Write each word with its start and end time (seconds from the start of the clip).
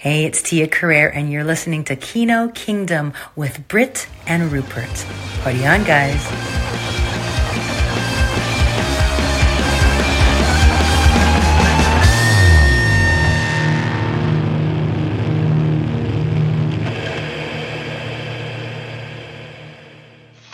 Hey, 0.00 0.24
it's 0.24 0.40
Tia 0.40 0.66
Carrere, 0.66 1.08
and 1.10 1.30
you're 1.30 1.44
listening 1.44 1.84
to 1.84 1.94
Kino 1.94 2.48
Kingdom 2.48 3.12
with 3.36 3.68
Britt 3.68 4.08
and 4.26 4.50
Rupert. 4.50 5.04
Party 5.42 5.66
on, 5.66 5.84
guys. 5.84 6.26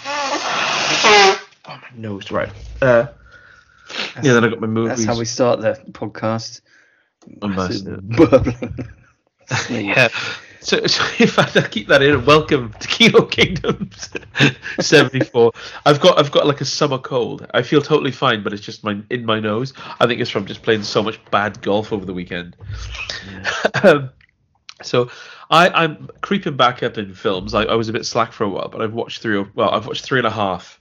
Oh, 0.09 1.39
my 1.69 1.81
nose, 1.97 2.31
right. 2.31 2.49
Uh, 2.81 3.07
yeah, 4.23 4.33
then 4.35 4.45
I 4.45 4.49
got 4.49 4.61
my 4.61 4.67
movies. 4.67 4.99
That's 4.99 5.05
how 5.05 5.19
we 5.19 5.25
start 5.25 5.61
the 5.61 5.75
podcast. 5.93 6.61
on 7.43 7.55
my- 7.57 7.69
Burbling. 7.69 8.89
yeah. 9.71 10.09
So, 10.61 10.85
so 10.87 11.05
in 11.19 11.29
fact, 11.29 11.57
I 11.57 11.69
keep 11.69 11.89
that 11.89 12.03
in. 12.03 12.25
Welcome 12.25 12.73
to 12.81 12.89
Kino 12.89 13.25
Kingdoms 13.25 14.11
74. 14.81 15.53
I've 15.85 16.01
got 16.01 16.19
I've 16.19 16.33
got 16.33 16.47
like 16.47 16.61
a 16.61 16.65
summer 16.65 16.99
cold. 16.99 17.47
I 17.55 17.63
feel 17.63 17.81
totally 17.81 18.11
fine, 18.11 18.43
but 18.43 18.53
it's 18.53 18.63
just 18.63 18.83
my 18.83 19.01
in 19.11 19.25
my 19.25 19.39
nose. 19.39 19.73
I 20.01 20.07
think 20.07 20.21
it's 20.21 20.31
from 20.31 20.47
just 20.47 20.63
playing 20.63 20.83
so 20.83 21.03
much 21.03 21.25
bad 21.31 21.63
golf 21.63 21.93
over 21.93 22.05
the 22.05 22.15
weekend. 22.15 22.57
um, 23.85 24.11
so 24.83 25.11
I, 25.51 25.69
I'm 25.69 26.09
creeping 26.21 26.57
back 26.57 26.83
up 26.83 26.99
in 26.99 27.15
films. 27.15 27.55
I, 27.55 27.63
I 27.63 27.75
was 27.75 27.89
a 27.89 27.93
bit 27.93 28.05
slack 28.05 28.33
for 28.33 28.45
a 28.45 28.49
while, 28.49 28.69
but 28.69 28.83
I've 28.83 28.93
watched 28.95 29.23
three. 29.23 29.45
Well, 29.55 29.71
I've 29.71 29.87
watched 29.87 30.05
three 30.05 30.19
and 30.19 30.27
a 30.27 30.31
half. 30.31 30.81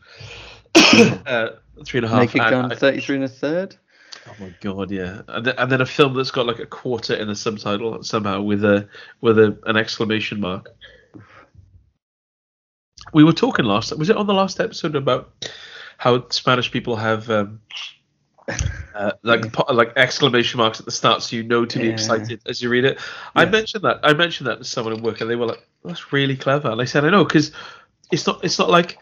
uh, 0.75 1.49
three 1.85 1.99
and 1.99 2.05
a 2.05 2.09
half. 2.09 2.19
Naked 2.21 2.41
and 2.41 2.49
Gun 2.49 2.71
I- 2.71 2.75
33 2.75 3.15
and 3.17 3.25
a 3.25 3.29
third. 3.29 3.75
Oh 4.27 4.35
my 4.39 4.49
god, 4.59 4.89
yeah, 4.91 5.21
and 5.27 5.45
then, 5.45 5.55
and 5.57 5.71
then 5.71 5.81
a 5.81 5.85
film 5.85 6.13
that's 6.15 6.31
got 6.31 6.47
like 6.47 6.59
a 6.59 6.65
quarter 6.65 7.13
in 7.13 7.27
the 7.27 7.35
subtitle 7.35 8.01
somehow 8.03 8.41
with 8.41 8.63
a 8.65 8.87
with 9.21 9.37
a 9.37 9.57
an 9.65 9.77
exclamation 9.77 10.39
mark. 10.39 10.69
We 13.13 13.23
were 13.23 13.33
talking 13.33 13.65
last. 13.65 13.95
Was 13.97 14.09
it 14.09 14.17
on 14.17 14.27
the 14.27 14.33
last 14.33 14.59
episode 14.59 14.95
about 14.95 15.31
how 15.97 16.27
Spanish 16.29 16.71
people 16.71 16.95
have 16.95 17.29
um, 17.29 17.61
uh, 18.95 19.11
like 19.21 19.53
po- 19.53 19.71
like 19.71 19.93
exclamation 19.95 20.57
marks 20.57 20.79
at 20.79 20.85
the 20.85 20.91
start, 20.91 21.21
so 21.21 21.35
you 21.35 21.43
know 21.43 21.65
to 21.65 21.79
be 21.79 21.87
Yeah. 21.87 21.93
excited 21.93 22.41
as 22.47 22.61
you 22.61 22.69
read 22.69 22.85
it. 22.85 22.99
I 23.35 23.45
mentioned 23.45 23.83
that. 23.83 23.99
I 24.03 24.13
mentioned 24.13 24.47
that 24.47 24.57
to 24.57 24.63
someone 24.63 24.95
at 24.95 25.01
work, 25.03 25.21
and 25.21 25.29
they 25.29 25.35
were 25.35 25.45
like, 25.45 25.65
"That's 25.83 26.11
really 26.11 26.35
clever." 26.35 26.69
And 26.71 26.81
I 26.81 26.85
said, 26.85 27.05
"I 27.05 27.09
know, 27.11 27.23
because 27.23 27.51
it's 28.11 28.25
not. 28.25 28.43
It's 28.43 28.57
not 28.59 28.69
like." 28.69 28.97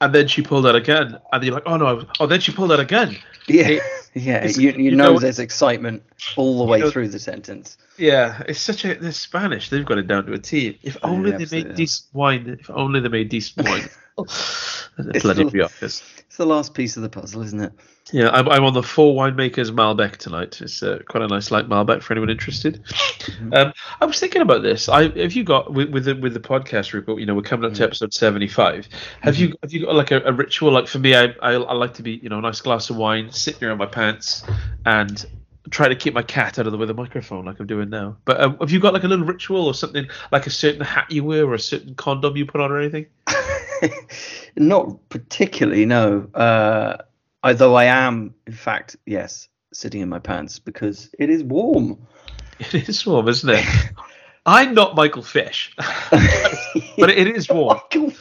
And 0.00 0.14
then 0.14 0.28
she 0.28 0.42
pulled 0.42 0.64
out 0.66 0.76
again, 0.76 1.18
and 1.32 1.44
you're 1.44 1.54
like, 1.54 1.64
"Oh 1.66 1.76
no!" 1.76 2.04
Oh, 2.20 2.26
then 2.26 2.40
she 2.40 2.52
pulled 2.52 2.72
out 2.72 2.80
again. 2.80 3.16
Yeah, 3.46 3.68
It- 3.68 3.82
yeah. 4.14 4.46
You, 4.46 4.70
you, 4.70 4.90
you 4.90 4.96
know, 4.96 5.12
know- 5.14 5.18
there's 5.18 5.38
excitement 5.38 6.02
all 6.36 6.58
the 6.58 6.64
way 6.64 6.80
know- 6.80 6.90
through 6.90 7.08
the 7.08 7.18
sentence. 7.18 7.76
Yeah, 7.96 8.42
it's 8.48 8.60
such 8.60 8.84
a 8.84 8.94
they're 8.94 9.10
Spanish. 9.10 9.70
They've 9.70 9.84
got 9.84 9.98
it 9.98 10.06
down 10.06 10.24
to 10.26 10.32
a 10.32 10.38
T. 10.38 10.78
If 10.82 10.96
Oh, 11.02 11.10
only 11.10 11.32
yeah, 11.32 11.38
they 11.38 11.64
made 11.64 11.74
decent 11.74 12.14
wine. 12.14 12.56
If 12.60 12.70
only 12.70 13.00
they 13.00 13.08
made 13.08 13.28
decent 13.28 13.66
wine. 13.68 13.88
It's 14.98 15.22
Bloody 15.22 15.44
the- 15.44 15.50
bureaucracy. 15.52 16.04
It's 16.26 16.36
the 16.36 16.44
last 16.46 16.74
piece 16.74 16.96
of 16.96 17.02
the 17.04 17.08
puzzle, 17.08 17.42
isn't 17.42 17.60
it? 17.60 17.72
Yeah, 18.10 18.30
I'm, 18.30 18.48
I'm 18.48 18.64
on 18.64 18.72
the 18.74 18.82
Four 18.82 19.14
Winemakers 19.14 19.70
Malbec 19.70 20.16
tonight. 20.16 20.60
It's 20.60 20.82
uh, 20.82 20.98
quite 21.08 21.22
a 21.22 21.28
nice 21.28 21.50
light 21.50 21.68
Malbec 21.68 22.02
for 22.02 22.14
anyone 22.14 22.30
interested. 22.30 22.82
Mm-hmm. 22.84 23.52
Um, 23.54 23.72
I 24.00 24.06
was 24.06 24.18
thinking 24.18 24.40
about 24.42 24.62
this. 24.62 24.88
I 24.88 25.02
have 25.20 25.34
you 25.34 25.44
got 25.44 25.72
with, 25.72 25.90
with 25.90 26.06
the 26.06 26.14
with 26.16 26.32
the 26.34 26.40
podcast 26.40 26.94
report? 26.94 27.20
You 27.20 27.26
know, 27.26 27.34
we're 27.34 27.42
coming 27.42 27.66
up 27.66 27.74
to 27.74 27.82
Mm-hmm. 27.82 27.84
episode 27.88 28.12
75. 28.14 28.88
Have 29.20 29.36
you 29.36 29.54
have 29.62 29.72
you 29.72 29.84
got 29.86 29.94
like 29.94 30.10
a, 30.10 30.20
a 30.22 30.32
ritual? 30.32 30.72
Like 30.72 30.88
for 30.88 30.98
me, 30.98 31.14
I, 31.14 31.26
I 31.42 31.52
I 31.52 31.74
like 31.74 31.94
to 31.94 32.02
be 32.02 32.12
you 32.22 32.28
know 32.30 32.38
a 32.38 32.42
nice 32.42 32.60
glass 32.60 32.88
of 32.90 32.96
wine, 32.96 33.30
sitting 33.30 33.68
around 33.68 33.78
my 33.78 33.86
pants, 34.08 34.44
and 34.84 35.26
try 35.70 35.88
to 35.88 35.94
keep 35.94 36.14
my 36.14 36.22
cat 36.22 36.58
out 36.58 36.66
of 36.66 36.72
the 36.72 36.78
way 36.78 36.82
of 36.82 36.88
the 36.88 36.94
microphone 36.94 37.44
like 37.44 37.60
I'm 37.60 37.66
doing 37.66 37.90
now. 37.90 38.16
But 38.24 38.40
um, 38.40 38.58
have 38.58 38.70
you 38.70 38.80
got 38.80 38.94
like 38.94 39.04
a 39.04 39.08
little 39.08 39.26
ritual 39.26 39.66
or 39.66 39.74
something 39.74 40.06
like 40.32 40.46
a 40.46 40.50
certain 40.50 40.80
hat 40.80 41.10
you 41.10 41.24
wear 41.24 41.44
or 41.44 41.54
a 41.54 41.58
certain 41.58 41.94
condom 41.94 42.36
you 42.36 42.46
put 42.46 42.60
on 42.60 42.70
or 42.70 42.78
anything? 42.78 43.06
Not 44.56 45.08
particularly, 45.08 45.84
no. 45.84 46.28
Uh, 46.34 46.96
although 47.42 47.74
I 47.74 47.84
am, 47.84 48.34
in 48.46 48.52
fact, 48.52 48.96
yes, 49.06 49.48
sitting 49.72 50.00
in 50.00 50.08
my 50.08 50.18
pants 50.18 50.58
because 50.58 51.14
it 51.18 51.30
is 51.30 51.42
warm. 51.42 51.98
It 52.60 52.88
is 52.88 53.06
warm, 53.06 53.28
isn't 53.28 53.48
it? 53.48 53.64
I'm 54.46 54.74
not 54.74 54.96
Michael 54.96 55.22
Fish, 55.22 55.76
but 56.10 57.08
it 57.08 57.28
is 57.28 57.48
warm. 57.48 57.76
Michael 57.76 58.10
Fish. 58.10 58.17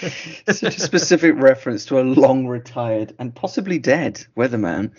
Such 0.50 0.76
a 0.76 0.80
specific 0.80 1.34
reference 1.36 1.84
to 1.86 2.00
a 2.00 2.02
long 2.02 2.46
retired 2.46 3.14
and 3.18 3.34
possibly 3.34 3.78
dead 3.78 4.24
weatherman. 4.36 4.92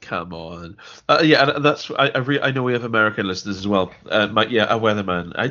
Come 0.00 0.32
on, 0.32 0.76
uh, 1.08 1.20
yeah, 1.24 1.50
and 1.56 1.64
that's 1.64 1.90
I 1.90 2.10
I, 2.14 2.18
re- 2.18 2.40
I 2.40 2.50
know 2.52 2.62
we 2.62 2.74
have 2.74 2.84
American 2.84 3.26
listeners 3.26 3.56
as 3.56 3.66
well. 3.66 3.92
Uh, 4.08 4.28
my, 4.28 4.46
yeah, 4.46 4.66
a 4.72 4.78
weatherman. 4.78 5.32
I 5.36 5.44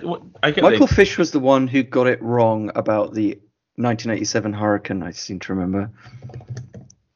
I 0.47 0.51
get 0.51 0.63
Michael 0.63 0.87
they- 0.87 0.95
Fish 0.95 1.17
was 1.17 1.31
the 1.31 1.39
one 1.39 1.67
who 1.67 1.83
got 1.83 2.07
it 2.07 2.21
wrong 2.21 2.71
about 2.75 3.13
the 3.13 3.39
1987 3.77 4.53
hurricane, 4.53 5.03
I 5.03 5.11
seem 5.11 5.39
to 5.41 5.53
remember. 5.53 5.91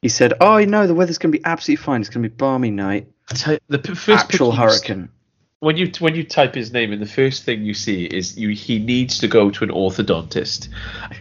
He 0.02 0.10
said, 0.10 0.34
Oh, 0.42 0.58
no, 0.66 0.88
the 0.88 0.94
weather's 0.94 1.18
going 1.18 1.32
to 1.32 1.38
be 1.38 1.46
absolutely 1.46 1.84
fine. 1.84 2.02
It's 2.02 2.10
going 2.10 2.24
to 2.24 2.30
be 2.30 2.36
balmy 2.36 2.72
night. 2.72 3.08
ty- 3.30 3.60
the 3.70 3.80
first 3.80 4.10
Actual 4.26 4.52
you 4.52 4.58
hurricane. 4.58 5.10
When 5.62 5.76
you 5.76 5.92
when 6.00 6.16
you 6.16 6.24
type 6.24 6.56
his 6.56 6.72
name 6.72 6.94
in, 6.94 7.00
the 7.02 7.06
first 7.06 7.44
thing 7.44 7.64
you 7.64 7.74
see 7.74 8.06
is 8.06 8.38
you 8.38 8.50
he 8.50 8.80
needs 8.80 9.20
to 9.20 9.28
go 9.28 9.50
to 9.52 9.64
an 9.66 9.72
orthodontist 9.72 10.70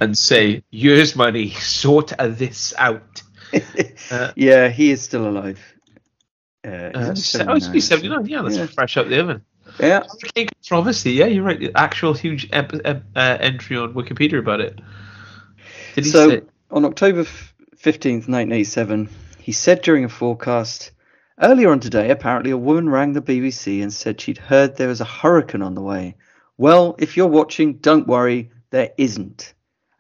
and 0.01 0.17
say, 0.17 0.63
"Here's 0.71 1.17
money, 1.17 1.51
sort 1.51 2.13
this 2.19 2.73
out." 2.79 3.23
Uh, 4.11 4.33
yeah, 4.37 4.69
he 4.69 4.91
is 4.91 5.03
still 5.03 5.29
alive. 5.29 5.61
Uh, 6.65 6.71
Uh, 6.71 6.91
oh, 6.95 7.11
he's 7.11 7.37
only 7.37 7.81
79. 7.81 8.25
Yeah, 8.27 8.41
that's 8.43 8.57
Yeah. 8.57 8.67
fresh 8.67 8.97
out 8.97 9.09
the 9.11 9.21
oven. 9.21 9.43
Yeah. 9.79 10.05
Controversy. 10.35 11.13
Yeah, 11.13 11.27
you're 11.27 11.45
right. 11.45 11.61
The 11.61 11.73
actual 11.75 12.15
huge 12.15 12.49
ep- 12.53 12.73
ep- 12.87 13.05
uh, 13.15 13.37
entry 13.41 13.77
on 13.77 13.93
Wikipedia 13.93 14.39
about 14.39 14.61
it. 14.63 14.81
Did 15.95 16.05
he 16.05 16.11
So 16.11 16.31
say? 16.31 16.41
on 16.71 16.85
October 16.87 17.25
15th, 17.77 18.29
1987, 18.29 19.09
he 19.41 19.53
said 19.53 19.83
during 19.83 20.05
a 20.05 20.09
forecast, 20.09 20.91
earlier 21.43 21.71
on 21.71 21.81
today, 21.81 22.11
apparently 22.11 22.51
a 22.51 22.57
woman 22.57 22.89
rang 22.89 23.13
the 23.13 23.23
BBC 23.23 23.83
and 23.83 23.93
said 23.93 24.21
she'd 24.21 24.39
heard 24.39 24.77
there 24.77 24.89
was 24.89 25.01
a 25.01 25.05
hurricane 25.07 25.63
on 25.63 25.75
the 25.75 25.83
way. 25.83 26.17
Well, 26.57 26.97
if 26.99 27.17
you're 27.17 27.27
watching, 27.29 27.75
don't 27.75 28.07
worry, 28.07 28.51
there 28.71 28.91
isn't. 28.99 29.55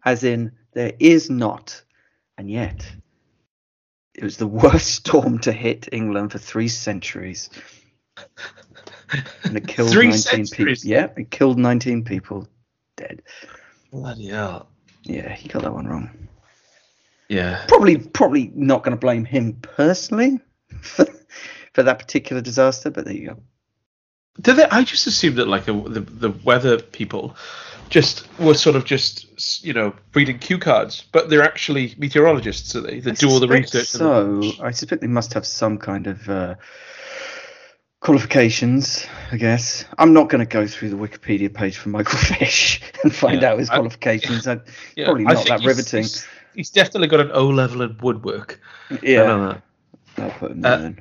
As 0.04 0.25
in, 0.25 0.53
there 0.72 0.93
is 0.98 1.31
not. 1.31 1.82
And 2.37 2.50
yet, 2.50 2.87
it 4.15 4.25
was 4.25 4.37
the 4.37 4.47
worst 4.62 4.94
storm 4.94 5.38
to 5.41 5.53
hit 5.53 5.88
England 5.93 6.32
for 6.32 6.38
three 6.38 6.69
centuries. 6.69 7.50
And 9.44 9.56
it 9.56 9.66
killed 9.69 9.91
Three 9.91 10.09
19 10.09 10.47
people. 10.48 10.75
Yeah, 10.82 11.09
it 11.16 11.31
killed 11.31 11.59
19 11.59 12.04
people 12.04 12.48
dead. 12.97 13.22
Bloody 13.91 14.28
hell. 14.28 14.69
Yeah, 15.04 15.32
he 15.32 15.48
got 15.48 15.62
that 15.62 15.72
one 15.72 15.87
wrong 15.87 16.10
Yeah. 17.28 17.65
probably 17.69 17.97
probably 17.97 18.53
not 18.54 18.82
going 18.82 18.94
to 18.97 19.00
blame 19.00 19.25
him 19.25 19.54
personally 19.54 20.41
for, 20.82 21.06
for 21.78 21.84
that 21.84 22.00
particular 22.00 22.43
disaster, 22.43 22.91
but 22.91 23.05
there 23.05 23.15
you 23.15 23.28
go. 23.28 23.37
Did 24.41 24.56
they, 24.56 24.65
I 24.65 24.83
just 24.83 25.06
assumed 25.06 25.37
that 25.37 25.47
like 25.47 25.69
a, 25.69 25.72
the 25.72 26.00
the 26.00 26.31
weather 26.31 26.81
people 26.83 27.37
just 27.89 28.27
were 28.41 28.55
sort 28.55 28.75
of 28.75 28.84
just 28.84 29.65
you 29.65 29.72
know 29.72 29.94
reading 30.12 30.41
cue 30.41 30.59
cards, 30.59 31.05
but 31.12 31.31
they're 31.31 31.44
actually 31.44 31.94
meteorologists, 31.97 32.75
are 32.75 32.81
they? 32.81 32.99
That 32.99 33.19
do 33.19 33.31
all 33.31 33.39
the 33.39 33.47
research. 33.47 33.94
and 33.94 34.43
the- 34.43 34.53
So 34.56 34.65
I 34.65 34.72
suspect 34.72 35.03
they 35.03 35.06
must 35.06 35.34
have 35.34 35.47
some 35.47 35.78
kind 35.78 36.09
of 36.09 36.28
uh, 36.28 36.55
qualifications. 38.00 39.06
I 39.31 39.37
guess 39.37 39.84
I'm 39.99 40.12
not 40.12 40.28
going 40.31 40.41
to 40.45 40.53
go 40.53 40.66
through 40.66 40.91
the 40.91 40.97
Wikipedia 40.97 41.53
page 41.55 41.77
for 41.77 41.91
Michael 41.91 42.19
Fish 42.39 42.81
and 43.05 43.15
find 43.15 43.41
Yeah, 43.43 43.53
out 43.53 43.60
his 43.60 43.71
qualifications. 43.71 44.49
I, 44.49 44.59
yeah, 44.97 45.05
probably 45.05 45.25
not 45.25 45.47
that 45.47 45.60
he's- 45.60 45.65
riveting. 45.66 46.03
He's, 46.03 46.27
he's 46.56 46.71
definitely 46.71 47.06
got 47.06 47.21
an 47.21 47.31
O 47.33 47.47
level 47.49 47.83
in 47.83 47.97
woodwork. 48.03 48.60
I 48.91 48.99
yeah, 49.00 49.22
know 49.22 49.49
that. 49.49 49.62
I'll 50.19 50.31
put 50.31 50.50
him 50.50 50.60
there 50.62 50.72
Uh, 50.72 50.77
then. 50.78 51.00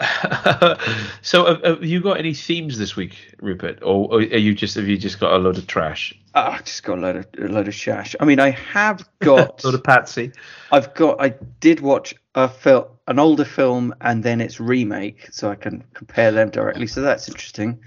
so, 1.22 1.44
have, 1.46 1.64
have 1.64 1.84
you 1.84 2.00
got 2.00 2.18
any 2.18 2.32
themes 2.32 2.78
this 2.78 2.94
week, 2.94 3.34
Rupert, 3.40 3.80
or, 3.82 4.12
or 4.12 4.18
are 4.18 4.22
you 4.22 4.54
just 4.54 4.76
have 4.76 4.86
you 4.86 4.96
just 4.96 5.18
got 5.18 5.32
a 5.32 5.38
load 5.38 5.58
of 5.58 5.66
trash, 5.66 6.14
Ah, 6.34 6.52
I 6.52 6.58
just 6.58 6.84
got 6.84 6.98
a 6.98 7.00
load 7.00 7.16
of 7.16 7.26
a 7.38 7.48
load 7.48 7.66
of 7.66 7.74
shash. 7.74 8.14
I 8.20 8.24
mean, 8.24 8.38
I 8.38 8.50
have 8.50 9.08
got. 9.20 9.60
a 9.64 9.66
load 9.66 9.74
of 9.74 9.82
patsy? 9.82 10.30
I've 10.70 10.94
got. 10.94 11.20
I 11.20 11.30
did 11.58 11.80
watch 11.80 12.14
a 12.36 12.48
film, 12.48 12.84
an 13.08 13.18
older 13.18 13.44
film, 13.44 13.92
and 14.00 14.22
then 14.22 14.40
its 14.40 14.60
remake, 14.60 15.28
so 15.32 15.50
I 15.50 15.56
can 15.56 15.82
compare 15.94 16.30
them 16.30 16.50
directly. 16.50 16.86
So 16.86 17.00
that's 17.00 17.28
interesting. 17.28 17.80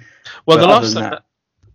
Well, 0.46 0.58
But 0.58 0.62
the 0.62 0.68
other 0.68 0.74
last 0.74 0.94
than 0.94 1.04
time 1.04 1.12
that- 1.12 1.18
that, 1.18 1.24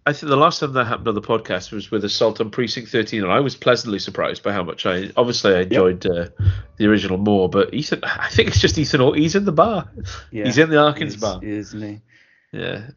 I 0.06 0.12
think 0.12 0.30
the 0.30 0.36
last 0.36 0.60
time 0.60 0.72
that 0.74 0.84
happened 0.86 1.08
on 1.08 1.14
the 1.16 1.20
podcast 1.20 1.72
was 1.72 1.90
with 1.90 2.04
Assault 2.04 2.40
on 2.40 2.50
Precinct 2.50 2.88
13, 2.90 3.24
and 3.24 3.32
I 3.32 3.40
was 3.40 3.56
pleasantly 3.56 3.98
surprised 3.98 4.42
by 4.44 4.52
how 4.52 4.62
much 4.62 4.86
I 4.86 5.10
obviously 5.16 5.54
I 5.54 5.60
enjoyed 5.62 6.06
uh, 6.06 6.28
the 6.76 6.86
original 6.86 7.18
more. 7.18 7.48
But 7.48 7.74
Ethan, 7.74 8.00
I 8.04 8.28
think 8.28 8.48
it's 8.48 8.60
just 8.60 8.78
Ethan. 8.78 9.00
Or 9.00 9.16
he's 9.16 9.34
in 9.34 9.44
the 9.44 9.52
bar. 9.52 9.90
Yeah, 10.30 10.44
He's 10.44 10.58
in 10.58 10.70
the 10.70 10.76
he 10.76 11.00
Arkins 11.00 11.06
is- 11.08 11.16
bar. 11.16 11.44
Isn't 11.44 11.82
he? 11.82 12.00
Yeah. 12.52 12.90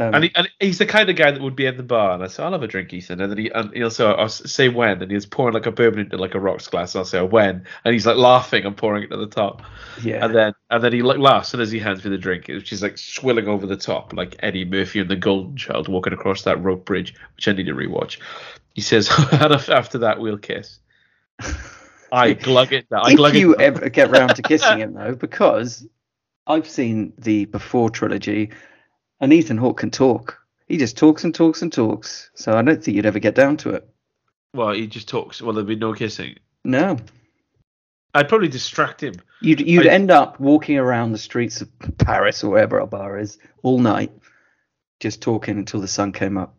Um, 0.00 0.14
And, 0.14 0.24
he, 0.24 0.30
and 0.34 0.48
he's 0.60 0.78
the 0.78 0.86
kind 0.86 1.08
of 1.10 1.16
guy 1.16 1.30
that 1.30 1.40
would 1.40 1.56
be 1.56 1.66
in 1.66 1.76
the 1.76 1.82
bar, 1.82 2.12
and 2.12 2.22
I 2.22 2.26
say, 2.28 2.42
"I'll 2.42 2.52
have 2.52 2.62
a 2.62 2.66
drink, 2.66 2.92
Ethan." 2.92 3.20
And 3.20 3.30
then 3.30 3.38
he, 3.38 3.48
and 3.50 3.72
he'll 3.74 3.90
say, 3.90 4.04
"I'll 4.06 4.28
say 4.28 4.68
when," 4.68 5.02
and 5.02 5.10
he's 5.10 5.26
pouring 5.26 5.54
like 5.54 5.66
a 5.66 5.72
bourbon 5.72 6.00
into 6.00 6.16
like 6.16 6.34
a 6.34 6.40
rocks 6.40 6.66
glass. 6.68 6.94
And 6.94 7.00
I'll 7.00 7.04
say, 7.04 7.20
"When," 7.22 7.64
and 7.84 7.92
he's 7.92 8.06
like 8.06 8.16
laughing 8.16 8.64
and 8.64 8.76
pouring 8.76 9.04
it 9.04 9.08
to 9.10 9.16
the 9.16 9.26
top. 9.26 9.62
yeah. 10.02 10.24
And 10.24 10.34
then 10.34 10.52
and 10.70 10.82
then 10.84 10.92
he 10.92 11.02
like 11.02 11.18
laughs, 11.18 11.52
and 11.54 11.62
as 11.62 11.70
he 11.70 11.78
hands 11.78 12.04
me 12.04 12.10
the 12.10 12.18
drink, 12.18 12.48
which 12.48 12.72
is 12.72 12.82
like 12.82 12.98
swilling 12.98 13.48
over 13.48 13.66
the 13.66 13.76
top, 13.76 14.12
like 14.12 14.36
Eddie 14.40 14.64
Murphy 14.64 15.00
and 15.00 15.10
the 15.10 15.16
Golden 15.16 15.56
Child 15.56 15.88
walking 15.88 16.12
across 16.12 16.42
that 16.42 16.62
rope 16.62 16.84
bridge, 16.84 17.14
which 17.36 17.48
I 17.48 17.52
need 17.52 17.66
to 17.66 17.74
rewatch. 17.74 18.18
He 18.74 18.80
says, 18.80 19.08
"After 19.32 19.98
that, 19.98 20.20
we'll 20.20 20.38
kiss." 20.38 20.78
I 22.12 22.32
glug 22.34 22.72
it. 22.72 22.88
down. 22.90 23.02
I 23.04 23.12
if 23.12 23.16
glug 23.16 23.34
you 23.34 23.54
it. 23.54 23.58
down. 23.58 23.66
ever 23.66 23.88
get 23.90 24.10
round 24.10 24.36
to 24.36 24.42
kissing 24.42 24.78
him, 24.78 24.94
though, 24.94 25.14
because 25.14 25.86
I've 26.46 26.68
seen 26.68 27.12
the 27.18 27.46
Before 27.46 27.90
trilogy, 27.90 28.50
and 29.20 29.32
Ethan 29.32 29.56
Hawke 29.58 29.78
can 29.78 29.90
talk. 29.90 30.38
He 30.66 30.76
just 30.78 30.96
talks 30.96 31.24
and 31.24 31.34
talks 31.34 31.62
and 31.62 31.72
talks. 31.72 32.30
So 32.34 32.56
I 32.56 32.62
don't 32.62 32.82
think 32.82 32.96
you'd 32.96 33.06
ever 33.06 33.18
get 33.18 33.34
down 33.34 33.56
to 33.58 33.70
it. 33.70 33.88
Well, 34.54 34.72
he 34.72 34.86
just 34.86 35.08
talks. 35.08 35.42
Well, 35.42 35.52
there'd 35.54 35.66
be 35.66 35.76
no 35.76 35.92
kissing. 35.94 36.36
No, 36.64 36.96
I'd 38.14 38.28
probably 38.28 38.48
distract 38.48 39.02
him. 39.02 39.14
you'd 39.42 39.60
you'd 39.60 39.86
I- 39.86 39.90
end 39.90 40.10
up 40.10 40.38
walking 40.40 40.78
around 40.78 41.12
the 41.12 41.18
streets 41.18 41.60
of 41.60 41.68
Paris 41.98 42.42
or 42.44 42.50
wherever 42.50 42.80
our 42.80 42.86
bar 42.86 43.18
is 43.18 43.38
all 43.62 43.78
night, 43.78 44.12
just 45.00 45.20
talking 45.20 45.58
until 45.58 45.80
the 45.80 45.88
sun 45.88 46.12
came 46.12 46.38
up. 46.38 46.54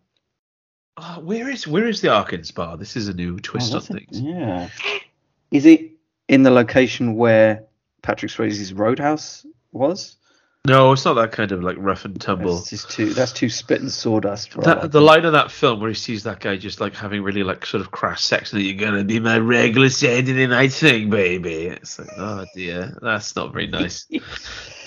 Oh, 0.98 1.20
where 1.22 1.50
is 1.50 1.68
where 1.68 1.88
is 1.88 2.02
the 2.02 2.10
Arkins 2.10 2.54
bar? 2.54 2.78
This 2.78 2.96
is 2.96 3.08
a 3.08 3.14
new 3.14 3.40
twist 3.40 3.72
Oh, 3.74 3.78
on 3.78 3.80
that's 3.82 3.90
it. 3.90 4.10
things. 4.10 4.22
Yeah. 4.22 4.70
Is 5.52 5.66
it 5.66 5.92
in 6.28 6.44
the 6.44 6.52
location 6.52 7.16
where 7.16 7.64
Patrick 8.02 8.32
Swayze's 8.32 8.74
Roadhouse 8.74 9.46
was? 9.72 10.18
No, 10.66 10.92
it's 10.92 11.06
not 11.06 11.14
that 11.16 11.32
kind 11.32 11.52
of 11.52 11.64
like 11.64 11.78
rough 11.80 12.06
and 12.06 12.20
tumble. 12.20 12.56
That's 12.56 12.70
just 12.70 12.90
too. 12.90 13.14
That's 13.14 13.32
too 13.32 13.50
spit 13.50 13.82
and 13.82 13.92
sawdust. 13.92 14.52
For 14.52 14.62
That, 14.62 14.92
the 14.92 15.02
line 15.02 15.26
of 15.26 15.34
that 15.34 15.52
film 15.52 15.80
where 15.80 15.90
he 15.90 15.96
sees 15.96 16.24
that 16.24 16.40
guy 16.40 16.58
just 16.58 16.82
like 16.82 16.96
having 16.96 17.22
really 17.24 17.44
like 17.44 17.66
sort 17.66 17.82
of 17.82 17.92
crass 17.92 18.24
sex 18.24 18.52
and 18.54 18.62
you're 18.62 18.76
gonna 18.76 19.04
be 19.04 19.20
my 19.20 19.38
regular 19.38 19.90
Saturday 19.90 20.48
night 20.48 20.74
thing, 20.74 21.10
baby. 21.10 21.68
It's 21.68 22.00
like, 22.00 22.10
oh 22.18 22.46
dear, 22.56 22.98
that's 23.02 23.36
not 23.36 23.54
very 23.54 23.68
nice. 23.68 24.08
Uh, 24.12 24.20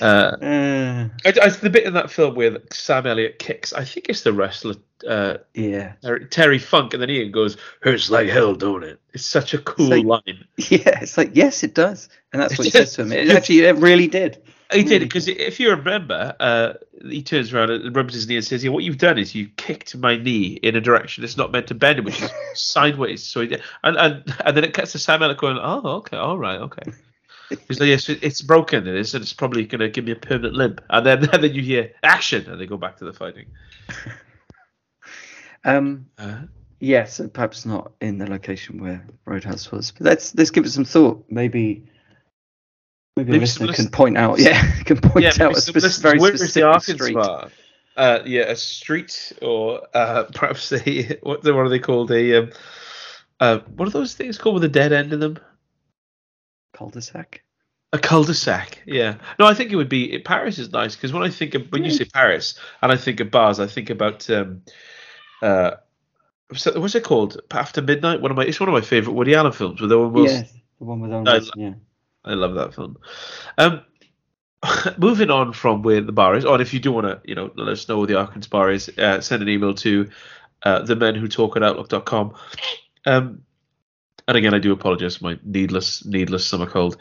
Uh, 0.01 1.09
I, 1.27 1.33
I, 1.43 1.49
the 1.49 1.71
bit 1.71 1.83
in 1.85 1.93
that 1.95 2.09
film 2.09 2.37
where 2.37 2.59
Sam 2.73 3.05
Elliott 3.05 3.41
kicks, 3.41 3.73
I 3.73 3.85
think 3.85 4.09
it's 4.09 4.23
the 4.23 4.33
wrestler 4.33 4.77
uh, 5.09 5.39
yeah. 5.55 5.95
Terry- 6.31 6.59
Funk, 6.61 6.93
and 6.95 7.03
then 7.03 7.11
Ian 7.11 7.33
goes, 7.33 7.57
"Hurts 7.83 8.09
like 8.09 8.29
hell, 8.29 8.55
don't 8.55 8.85
it?" 8.85 9.01
It's 9.13 9.27
such 9.27 9.55
a 9.55 9.59
cool 9.59 9.89
like- 10.05 10.25
line. 10.27 10.45
Yeah. 10.57 11.01
It's 11.03 11.19
like 11.19 11.31
yes, 11.35 11.65
it 11.65 11.75
does, 11.75 12.09
and 12.33 12.41
that's 12.41 12.57
what 12.57 12.65
he 12.65 12.71
said 12.71 12.87
to 12.89 13.03
him. 13.03 13.13
It 13.13 13.31
actually, 13.31 13.61
it 13.61 13.77
really 13.77 14.07
did. 14.07 14.41
He 14.73 14.83
did 14.83 15.01
because 15.01 15.29
if 15.29 15.59
you 15.59 15.71
remember, 15.71 16.37
uh, 16.41 16.75
he 17.09 17.23
turns 17.23 17.53
around 17.55 17.71
and 17.71 17.97
rubs 17.97 18.13
his 18.13 18.29
knee 18.29 18.37
and 18.37 18.45
says, 18.45 18.63
"Yeah, 18.63 18.71
what 18.71 18.85
you've 18.85 18.99
done 18.99 19.17
is 19.17 19.35
you 19.35 19.49
kicked 19.57 19.97
my 19.97 20.17
knee 20.17 20.59
in 20.63 20.77
a 20.77 20.81
direction 20.81 21.25
it's 21.25 21.39
not 21.39 21.53
meant 21.53 21.69
to 21.69 21.75
bend, 21.75 22.05
which 22.05 22.21
is 22.21 22.31
sideways." 22.55 23.23
So 23.25 23.41
he 23.41 23.47
did, 23.47 23.63
and 23.83 23.97
and 23.97 24.35
and 24.45 24.57
then 24.57 24.65
it 24.65 24.75
cuts 24.75 24.93
to 24.93 24.99
Sam 24.99 25.23
Elliott 25.23 25.39
going, 25.39 25.57
"Oh, 25.59 25.81
okay, 25.99 26.19
all 26.19 26.37
right, 26.39 26.61
okay." 26.61 26.83
He's 27.67 27.81
like, 27.81 27.89
"Yes, 27.89 28.11
it- 28.11 28.23
it's 28.23 28.43
broken. 28.43 28.87
It 28.87 28.95
is, 28.95 29.15
and 29.15 29.23
it's 29.23 29.33
probably 29.33 29.65
going 29.65 29.81
to 29.81 29.89
give 29.89 30.05
me 30.05 30.13
a 30.13 30.17
permanent 30.17 30.55
limp." 30.55 30.83
And 30.91 31.07
then 31.07 31.19
and 31.33 31.43
then 31.43 31.55
you 31.55 31.63
hear 31.63 31.93
action, 32.03 32.47
and 32.51 32.61
they 32.61 32.67
go 32.67 32.77
back 32.77 32.99
to 32.99 33.05
the 33.07 33.13
fighting. 33.15 33.47
Um. 35.65 36.07
Uh, 36.19 36.43
Yeah. 36.81 37.05
So 37.05 37.29
perhaps 37.29 37.67
not 37.67 37.93
in 38.01 38.19
the 38.19 38.29
location 38.31 38.81
where 38.81 39.07
Roadhouse 39.25 39.71
was, 39.73 39.91
but 39.91 40.03
let's 40.03 40.35
let's 40.35 40.51
give 40.51 40.65
it 40.65 40.71
some 40.71 40.85
thought. 40.85 41.25
Maybe. 41.29 41.85
Maybe, 43.19 43.33
Maybe 43.33 43.41
listener 43.41 43.73
can 43.73 43.89
point 43.89 44.17
out, 44.17 44.39
yeah, 44.39 44.63
can 44.83 44.99
point 44.99 45.25
yeah, 45.25 45.45
out 45.45 45.57
a 45.57 45.61
spec- 45.61 45.83
very 46.01 46.19
where 46.19 46.33
is 46.33 46.41
the 46.41 46.49
specific 46.49 47.03
street. 47.03 47.17
Uh, 47.97 48.23
yeah, 48.25 48.43
a 48.43 48.55
street 48.55 49.33
or 49.43 49.83
uh, 49.93 50.25
perhaps 50.35 50.73
a 50.73 51.19
what, 51.23 51.43
what 51.45 51.57
are 51.57 51.69
they 51.69 51.81
called? 51.81 52.13
A 52.13 52.43
um, 52.43 52.53
uh, 53.41 53.59
what 53.75 53.89
are 53.89 53.91
those 53.91 54.15
things 54.15 54.39
called 54.39 54.55
with 54.55 54.65
a 54.65 54.69
dead 54.69 54.93
end 54.93 55.13
in 55.13 55.19
them? 55.19 55.39
Cul-de-sac. 56.75 57.43
A 57.93 57.99
cul-de-sac, 57.99 58.83
yeah. 58.87 59.17
No, 59.41 59.47
I 59.47 59.55
think 59.55 59.73
it 59.73 59.77
would 59.77 59.89
be 59.89 60.19
Paris 60.21 60.59
is 60.59 60.71
nice 60.71 60.95
because 60.95 61.13
when 61.13 61.25
I 61.25 61.31
think 61.31 61.55
of 61.55 61.73
when 61.73 61.85
you 61.85 61.91
say 61.91 62.05
Paris 62.05 62.55
and 62.83 62.93
I 62.93 62.97
think 62.97 63.19
of 63.19 63.33
bars, 63.33 63.59
I 63.59 63.67
think 63.67 63.91
about 63.91 64.31
um, 64.31 64.63
uh, 65.43 65.73
what's, 66.49 66.95
it 66.95 67.05
called? 67.05 67.41
After 67.51 67.83
Midnight. 67.83 68.21
One 68.21 68.31
of 68.31 68.37
my 68.37 68.45
it's 68.45 68.61
one 68.61 68.69
of 68.69 68.75
my 68.75 68.81
favorite 68.81 69.15
Woody 69.15 69.35
Allen 69.35 69.53
films 69.53 69.81
with 69.81 69.91
Owen 69.91 70.13
Wilson. 70.13 70.41
Yes, 70.43 70.53
the 70.79 70.85
one 70.85 71.01
with 71.01 71.13
Owen 71.13 71.25
Wilson, 71.25 71.61
yeah. 71.61 71.75
I 72.25 72.35
love 72.35 72.55
that 72.55 72.75
film. 72.75 72.99
Um, 73.57 73.83
moving 74.99 75.31
on 75.31 75.53
from 75.53 75.83
where 75.83 76.01
the 76.01 76.13
bar 76.13 76.37
is, 76.37 76.45
or 76.45 76.61
if 76.61 76.75
you 76.75 76.81
do 76.81 76.93
want 76.93 77.07
to, 77.07 77.21
you 77.25 77.35
know, 77.35 77.51
let 77.57 77.69
us 77.69 77.89
know 77.89 77.99
where 77.99 78.07
the 78.07 78.15
Arkins 78.15 78.51
bar 78.51 78.71
is, 78.71 78.89
uh, 78.99 79.21
send 79.21 79.43
an 79.43 79.49
email 79.49 79.75
to 79.75 80.09
uh, 80.65 80.81
the 80.83 80.97
men 80.97 81.15
who 81.15 81.29
talk 81.29 81.57
at 81.57 81.63
outlook.com. 81.63 82.35
Um, 83.07 83.43
and 84.27 84.37
again, 84.37 84.55
I 84.55 84.59
do 84.59 84.73
apologize 84.73 85.17
for 85.17 85.25
my 85.25 85.39
needless, 85.45 86.05
needless 86.05 86.47
summer 86.47 86.67
cold. 86.67 86.97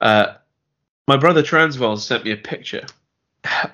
Uh, 0.00 0.34
my 1.08 1.16
brother 1.16 1.42
Transvaal 1.42 1.96
sent 1.96 2.24
me 2.24 2.30
a 2.30 2.36
picture 2.36 2.86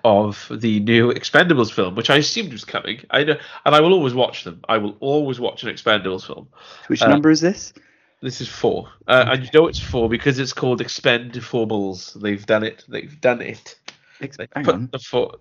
of 0.05 0.51
the 0.51 0.81
new 0.81 1.13
Expendables 1.13 1.71
film, 1.71 1.95
which 1.95 2.11
I 2.11 2.17
assumed 2.17 2.53
was 2.53 2.65
coming. 2.65 3.01
I 3.11 3.25
know, 3.25 3.37
and 3.67 3.75
I 3.75 3.81
will 3.81 3.93
always 3.93 4.15
watch 4.15 4.45
them. 4.45 4.63
I 4.69 4.79
will 4.79 4.97
always 5.01 5.39
watch 5.39 5.63
an 5.63 5.69
Expendables 5.69 6.27
film. 6.27 6.49
Which 6.87 7.03
Uh, 7.03 7.09
number 7.09 7.31
is 7.31 7.41
this? 7.43 7.75
This 8.21 8.41
is 8.41 8.49
four, 8.49 8.89
uh, 9.07 9.27
and 9.29 9.45
you 9.45 9.51
know 9.55 9.69
it's 9.69 9.79
four 9.79 10.09
because 10.09 10.41
it's 10.41 10.53
called 10.53 10.81
Expend 10.81 11.35
Expendables. 11.35 12.21
They've 12.21 12.45
done 12.45 12.65
it. 12.65 12.85
They've 12.89 13.21
done 13.21 13.41
it. 13.41 13.79
Ex- 14.21 14.37
hang 14.57 14.69
on. 14.69 14.89
the 14.93 14.99
four. 14.99 15.37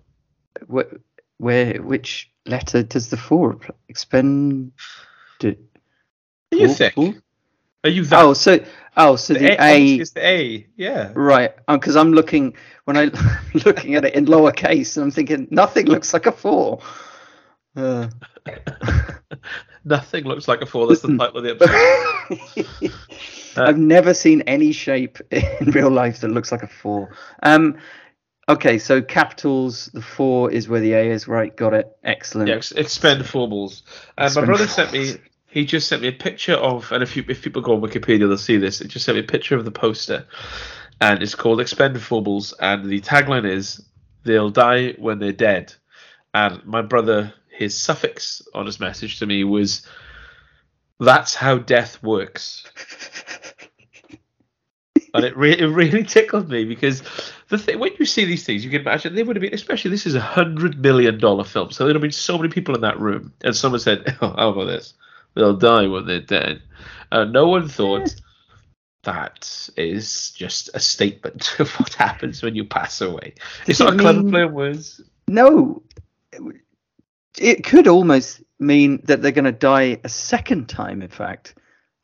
Where, 0.66 0.86
where, 1.38 1.82
which 1.82 2.30
letter 2.46 2.84
does 2.84 3.10
the 3.10 3.16
four? 3.16 3.58
Expend. 3.88 4.72
Are 5.42 5.56
you 6.52 6.68
thick? 6.68 6.96
Are 7.84 7.90
you 7.90 8.04
that? 8.04 8.22
Oh, 8.24 8.32
so 8.34 8.64
oh, 8.96 9.16
so 9.16 9.34
the 9.34 9.40
the, 9.40 9.62
A, 9.62 9.74
A, 9.74 9.94
It's 9.96 10.10
the 10.12 10.26
A. 10.26 10.66
Yeah. 10.76 11.12
right? 11.14 11.52
Because 11.66 11.96
I'm 11.96 12.12
looking 12.12 12.54
when 12.84 12.96
I'm 12.96 13.10
looking 13.64 13.96
at 13.96 14.04
it 14.04 14.14
in 14.14 14.26
lowercase, 14.26 14.96
and 14.96 15.04
I'm 15.04 15.10
thinking 15.10 15.48
nothing 15.50 15.86
looks 15.86 16.12
like 16.12 16.26
a 16.26 16.32
four. 16.32 16.80
Uh, 17.74 18.08
Nothing 19.84 20.24
looks 20.24 20.48
like 20.48 20.62
a 20.62 20.66
four. 20.66 20.86
That's 20.86 21.02
the 21.02 21.16
title 21.16 21.38
of 21.38 21.44
the 21.44 22.80
episode. 22.80 22.92
I've 23.56 23.78
never 23.78 24.14
seen 24.14 24.42
any 24.42 24.72
shape 24.72 25.18
in 25.30 25.70
real 25.70 25.90
life 25.90 26.20
that 26.20 26.28
looks 26.28 26.52
like 26.52 26.62
a 26.62 26.68
four. 26.68 27.10
Um, 27.42 27.76
okay, 28.48 28.78
so 28.78 29.02
capitals. 29.02 29.86
The 29.92 30.02
four 30.02 30.50
is 30.50 30.68
where 30.68 30.80
the 30.80 30.92
A 30.92 31.10
is. 31.10 31.28
Right, 31.28 31.54
got 31.56 31.74
it. 31.74 31.96
Excellent. 32.04 32.48
yeah, 32.48 32.56
ex- 32.56 32.72
Expendables. 32.72 33.82
And 34.16 34.34
my 34.34 34.44
brother 34.44 34.66
sent 34.66 34.92
me. 34.92 35.16
He 35.50 35.64
just 35.64 35.88
sent 35.88 36.02
me 36.02 36.08
a 36.08 36.12
picture 36.12 36.54
of, 36.54 36.92
and 36.92 37.02
if 37.02 37.16
you 37.16 37.24
if 37.28 37.42
people 37.42 37.62
go 37.62 37.74
on 37.74 37.80
Wikipedia, 37.80 38.28
they'll 38.28 38.36
see 38.36 38.58
this. 38.58 38.80
It 38.80 38.88
just 38.88 39.06
sent 39.06 39.16
me 39.16 39.24
a 39.24 39.26
picture 39.26 39.56
of 39.56 39.64
the 39.64 39.70
poster, 39.70 40.26
and 41.00 41.22
it's 41.22 41.34
called 41.34 41.58
Expendables, 41.58 42.52
and 42.60 42.84
the 42.84 43.00
tagline 43.00 43.50
is 43.50 43.82
"They'll 44.24 44.50
die 44.50 44.92
when 44.98 45.18
they're 45.18 45.32
dead." 45.32 45.74
And 46.34 46.62
my 46.66 46.82
brother, 46.82 47.32
his 47.58 47.76
suffix 47.76 48.40
on 48.54 48.66
his 48.66 48.78
message 48.78 49.18
to 49.18 49.26
me 49.26 49.42
was, 49.42 49.84
"That's 51.00 51.34
how 51.34 51.58
death 51.58 52.00
works." 52.04 52.64
and 55.14 55.24
it, 55.24 55.36
re- 55.36 55.58
it 55.58 55.66
really 55.66 56.04
tickled 56.04 56.48
me 56.48 56.64
because 56.64 57.02
the 57.48 57.58
thing 57.58 57.80
when 57.80 57.90
you 57.98 58.06
see 58.06 58.24
these 58.24 58.44
things, 58.44 58.64
you 58.64 58.70
can 58.70 58.82
imagine 58.82 59.16
they 59.16 59.24
would 59.24 59.34
have 59.34 59.42
been, 59.42 59.54
especially 59.54 59.90
this 59.90 60.06
is 60.06 60.14
a 60.14 60.20
hundred 60.20 60.80
million 60.80 61.18
dollar 61.18 61.42
film, 61.42 61.72
so 61.72 61.84
there'd 61.84 61.96
have 61.96 62.02
been 62.02 62.12
so 62.12 62.38
many 62.38 62.48
people 62.48 62.76
in 62.76 62.82
that 62.82 63.00
room, 63.00 63.32
and 63.42 63.56
someone 63.56 63.80
said, 63.80 64.16
"Oh, 64.22 64.34
how 64.36 64.50
about 64.50 64.66
this? 64.66 64.94
They'll 65.34 65.56
die 65.56 65.88
when 65.88 66.06
they're 66.06 66.20
dead." 66.20 66.62
Uh, 67.10 67.24
no 67.24 67.48
one 67.48 67.68
thought 67.68 68.14
that 69.02 69.68
is 69.76 70.30
just 70.30 70.70
a 70.74 70.80
statement 70.80 71.56
of 71.58 71.72
what 71.72 71.94
happens 71.94 72.40
when 72.40 72.54
you 72.54 72.64
pass 72.64 73.00
away. 73.00 73.34
It's 73.66 73.80
not 73.80 73.94
a 73.94 73.98
clever 73.98 74.22
play 74.22 74.42
on 74.42 74.54
words. 74.54 75.00
No, 75.26 75.82
it 77.36 77.64
could 77.64 77.88
almost 77.88 78.42
mean 78.58 79.00
that 79.04 79.22
they're 79.22 79.32
going 79.32 79.44
to 79.44 79.52
die 79.52 80.00
a 80.04 80.08
second 80.08 80.68
time. 80.68 81.02
In 81.02 81.08
fact, 81.08 81.54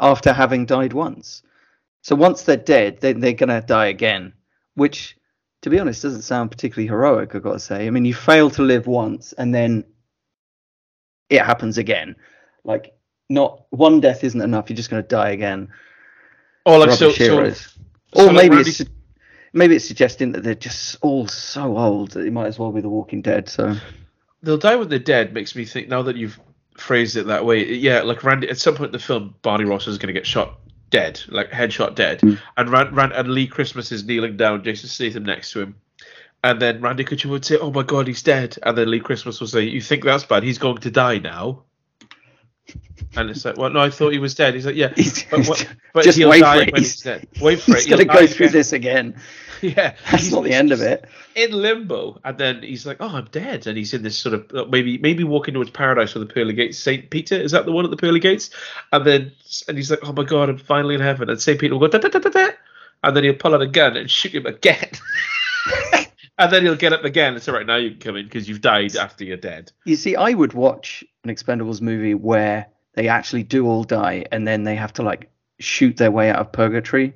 after 0.01 0.33
having 0.33 0.67
died 0.67 0.93
once. 0.93 1.43
So 2.03 2.15
once 2.15 2.43
they're 2.43 2.57
dead, 2.57 3.01
then 3.01 3.21
they're 3.21 3.33
going 3.33 3.49
to 3.49 3.67
die 3.67 3.87
again. 3.87 4.35
Which, 4.75 5.17
to 5.63 5.71
be 5.71 5.79
honest, 5.79 6.03
doesn't 6.03 6.23
sound 6.23 6.51
particularly 6.51 6.89
heroic. 6.89 7.35
I've 7.35 7.43
got 7.43 7.55
to 7.55 7.61
say. 7.61 7.87
I 7.87 7.91
mean, 7.91 8.05
you 8.05 8.15
fail 8.15 8.51
to 8.51 8.63
live 8.63 8.87
once, 8.87 9.33
and 9.33 9.55
then 9.55 9.85
it 11.31 11.41
happens 11.41 11.79
again. 11.79 12.17
Like, 12.65 12.95
not 13.31 13.65
one 13.71 14.01
death 14.01 14.25
isn't 14.25 14.41
enough. 14.41 14.69
You're 14.69 14.77
just 14.77 14.91
going 14.91 15.03
to 15.03 15.09
die 15.09 15.31
again. 15.31 15.69
Oh, 16.67 16.79
like 16.79 16.93
so, 16.93 17.11
so, 17.11 17.53
so 17.53 17.71
or 18.15 18.27
like 18.27 18.35
maybe 18.35 18.57
Randy- 18.57 18.71
it's 18.71 18.85
maybe 19.53 19.77
it's 19.77 19.87
suggesting 19.87 20.33
that 20.33 20.43
they're 20.43 20.55
just 20.55 20.97
all 21.03 21.27
so 21.27 21.77
old 21.79 22.13
that 22.13 22.21
they 22.21 22.31
might 22.31 22.47
as 22.47 22.59
well 22.59 22.73
be 22.73 22.81
The 22.81 22.89
Walking 22.89 23.23
Dead. 23.23 23.49
So 23.49 23.77
they'll 24.45 24.59
die 24.59 24.77
when 24.77 24.89
they're 24.89 24.99
dead 24.99 25.33
makes 25.33 25.55
me 25.57 25.65
think 25.65 25.89
now 25.89 26.03
that 26.03 26.17
you've 26.17 26.39
phrased 26.77 27.17
it 27.17 27.27
that 27.27 27.45
way. 27.45 27.67
Yeah, 27.75 28.03
like 28.03 28.23
Randy 28.25 28.49
at 28.49 28.59
some 28.59 28.75
point 28.75 28.89
in 28.89 28.93
the 28.93 28.99
film, 28.99 29.35
Barney 29.43 29.65
Ross 29.65 29.87
is 29.87 29.99
going 29.99 30.09
to 30.09 30.19
get 30.19 30.27
shot 30.27 30.59
dead, 30.91 31.21
like 31.29 31.51
headshot 31.51 31.95
dead, 31.95 32.21
Mm. 32.21 32.39
and 32.57 32.71
Rand, 32.71 32.97
Rand 32.97 33.13
and 33.13 33.29
Lee 33.31 33.47
Christmas 33.47 33.91
is 33.91 34.05
kneeling 34.05 34.37
down, 34.37 34.63
Jason 34.63 34.89
Statham 34.89 35.25
next 35.25 35.51
to 35.53 35.61
him, 35.61 35.75
and 36.45 36.61
then 36.61 36.81
Randy 36.81 37.05
Couture 37.05 37.31
would 37.31 37.45
say, 37.45 37.57
"Oh 37.57 37.71
my 37.71 37.83
God, 37.83 38.07
he's 38.07 38.23
dead," 38.23 38.57
and 38.63 38.77
then 38.79 38.91
Lee 38.91 39.01
Christmas 39.01 39.41
would 39.41 39.51
say, 39.51 39.63
"You 39.63 39.81
think 39.81 40.05
that's 40.05 40.25
bad? 40.25 40.43
He's 40.43 40.59
going 40.59 40.79
to 40.79 40.91
die 40.91 41.19
now." 41.19 41.63
And 43.17 43.31
it's 43.31 43.45
like, 43.45 43.57
well, 43.57 43.71
no, 43.71 43.81
I 43.81 43.91
thought 43.91 44.13
he 44.13 44.19
was 44.19 44.35
dead. 44.35 44.55
He's 44.55 44.67
like, 44.67 44.75
yeah, 44.75 44.93
He's- 44.97 45.25
but, 45.31 45.47
what- 45.47 45.69
but 45.93 46.05
just 46.05 46.19
he'll 46.19 46.31
wait 46.31 46.41
die 46.41 46.57
for 46.57 46.63
it. 46.69 46.73
when 46.73 46.83
he's 46.83 47.01
dead. 47.01 47.29
Wait 47.41 47.61
for 47.61 47.75
He's 47.75 47.87
it. 47.87 47.91
Going 47.91 47.99
to 48.01 48.05
go 48.13 48.27
through 48.27 48.47
again. 48.47 48.53
this 48.53 48.73
again. 48.73 49.17
Yeah, 49.63 49.95
That's 50.11 50.25
he's- 50.25 50.33
not 50.33 50.45
the 50.45 50.53
end 50.53 50.73
of 50.73 50.83
it. 50.83 51.07
in 51.37 51.51
limbo, 51.53 52.21
and 52.23 52.37
then 52.37 52.63
he's 52.63 52.85
like, 52.85 52.99
"Oh, 53.01 53.09
I'm 53.09 53.25
dead," 53.33 53.67
and 53.67 53.79
he's 53.79 53.95
in 53.95 54.03
this 54.03 54.19
sort 54.19 54.35
of 54.35 54.51
uh, 54.53 54.67
maybe 54.69 54.99
maybe 54.99 55.25
walking 55.25 55.55
towards 55.55 55.71
paradise 55.71 56.13
with 56.13 56.29
the 56.29 56.35
pearly 56.35 56.53
gates. 56.53 56.79
Saint 56.79 57.09
Peter 57.09 57.35
is 57.37 57.53
that 57.53 57.65
the 57.65 57.73
one 57.73 57.85
at 57.87 57.91
the 57.91 57.97
pearly 57.97 58.21
gates? 58.21 58.51
And 58.93 59.07
then 59.07 59.33
and 59.69 59.79
he's 59.79 59.91
like, 59.91 60.01
"Oh 60.03 60.13
my 60.13 60.25
God, 60.25 60.51
I'm 60.51 60.59
finally 60.59 60.97
in 60.97 61.01
heaven." 61.01 61.31
And 61.31 61.41
Saint 61.41 61.59
Peter 61.61 61.73
will 61.73 61.81
go 61.81 61.87
da 61.87 61.97
da 61.99 62.09
da 62.09 62.19
da 62.19 62.29
da, 62.29 62.51
and 63.05 63.17
then 63.17 63.25
he'll 63.25 63.33
pull 63.35 63.55
out 63.55 63.63
a 63.63 63.67
gun 63.67 63.97
and 63.97 64.11
shoot 64.11 64.35
him 64.35 64.45
again. 64.45 64.91
and 66.39 66.53
then 66.53 66.63
he'll 66.63 66.77
get 66.77 66.93
up 66.93 67.05
again. 67.05 67.35
and 67.35 67.43
say, 67.43 67.53
"Right 67.53 67.67
now. 67.67 67.77
You 67.77 67.91
can 67.91 68.01
come 68.01 68.17
in 68.17 68.25
because 68.27 68.49
you've 68.49 68.61
died 68.61 68.97
after 68.97 69.25
you're 69.25 69.37
dead. 69.37 69.73
You 69.85 69.97
see, 69.97 70.17
I 70.17 70.33
would 70.33 70.53
watch 70.53 71.05
an 71.25 71.31
Expendables 71.31 71.81
movie 71.81 72.15
where 72.15 72.67
they 72.95 73.09
actually 73.09 73.43
do 73.43 73.67
all 73.67 73.85
die 73.85 74.25
and 74.31 74.47
then 74.47 74.65
they 74.65 74.77
have 74.77 74.93
to 74.95 75.03
like 75.03 75.31
shoot 75.59 75.97
their 75.97 76.11
way 76.11 76.31
out 76.31 76.39
of 76.39 76.53
purgatory, 76.53 77.15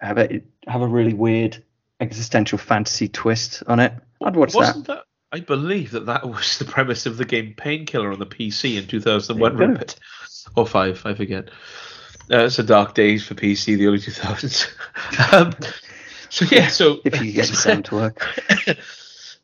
have 0.00 0.18
a 0.18 0.42
have 0.66 0.82
a 0.82 0.86
really 0.86 1.14
weird 1.14 1.62
existential 2.00 2.58
fantasy 2.58 3.08
twist 3.08 3.62
on 3.66 3.80
it. 3.80 3.92
I'd 4.22 4.36
watch 4.36 4.52
that. 4.52 4.58
Wasn't 4.58 4.86
that? 4.86 5.04
I 5.32 5.40
believe 5.40 5.90
that 5.92 6.06
that 6.06 6.28
was 6.28 6.58
the 6.58 6.64
premise 6.64 7.06
of 7.06 7.16
the 7.16 7.24
game 7.24 7.54
Painkiller 7.56 8.12
on 8.12 8.18
the 8.20 8.26
PC 8.26 8.78
in 8.78 8.86
2001, 8.86 9.56
There 9.56 9.62
you 9.62 9.66
go. 9.66 9.72
Rupert. 9.72 9.96
Or 10.56 10.66
five, 10.66 11.02
I 11.04 11.14
forget. 11.14 11.48
Uh, 12.30 12.44
it's 12.44 12.58
a 12.58 12.62
dark 12.62 12.94
days 12.94 13.26
for 13.26 13.34
PC, 13.34 13.76
the 13.76 13.86
early 13.86 13.98
2000s. 13.98 15.32
um, 15.32 15.52
so 16.34 16.46
yeah, 16.50 16.68
so 16.68 17.00
If 17.04 17.22
you 17.22 17.32
get 17.32 17.46
the 17.48 17.56
sound 17.56 17.84
to 17.86 17.94
work. 17.94 18.18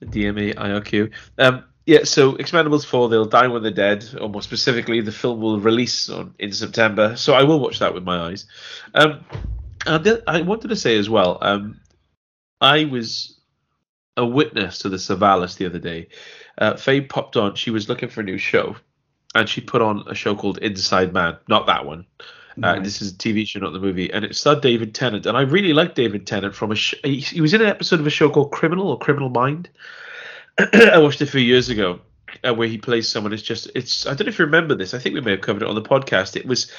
DMA 0.02 0.54
IRQ. 0.54 1.12
Um, 1.38 1.64
yeah, 1.86 2.04
so 2.04 2.32
Expendables 2.34 2.84
4, 2.84 3.08
they'll 3.08 3.24
die 3.26 3.46
when 3.46 3.62
they're 3.62 3.70
dead, 3.70 4.04
or 4.20 4.28
more 4.28 4.42
specifically, 4.42 5.00
the 5.00 5.12
film 5.12 5.40
will 5.40 5.60
release 5.60 6.08
on 6.08 6.34
in 6.38 6.52
September. 6.52 7.16
So 7.16 7.34
I 7.34 7.44
will 7.44 7.60
watch 7.60 7.78
that 7.78 7.94
with 7.94 8.02
my 8.02 8.28
eyes. 8.28 8.46
Um, 8.94 9.24
and 9.86 10.22
I 10.26 10.42
wanted 10.42 10.68
to 10.68 10.76
say 10.76 10.98
as 10.98 11.08
well, 11.08 11.38
um, 11.40 11.80
I 12.60 12.84
was 12.84 13.40
a 14.16 14.26
witness 14.26 14.78
to 14.80 14.88
the 14.88 14.96
Savalas 14.96 15.56
the 15.56 15.66
other 15.66 15.78
day. 15.78 16.08
Uh, 16.58 16.76
Faye 16.76 17.02
popped 17.02 17.36
on, 17.36 17.54
she 17.54 17.70
was 17.70 17.88
looking 17.88 18.08
for 18.08 18.20
a 18.20 18.24
new 18.24 18.38
show, 18.38 18.76
and 19.34 19.48
she 19.48 19.60
put 19.60 19.80
on 19.80 20.04
a 20.08 20.14
show 20.14 20.34
called 20.34 20.58
Inside 20.58 21.12
Man. 21.12 21.38
Not 21.48 21.66
that 21.66 21.86
one. 21.86 22.06
Uh, 22.62 22.74
Nice. 22.74 22.84
this 22.84 23.02
is 23.02 23.12
a 23.12 23.14
TV 23.16 23.46
show, 23.46 23.60
not 23.60 23.72
the 23.72 23.78
movie, 23.78 24.12
and 24.12 24.24
it 24.24 24.36
starred 24.36 24.60
David 24.60 24.94
Tennant, 24.94 25.26
and 25.26 25.36
I 25.36 25.42
really 25.42 25.72
like 25.72 25.94
David 25.94 26.26
Tennant 26.26 26.54
from 26.54 26.72
a. 26.72 26.74
Sh- 26.74 26.94
he, 27.04 27.20
he 27.20 27.40
was 27.40 27.54
in 27.54 27.62
an 27.62 27.68
episode 27.68 28.00
of 28.00 28.06
a 28.06 28.10
show 28.10 28.28
called 28.28 28.52
Criminal 28.52 28.88
or 28.88 28.98
Criminal 28.98 29.30
Mind. 29.30 29.68
I 30.58 30.98
watched 30.98 31.22
it 31.22 31.28
a 31.28 31.32
few 31.32 31.40
years 31.40 31.68
ago, 31.70 32.00
uh, 32.46 32.52
where 32.54 32.68
he 32.68 32.76
plays 32.78 33.08
someone. 33.08 33.32
It's 33.32 33.42
just, 33.42 33.70
it's. 33.74 34.06
I 34.06 34.10
don't 34.14 34.26
know 34.26 34.30
if 34.30 34.38
you 34.38 34.44
remember 34.44 34.74
this. 34.74 34.94
I 34.94 34.98
think 34.98 35.14
we 35.14 35.20
may 35.20 35.32
have 35.32 35.40
covered 35.40 35.62
it 35.62 35.68
on 35.68 35.74
the 35.74 35.82
podcast. 35.82 36.36
It 36.36 36.46
was, 36.46 36.70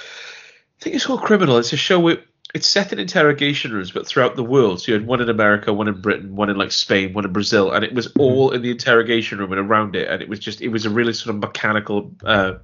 I 0.80 0.84
think 0.84 0.96
it's 0.96 1.06
called 1.06 1.24
Criminal. 1.24 1.58
It's 1.58 1.74
a 1.74 1.78
show 1.78 2.00
where 2.00 2.18
it's 2.54 2.68
set 2.68 2.92
in 2.92 3.00
interrogation 3.00 3.72
rooms, 3.72 3.92
but 3.92 4.06
throughout 4.06 4.36
the 4.36 4.44
world. 4.44 4.82
So 4.82 4.92
you 4.92 4.98
had 5.00 5.08
one 5.08 5.22
in 5.22 5.30
America, 5.30 5.72
one 5.74 5.88
in 5.88 6.02
Britain, 6.02 6.36
one 6.36 6.50
in 6.50 6.58
like 6.58 6.72
Spain, 6.72 7.14
one 7.14 7.26
in 7.26 7.32
Brazil, 7.32 7.72
and 7.72 7.84
it 7.84 7.94
was 7.94 8.08
all 8.20 8.52
in 8.52 8.62
the 8.62 8.72
interrogation 8.72 9.40
room 9.40 9.52
and 9.54 9.62
around 9.62 9.96
it. 9.96 10.10
And 10.10 10.22
it 10.22 10.28
was 10.28 10.40
just, 10.40 10.62
it 10.62 10.68
was 10.68 10.86
a 10.86 10.90
really 10.90 11.14
sort 11.14 11.34
of 11.34 11.42
mechanical. 11.42 12.12
Uh, 12.24 12.56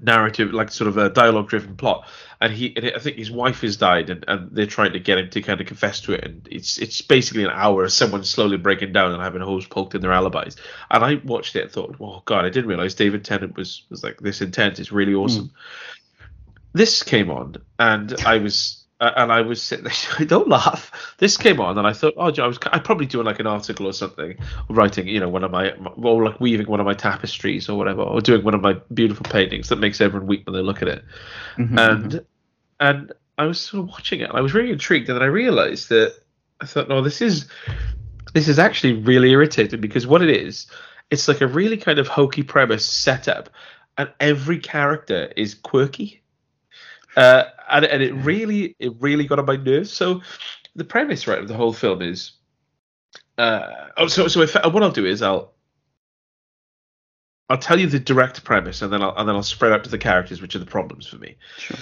narrative, 0.00 0.52
like 0.52 0.70
sort 0.70 0.88
of 0.88 0.96
a 0.96 1.10
dialogue-driven 1.10 1.76
plot. 1.76 2.06
And 2.40 2.52
he, 2.52 2.74
and 2.76 2.92
I 2.96 2.98
think 2.98 3.16
his 3.16 3.30
wife 3.30 3.60
has 3.60 3.76
died, 3.76 4.10
and, 4.10 4.24
and 4.26 4.50
they're 4.50 4.66
trying 4.66 4.94
to 4.94 4.98
get 4.98 5.18
him 5.18 5.30
to 5.30 5.42
kind 5.42 5.60
of 5.60 5.66
confess 5.68 6.00
to 6.02 6.12
it. 6.14 6.24
And 6.24 6.48
it's 6.50 6.76
it's 6.78 7.00
basically 7.00 7.44
an 7.44 7.50
hour 7.52 7.84
of 7.84 7.92
someone 7.92 8.24
slowly 8.24 8.56
breaking 8.56 8.92
down 8.92 9.12
and 9.12 9.22
having 9.22 9.42
holes 9.42 9.66
poked 9.66 9.94
in 9.94 10.00
their 10.00 10.12
alibis. 10.12 10.56
And 10.90 11.04
I 11.04 11.14
watched 11.24 11.54
it 11.54 11.62
and 11.62 11.70
thought, 11.70 11.96
oh 12.00 12.22
god, 12.24 12.44
I 12.44 12.48
didn't 12.48 12.68
realize 12.68 12.94
David 12.94 13.24
Tennant 13.24 13.56
was 13.56 13.84
was 13.90 14.02
like 14.02 14.18
this 14.18 14.40
intense. 14.40 14.80
It's 14.80 14.90
really 14.90 15.14
awesome. 15.14 15.50
Hmm. 15.50 16.26
This 16.72 17.02
came 17.04 17.30
on, 17.30 17.56
and 17.78 18.14
I 18.26 18.38
was. 18.38 18.81
Uh, 19.02 19.12
and 19.16 19.32
I 19.32 19.40
was 19.40 19.60
sitting 19.60 19.84
there. 19.84 20.26
Don't 20.26 20.48
laugh. 20.48 21.16
This 21.18 21.36
came 21.36 21.60
on, 21.60 21.76
and 21.76 21.86
I 21.86 21.92
thought, 21.92 22.14
oh, 22.16 22.32
I 22.40 22.46
was. 22.46 22.58
I 22.72 22.78
probably 22.78 23.06
doing 23.06 23.26
like 23.26 23.40
an 23.40 23.48
article 23.48 23.88
or 23.88 23.92
something, 23.92 24.38
writing, 24.70 25.08
you 25.08 25.18
know, 25.18 25.28
one 25.28 25.42
of 25.42 25.50
my, 25.50 25.72
or 25.72 26.24
like 26.24 26.40
weaving 26.40 26.68
one 26.68 26.78
of 26.78 26.86
my 26.86 26.94
tapestries 26.94 27.68
or 27.68 27.76
whatever, 27.76 28.02
or 28.02 28.20
doing 28.20 28.44
one 28.44 28.54
of 28.54 28.60
my 28.60 28.74
beautiful 28.94 29.24
paintings 29.24 29.68
that 29.70 29.76
makes 29.76 30.00
everyone 30.00 30.28
weep 30.28 30.46
when 30.46 30.54
they 30.54 30.62
look 30.62 30.82
at 30.82 30.88
it 30.88 31.04
Mhm, 31.56 31.78
and 31.78 32.24
and 32.80 33.12
I 33.38 33.46
was 33.46 33.60
sort 33.60 33.84
of 33.84 33.88
watching 33.90 34.20
it, 34.20 34.28
and 34.28 34.38
I 34.38 34.40
was 34.40 34.54
really 34.54 34.70
intrigued, 34.70 35.08
and 35.08 35.16
then 35.16 35.22
I 35.22 35.26
realised 35.26 35.88
that 35.88 36.14
I 36.60 36.66
thought, 36.66 36.88
no, 36.88 37.02
this 37.02 37.20
is 37.20 37.46
this 38.34 38.48
is 38.48 38.58
actually 38.58 38.94
really 38.94 39.30
irritating 39.30 39.80
because 39.80 40.06
what 40.06 40.22
it 40.22 40.30
is, 40.30 40.66
it's 41.10 41.28
like 41.28 41.40
a 41.40 41.46
really 41.46 41.76
kind 41.76 41.98
of 41.98 42.08
hokey 42.08 42.42
premise 42.42 42.86
setup, 42.86 43.50
and 43.98 44.10
every 44.20 44.58
character 44.58 45.32
is 45.36 45.54
quirky, 45.54 46.22
uh, 47.16 47.44
and 47.72 47.84
and 47.84 48.02
it 48.02 48.12
really 48.12 48.76
it 48.78 48.92
really 49.00 49.26
got 49.26 49.38
on 49.38 49.46
my 49.46 49.56
nerves. 49.56 49.90
So 49.92 50.22
the 50.76 50.84
premise 50.84 51.26
right 51.26 51.40
of 51.40 51.48
the 51.48 51.54
whole 51.54 51.72
film 51.72 52.02
is, 52.02 52.32
uh, 53.38 53.88
oh, 53.96 54.06
so 54.06 54.28
so 54.28 54.42
if 54.42 54.54
what 54.54 54.82
I'll 54.82 54.92
do 54.92 55.06
is 55.06 55.22
I'll. 55.22 55.52
I'll 57.50 57.58
tell 57.58 57.78
you 57.78 57.86
the 57.86 57.98
direct 57.98 58.44
premise, 58.44 58.80
and 58.80 58.90
then 58.90 59.02
I'll 59.02 59.14
and 59.14 59.28
then 59.28 59.36
I'll 59.36 59.42
spread 59.42 59.72
out 59.72 59.84
to 59.84 59.90
the 59.90 59.98
characters, 59.98 60.40
which 60.40 60.56
are 60.56 60.58
the 60.58 60.64
problems 60.64 61.06
for 61.06 61.16
me. 61.16 61.36
Sure. 61.58 61.76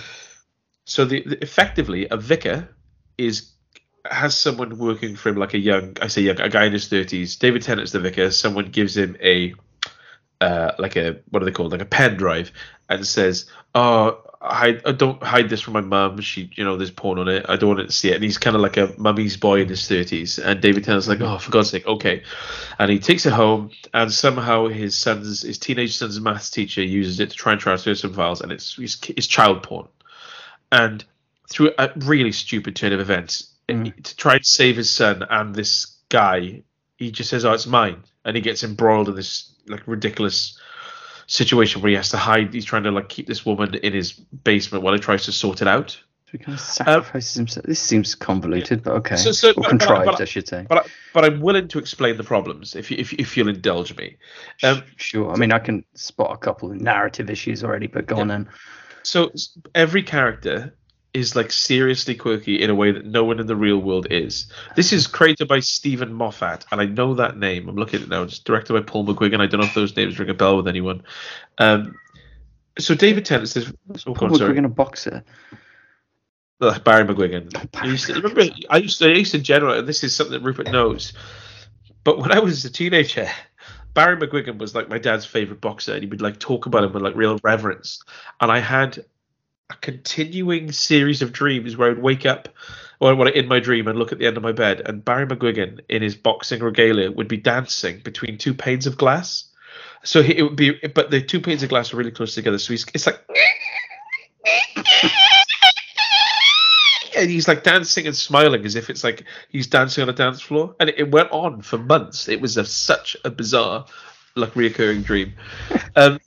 So 0.85 1.05
the, 1.05 1.23
the 1.23 1.41
effectively 1.43 2.09
a 2.11 2.17
vicar 2.17 2.69
is 3.17 3.53
has 4.05 4.37
someone 4.37 4.79
working 4.79 5.15
for 5.15 5.29
him 5.29 5.37
like 5.37 5.55
a 5.55 5.59
young 5.59 5.97
I 6.03 6.09
say 6.09 6.23
young 6.23 6.41
a 6.41 6.49
guy 6.49 6.65
in 6.65 6.73
his 6.73 6.89
thirties. 6.89 7.37
David 7.37 7.63
Tennant's 7.63 7.93
the 7.93 8.01
vicar. 8.01 8.33
Someone 8.33 8.71
gives 8.71 8.97
him 8.97 9.17
a 9.23 9.55
uh, 10.41 10.73
like 10.79 10.97
a 10.97 11.21
what 11.31 11.43
are 11.43 11.47
they 11.47 11.53
called 11.53 11.73
like 11.73 11.83
a 11.83 11.87
pen 11.87 12.17
drive 12.17 12.53
and 12.89 13.07
says, 13.07 13.47
"Oh, 13.75 14.23
hide, 14.41 14.83
uh, 14.85 14.93
don't 14.93 15.23
hide 15.23 15.49
this 15.49 15.61
from 15.61 15.75
my 15.75 15.81
mum. 15.81 16.21
She, 16.21 16.51
you 16.55 16.65
know, 16.65 16.77
there's 16.77 16.91
porn 16.91 17.19
on 17.19 17.29
it. 17.29 17.47
I 17.49 17.57
don't 17.57 17.77
want 17.77 17.87
to 17.89 17.93
see 17.93 18.11
it." 18.11 18.15
And 18.15 18.25
he's 18.25 18.39
kind 18.39 18.57
of 18.57 18.63
like 18.63 18.77
a 18.77 18.95
mummy's 18.99 19.37
boy 19.37 19.61
in 19.63 19.69
his 19.69 19.87
thirties. 19.87 20.39
And 20.39 20.61
David 20.61 20.85
Tennant's 20.85 21.09
like, 21.09 21.21
"Oh, 21.21 21.39
for 21.39 21.51
God's 21.51 21.71
sake, 21.71 21.87
okay." 21.87 22.23
And 22.79 22.91
he 22.91 22.99
takes 22.99 23.27
it 23.27 23.33
home, 23.33 23.71
and 23.95 24.13
somehow 24.13 24.69
his 24.69 24.97
son's 24.97 25.43
his 25.43 25.59
teenage 25.59 25.97
son's 25.97 26.21
maths 26.21 26.51
teacher 26.51 26.83
uses 26.83 27.21
it 27.21 27.31
to 27.31 27.37
try 27.37 27.53
and 27.53 27.61
transfer 27.61 27.95
some 27.95 28.15
files, 28.15 28.41
and 28.41 28.53
it's 28.53 28.79
it's, 28.79 28.99
it's 29.11 29.27
child 29.27 29.63
porn 29.63 29.89
and 30.73 31.05
through 31.49 31.73
a 31.79 31.91
really 31.97 32.33
stupid 32.33 32.77
turn 32.77 32.93
of 32.93 33.01
events 33.01 33.51
Mm. 33.71 34.03
to 34.03 34.17
try 34.17 34.35
and 34.35 34.45
save 34.45 34.77
his 34.77 34.91
son 34.91 35.25
and 35.31 35.55
this 35.55 35.99
guy 36.09 36.63
he 36.97 37.13
just 37.13 37.31
says 37.31 37.45
oh 37.45 37.53
it's 37.53 37.69
mine 37.69 38.03
and 38.25 38.35
he 38.35 38.43
gets 38.43 38.65
embroiled 38.65 39.09
in 39.09 39.15
this 39.15 39.55
like 39.69 39.83
ridiculous 39.87 40.59
situation 41.27 41.81
where 41.81 41.91
he 41.91 41.97
has 41.97 42.11
to 42.11 42.17
hide 42.17 42.53
he's 42.53 42.65
trying 42.65 42.83
to 42.83 42.91
like 42.91 43.09
keep 43.09 43.27
this 43.27 43.47
woman 43.47 43.75
in 43.77 43.93
his 43.93 44.13
basement 44.13 44.83
while 44.83 44.93
he 44.95 44.99
tries 45.01 45.25
to 45.25 45.33
sort 45.33 45.63
it 45.63 45.69
out 45.69 45.91
So 46.27 46.33
he 46.33 46.39
kind 46.39 46.55
of 46.59 46.61
sacrifices 46.61 47.35
himself. 47.35 47.67
This 47.67 47.81
seems 47.81 48.15
convoluted, 48.15 48.83
but 48.83 48.93
okay. 48.95 49.17
So- 49.17 49.33
so- 49.33 49.51
or 49.51 49.55
but- 49.55 49.63
but- 49.63 49.69
contrived, 49.71 50.07
but- 50.07 50.21
I 50.21 50.25
should 50.25 50.49
say. 50.49 50.67
but 50.69 50.89
but 51.15 51.25
I'm 51.25 51.41
willing 51.41 51.69
to 51.69 51.79
explain 51.79 52.17
the 52.17 52.25
problems 52.25 52.75
if 52.77 52.91
you, 52.91 52.97
if, 52.99 53.13
if 53.13 53.37
you'll 53.37 53.49
indulge 53.49 53.97
me 53.97 54.17
um, 54.63 54.83
sure. 54.97 55.31
I 55.33 55.37
mean, 55.37 55.53
I 55.53 55.59
can 55.59 55.85
spot 55.95 56.31
a 56.33 56.37
couple 56.37 56.71
of 56.71 56.81
narrative 56.81 57.31
issues 57.31 57.63
already, 57.65 57.87
but 57.89 58.07
go 58.07 58.17
on 58.17 58.29
then. 58.29 58.49
so 59.03 59.33
every 59.75 60.03
character 60.03 60.75
is 61.13 61.35
like 61.35 61.51
seriously 61.51 62.15
quirky 62.15 62.63
in 62.63 62.71
a 62.71 62.75
way 62.75 62.93
that 62.93 63.05
no 63.05 63.25
one 63.25 63.41
in 63.41 63.47
the 63.47 63.57
real 63.57 63.79
world 63.79 64.07
is. 64.11 64.47
This 64.77 64.93
is 64.93 65.07
created 65.07 65.49
by 65.49 65.61
Steven 65.61 66.13
Moffat, 66.13 66.65
and 66.71 66.81
I 66.81 66.87
know 66.87 67.15
that 67.15 67.37
name. 67.37 67.69
I'm 67.69 67.77
looking 67.77 68.01
at 68.01 68.07
it 68.07 68.09
now. 68.09 68.23
It's 68.23 68.39
directed 68.39 68.75
by 68.75 68.81
Paul 68.81 69.07
McGuigan. 69.07 69.41
I 69.41 69.47
don't 69.47 69.61
know 69.61 69.67
if 69.67 69.75
those 69.75 69.97
names 69.97 70.19
ring 70.19 70.31
a 70.31 70.35
bell 70.35 70.57
with 70.57 70.69
anyone. 70.69 71.03
Um, 71.59 71.97
so 72.79 72.95
David 72.95 73.25
Tennant 73.25 73.49
says, 73.49 73.73
"Oh, 74.07 74.15
Paul 74.15 74.31
McGuigan, 74.31 74.65
a 74.65 74.69
boxer. 74.69 75.25
uh, 76.61 76.79
Barry 76.81 77.05
McGuigan." 77.05 77.69
I 77.75 77.87
used 77.87 78.07
to, 78.07 78.15
remember, 78.15 78.43
I 78.69 78.79
used 78.79 78.99
to, 79.01 79.07
I 79.07 79.15
used 79.15 79.33
to 79.33 79.39
general. 79.39 79.83
This 79.83 80.05
is 80.05 80.15
something 80.15 80.33
that 80.33 80.47
Rupert 80.47 80.71
knows. 80.71 81.13
But 82.05 82.19
when 82.19 82.33
I 82.33 82.39
was 82.39 82.65
a 82.65 82.71
teenager, 82.71 83.29
Barry 83.95 84.17
McGuigan 84.17 84.59
was 84.59 84.75
like 84.75 84.89
my 84.89 84.99
dad's 84.99 85.27
favorite 85.27 85.61
boxer, 85.61 85.95
and 85.95 86.03
he 86.03 86.09
would 86.09 86.23
like 86.23 86.39
talk 86.39 86.67
about 86.67 86.85
him 86.85 86.93
with 86.93 87.03
like 87.03 87.17
real 87.17 87.39
reverence. 87.43 88.03
And 88.41 88.51
I 88.51 88.61
had 88.61 89.05
a 89.71 89.75
continuing 89.81 90.73
series 90.73 91.23
of 91.23 91.33
dreams 91.33 91.77
where 91.77 91.91
I'd 91.91 91.99
wake 92.03 92.27
up, 92.27 92.49
I- 93.01 93.13
in 93.35 93.49
my 93.49 93.61
dream, 93.61 93.89
and 93.89 93.99
look 93.99 94.13
at 94.13 94.19
the 94.19 94.27
end 94.27 94.37
of 94.37 94.43
my 94.43 94.53
bed, 94.53 94.83
and 94.85 95.05
Barry 95.05 95.27
McGuigan 95.27 95.81
in 95.89 96.03
his 96.03 96.15
boxing 96.17 96.63
regalia 96.63 97.11
would 97.11 97.29
be 97.29 97.37
dancing 97.37 98.01
between 98.01 98.37
two 98.39 98.55
panes 98.55 98.87
of 98.87 98.99
glass. 98.99 99.45
So 100.03 100.23
he, 100.23 100.37
it 100.39 100.43
would 100.43 100.57
be, 100.57 100.73
but 100.95 101.11
the 101.11 101.21
two 101.21 101.41
panes 101.41 101.63
of 101.63 101.69
glass 101.69 101.93
are 101.93 101.97
really 101.97 102.11
close 102.11 102.35
together. 102.35 102.59
So 102.59 102.73
he's, 102.73 102.87
it's 102.95 103.07
like. 103.07 103.21
and 107.17 107.29
he's 107.31 107.49
like 107.49 107.63
dancing 107.63 108.07
and 108.07 108.17
smiling 108.17 108.65
as 108.65 108.77
if 108.77 108.89
it's 108.89 109.05
like 109.05 109.25
he's 109.51 109.67
dancing 109.67 110.03
on 110.03 110.09
a 110.09 110.13
dance 110.13 110.41
floor 110.41 110.75
and 110.81 110.89
it, 110.89 110.99
it 110.99 111.11
went 111.11 111.31
on 111.33 111.61
for 111.61 111.77
months 111.77 112.29
it 112.29 112.41
was 112.41 112.57
a, 112.57 112.65
such 112.65 113.17
a 113.25 113.31
bizarre 113.31 113.85
like 114.37 114.55
reoccurring 114.55 115.05
dream 115.05 115.33
um 115.97 116.19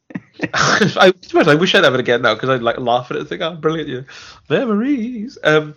I, 0.53 1.13
I 1.33 1.55
wish 1.55 1.75
I'd 1.75 1.83
have 1.83 1.93
it 1.93 1.99
again 1.99 2.21
now 2.21 2.33
because 2.33 2.49
I'd 2.49 2.61
like 2.61 2.79
laugh 2.79 3.11
at 3.11 3.17
it 3.17 3.21
and 3.21 3.29
think, 3.29 3.41
oh, 3.41 3.55
brilliant, 3.55 3.89
yeah. 3.89 4.01
memories. 4.49 5.37
Um, 5.43 5.75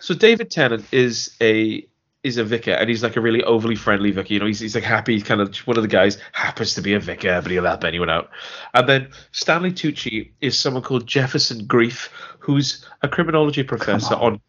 so 0.00 0.14
David 0.14 0.50
Tennant 0.50 0.84
is 0.92 1.36
a 1.40 1.86
is 2.24 2.36
a 2.36 2.44
vicar, 2.44 2.72
and 2.72 2.88
he's 2.88 3.02
like 3.02 3.16
a 3.16 3.20
really 3.20 3.42
overly 3.44 3.76
friendly 3.76 4.10
vicar. 4.10 4.32
You 4.32 4.40
know, 4.40 4.46
he's, 4.46 4.60
he's 4.60 4.74
like 4.74 4.84
happy. 4.84 5.14
He's 5.14 5.24
kind 5.24 5.40
of 5.40 5.56
one 5.58 5.76
of 5.76 5.82
the 5.82 5.88
guys 5.88 6.18
happens 6.32 6.74
to 6.74 6.82
be 6.82 6.94
a 6.94 7.00
vicar, 7.00 7.40
but 7.42 7.50
he'll 7.50 7.64
help 7.64 7.84
anyone 7.84 8.10
out. 8.10 8.30
And 8.74 8.88
then 8.88 9.10
Stanley 9.32 9.72
Tucci 9.72 10.30
is 10.40 10.58
someone 10.58 10.82
called 10.82 11.06
Jefferson 11.06 11.66
Grieff, 11.66 12.08
who's 12.38 12.84
a 13.02 13.08
criminology 13.08 13.62
professor 13.62 14.14
on. 14.14 14.34
on 14.34 14.40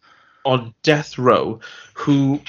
on 0.44 0.74
death 0.82 1.18
row, 1.18 1.60
who 1.94 2.40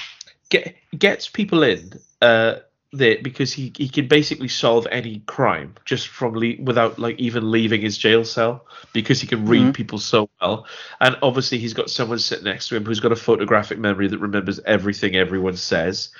get 0.48 0.76
gets 0.98 1.28
people 1.28 1.62
in. 1.62 1.92
Uh, 2.20 2.56
there 2.92 3.16
because 3.22 3.52
he, 3.52 3.72
he 3.76 3.88
can 3.88 4.06
basically 4.06 4.48
solve 4.48 4.86
any 4.90 5.20
crime 5.20 5.74
just 5.84 6.08
from 6.08 6.34
le- 6.34 6.60
without 6.62 6.98
like 6.98 7.18
even 7.18 7.50
leaving 7.50 7.80
his 7.80 7.96
jail 7.96 8.22
cell 8.24 8.66
because 8.92 9.20
he 9.20 9.26
can 9.26 9.46
read 9.46 9.62
mm-hmm. 9.62 9.70
people 9.72 9.98
so 9.98 10.28
well 10.40 10.66
and 11.00 11.16
obviously 11.22 11.58
he's 11.58 11.72
got 11.72 11.88
someone 11.88 12.18
sitting 12.18 12.44
next 12.44 12.68
to 12.68 12.76
him 12.76 12.84
who's 12.84 13.00
got 13.00 13.10
a 13.10 13.16
photographic 13.16 13.78
memory 13.78 14.08
that 14.08 14.18
remembers 14.18 14.60
everything 14.66 15.16
everyone 15.16 15.56
says 15.56 16.10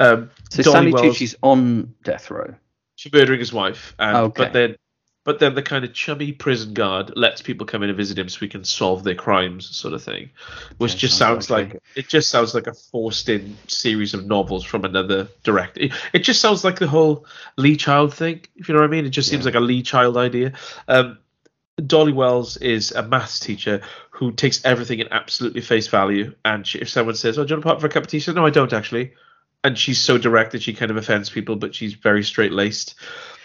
um, 0.00 0.30
so 0.50 0.62
Stanley 0.62 0.92
Tucci's 0.92 1.36
on 1.42 1.94
death 2.04 2.30
row 2.30 2.54
she's 2.96 3.12
murdering 3.12 3.38
his 3.38 3.52
wife 3.52 3.94
and, 3.98 4.16
okay. 4.16 4.44
but 4.44 4.52
then 4.54 4.76
but 5.24 5.38
then 5.38 5.54
the 5.54 5.62
kind 5.62 5.84
of 5.84 5.94
chubby 5.94 6.32
prison 6.32 6.74
guard 6.74 7.12
lets 7.16 7.40
people 7.40 7.66
come 7.66 7.82
in 7.82 7.88
and 7.88 7.96
visit 7.96 8.18
him 8.18 8.28
so 8.28 8.38
we 8.42 8.48
can 8.48 8.62
solve 8.62 9.02
their 9.04 9.14
crimes, 9.14 9.74
sort 9.74 9.94
of 9.94 10.02
thing. 10.02 10.30
Which 10.76 10.92
yeah, 10.94 10.98
just 10.98 11.18
sounds, 11.18 11.48
sounds 11.48 11.50
like, 11.50 11.82
it 11.96 12.08
just 12.08 12.28
sounds 12.28 12.54
like 12.54 12.66
a 12.66 12.74
forced 12.74 13.30
in 13.30 13.56
series 13.66 14.12
of 14.12 14.26
novels 14.26 14.64
from 14.64 14.84
another 14.84 15.28
director. 15.42 15.80
It, 15.80 15.92
it, 16.12 16.18
just 16.20 16.42
sounds 16.42 16.62
like 16.62 16.78
the 16.78 16.86
whole 16.86 17.26
Lee 17.56 17.76
Child 17.76 18.12
thing, 18.12 18.42
if 18.56 18.68
you 18.68 18.74
know 18.74 18.80
what 18.80 18.86
I 18.86 18.90
mean. 18.90 19.06
It 19.06 19.10
just 19.10 19.30
seems 19.30 19.46
like 19.46 19.54
a 19.54 19.60
Lee 19.60 19.82
Child 19.82 20.18
idea. 20.18 20.52
Um, 20.88 21.18
Dolly 21.84 22.12
Wells 22.12 22.56
is 22.58 22.92
a 22.92 23.02
maths 23.02 23.40
teacher 23.40 23.80
who 24.10 24.30
takes 24.30 24.64
everything 24.64 25.00
in 25.00 25.08
absolutely 25.10 25.60
face 25.60 25.88
value. 25.88 26.34
And 26.44 26.66
she, 26.66 26.78
if 26.78 26.88
someone 26.88 27.16
says, 27.16 27.38
"Oh, 27.38 27.44
do 27.44 27.50
you 27.50 27.56
want 27.56 27.64
to 27.64 27.68
pop 27.68 27.80
for 27.80 27.86
a 27.86 27.90
cup 27.90 28.04
of 28.04 28.10
tea?" 28.10 28.18
She 28.18 28.26
says, 28.26 28.34
"No, 28.34 28.46
I 28.46 28.50
don't 28.50 28.72
actually." 28.72 29.14
And 29.64 29.78
she's 29.78 29.98
so 29.98 30.18
direct 30.18 30.52
that 30.52 30.62
she 30.62 30.74
kind 30.74 30.90
of 30.90 30.98
offends 30.98 31.30
people, 31.30 31.56
but 31.56 31.74
she's 31.74 31.94
very 31.94 32.22
straight 32.22 32.52
laced. 32.52 32.96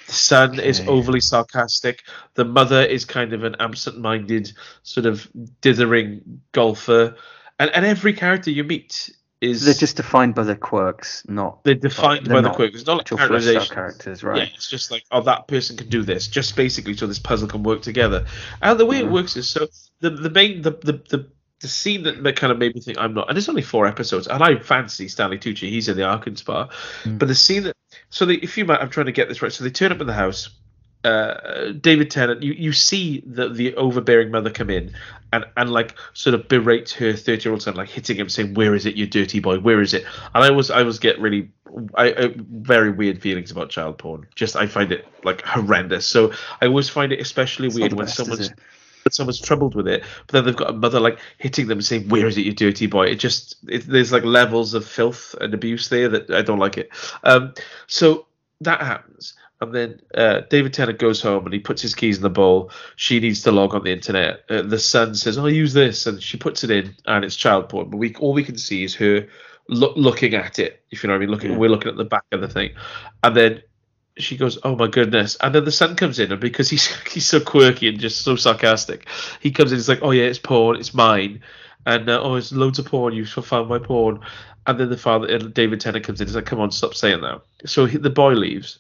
The 0.10 0.16
son 0.16 0.60
okay. 0.60 0.68
is 0.68 0.82
overly 0.88 1.22
sarcastic. 1.22 2.04
The 2.34 2.44
mother 2.44 2.82
is 2.82 3.06
kind 3.06 3.32
of 3.34 3.44
an 3.44 3.56
absent-minded, 3.60 4.52
sort 4.82 5.06
of 5.06 5.30
dithering 5.62 6.42
golfer, 6.52 7.16
and 7.60 7.70
and 7.70 7.86
every 7.86 8.14
character 8.14 8.50
you 8.50 8.64
meet 8.64 9.12
is 9.40 9.64
they're 9.64 9.76
just 9.76 9.98
defined 9.98 10.34
by 10.34 10.44
their 10.44 10.56
quirks, 10.56 11.24
not 11.28 11.64
they're 11.64 11.76
defined 11.76 12.28
by 12.28 12.42
the 12.42 12.50
quirks. 12.50 12.78
It's 12.78 12.88
not 12.88 12.98
like 12.98 13.06
characterization. 13.06 13.76
characters, 13.76 14.24
right? 14.24 14.38
Yeah, 14.38 14.56
it's 14.56 14.68
just 14.68 14.90
like 14.90 15.04
oh, 15.12 15.22
that 15.22 15.48
person 15.48 15.78
can 15.78 15.90
do 15.90 16.02
this, 16.02 16.28
just 16.28 16.56
basically 16.56 16.98
so 16.98 17.06
this 17.06 17.20
puzzle 17.20 17.48
can 17.48 17.62
work 17.62 17.84
together. 17.84 18.26
And 18.64 18.80
the 18.80 18.88
way 18.88 18.98
it 18.98 19.12
works 19.12 19.38
is 19.38 19.48
so 19.48 19.68
the 20.00 20.10
the 20.10 20.32
main 20.32 20.64
the 20.64 20.72
the, 20.72 20.94
the 21.08 21.30
the 21.62 21.68
scene 21.68 22.04
that, 22.04 22.24
that 22.24 22.36
kind 22.36 22.52
of 22.52 22.58
made 22.58 22.74
me 22.74 22.82
think 22.82 22.98
I'm 22.98 23.14
not, 23.14 23.30
and 23.30 23.38
it's 23.38 23.48
only 23.48 23.62
four 23.62 23.86
episodes, 23.86 24.28
and 24.28 24.42
I 24.42 24.58
fancy 24.58 25.08
Stanley 25.08 25.38
Tucci. 25.38 25.70
He's 25.70 25.88
in 25.88 25.98
the 25.98 26.04
ArkinZ'Dar, 26.04 26.70
mm. 27.04 27.20
but 27.20 27.28
the 27.28 27.36
scene 27.36 27.64
that 27.64 27.76
so 28.10 28.26
they, 28.26 28.36
if 28.36 28.58
you 28.58 28.66
might, 28.66 28.82
I'm 28.82 28.90
trying 28.90 29.08
to 29.08 29.12
get 29.12 29.28
this 29.28 29.42
right. 29.42 29.52
So 29.52 29.64
they 29.64 29.70
turn 29.70 29.92
up 29.92 30.02
in 30.02 30.08
the 30.08 30.14
house. 30.14 30.50
Uh, 31.04 31.72
David 31.80 32.12
Tennant, 32.12 32.44
you, 32.44 32.52
you 32.52 32.74
see 32.74 33.24
the 33.26 33.48
the 33.48 33.74
overbearing 33.76 34.32
mother 34.32 34.50
come 34.50 34.70
in 34.70 34.94
and 35.32 35.46
and 35.56 35.72
like 35.72 35.96
sort 36.14 36.34
of 36.34 36.50
berate 36.50 36.90
her 36.92 37.14
30 37.14 37.44
year 37.44 37.54
old 37.54 37.62
son, 37.62 37.76
like 37.76 37.88
hitting 37.88 38.18
him, 38.18 38.28
saying, 38.28 38.54
"Where 38.54 38.76
is 38.76 38.86
it, 38.86 38.96
you 38.96 39.08
dirty 39.08 39.40
boy? 39.40 39.60
Where 39.60 39.80
is 39.80 39.94
it?" 39.94 40.04
And 40.36 40.44
I 40.44 40.52
was 40.52 40.70
I 40.70 40.84
was 40.84 41.00
get 41.00 41.18
really 41.20 41.50
I, 41.96 42.12
I 42.12 42.34
very 42.36 42.92
weird 42.92 43.22
feelings 43.22 43.50
about 43.50 43.70
child 43.70 43.98
porn. 43.98 44.28
Just 44.36 44.58
I 44.58 44.68
find 44.68 44.92
it 44.92 45.08
like 45.24 45.42
horrendous. 45.44 46.06
So 46.06 46.34
I 46.62 46.66
always 46.66 46.90
find 46.90 47.14
it 47.14 47.22
especially 47.22 47.68
it's 47.68 47.76
weird 47.78 47.94
when 47.94 48.06
best, 48.06 48.18
someone's 48.18 48.52
someone's 49.14 49.40
troubled 49.40 49.76
with 49.76 49.88
it, 49.88 50.04
but 50.28 50.34
then 50.34 50.46
they've 50.46 50.56
got 50.56 50.70
a 50.70 50.74
mother 50.74 51.00
like 51.00 51.20
hitting 51.38 51.68
them 51.68 51.80
and 51.80 51.86
saying, 51.86 52.10
"Where 52.10 52.28
is 52.28 52.38
it, 52.38 52.46
you 52.46 52.54
dirty 52.54 52.88
boy?" 52.88 53.08
It 53.08 53.16
just 53.16 53.56
it, 53.68 53.88
there's 53.88 54.12
like 54.12 54.24
levels 54.24 54.74
of 54.74 54.86
filth 54.86 55.36
and 55.42 55.54
abuse 55.54 55.90
there 55.90 56.10
that 56.10 56.30
I 56.32 56.42
don't 56.42 56.60
like 56.60 56.78
it. 56.78 56.90
Um, 57.24 57.54
so 57.88 58.28
that 58.62 58.82
happens, 58.82 59.34
and 59.62 59.74
then 59.74 60.02
uh, 60.16 60.42
David 60.50 60.74
Tennant 60.74 61.00
goes 61.00 61.22
home 61.22 61.46
and 61.46 61.54
he 61.54 61.60
puts 61.60 61.82
his 61.82 61.96
keys 61.96 62.18
in 62.18 62.24
the 62.24 62.30
bowl. 62.30 62.72
She 62.96 63.20
needs 63.20 63.42
to 63.44 63.52
log 63.52 63.76
on 63.76 63.84
the 63.84 63.92
internet. 63.92 64.44
Uh, 64.50 64.62
the 64.62 64.80
son 64.80 65.16
says, 65.16 65.38
"I'll 65.38 65.46
oh, 65.46 65.48
use 65.48 65.74
this," 65.74 66.08
and 66.08 66.22
she 66.22 66.38
puts 66.38 66.64
it 66.64 66.72
in, 66.72 66.96
and 67.06 67.26
it's 67.26 67.36
child 67.36 67.70
porn. 67.70 67.90
But 67.90 67.98
we 67.98 68.16
all 68.16 68.34
we 68.34 68.44
can 68.44 68.58
see 68.58 68.84
is 68.84 68.96
her 68.96 69.28
lo- 69.68 69.94
looking 69.96 70.34
at 70.34 70.60
it. 70.60 70.84
If 70.92 71.04
you 71.04 71.08
know 71.08 71.14
what 71.14 71.18
I 71.18 71.20
mean, 71.20 71.32
looking. 71.32 71.52
Yeah. 71.52 71.58
We're 71.58 71.70
looking 71.70 71.90
at 71.90 71.98
the 71.98 72.06
back 72.06 72.26
of 72.32 72.42
the 72.42 72.48
thing, 72.48 72.72
and 73.24 73.36
then 73.36 73.62
she 74.20 74.38
goes, 74.38 74.58
"Oh 74.64 74.76
my 74.76 74.88
goodness!" 74.88 75.38
And 75.42 75.54
then 75.54 75.66
the 75.66 75.72
son 75.72 75.96
comes 75.96 76.20
in, 76.20 76.32
and 76.32 76.42
because 76.42 76.70
he's 76.70 76.88
he's 77.12 77.26
so 77.26 77.40
quirky 77.40 77.88
and 77.88 78.00
just 78.00 78.22
so 78.22 78.36
sarcastic, 78.36 79.08
he 79.40 79.52
comes 79.52 79.72
in. 79.72 79.78
He's 79.78 79.90
like, 79.90 80.00
"Oh 80.02 80.12
yeah, 80.12 80.26
it's 80.26 80.40
porn. 80.40 80.78
It's 80.78 80.94
mine." 80.94 81.42
And 81.86 82.10
uh, 82.10 82.22
oh, 82.22 82.36
it's 82.36 82.52
loads 82.52 82.80
of 82.80 82.86
porn. 82.86 83.14
You 83.14 83.26
found 83.26 83.70
my 83.70 83.80
porn. 83.80 84.20
And 84.68 84.80
then 84.80 84.90
the 84.90 84.98
father, 84.98 85.34
uh, 85.34 85.38
David 85.38 85.82
Tennant, 85.82 86.06
comes 86.06 86.22
in. 86.22 86.28
He's 86.28 86.36
like, 86.36 86.46
"Come 86.46 86.60
on, 86.60 86.72
stop 86.72 86.94
saying 86.94 87.22
that." 87.22 87.42
So 87.66 87.86
he, 87.86 87.98
the 87.98 88.10
boy 88.10 88.34
leaves, 88.34 88.80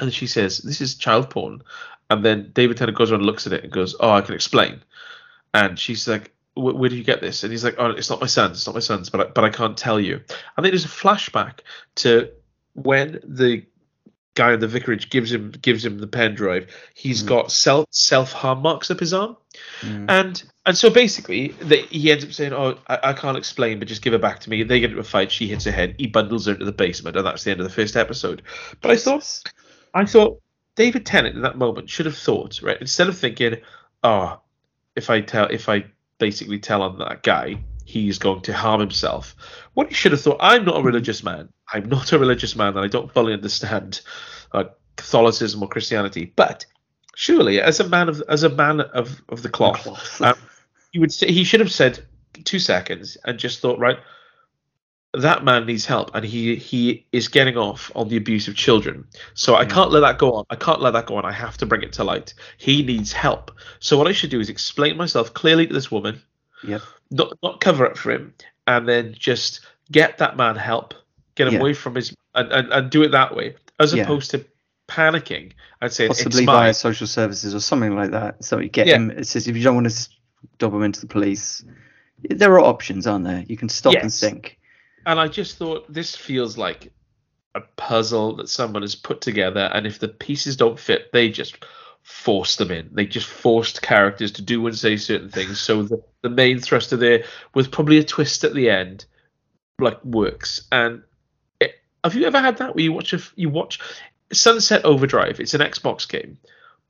and 0.00 0.12
she 0.12 0.26
says, 0.26 0.58
"This 0.58 0.80
is 0.80 0.94
child 0.94 1.30
porn." 1.30 1.62
And 2.10 2.24
then 2.24 2.50
David 2.52 2.76
Tennant 2.76 2.98
goes 2.98 3.10
around 3.10 3.20
and 3.20 3.26
looks 3.26 3.46
at 3.46 3.52
it 3.52 3.64
and 3.64 3.72
goes, 3.72 3.96
"Oh, 4.00 4.10
I 4.10 4.20
can 4.20 4.34
explain." 4.34 4.82
And 5.54 5.78
she's 5.78 6.06
like, 6.06 6.32
where 6.56 6.88
do 6.88 6.96
you 6.96 7.04
get 7.04 7.20
this? 7.20 7.44
And 7.44 7.52
he's 7.52 7.64
like, 7.64 7.74
oh, 7.78 7.90
it's 7.90 8.08
not 8.08 8.20
my 8.20 8.26
son's, 8.26 8.58
it's 8.58 8.66
not 8.66 8.74
my 8.74 8.80
son's, 8.80 9.10
but 9.10 9.20
I, 9.20 9.24
but 9.24 9.44
I 9.44 9.50
can't 9.50 9.76
tell 9.76 10.00
you. 10.00 10.14
And 10.56 10.64
then 10.64 10.72
there's 10.72 10.86
a 10.86 10.88
flashback 10.88 11.60
to 11.96 12.30
when 12.74 13.20
the 13.22 13.64
guy 14.36 14.52
in 14.52 14.60
the 14.60 14.68
vicarage 14.68 15.10
gives 15.10 15.32
him 15.32 15.50
gives 15.50 15.84
him 15.84 15.98
the 15.98 16.06
pen 16.06 16.34
drive, 16.34 16.68
he's 16.94 17.24
mm. 17.24 17.28
got 17.28 17.50
self 17.50 17.86
self 17.90 18.32
harm 18.32 18.60
marks 18.62 18.90
up 18.90 19.00
his 19.00 19.12
arm, 19.12 19.36
mm. 19.80 20.06
and 20.08 20.44
and 20.64 20.76
so 20.76 20.90
basically 20.90 21.48
they, 21.60 21.82
he 21.82 22.12
ends 22.12 22.24
up 22.24 22.32
saying, 22.32 22.52
"Oh, 22.52 22.78
I, 22.86 22.98
I, 23.02 23.12
can't 23.14 23.36
explain, 23.36 23.80
but 23.80 23.88
just 23.88 24.02
give 24.02 24.14
it 24.14 24.20
back 24.20 24.40
to 24.40 24.50
me." 24.50 24.62
They 24.62 24.78
get 24.78 24.90
into 24.90 25.00
a 25.00 25.04
fight. 25.04 25.32
She 25.32 25.48
hits 25.48 25.64
her 25.64 25.72
head. 25.72 25.96
He 25.98 26.06
bundles 26.06 26.46
her 26.46 26.52
into 26.52 26.64
the 26.64 26.72
basement, 26.72 27.16
and 27.16 27.26
that's 27.26 27.42
the 27.42 27.50
end 27.50 27.60
of 27.60 27.64
the 27.64 27.72
first 27.72 27.96
episode. 27.96 28.42
But 28.80 28.92
I 28.92 28.96
thought, 28.96 29.42
I 29.94 30.04
thought 30.04 30.40
David 30.76 31.04
Tennant 31.04 31.34
in 31.34 31.42
that 31.42 31.58
moment 31.58 31.90
should 31.90 32.06
have 32.06 32.16
thought 32.16 32.60
right 32.62 32.80
instead 32.80 33.08
of 33.08 33.18
thinking, 33.18 33.56
"Oh, 34.04 34.40
if 34.94 35.10
I 35.10 35.22
tell 35.22 35.46
if 35.46 35.68
I 35.68 35.86
basically 36.18 36.60
tell 36.60 36.82
on 36.82 36.98
that 36.98 37.22
guy." 37.22 37.56
He's 37.86 38.18
going 38.18 38.40
to 38.42 38.52
harm 38.52 38.80
himself. 38.80 39.36
What 39.74 39.88
he 39.88 39.94
should 39.94 40.10
have 40.10 40.20
thought, 40.20 40.38
I'm 40.40 40.64
not 40.64 40.80
a 40.80 40.82
religious 40.82 41.22
man. 41.22 41.48
I'm 41.72 41.88
not 41.88 42.12
a 42.12 42.18
religious 42.18 42.56
man 42.56 42.76
and 42.76 42.80
I 42.80 42.88
don't 42.88 43.12
fully 43.14 43.32
understand 43.32 44.00
uh, 44.50 44.64
Catholicism 44.96 45.62
or 45.62 45.68
Christianity. 45.68 46.32
But 46.34 46.66
surely, 47.14 47.60
as 47.60 47.78
a 47.78 47.88
man 47.88 48.08
of 48.08 48.22
as 48.28 48.42
a 48.42 48.48
man 48.48 48.80
of, 48.80 49.22
of 49.28 49.42
the 49.42 49.48
cloth, 49.48 49.84
cloth. 49.84 50.20
um, 50.20 50.34
you 50.92 51.00
would 51.00 51.12
say 51.12 51.30
he 51.30 51.44
should 51.44 51.60
have 51.60 51.70
said 51.70 52.04
two 52.44 52.58
seconds 52.58 53.16
and 53.24 53.38
just 53.38 53.60
thought, 53.60 53.78
right, 53.78 53.98
that 55.14 55.44
man 55.44 55.64
needs 55.64 55.86
help 55.86 56.10
and 56.12 56.24
he 56.24 56.56
he 56.56 57.06
is 57.12 57.28
getting 57.28 57.56
off 57.56 57.92
on 57.94 58.08
the 58.08 58.16
abuse 58.16 58.48
of 58.48 58.56
children. 58.56 59.06
So 59.34 59.54
I 59.54 59.64
can't 59.64 59.92
let 59.92 60.00
that 60.00 60.18
go 60.18 60.32
on. 60.32 60.44
I 60.50 60.56
can't 60.56 60.82
let 60.82 60.92
that 60.94 61.06
go 61.06 61.16
on. 61.16 61.24
I 61.24 61.32
have 61.32 61.56
to 61.58 61.66
bring 61.66 61.82
it 61.82 61.92
to 61.94 62.04
light. 62.04 62.34
He 62.58 62.82
needs 62.82 63.12
help. 63.12 63.52
So 63.78 63.96
what 63.96 64.08
I 64.08 64.12
should 64.12 64.30
do 64.30 64.40
is 64.40 64.50
explain 64.50 64.96
myself 64.96 65.32
clearly 65.32 65.68
to 65.68 65.72
this 65.72 65.90
woman. 65.90 66.20
Yep. 66.66 66.82
Not 67.10 67.32
not 67.42 67.60
cover 67.60 67.86
up 67.86 67.96
for 67.96 68.10
him 68.10 68.34
and 68.66 68.88
then 68.88 69.14
just 69.16 69.60
get 69.90 70.18
that 70.18 70.36
man 70.36 70.56
help 70.56 70.94
get 71.36 71.48
him 71.48 71.60
away 71.60 71.74
from 71.74 71.94
his 71.94 72.14
and, 72.34 72.50
and, 72.50 72.72
and 72.72 72.90
do 72.90 73.02
it 73.02 73.12
that 73.12 73.36
way 73.36 73.54
as 73.78 73.94
yeah. 73.94 74.02
opposed 74.02 74.30
to 74.32 74.44
panicking 74.88 75.52
and 75.80 75.92
saying 75.92 76.08
possibly 76.08 76.44
via 76.44 76.74
social 76.74 77.06
services 77.06 77.54
or 77.54 77.60
something 77.60 77.94
like 77.94 78.10
that. 78.10 78.44
So 78.44 78.58
you 78.58 78.68
get 78.68 78.86
yeah. 78.86 78.96
him. 78.96 79.10
It 79.10 79.26
says 79.26 79.46
if 79.48 79.56
you 79.56 79.62
don't 79.62 79.74
want 79.74 79.90
to 79.90 80.08
dob 80.58 80.74
him 80.74 80.82
into 80.82 81.00
the 81.00 81.06
police, 81.06 81.64
there 82.22 82.52
are 82.52 82.60
options, 82.60 83.06
aren't 83.06 83.24
there? 83.24 83.44
You 83.46 83.56
can 83.56 83.68
stop 83.68 83.94
yes. 83.94 84.02
and 84.02 84.12
think. 84.12 84.58
And 85.04 85.20
I 85.20 85.28
just 85.28 85.56
thought 85.56 85.92
this 85.92 86.16
feels 86.16 86.56
like 86.56 86.92
a 87.54 87.60
puzzle 87.60 88.36
that 88.36 88.48
someone 88.48 88.82
has 88.82 88.94
put 88.94 89.20
together, 89.20 89.70
and 89.72 89.86
if 89.86 89.98
the 89.98 90.08
pieces 90.08 90.56
don't 90.56 90.78
fit, 90.78 91.12
they 91.12 91.30
just 91.30 91.64
forced 92.06 92.58
them 92.58 92.70
in. 92.70 92.88
They 92.92 93.04
just 93.04 93.26
forced 93.26 93.82
characters 93.82 94.30
to 94.32 94.42
do 94.42 94.64
and 94.64 94.78
say 94.78 94.96
certain 94.96 95.28
things. 95.28 95.60
So 95.60 95.82
the, 95.82 96.00
the 96.22 96.30
main 96.30 96.60
thruster 96.60 96.96
there 96.96 97.24
with 97.52 97.72
probably 97.72 97.98
a 97.98 98.04
twist 98.04 98.44
at 98.44 98.54
the 98.54 98.70
end, 98.70 99.04
like 99.80 100.02
works. 100.04 100.68
And 100.70 101.02
have 102.04 102.14
you 102.14 102.24
ever 102.24 102.38
had 102.38 102.58
that 102.58 102.76
where 102.76 102.84
you 102.84 102.92
watch 102.92 103.12
a 103.12 103.18
you 103.34 103.48
watch 103.48 103.80
Sunset 104.32 104.84
Overdrive? 104.84 105.40
It's 105.40 105.54
an 105.54 105.60
Xbox 105.60 106.08
game, 106.08 106.38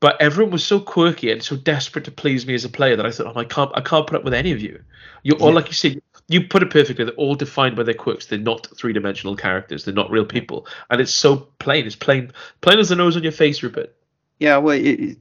but 0.00 0.20
everyone 0.20 0.52
was 0.52 0.64
so 0.64 0.80
quirky 0.80 1.32
and 1.32 1.42
so 1.42 1.56
desperate 1.56 2.04
to 2.04 2.10
please 2.10 2.46
me 2.46 2.52
as 2.52 2.66
a 2.66 2.68
player 2.68 2.94
that 2.94 3.06
I 3.06 3.10
thought, 3.10 3.34
oh, 3.34 3.40
I 3.40 3.44
can't 3.44 3.70
I 3.74 3.80
can't 3.80 4.06
put 4.06 4.18
up 4.18 4.24
with 4.24 4.34
any 4.34 4.52
of 4.52 4.60
you. 4.60 4.82
You're 5.22 5.38
all 5.38 5.54
like 5.54 5.68
you 5.68 5.72
said, 5.72 6.02
you 6.28 6.46
put 6.46 6.62
it 6.62 6.70
perfectly. 6.70 7.06
They're 7.06 7.14
all 7.14 7.36
defined 7.36 7.74
by 7.74 7.84
their 7.84 7.94
quirks. 7.94 8.26
They're 8.26 8.38
not 8.38 8.68
three 8.76 8.92
dimensional 8.92 9.34
characters. 9.34 9.86
They're 9.86 9.94
not 9.94 10.10
real 10.10 10.26
people, 10.26 10.66
and 10.90 11.00
it's 11.00 11.14
so 11.14 11.48
plain. 11.58 11.86
It's 11.86 11.96
plain 11.96 12.32
plain 12.60 12.78
as 12.78 12.90
the 12.90 12.96
nose 12.96 13.16
on 13.16 13.22
your 13.22 13.32
face, 13.32 13.62
Rupert. 13.62 13.96
Yeah, 14.38 14.58
well, 14.58 14.76
it, 14.76 15.18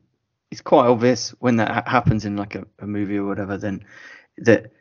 it's 0.52 0.62
quite 0.62 0.88
obvious 0.88 1.32
when 1.40 1.58
that 1.58 1.88
happens 1.88 2.26
in 2.26 2.38
like 2.38 2.56
a, 2.56 2.66
a 2.80 2.88
movie 2.88 3.18
or 3.18 3.26
whatever. 3.26 3.58
Then 3.58 3.86
that 4.40 4.72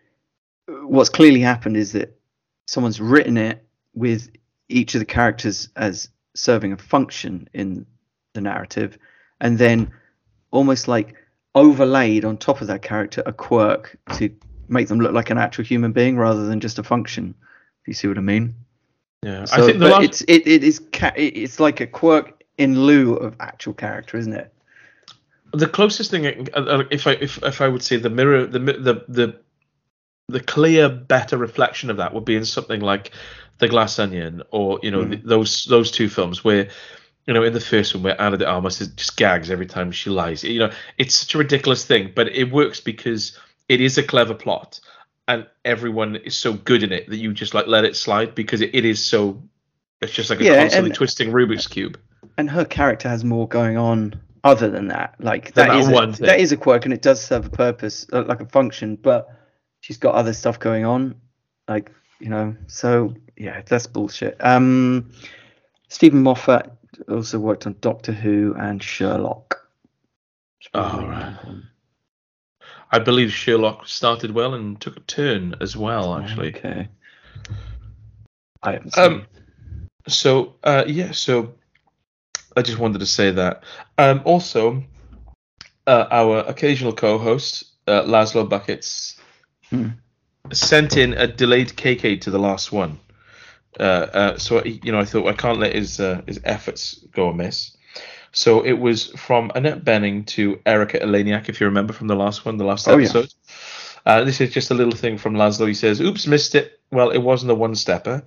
what's 0.66 1.11
clearly 1.11 1.40
happened 1.40 1.77
is 1.77 1.92
that 1.92 2.18
someone's 2.66 3.01
written 3.01 3.37
it 3.37 3.64
with 3.94 4.31
each 4.68 4.94
of 4.94 4.99
the 5.01 5.05
characters 5.05 5.68
as 5.77 6.09
serving 6.35 6.73
a 6.73 6.77
function 6.77 7.49
in 7.53 7.87
the 8.33 8.40
narrative, 8.40 8.99
and 9.40 9.59
then 9.59 9.92
almost 10.51 10.88
like 10.88 11.14
overlaid 11.55 12.25
on 12.25 12.37
top 12.37 12.61
of 12.61 12.66
that 12.66 12.83
character 12.83 13.23
a 13.27 13.33
quirk 13.33 13.97
to 14.14 14.35
make 14.68 14.88
them 14.88 14.99
look 14.99 15.12
like 15.12 15.31
an 15.31 15.38
actual 15.38 15.64
human 15.64 15.92
being 15.92 16.16
rather 16.16 16.47
than 16.47 16.61
just 16.61 16.79
a 16.79 16.83
function. 16.83 17.35
If 17.83 17.88
you 17.88 17.94
see 17.94 18.09
what 18.09 18.18
I 18.18 18.23
mean. 18.23 18.55
Yeah, 19.23 19.44
So, 19.44 19.62
I 19.62 19.66
think 19.66 19.79
the 19.79 19.88
last, 19.88 20.05
it's 20.05 20.20
it, 20.23 20.47
it 20.47 20.64
is 20.64 20.81
ca- 20.92 21.12
it's 21.16 21.61
like 21.61 21.81
a 21.81 21.87
quirk 21.87 22.43
in 22.58 22.80
lieu 22.84 23.14
of 23.14 23.36
actual 23.40 23.74
character, 23.74 24.16
isn't 24.16 24.32
it? 24.32 24.50
the 25.52 25.68
closest 25.68 26.10
thing, 26.10 26.48
uh, 26.54 26.82
if 26.90 27.06
I 27.06 27.12
if 27.12 27.40
if 27.42 27.60
I 27.60 27.68
would 27.68 27.82
say 27.82 27.96
the 27.96 28.10
mirror, 28.10 28.44
the 28.46 28.58
the 28.58 29.04
the 29.08 29.36
the 30.28 30.40
clear, 30.40 30.88
better 30.88 31.36
reflection 31.36 31.90
of 31.90 31.98
that 31.98 32.12
would 32.12 32.24
be 32.24 32.34
in 32.34 32.44
something 32.44 32.80
like 32.80 33.12
the 33.58 33.68
Glass 33.68 33.98
Onion, 34.00 34.42
or 34.50 34.80
you 34.82 34.90
know 34.90 35.04
th 35.06 35.20
those 35.24 35.64
those 35.66 35.90
two 35.90 36.08
films 36.08 36.44
where. 36.44 36.68
You 37.26 37.32
know, 37.32 37.42
in 37.42 37.54
the 37.54 37.60
first 37.60 37.94
one, 37.94 38.02
where 38.02 38.20
Ana 38.20 38.36
de 38.36 38.46
Armas 38.46 38.82
is 38.82 38.88
just 38.88 39.16
gags 39.16 39.50
every 39.50 39.64
time 39.64 39.92
she 39.92 40.10
lies. 40.10 40.44
You 40.44 40.58
know, 40.58 40.70
it's 40.98 41.14
such 41.14 41.34
a 41.34 41.38
ridiculous 41.38 41.82
thing, 41.86 42.12
but 42.14 42.28
it 42.28 42.52
works 42.52 42.80
because 42.82 43.38
it 43.66 43.80
is 43.80 43.96
a 43.96 44.02
clever 44.02 44.34
plot, 44.34 44.78
and 45.26 45.46
everyone 45.64 46.16
is 46.16 46.36
so 46.36 46.52
good 46.52 46.82
in 46.82 46.92
it 46.92 47.08
that 47.08 47.16
you 47.16 47.32
just 47.32 47.54
like 47.54 47.66
let 47.66 47.86
it 47.86 47.96
slide 47.96 48.34
because 48.34 48.60
it, 48.60 48.74
it 48.74 48.84
is 48.84 49.02
so. 49.02 49.42
It's 50.02 50.12
just 50.12 50.28
like 50.28 50.40
a 50.40 50.44
Yeah, 50.44 50.58
constantly 50.58 50.90
and- 50.90 50.96
twisting 50.96 51.32
Rubik's 51.32 51.66
cube. 51.66 51.98
And 52.37 52.51
her 52.51 52.64
character 52.64 53.09
has 53.09 53.25
more 53.25 53.47
going 53.47 53.77
on 53.77 54.20
other 54.42 54.68
than 54.70 54.88
that. 54.88 55.14
Like 55.18 55.55
that 55.55 55.68
that 55.68 55.77
is 55.79 55.88
one 55.88 56.11
a, 56.11 56.12
thing. 56.12 56.27
that 56.27 56.40
is 56.40 56.53
a 56.53 56.57
quirk, 56.57 56.85
and 56.85 56.92
it 56.94 57.03
does 57.03 57.23
serve 57.25 57.47
a 57.47 57.51
purpose, 57.51 58.07
uh, 58.12 58.25
like 58.25 58.40
a 58.40 58.47
function. 58.47 58.97
But 58.97 59.29
she's 59.81 59.97
got 59.97 60.14
other 60.14 60.33
stuff 60.33 60.59
going 60.59 60.85
on, 60.85 61.14
like 61.68 61.90
you 62.20 62.29
know. 62.29 62.57
So 62.66 63.14
yeah, 63.37 63.62
that's 63.66 63.87
bullshit. 63.87 64.37
Um, 64.40 65.11
Steven 65.88 66.23
Moffat 66.23 66.70
also 67.09 67.38
worked 67.38 67.66
on 67.66 67.77
Doctor 67.81 68.12
Who 68.12 68.55
and 68.59 68.83
Sherlock. 68.83 69.61
Oh, 70.73 71.07
right. 71.07 71.37
I 72.90 72.99
believe 72.99 73.33
Sherlock 73.33 73.87
started 73.87 74.31
well 74.31 74.55
and 74.55 74.81
took 74.81 74.97
a 74.97 75.01
turn 75.01 75.57
as 75.61 75.77
well, 75.77 76.16
actually. 76.16 76.55
Okay. 76.55 76.88
I 78.62 78.73
haven't 78.73 78.94
seen. 78.94 79.05
Um, 79.05 79.27
so 80.09 80.55
uh, 80.62 80.85
yeah, 80.87 81.12
so 81.12 81.55
I 82.56 82.62
just 82.62 82.78
wanted 82.78 82.98
to 83.00 83.06
say 83.06 83.30
that. 83.32 83.62
Um, 83.98 84.22
also, 84.24 84.84
uh, 85.86 86.06
our 86.10 86.38
occasional 86.40 86.92
co-host 86.92 87.64
uh, 87.86 88.02
Laszlo 88.02 88.48
Buckets 88.48 89.18
Hmm. 89.70 89.88
sent 90.52 90.96
in 90.96 91.14
a 91.14 91.26
delayed 91.26 91.76
KK 91.76 92.20
to 92.22 92.30
the 92.30 92.38
last 92.38 92.70
one. 92.72 92.98
Uh, 93.78 93.82
uh, 93.82 94.38
so 94.38 94.62
you 94.64 94.92
know, 94.92 95.00
I 95.00 95.04
thought 95.04 95.26
I 95.26 95.32
can't 95.32 95.58
let 95.58 95.74
his 95.74 95.98
uh, 96.00 96.22
his 96.26 96.40
efforts 96.44 97.00
go 97.12 97.28
amiss. 97.30 97.76
So 98.32 98.62
it 98.64 98.72
was 98.78 99.08
from 99.10 99.52
Annette 99.54 99.84
Bening 99.84 100.26
to 100.26 100.60
Erika 100.66 100.98
Eleniak, 100.98 101.48
if 101.48 101.60
you 101.60 101.66
remember 101.66 101.92
from 101.92 102.08
the 102.08 102.16
last 102.16 102.44
one, 102.44 102.56
the 102.56 102.64
last 102.64 102.88
Oh, 102.88 102.98
yeah. 102.98 103.04
episode. 103.04 103.32
Uh, 104.04 104.24
this 104.24 104.40
is 104.40 104.52
just 104.52 104.70
a 104.70 104.74
little 104.74 104.92
thing 104.94 105.18
from 105.18 105.34
Laszlo. 105.34 105.66
He 105.66 105.74
says, 105.74 106.00
"Oops, 106.00 106.26
missed 106.26 106.54
it. 106.54 106.78
Well, 106.90 107.10
it 107.10 107.18
wasn't 107.18 107.52
a 107.52 107.54
one-stepper. 107.54 108.22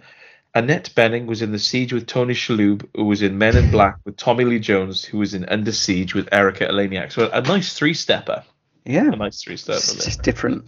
Annette 0.56 0.92
Bening 0.96 1.26
was 1.28 1.42
in 1.42 1.52
The 1.52 1.60
Siege 1.60 1.94
with 1.94 2.08
Tony 2.08 2.34
Shalhoub, 2.34 2.88
who 2.96 3.06
was 3.06 3.22
in 3.22 3.38
Men 3.38 3.56
in 3.58 3.70
Black 3.72 3.98
with 4.06 4.18
Tommy 4.18 4.44
Lee 4.46 4.60
Jones, 4.60 5.04
who 5.04 5.20
was 5.20 5.34
in 5.34 5.46
Under 5.46 5.72
Siege 5.72 6.14
with 6.16 6.28
Erika 6.32 6.66
Eleniak. 6.68 7.12
So 7.12 7.30
a 7.32 7.42
nice 7.42 7.74
three-stepper. 7.74 8.44
yeah, 8.86 9.12
A 9.12 9.16
nice 9.16 9.42
three-stepper. 9.44 9.78
it's 9.78 10.06
just 10.06 10.22
different. 10.24 10.66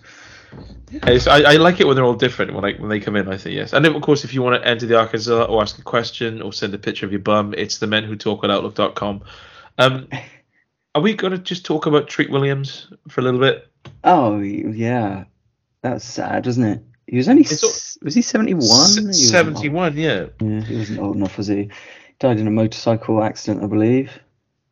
It's- 0.91 1.27
I, 1.27 1.41
I 1.53 1.55
like 1.57 1.79
it 1.79 1.87
when 1.87 1.95
they're 1.95 2.05
all 2.05 2.13
different 2.15 2.53
when 2.53 2.65
I, 2.65 2.73
when 2.73 2.89
they 2.89 2.99
come 2.99 3.15
in. 3.15 3.27
I 3.29 3.37
think 3.37 3.55
yes, 3.55 3.73
and 3.73 3.85
of 3.85 4.01
course, 4.01 4.23
if 4.23 4.33
you 4.33 4.41
want 4.41 4.61
to 4.61 4.67
enter 4.67 4.85
the 4.87 4.95
ArkinZ'Dar 4.95 5.47
or 5.49 5.61
ask 5.61 5.77
a 5.77 5.83
question 5.83 6.41
or 6.41 6.51
send 6.51 6.73
a 6.73 6.79
picture 6.79 7.05
of 7.05 7.11
your 7.11 7.21
bum, 7.21 7.53
it's 7.57 7.77
the 7.77 7.87
men 7.87 8.03
who 8.03 8.15
talk 8.15 8.43
at 8.43 8.49
outlook.com. 8.49 9.21
Um, 9.77 10.07
are 10.95 11.01
we 11.01 11.13
going 11.13 11.31
to 11.31 11.37
just 11.37 11.65
talk 11.65 11.85
about 11.85 12.07
Treat 12.07 12.31
Williams 12.31 12.91
for 13.09 13.21
a 13.21 13.23
little 13.23 13.39
bit? 13.39 13.67
Oh 14.03 14.39
yeah, 14.39 15.25
that's 15.83 16.03
sad, 16.05 16.47
isn't 16.47 16.63
it? 16.65 16.83
He 17.09 17.17
was 17.17 17.27
only 17.27 17.43
s- 17.43 17.97
was 18.01 18.13
he 18.13 18.21
seventy 18.21 18.53
one? 18.53 19.13
Seventy 19.13 19.69
one, 19.69 19.97
yeah. 19.97 20.27
Yeah, 20.41 20.61
he 20.61 20.77
wasn't 20.77 20.99
old 20.99 21.15
enough, 21.15 21.37
was 21.37 21.47
he? 21.47 21.69
Died 22.19 22.39
in 22.39 22.47
a 22.47 22.51
motorcycle 22.51 23.23
accident, 23.23 23.63
I 23.63 23.67
believe. 23.67 24.11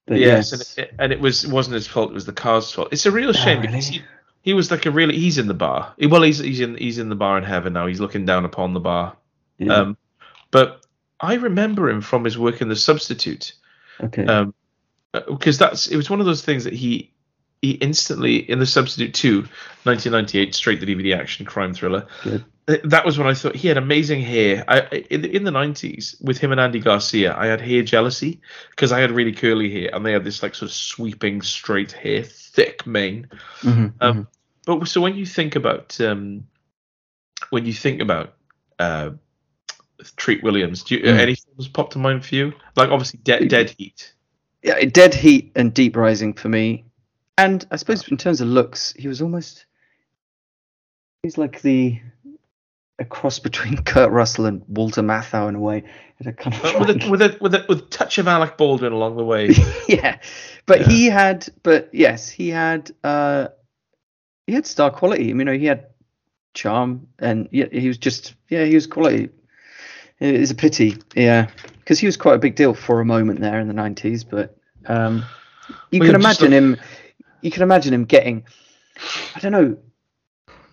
But 0.06 0.20
yes, 0.20 0.52
yes, 0.52 0.78
And, 0.78 0.86
it, 0.88 0.94
and 1.00 1.12
it 1.14 1.20
was 1.20 1.44
it 1.46 1.52
wasn't 1.52 1.74
his 1.76 1.88
fault; 1.88 2.12
it 2.12 2.14
was 2.14 2.26
the 2.26 2.34
car's 2.34 2.72
fault. 2.72 2.90
It's 2.92 3.06
a 3.06 3.12
real 3.12 3.34
shame 3.34 3.58
Oh, 3.60 3.62
because 3.62 3.90
really? 3.90 4.00
he, 4.00 4.06
he 4.42 4.54
was 4.54 4.70
like 4.72 4.86
a 4.86 4.92
really 4.92 5.18
he's 5.18 5.38
in 5.38 5.48
the 5.48 5.54
bar. 5.54 5.94
Well, 6.00 6.22
he's 6.22 6.38
he's 6.38 6.60
in 6.60 6.78
he's 6.78 6.98
in 7.00 7.10
the 7.10 7.16
bar 7.16 7.38
in 7.38 7.44
heaven 7.44 7.74
now. 7.74 7.88
He's 7.88 8.00
looking 8.00 8.26
down 8.26 8.46
upon 8.46 8.74
the 8.74 8.80
bar. 8.80 9.18
yeah. 9.58 9.74
Um, 9.74 9.98
but 10.52 10.86
I 11.20 11.34
remember 11.36 11.90
him 11.90 12.02
from 12.02 12.24
his 12.24 12.38
work 12.38 12.62
in 12.62 12.70
the 12.70 12.76
Substitute. 12.76 13.54
okay. 14.02 14.26
um, 14.26 14.54
because 15.12 15.58
that's 15.58 15.88
it 15.88 15.98
was 15.98 16.10
one 16.10 16.20
of 16.20 16.26
those 16.26 16.44
things 16.44 16.64
that 16.66 16.74
he 16.74 17.12
he 17.62 17.72
instantly 17.72 18.38
in 18.38 18.60
the 18.60 18.66
substitute 18.66 19.14
2 19.14 19.42
1998 19.84 20.54
straight 20.56 20.80
to 20.80 20.86
dvd 20.86 21.16
action 21.16 21.46
crime 21.46 21.74
thriller 21.74 22.06
Good. 22.24 22.44
that 22.84 23.06
was 23.06 23.18
when 23.18 23.28
i 23.28 23.34
thought 23.34 23.56
he 23.56 23.68
had 23.68 23.78
amazing 23.78 24.22
hair 24.22 24.64
i 24.68 24.82
in, 25.10 25.22
the- 25.22 25.36
in 25.36 25.44
the 25.44 25.52
90s 25.52 26.22
with 26.22 26.38
him 26.38 26.52
and 26.52 26.62
andy 26.62 26.80
garcia 26.80 27.36
i 27.36 27.48
had 27.48 27.62
hair 27.62 27.82
jealousy 27.84 28.42
because 28.70 28.92
i 28.92 29.00
had 29.00 29.12
really 29.12 29.32
curly 29.32 29.72
hair 29.72 29.90
and 29.94 30.06
they 30.06 30.12
had 30.12 30.24
this 30.24 30.44
like 30.44 30.54
sort 30.56 30.70
of 30.70 30.76
sweeping 30.76 31.42
straight 31.42 31.92
hair 31.92 32.24
thick 32.24 32.86
mane 32.86 33.28
Mhm, 33.62 33.94
um, 34.02 34.14
mhm. 34.14 34.28
but 34.66 34.88
so 34.88 35.02
when 35.02 35.16
you 35.16 35.26
think 35.26 35.56
about 35.56 36.00
um 36.02 36.44
when 37.50 37.66
you 37.66 37.74
think 37.74 38.02
about 38.02 38.34
uh 38.80 39.12
treat 40.16 40.44
williams 40.44 40.84
do 40.84 40.96
you, 40.96 41.02
Mm. 41.02 41.18
any 41.20 41.36
films 41.36 41.68
pop 41.70 41.90
to 41.92 41.98
mind 41.98 42.24
for 42.26 42.36
you 42.36 42.54
like 42.76 42.90
obviously 42.90 43.20
dead 43.24 43.48
dead 43.50 43.74
heat 43.78 44.14
yeah, 44.64 44.84
Dead 44.86 45.14
Heat 45.14 45.52
and 45.56 45.72
Deep 45.72 45.96
Rising 45.96 46.34
for 46.34 46.50
me. 46.50 46.84
And 47.38 47.66
I 47.72 47.76
suppose 47.76 48.08
in 48.10 48.18
terms 48.18 48.42
of 48.42 48.48
looks, 48.48 48.94
he 48.94 49.08
was 49.08 49.22
almost 49.22 49.66
he's 51.24 51.38
like 51.38 51.62
the 51.62 52.00
a 53.00 53.06
cross 53.06 53.40
between 53.40 53.78
Kurt 53.84 54.12
Russell 54.12 54.46
and 54.46 54.64
Walter 54.68 55.02
Matthau 55.02 55.48
in 55.50 55.56
a 55.56 55.60
way. 55.60 55.84
A 56.26 56.32
kind 56.34 56.56
of 56.56 56.66
Uh, 56.66 56.80
with 56.80 56.90
a 56.90 57.10
with 57.10 57.22
a 57.22 57.38
with 57.40 57.54
a 57.54 57.66
with 57.70 57.80
a 57.80 57.86
touch 57.86 58.18
of 58.18 58.28
Alec 58.28 58.58
Baldwin 58.58 58.92
along 58.92 59.18
the 59.18 59.24
way. 59.24 59.52
yeah, 59.88 60.18
but 60.66 60.82
Yeah. 60.82 60.88
he 60.88 61.06
had, 61.06 61.48
but 61.62 61.90
yes, 61.94 62.28
he 62.28 62.50
had, 62.50 62.90
uh, 63.04 63.50
he 64.48 64.54
had 64.54 64.66
star 64.66 64.90
quality. 64.90 65.30
I 65.30 65.34
mean, 65.34 65.40
you 65.40 65.46
know, 65.46 65.58
he 65.60 65.66
had 65.68 65.88
charm, 66.56 67.08
and 67.20 67.48
yeah, 67.52 67.68
he 67.72 67.88
was 67.88 68.00
just, 68.00 68.34
yeah, 68.50 68.66
he 68.66 68.74
was 68.74 68.88
quality. 68.88 69.30
It's 70.20 70.50
a 70.50 70.56
pity, 70.56 70.98
yeah, 71.16 71.50
because 71.80 72.00
he 72.00 72.08
was 72.08 72.18
quite 72.18 72.34
a 72.34 72.40
big 72.40 72.56
deal 72.56 72.74
for 72.74 73.00
a 73.00 73.06
moment 73.06 73.40
there 73.40 73.60
in 73.60 73.68
the 73.68 73.74
nineties. 73.76 74.24
But 74.24 74.58
um, 74.88 75.24
you 75.92 76.00
Well, 76.00 76.10
can 76.10 76.16
imagine 76.16 76.52
him, 76.52 76.78
you 77.42 77.52
can 77.52 77.64
imagine 77.64 77.94
him 77.94 78.06
getting, 78.06 78.44
I 79.36 79.40
don't 79.40 79.52
know, 79.52 79.78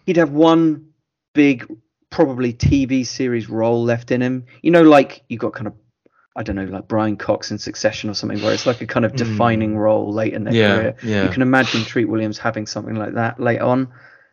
he'd 0.06 0.16
have 0.16 0.30
one 0.30 0.88
big, 1.34 1.66
probably 2.10 2.52
TV 2.52 3.06
series 3.06 3.48
role 3.48 3.82
left 3.84 4.10
in 4.10 4.20
him. 4.22 4.46
You 4.62 4.70
know, 4.70 4.82
like 4.82 5.22
you 5.28 5.38
got 5.38 5.52
kind 5.54 5.66
of 5.66 5.74
I 6.36 6.42
don't 6.42 6.56
know, 6.56 6.64
like 6.64 6.88
Brian 6.88 7.16
Cox 7.16 7.52
in 7.52 7.58
Succession 7.58 8.10
or 8.10 8.14
something, 8.14 8.40
where 8.42 8.52
it's 8.52 8.66
like 8.66 8.80
a 8.80 8.86
kind 8.86 9.04
of 9.06 9.12
Mm. 9.12 9.18
defining 9.18 9.76
role 9.78 10.12
late 10.12 10.32
in 10.34 10.42
their 10.42 10.52
Yeah, 10.52 10.74
career. 10.74 10.96
yeah. 11.04 11.22
You 11.26 11.30
can 11.30 11.42
imagine 11.42 11.84
Treat 11.84 12.06
Williams 12.06 12.38
having 12.38 12.66
something 12.66 12.96
like 12.96 13.14
that 13.14 13.38
late 13.38 13.60
on, 13.60 13.86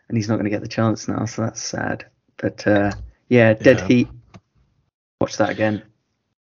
and 0.09 0.17
he's 0.17 0.27
not 0.27 0.35
going 0.37 0.45
to 0.45 0.49
get 0.49 0.61
the 0.63 0.67
chance 0.67 1.07
now, 1.07 1.25
so 1.25 1.43
that's 1.43 1.61
sad. 1.61 2.05
But 2.37 2.65
uh, 2.65 2.91
yeah, 3.29 3.53
Dead 3.53 3.77
Yeah. 3.81 3.87
Heat. 3.87 4.07
Watch 5.19 5.37
that 5.37 5.51
again. 5.51 5.83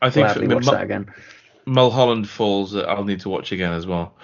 I 0.00 0.10
think 0.10 0.26
Gladly 0.28 0.46
for, 0.46 0.54
watch 0.54 0.64
Mul- 0.66 0.74
that 0.74 0.84
again. 0.84 1.12
Mulholland 1.66 2.28
Falls. 2.28 2.76
uh, 2.76 2.82
I'll 2.82 3.02
need 3.04 3.18
to 3.22 3.28
watch 3.28 3.50
again 3.50 3.72
as 3.72 3.84
well. 3.84 4.14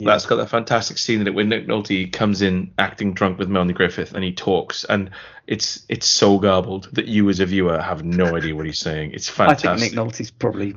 Yeah. 0.00 0.10
That's 0.10 0.26
got 0.26 0.36
that 0.36 0.50
fantastic 0.50 0.98
scene 0.98 1.20
in 1.20 1.26
it 1.28 1.34
where 1.34 1.44
Nick 1.44 1.68
Nolte 1.68 2.12
comes 2.12 2.42
in 2.42 2.72
acting 2.78 3.14
drunk 3.14 3.38
with 3.38 3.48
Melanie 3.48 3.74
Griffith 3.74 4.12
and 4.12 4.24
he 4.24 4.32
talks 4.32 4.82
and 4.84 5.10
it's 5.46 5.84
it's 5.88 6.06
so 6.06 6.38
garbled 6.38 6.88
that 6.92 7.06
you 7.06 7.28
as 7.30 7.38
a 7.38 7.46
viewer 7.46 7.80
have 7.80 8.04
no 8.04 8.36
idea 8.36 8.56
what 8.56 8.66
he's 8.66 8.80
saying. 8.80 9.12
It's 9.12 9.28
fantastic. 9.28 9.70
I 9.70 9.76
think 9.76 9.94
Nick 9.94 10.00
Nolte's 10.00 10.30
probably 10.32 10.74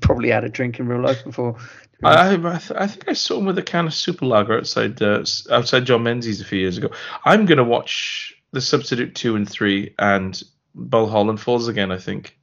probably 0.00 0.30
had 0.30 0.44
a 0.44 0.48
drink 0.48 0.78
in 0.78 0.88
real 0.88 1.02
life 1.02 1.22
before. 1.24 1.56
I, 2.02 2.34
I, 2.34 2.36
th- 2.36 2.72
I 2.78 2.86
think 2.86 3.08
I 3.08 3.12
saw 3.12 3.38
him 3.38 3.46
with 3.46 3.58
a 3.58 3.62
can 3.62 3.86
of 3.86 3.94
super 3.94 4.26
lager 4.26 4.58
outside 4.58 5.00
uh, 5.02 5.24
outside 5.50 5.84
John 5.84 6.02
Menzies 6.02 6.40
a 6.40 6.44
few 6.44 6.58
years 6.58 6.78
ago. 6.78 6.90
I'm 7.24 7.46
gonna 7.46 7.64
watch 7.64 8.34
the 8.52 8.60
Substitute 8.60 9.14
two 9.14 9.36
and 9.36 9.48
three 9.48 9.94
and 9.98 10.40
Mulholland 10.74 11.40
Falls 11.40 11.68
again. 11.68 11.92
I 11.92 11.98
think. 11.98 12.38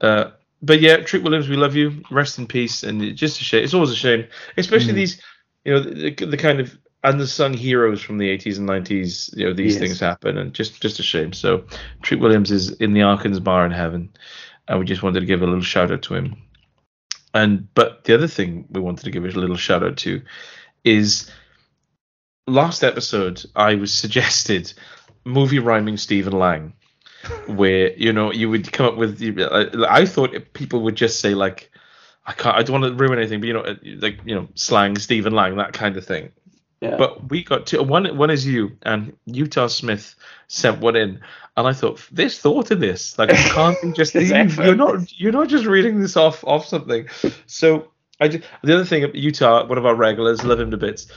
Uh, 0.00 0.30
but 0.62 0.80
yeah, 0.80 0.96
Treat 0.98 1.22
Williams, 1.22 1.48
we 1.48 1.56
love 1.56 1.74
you. 1.76 2.02
Rest 2.10 2.38
in 2.38 2.46
peace. 2.46 2.82
And 2.82 3.02
it's 3.02 3.20
just 3.20 3.40
a 3.40 3.44
shame. 3.44 3.64
It's 3.64 3.74
always 3.74 3.90
a 3.90 3.96
shame, 3.96 4.26
especially 4.56 4.92
Mm. 4.92 4.96
these, 4.96 5.22
you 5.64 5.72
know, 5.72 5.80
the, 5.80 6.10
the 6.10 6.36
kind 6.36 6.60
of 6.60 6.76
unsung 7.04 7.54
heroes 7.54 8.02
from 8.02 8.18
the 8.18 8.28
80s 8.28 8.58
and 8.58 8.68
90s. 8.68 9.36
You 9.36 9.46
know, 9.46 9.52
these 9.52 9.74
Yes. 9.74 9.80
things 9.80 10.00
happen, 10.00 10.36
and 10.38 10.52
just 10.52 10.80
just 10.80 10.98
a 10.98 11.02
shame. 11.02 11.32
So, 11.32 11.64
Treat 12.02 12.20
Williams 12.20 12.50
is 12.50 12.70
in 12.72 12.92
the 12.92 13.00
Arkans 13.00 13.42
bar 13.42 13.64
in 13.64 13.72
heaven, 13.72 14.10
and 14.66 14.78
we 14.80 14.84
just 14.84 15.02
wanted 15.02 15.20
to 15.20 15.26
give 15.26 15.42
a 15.42 15.46
little 15.46 15.60
shout 15.62 15.92
out 15.92 16.02
to 16.02 16.14
him. 16.14 16.36
And 17.34 17.72
but 17.74 18.04
the 18.04 18.14
other 18.14 18.26
thing 18.26 18.66
we 18.70 18.80
wanted 18.80 19.04
to 19.04 19.10
give 19.10 19.24
a 19.24 19.28
little 19.28 19.56
shout 19.56 19.84
out 19.84 19.96
to 19.98 20.22
is 20.84 21.30
last 22.46 22.82
episode 22.82 23.44
I 23.54 23.74
was 23.76 23.92
suggested 24.04 24.72
movie 25.24 25.58
rhyming 25.58 25.98
Stephen 25.98 26.32
Lang, 26.32 26.72
where 27.46 27.92
you 27.96 28.12
know 28.12 28.32
you 28.32 28.50
would 28.50 28.72
come 28.72 28.86
up 28.86 28.96
with. 28.96 29.22
I 29.88 30.06
thought 30.06 30.34
people 30.52 30.80
would 30.82 30.96
just 30.96 31.20
say 31.20 31.34
like, 31.34 31.70
I 32.26 32.32
can't. 32.32 32.56
I 32.56 32.62
don't 32.62 32.80
want 32.80 32.92
to 32.92 33.04
ruin 33.04 33.18
anything, 33.18 33.40
but 33.40 33.46
you 33.46 33.54
know, 33.54 33.76
like 34.00 34.20
you 34.24 34.34
know, 34.34 34.48
slang 34.54 34.96
Stephen 34.96 35.32
Lang, 35.32 35.56
that 35.56 35.72
kind 35.72 35.96
of 35.96 36.04
thing. 36.04 36.32
Yeah. 36.80 36.96
But 36.96 37.30
we 37.30 37.42
got 37.42 37.66
two. 37.66 37.82
One, 37.82 38.16
one 38.16 38.30
is 38.30 38.46
you, 38.46 38.76
and 38.82 39.16
Utah 39.26 39.66
Smith 39.66 40.14
sent 40.46 40.80
one 40.80 40.94
in, 40.94 41.20
and 41.56 41.66
I 41.66 41.72
thought 41.72 42.06
there's 42.12 42.38
thought 42.38 42.70
in 42.70 42.78
this. 42.78 43.18
Like, 43.18 43.30
it 43.30 43.36
can't 43.36 43.80
be 43.82 43.92
just 43.92 44.14
you, 44.14 44.22
you're 44.22 44.76
not 44.76 45.20
you're 45.20 45.32
not 45.32 45.48
just 45.48 45.64
reading 45.64 46.00
this 46.00 46.16
off 46.16 46.44
off 46.44 46.66
something. 46.66 47.08
So 47.46 47.90
I 48.20 48.28
just, 48.28 48.44
the 48.62 48.74
other 48.74 48.84
thing, 48.84 49.10
Utah, 49.14 49.66
one 49.66 49.78
of 49.78 49.86
our 49.86 49.94
regulars, 49.94 50.44
love 50.44 50.60
him 50.60 50.70
to 50.70 50.76
bits, 50.76 51.08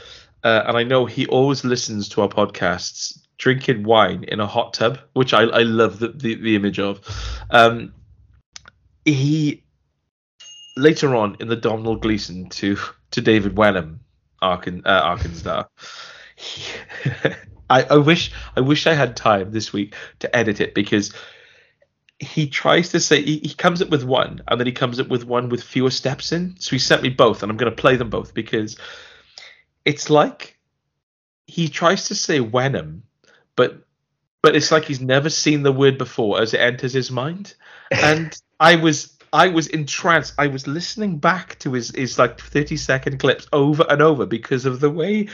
uh, 0.43 0.63
and 0.65 0.77
I 0.77 0.83
know 0.83 1.05
he 1.05 1.27
always 1.27 1.63
listens 1.63 2.09
to 2.09 2.21
our 2.21 2.29
podcasts 2.29 3.19
drinking 3.41 3.81
wine 3.81 4.23
in 4.23 4.39
a 4.39 4.45
hot 4.45 4.73
tub, 4.73 4.99
which 5.13 5.33
I 5.33 5.41
I 5.41 5.63
love 5.63 5.99
the 5.99 6.09
the, 6.09 6.35
the 6.35 6.55
image 6.55 6.79
of. 6.79 7.01
Um, 7.49 7.93
he 9.03 9.63
later 10.77 11.15
on 11.15 11.37
in 11.39 11.47
the 11.47 11.55
Domhnall 11.55 11.97
Gleeson 11.97 12.49
to 12.49 12.77
to 13.11 13.21
David 13.21 13.57
Wenham 13.57 13.99
Arkan, 14.41 14.83
uh, 14.85 15.63
I, 17.69 17.83
I 17.83 17.97
wish 17.97 18.31
I 18.55 18.61
wish 18.61 18.85
I 18.87 18.93
had 18.93 19.17
time 19.17 19.51
this 19.51 19.73
week 19.73 19.95
to 20.19 20.35
edit 20.35 20.61
it 20.61 20.75
because 20.75 21.13
he 22.19 22.47
tries 22.47 22.89
to 22.89 22.99
say 22.99 23.21
he, 23.21 23.39
he 23.39 23.53
comes 23.53 23.81
up 23.81 23.89
with 23.89 24.03
one 24.03 24.41
and 24.47 24.59
then 24.59 24.67
he 24.67 24.73
comes 24.73 24.99
up 24.99 25.07
with 25.07 25.25
one 25.25 25.49
with 25.49 25.63
fewer 25.63 25.89
steps 25.89 26.31
in. 26.31 26.55
So 26.59 26.71
he 26.71 26.79
sent 26.79 27.01
me 27.01 27.09
both 27.09 27.41
and 27.41 27.51
I'm 27.51 27.57
going 27.57 27.71
to 27.71 27.81
play 27.81 27.95
them 27.95 28.11
both 28.11 28.35
because 28.35 28.77
it's 29.85 30.11
like 30.11 30.59
he 31.47 31.67
tries 31.67 32.07
to 32.07 32.15
say 32.15 32.39
Wenham, 32.39 33.03
but 33.55 33.85
but 34.41 34.55
it's 34.55 34.71
like 34.71 34.85
he's 34.85 35.01
never 35.01 35.29
seen 35.29 35.63
the 35.63 35.71
word 35.71 35.97
before 35.97 36.41
as 36.41 36.53
it 36.53 36.59
enters 36.59 36.93
his 36.93 37.11
mind. 37.11 37.55
And 37.91 38.33
I 38.59 38.77
was 38.77 39.17
I 39.33 39.49
was 39.49 39.67
entranced. 39.67 40.33
I 40.37 40.47
was 40.47 40.65
listening 40.65 41.17
back 41.17 41.59
to 41.59 41.73
his 41.73 41.93
his 41.93 42.17
like 42.17 42.39
30 42.39 42.77
second 42.77 43.19
clips 43.19 43.47
over 43.51 43.85
and 43.89 44.01
over 44.01 44.25
because 44.25 44.65
of 44.65 44.79
the 44.79 44.89
way 44.89 45.27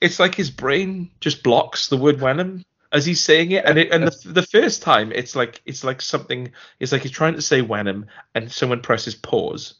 it's 0.00 0.20
like 0.20 0.34
his 0.34 0.50
brain 0.50 1.10
just 1.20 1.42
blocks 1.42 1.88
the 1.88 1.96
word 1.96 2.20
Wenham 2.20 2.64
as 2.92 3.04
he's 3.04 3.22
saying 3.22 3.50
it. 3.52 3.64
And 3.64 3.78
it, 3.78 3.90
and 3.90 4.06
the, 4.06 4.32
the 4.32 4.42
first 4.42 4.82
time 4.82 5.12
it's 5.12 5.36
like 5.36 5.60
it's 5.66 5.84
like 5.84 6.00
something 6.00 6.52
it's 6.80 6.92
like 6.92 7.02
he's 7.02 7.10
trying 7.10 7.34
to 7.34 7.42
say 7.42 7.62
Wenham 7.62 8.06
and 8.34 8.50
someone 8.50 8.80
presses 8.80 9.14
pause. 9.14 9.74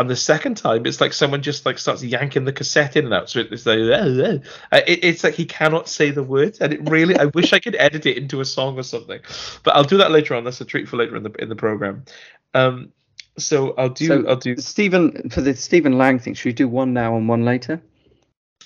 And 0.00 0.08
the 0.08 0.16
second 0.16 0.56
time, 0.56 0.86
it's 0.86 0.98
like 0.98 1.12
someone 1.12 1.42
just 1.42 1.66
like 1.66 1.76
starts 1.76 2.02
yanking 2.02 2.46
the 2.46 2.54
cassette 2.54 2.96
in 2.96 3.04
and 3.04 3.12
out. 3.12 3.28
So 3.28 3.40
it's 3.40 3.66
like, 3.66 3.80
uh, 3.80 4.80
it, 4.86 5.04
it's 5.04 5.22
like 5.22 5.34
he 5.34 5.44
cannot 5.44 5.90
say 5.90 6.10
the 6.10 6.22
words, 6.22 6.58
and 6.58 6.72
it 6.72 6.88
really. 6.88 7.18
I 7.18 7.26
wish 7.26 7.52
I 7.52 7.58
could 7.58 7.76
edit 7.76 8.06
it 8.06 8.16
into 8.16 8.40
a 8.40 8.46
song 8.46 8.78
or 8.78 8.82
something, 8.82 9.20
but 9.62 9.76
I'll 9.76 9.84
do 9.84 9.98
that 9.98 10.10
later 10.10 10.34
on. 10.34 10.44
That's 10.44 10.58
a 10.62 10.64
treat 10.64 10.88
for 10.88 10.96
later 10.96 11.16
in 11.16 11.22
the 11.22 11.32
in 11.32 11.50
the 11.50 11.54
program. 11.54 12.06
Um, 12.54 12.94
so 13.36 13.74
I'll 13.76 13.90
do. 13.90 14.06
So 14.06 14.26
I'll 14.26 14.36
do. 14.36 14.56
Stephen 14.56 15.28
for 15.28 15.42
the 15.42 15.54
Stephen 15.54 15.98
Lang 15.98 16.18
thing. 16.18 16.32
Should 16.32 16.46
we 16.46 16.54
do 16.54 16.66
one 16.66 16.94
now 16.94 17.14
and 17.18 17.28
one 17.28 17.44
later? 17.44 17.82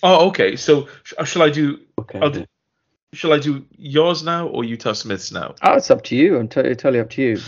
Oh, 0.05 0.29
okay. 0.29 0.55
So 0.55 0.87
sh- 1.03 1.15
shall 1.25 1.43
I 1.43 1.51
do? 1.51 1.81
Okay. 1.99 2.21
I'll 2.21 2.31
do. 2.31 2.45
Shall 3.13 3.33
I 3.33 3.41
do 3.41 3.67
yours 3.77 4.23
now 4.23 4.47
or 4.47 4.63
Utah 4.63 4.93
Smith's 4.93 5.33
now? 5.33 5.57
Oh, 5.63 5.73
it's 5.73 5.91
up 5.91 6.05
to 6.05 6.15
you. 6.15 6.39
I'm 6.39 6.47
totally, 6.47 6.77
totally 6.77 7.01
up 7.01 7.11
to 7.11 7.23
you. 7.23 7.41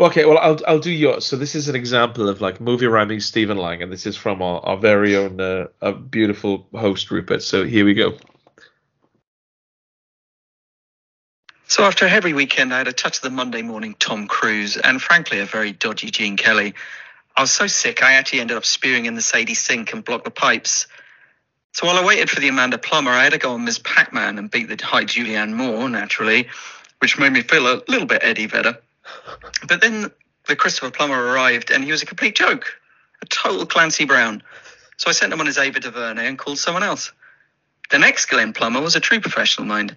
Okay, 0.00 0.24
well 0.24 0.38
I'll 0.38 0.60
I'll 0.66 0.78
do 0.78 0.92
yours. 0.92 1.26
So 1.26 1.36
this 1.36 1.56
is 1.56 1.68
an 1.68 1.74
example 1.74 2.28
of 2.28 2.40
like 2.40 2.60
movie 2.60 2.86
rhyming 2.86 3.18
Stephen 3.18 3.56
Lang, 3.56 3.82
and 3.82 3.92
this 3.92 4.06
is 4.06 4.16
from 4.16 4.42
our, 4.42 4.60
our 4.60 4.76
very 4.76 5.16
own 5.16 5.40
uh, 5.40 5.66
uh, 5.82 5.92
beautiful 5.92 6.68
host 6.72 7.10
Rupert. 7.10 7.42
So 7.42 7.64
here 7.64 7.84
we 7.84 7.94
go. 7.94 8.16
So 11.66 11.82
after 11.82 12.06
a 12.06 12.08
heavy 12.08 12.32
weekend, 12.32 12.72
I 12.72 12.78
had 12.78 12.88
a 12.88 12.92
touch 12.92 13.18
of 13.18 13.22
the 13.22 13.30
Monday 13.30 13.62
morning 13.62 13.96
Tom 13.98 14.28
Cruise 14.28 14.76
and 14.76 15.02
frankly 15.02 15.40
a 15.40 15.44
very 15.44 15.72
dodgy 15.72 16.10
Gene 16.10 16.36
Kelly. 16.36 16.74
I 17.36 17.42
was 17.42 17.50
so 17.50 17.66
sick 17.66 18.02
I 18.02 18.12
actually 18.12 18.40
ended 18.40 18.56
up 18.56 18.64
spewing 18.64 19.06
in 19.06 19.14
the 19.14 19.20
Sadie 19.20 19.54
sink 19.54 19.92
and 19.92 20.04
blocked 20.04 20.24
the 20.24 20.30
pipes. 20.30 20.86
So 21.72 21.86
while 21.86 21.96
I 21.96 22.04
waited 22.04 22.30
for 22.30 22.40
the 22.40 22.48
Amanda 22.48 22.78
Plummer, 22.78 23.10
I 23.10 23.24
had 23.24 23.32
to 23.32 23.38
go 23.38 23.52
on 23.52 23.64
Ms. 23.64 23.80
Pac-Man 23.80 24.38
and 24.38 24.50
beat 24.50 24.68
the 24.68 24.84
high 24.84 25.04
Julianne 25.04 25.52
Moore, 25.52 25.88
naturally, 25.88 26.48
which 27.00 27.18
made 27.18 27.32
me 27.32 27.42
feel 27.42 27.66
a 27.66 27.82
little 27.86 28.06
bit 28.06 28.24
Eddie 28.24 28.46
Vedder. 28.46 28.78
But 29.66 29.80
then 29.80 30.10
the 30.46 30.56
Christopher 30.56 30.90
Plummer 30.90 31.20
arrived 31.20 31.70
and 31.70 31.84
he 31.84 31.90
was 31.90 32.02
a 32.02 32.06
complete 32.06 32.34
joke, 32.34 32.66
a 33.22 33.26
total 33.26 33.66
Clancy 33.66 34.04
Brown. 34.04 34.42
So 34.96 35.08
I 35.08 35.12
sent 35.12 35.32
him 35.32 35.40
on 35.40 35.46
his 35.46 35.58
Ava 35.58 35.80
DuVernay 35.80 36.26
and 36.26 36.38
called 36.38 36.58
someone 36.58 36.82
else. 36.82 37.12
The 37.90 37.98
next 37.98 38.26
Glenn 38.26 38.52
Plummer 38.52 38.80
was 38.80 38.96
a 38.96 39.00
true 39.00 39.20
professional 39.20 39.66
mind. 39.66 39.96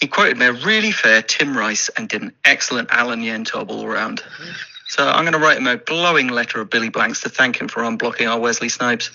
He 0.00 0.06
quoted 0.06 0.38
me 0.38 0.46
a 0.46 0.52
really 0.52 0.92
fair 0.92 1.22
Tim 1.22 1.56
Rice 1.56 1.90
and 1.90 2.08
did 2.08 2.22
an 2.22 2.32
excellent 2.44 2.90
Alan 2.90 3.20
Yentob 3.20 3.68
all 3.68 3.86
round. 3.86 4.22
So 4.88 5.06
I'm 5.06 5.24
going 5.24 5.34
to 5.34 5.38
write 5.38 5.58
him 5.58 5.66
a 5.66 5.76
glowing 5.76 6.28
letter 6.28 6.60
of 6.60 6.70
Billy 6.70 6.88
Blanks 6.88 7.20
to 7.20 7.28
thank 7.28 7.60
him 7.60 7.68
for 7.68 7.82
unblocking 7.82 8.28
our 8.28 8.40
Wesley 8.40 8.68
Snipes. 8.68 9.10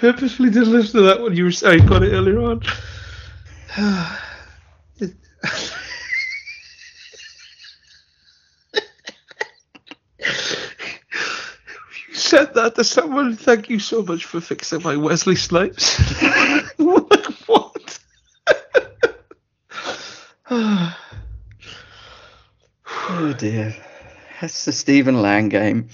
Purposefully 0.00 0.48
didn't 0.48 0.72
listen 0.72 0.98
to 0.98 1.06
that 1.06 1.20
when 1.20 1.36
you 1.36 1.44
were 1.44 1.52
saying 1.52 1.84
got 1.84 2.02
it 2.02 2.12
earlier 2.12 2.40
on. 2.40 2.62
you 12.08 12.14
said 12.14 12.54
that 12.54 12.72
to 12.76 12.84
someone. 12.84 13.36
Thank 13.36 13.68
you 13.68 13.78
so 13.78 14.02
much 14.02 14.24
for 14.24 14.40
fixing 14.40 14.82
my 14.82 14.96
Wesley 14.96 15.36
Snipes. 15.36 15.98
what? 16.78 17.26
what? 17.46 17.98
Oh 23.12 23.34
dear. 23.36 23.74
That's 24.40 24.64
the 24.64 24.72
Stephen 24.72 25.20
Lang 25.20 25.48
game. 25.48 25.88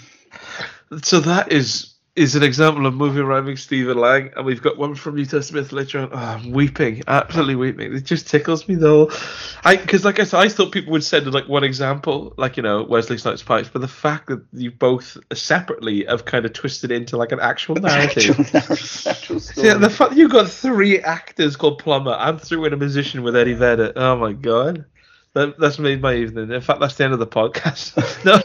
So 1.02 1.20
that 1.20 1.50
is 1.50 1.95
is 2.16 2.34
an 2.34 2.42
example 2.42 2.86
of 2.86 2.94
movie 2.94 3.20
rhyming 3.20 3.58
Stephen 3.58 3.98
Lang, 3.98 4.30
and 4.34 4.46
we've 4.46 4.62
got 4.62 4.78
one 4.78 4.94
from 4.94 5.18
Utah 5.18 5.40
Smith 5.40 5.70
later 5.70 6.00
on. 6.00 6.08
Oh, 6.12 6.16
I'm 6.16 6.50
weeping, 6.50 7.02
absolutely 7.06 7.56
weeping. 7.56 7.94
It 7.94 8.04
just 8.04 8.26
tickles 8.26 8.66
me 8.66 8.74
though. 8.74 9.10
I 9.62 9.76
because 9.76 10.04
like 10.04 10.18
I 10.18 10.24
said, 10.24 10.40
I 10.40 10.48
thought 10.48 10.72
people 10.72 10.92
would 10.92 11.04
send 11.04 11.32
like 11.32 11.46
one 11.46 11.62
example, 11.62 12.32
like 12.38 12.56
you 12.56 12.62
know 12.62 12.82
Wesley 12.82 13.18
Snipes 13.18 13.42
pipes, 13.42 13.68
but 13.70 13.82
the 13.82 13.88
fact 13.88 14.28
that 14.28 14.42
you 14.54 14.70
both 14.70 15.18
separately 15.34 16.06
have 16.06 16.24
kind 16.24 16.46
of 16.46 16.54
twisted 16.54 16.90
into 16.90 17.18
like 17.18 17.32
an 17.32 17.40
actual 17.40 17.74
narrative. 17.74 18.40
Actual, 18.54 19.10
actual. 19.10 19.40
Yeah, 19.62 19.74
the 19.74 19.90
fact 19.90 20.10
that 20.10 20.18
you've 20.18 20.30
got 20.30 20.48
three 20.48 21.00
actors 21.00 21.56
called 21.56 21.78
Plummer 21.78 22.12
and 22.12 22.40
threw 22.40 22.64
in 22.64 22.72
a 22.72 22.76
musician 22.76 23.22
with 23.22 23.36
Eddie 23.36 23.54
Vedder. 23.54 23.92
Oh 23.94 24.16
my 24.16 24.32
god. 24.32 24.86
That, 25.34 25.58
that's 25.58 25.78
made 25.78 26.00
my 26.00 26.14
evening. 26.14 26.50
In 26.50 26.62
fact, 26.62 26.80
that's 26.80 26.94
the 26.94 27.04
end 27.04 27.12
of 27.12 27.18
the 27.18 27.26
podcast. 27.26 27.92
no, 28.24 28.40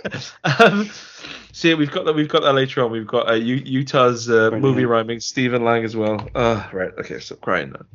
um, 0.59 0.89
yeah, 1.53 1.73
we've 1.75 1.91
got 1.91 2.05
that. 2.05 2.13
We've 2.13 2.27
got 2.29 2.43
that 2.43 2.53
later 2.53 2.83
on. 2.83 2.91
We've 2.91 3.07
got 3.07 3.29
uh, 3.29 3.33
U- 3.33 3.61
Utah's 3.65 4.29
uh, 4.29 4.51
movie 4.51 4.85
rhyming 4.85 5.19
Stephen 5.19 5.63
Lang 5.63 5.83
as 5.83 5.95
well. 5.95 6.27
Uh, 6.35 6.67
right. 6.71 6.91
Okay. 6.99 7.19
Stop 7.19 7.41
crying 7.41 7.71
now. 7.71 7.85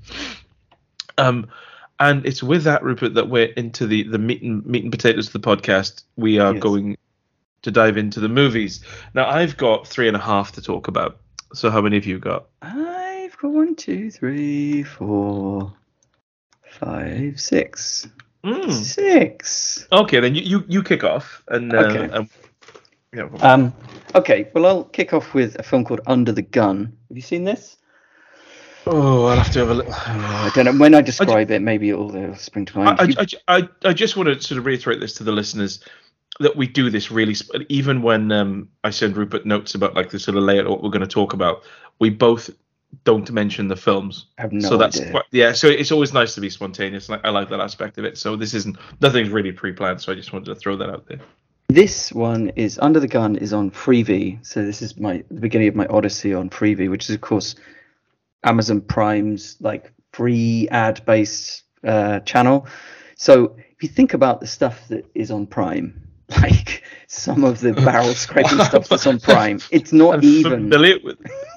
Um, 1.19 1.49
and 1.99 2.27
it's 2.27 2.43
with 2.43 2.65
that 2.65 2.83
Rupert 2.83 3.15
that 3.15 3.29
we're 3.29 3.47
into 3.47 3.87
the 3.87 4.03
the 4.05 4.19
meat 4.19 4.43
and 4.43 4.65
meat 4.67 4.83
and 4.83 4.93
potatoes 4.93 5.29
of 5.29 5.33
the 5.33 5.41
podcast. 5.41 6.05
We 6.17 6.39
are 6.39 6.53
Yes. 6.55 6.63
going 6.63 6.97
to 7.63 7.71
dive 7.71 7.97
into 7.97 8.21
the 8.21 8.29
movies. 8.29 8.85
Now 9.15 9.29
I've 9.29 9.57
got 9.57 9.87
three 9.87 10.07
and 10.09 10.17
a 10.17 10.21
half 10.21 10.53
to 10.53 10.63
talk 10.63 10.89
about. 10.89 11.19
So 11.55 11.71
how 11.71 11.81
many 11.81 11.97
have 11.97 12.05
you 12.07 12.19
got? 12.19 12.47
I've 12.63 13.37
got 13.39 13.51
one, 13.53 13.75
two, 13.77 14.11
three, 14.11 14.83
four, 14.83 15.73
five, 16.69 17.41
six. 17.41 18.07
Mm. 18.45 18.71
Six. 18.73 19.89
Okay, 19.91 20.21
then 20.21 20.35
you, 20.35 20.43
you, 20.43 20.65
you 20.69 20.83
kick 20.83 21.03
off 21.03 21.43
and 21.49 21.73
uh, 21.73 21.79
Okay. 21.79 22.09
and- 22.13 22.29
yeah. 23.15 23.29
Um, 23.41 23.73
okay, 24.15 24.51
well, 24.55 24.67
I'll 24.67 24.85
kick 24.85 25.13
off 25.13 25.35
with 25.35 25.57
a 25.59 25.63
film 25.63 25.85
called 25.85 26.01
Under 26.07 26.33
the 26.33 26.43
Gun. 26.43 26.97
Have 27.09 27.17
you 27.17 27.23
seen 27.23 27.45
this? 27.45 27.77
oh, 28.87 29.27
I'll 29.27 29.37
have 29.37 29.51
to 29.53 29.59
have 29.61 29.71
a 29.71 29.75
little. 29.75 29.93
I 29.93 30.51
don't 30.55 30.65
know. 30.65 30.73
When 30.77 30.95
I 30.95 31.01
describe 31.01 31.51
it, 31.51 31.61
maybe 31.61 31.91
it'll, 31.91 32.15
it'll 32.15 32.37
spring 32.37 32.65
to 32.67 32.79
mind. 32.79 33.01
I, 33.01 33.05
You- 33.05 33.15
I, 33.49 33.57
I, 33.59 33.69
I 33.87 33.93
just 33.93 34.17
want 34.17 34.29
to 34.29 34.41
sort 34.41 34.59
of 34.59 34.67
reiterate 34.67 35.01
this 35.01 35.15
to 35.15 35.25
the 35.25 35.33
listeners 35.33 35.83
that 36.41 36.55
we 36.55 36.67
do 36.67 36.91
this 36.91 37.11
really, 37.11 37.35
sp- 37.35 37.65
even 37.69 38.03
when 38.03 38.31
um, 38.31 38.69
I 38.85 38.91
send 38.91 39.17
Rupert 39.17 39.47
notes 39.47 39.75
about 39.75 39.95
like 39.95 40.11
the 40.11 40.19
sort 40.19 40.37
of 40.37 40.45
layout 40.45 40.67
of 40.67 40.71
what 40.73 40.83
we're 40.83 40.91
going 40.91 41.01
to 41.01 41.07
talk 41.07 41.33
about, 41.33 41.63
we 41.99 42.11
both 42.11 42.51
don't 43.05 43.31
mention 43.33 43.69
the 43.69 43.77
films. 43.77 44.27
have 44.39 44.53
no 44.53 44.69
so 44.69 44.77
that's 44.77 45.01
idea. 45.01 45.11
quite, 45.11 45.25
yeah. 45.31 45.53
So 45.53 45.67
it's 45.67 45.91
always 45.91 46.13
nice 46.13 46.35
to 46.35 46.41
be 46.41 46.51
spontaneous. 46.51 47.09
Like 47.09 47.25
I 47.25 47.31
like 47.31 47.49
that 47.49 47.61
aspect 47.61 47.99
of 47.99 48.05
it. 48.05 48.19
So 48.19 48.37
this 48.37 48.55
isn't 48.55 48.77
nothing's 49.01 49.31
really 49.31 49.53
pre-planned. 49.53 50.01
So 50.01 50.13
I 50.13 50.15
just 50.15 50.33
wanted 50.33 50.47
to 50.47 50.55
throw 50.55 50.77
that 50.77 50.91
out 50.91 51.07
there. 51.09 51.21
This 51.69 52.13
one 52.13 52.51
is 52.51 52.79
Under 52.79 53.01
the 53.01 53.09
Gun 53.09 53.37
is 53.37 53.53
on 53.53 53.71
Freevee. 53.71 54.45
So 54.47 54.65
this 54.65 54.83
is 54.83 54.97
my 54.97 55.25
the 55.31 55.41
beginning 55.41 55.69
of 55.69 55.75
my 55.75 55.87
odyssey 55.87 56.33
on 56.33 56.49
Freevee, 56.49 56.89
which 56.89 57.09
is 57.09 57.15
of 57.15 57.21
course 57.21 57.57
Amazon 58.45 58.81
Prime's 58.81 59.57
like 59.61 59.93
free 60.13 60.69
ad 60.71 61.05
based 61.05 61.65
uh, 61.85 62.21
channel. 62.21 62.67
So 63.17 63.57
if 63.59 63.83
you 63.83 63.89
think 63.89 64.15
about 64.15 64.41
the 64.41 64.47
stuff 64.47 64.87
that 64.89 65.07
is 65.15 65.31
on 65.31 65.47
Prime, 65.47 66.09
like 66.41 66.85
some 67.09 67.43
of 67.43 67.61
the 67.61 67.73
barrel 67.73 68.15
scraping 68.15 68.63
stuff 68.65 68.89
that's 68.89 69.07
on 69.07 69.19
Prime, 69.19 69.59
it's 69.73 69.93
not 69.93 70.15
I'm 70.15 70.25
even 70.25 70.53
familiar 70.53 70.99
with. 71.03 71.19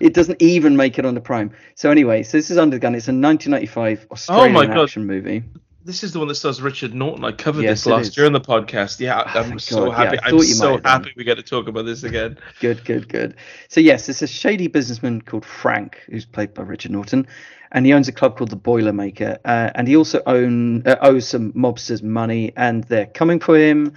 it 0.00 0.14
doesn't 0.14 0.40
even 0.40 0.74
make 0.76 0.98
it 0.98 1.04
on 1.04 1.14
the 1.14 1.20
Prime. 1.20 1.54
So 1.74 1.90
anyway, 1.90 2.22
so 2.22 2.38
this 2.38 2.50
is 2.50 2.56
Under 2.56 2.76
the 2.76 2.80
Gun. 2.80 2.94
It's 2.94 3.08
a 3.08 3.12
1995 3.12 4.06
Australian 4.10 4.70
Oh 4.70 4.82
action 4.82 5.06
movie. 5.06 5.44
This 5.84 6.02
is 6.02 6.12
the 6.12 6.18
one 6.18 6.28
that 6.28 6.36
stars 6.36 6.62
Richard 6.62 6.94
Norton. 6.94 7.24
I 7.26 7.32
covered 7.32 7.62
Yes, 7.62 7.84
this 7.84 7.86
last 7.86 8.16
year 8.16 8.24
on 8.24 8.32
the 8.32 8.40
podcast. 8.40 9.00
Yeah, 9.00 9.20
Oh, 9.20 9.38
I'm 9.38 9.44
thank 9.50 9.60
so 9.60 9.86
God. 9.86 9.94
Happy. 9.94 10.18
I 10.18 10.28
I'm 10.30 10.38
so 10.40 10.64
might 10.64 10.72
have 10.76 10.82
done. 10.82 11.02
happy 11.02 11.12
we 11.16 11.24
get 11.24 11.34
to 11.34 11.42
talk 11.42 11.68
about 11.68 11.84
this 11.84 12.04
again. 12.04 12.38
Good, 12.60 12.84
good, 12.86 13.06
good. 13.08 13.36
So 13.68 13.80
yes, 13.80 14.08
it's 14.08 14.22
a 14.22 14.26
shady 14.26 14.66
businessman 14.66 15.20
called 15.20 15.44
Frank, 15.44 15.98
who's 16.06 16.24
played 16.24 16.54
by 16.54 16.62
Richard 16.62 16.92
Norton, 16.92 17.26
and 17.72 17.84
he 17.84 17.92
owns 17.92 18.08
a 18.08 18.12
club 18.12 18.38
called 18.38 18.50
the 18.50 18.56
Boilermaker. 18.56 19.36
Uh, 19.44 19.70
and 19.74 19.86
he 19.86 19.94
also 19.94 20.22
own 20.26 20.86
uh, 20.86 20.96
owes 21.02 21.28
some 21.28 21.52
mobsters 21.52 22.02
money, 22.02 22.52
and 22.56 22.84
they're 22.84 23.06
coming 23.06 23.38
for 23.38 23.58
him. 23.58 23.92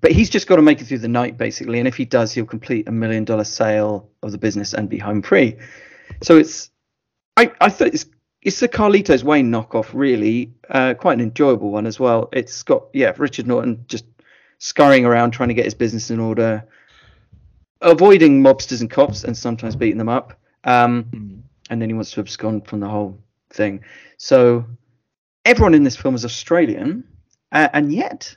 But 0.00 0.12
he's 0.12 0.30
just 0.30 0.46
got 0.46 0.56
to 0.56 0.62
make 0.62 0.80
it 0.80 0.84
through 0.84 0.98
the 0.98 1.08
night, 1.08 1.36
basically. 1.36 1.80
And 1.80 1.88
if 1.88 1.96
he 1.96 2.04
does, 2.04 2.30
he'll 2.32 2.44
complete 2.46 2.86
a 2.86 2.92
million 2.92 3.24
dollar 3.24 3.44
sale 3.44 4.08
of 4.22 4.30
the 4.30 4.38
business 4.38 4.72
and 4.74 4.88
be 4.88 4.98
home 4.98 5.22
free. 5.22 5.56
So 6.22 6.36
it's, 6.36 6.70
I, 7.38 7.50
I 7.60 7.70
thought 7.70 7.88
it's 7.88 8.04
it's 8.44 8.60
the 8.60 8.68
Carlito's 8.68 9.24
Way 9.24 9.42
knockoff, 9.42 9.90
really. 9.92 10.52
Uh, 10.70 10.94
quite 10.94 11.14
an 11.14 11.20
enjoyable 11.20 11.70
one 11.70 11.86
as 11.86 11.98
well. 11.98 12.28
It's 12.32 12.62
got 12.62 12.84
yeah, 12.92 13.12
Richard 13.16 13.46
Norton 13.46 13.84
just 13.88 14.04
scurrying 14.58 15.04
around 15.04 15.32
trying 15.32 15.48
to 15.48 15.54
get 15.54 15.64
his 15.64 15.74
business 15.74 16.10
in 16.10 16.20
order 16.20 16.64
avoiding 17.84 18.42
mobsters 18.42 18.80
and 18.80 18.90
cops 18.90 19.24
and 19.24 19.36
sometimes 19.36 19.76
beating 19.76 19.98
them 19.98 20.08
up. 20.08 20.38
Um, 20.64 21.44
and 21.70 21.80
then 21.80 21.88
he 21.88 21.94
wants 21.94 22.10
to 22.12 22.20
abscond 22.20 22.66
from 22.66 22.80
the 22.80 22.88
whole 22.88 23.18
thing. 23.50 23.84
So 24.16 24.64
everyone 25.44 25.74
in 25.74 25.84
this 25.84 25.96
film 25.96 26.14
is 26.14 26.24
Australian, 26.24 27.04
uh, 27.52 27.68
and 27.72 27.92
yet 27.92 28.36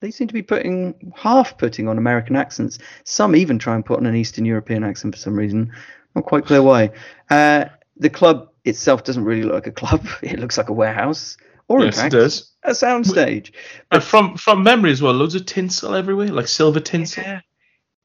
they 0.00 0.10
seem 0.10 0.28
to 0.28 0.34
be 0.34 0.42
putting 0.42 1.12
half 1.14 1.58
putting 1.58 1.88
on 1.88 1.98
American 1.98 2.36
accents. 2.36 2.78
Some 3.04 3.36
even 3.36 3.58
try 3.58 3.74
and 3.74 3.84
put 3.84 3.98
on 3.98 4.06
an 4.06 4.16
Eastern 4.16 4.44
European 4.44 4.82
accent 4.82 5.14
for 5.14 5.20
some 5.20 5.34
reason. 5.34 5.72
Not 6.14 6.24
quite 6.24 6.46
clear 6.46 6.62
why. 6.62 6.90
Uh, 7.28 7.66
the 7.96 8.10
club 8.10 8.49
itself 8.64 9.04
doesn't 9.04 9.24
really 9.24 9.42
look 9.42 9.54
like 9.54 9.66
a 9.66 9.72
club. 9.72 10.06
It 10.22 10.38
looks 10.38 10.58
like 10.58 10.68
a 10.68 10.72
warehouse, 10.72 11.36
or 11.68 11.84
Yes, 11.84 11.98
in 12.00 12.06
it 12.06 12.10
does. 12.10 12.52
a 12.64 12.70
soundstage. 12.70 13.52
And 13.90 14.02
from 14.02 14.36
from 14.36 14.62
memory 14.62 14.90
as 14.92 15.00
well, 15.02 15.12
loads 15.14 15.34
of 15.34 15.46
tinsel 15.46 15.94
everywhere, 15.94 16.28
like 16.28 16.48
silver 16.48 16.80
tinsel. 16.80 17.22
Yeah. 17.22 17.40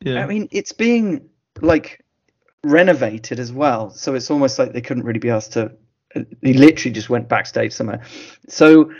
Yeah. 0.01 0.23
I 0.23 0.27
mean, 0.27 0.47
it's 0.51 0.71
being 0.73 1.29
like 1.61 2.03
renovated 2.63 3.39
as 3.39 3.51
well, 3.51 3.89
so 3.89 4.15
it's 4.15 4.29
almost 4.31 4.59
like 4.59 4.73
they 4.73 4.81
couldn't 4.81 5.03
really 5.03 5.19
be 5.19 5.29
asked 5.29 5.53
to. 5.53 5.71
Uh, 6.15 6.21
he 6.41 6.53
literally 6.53 6.93
just 6.93 7.09
went 7.09 7.27
backstage 7.29 7.73
somewhere. 7.73 8.01
So 8.49 8.91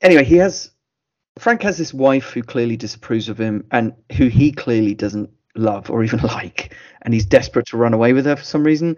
anyway, 0.00 0.24
he 0.24 0.36
has 0.36 0.70
Frank 1.38 1.62
has 1.62 1.78
this 1.78 1.94
wife 1.94 2.30
who 2.32 2.42
clearly 2.42 2.76
disapproves 2.76 3.28
of 3.28 3.38
him 3.38 3.64
and 3.70 3.92
who 4.16 4.26
he 4.28 4.50
clearly 4.52 4.94
doesn't 4.94 5.30
love 5.54 5.90
or 5.90 6.02
even 6.04 6.20
like, 6.22 6.74
and 7.02 7.14
he's 7.14 7.26
desperate 7.26 7.66
to 7.66 7.76
run 7.76 7.94
away 7.94 8.12
with 8.12 8.26
her 8.26 8.36
for 8.36 8.44
some 8.44 8.64
reason. 8.64 8.96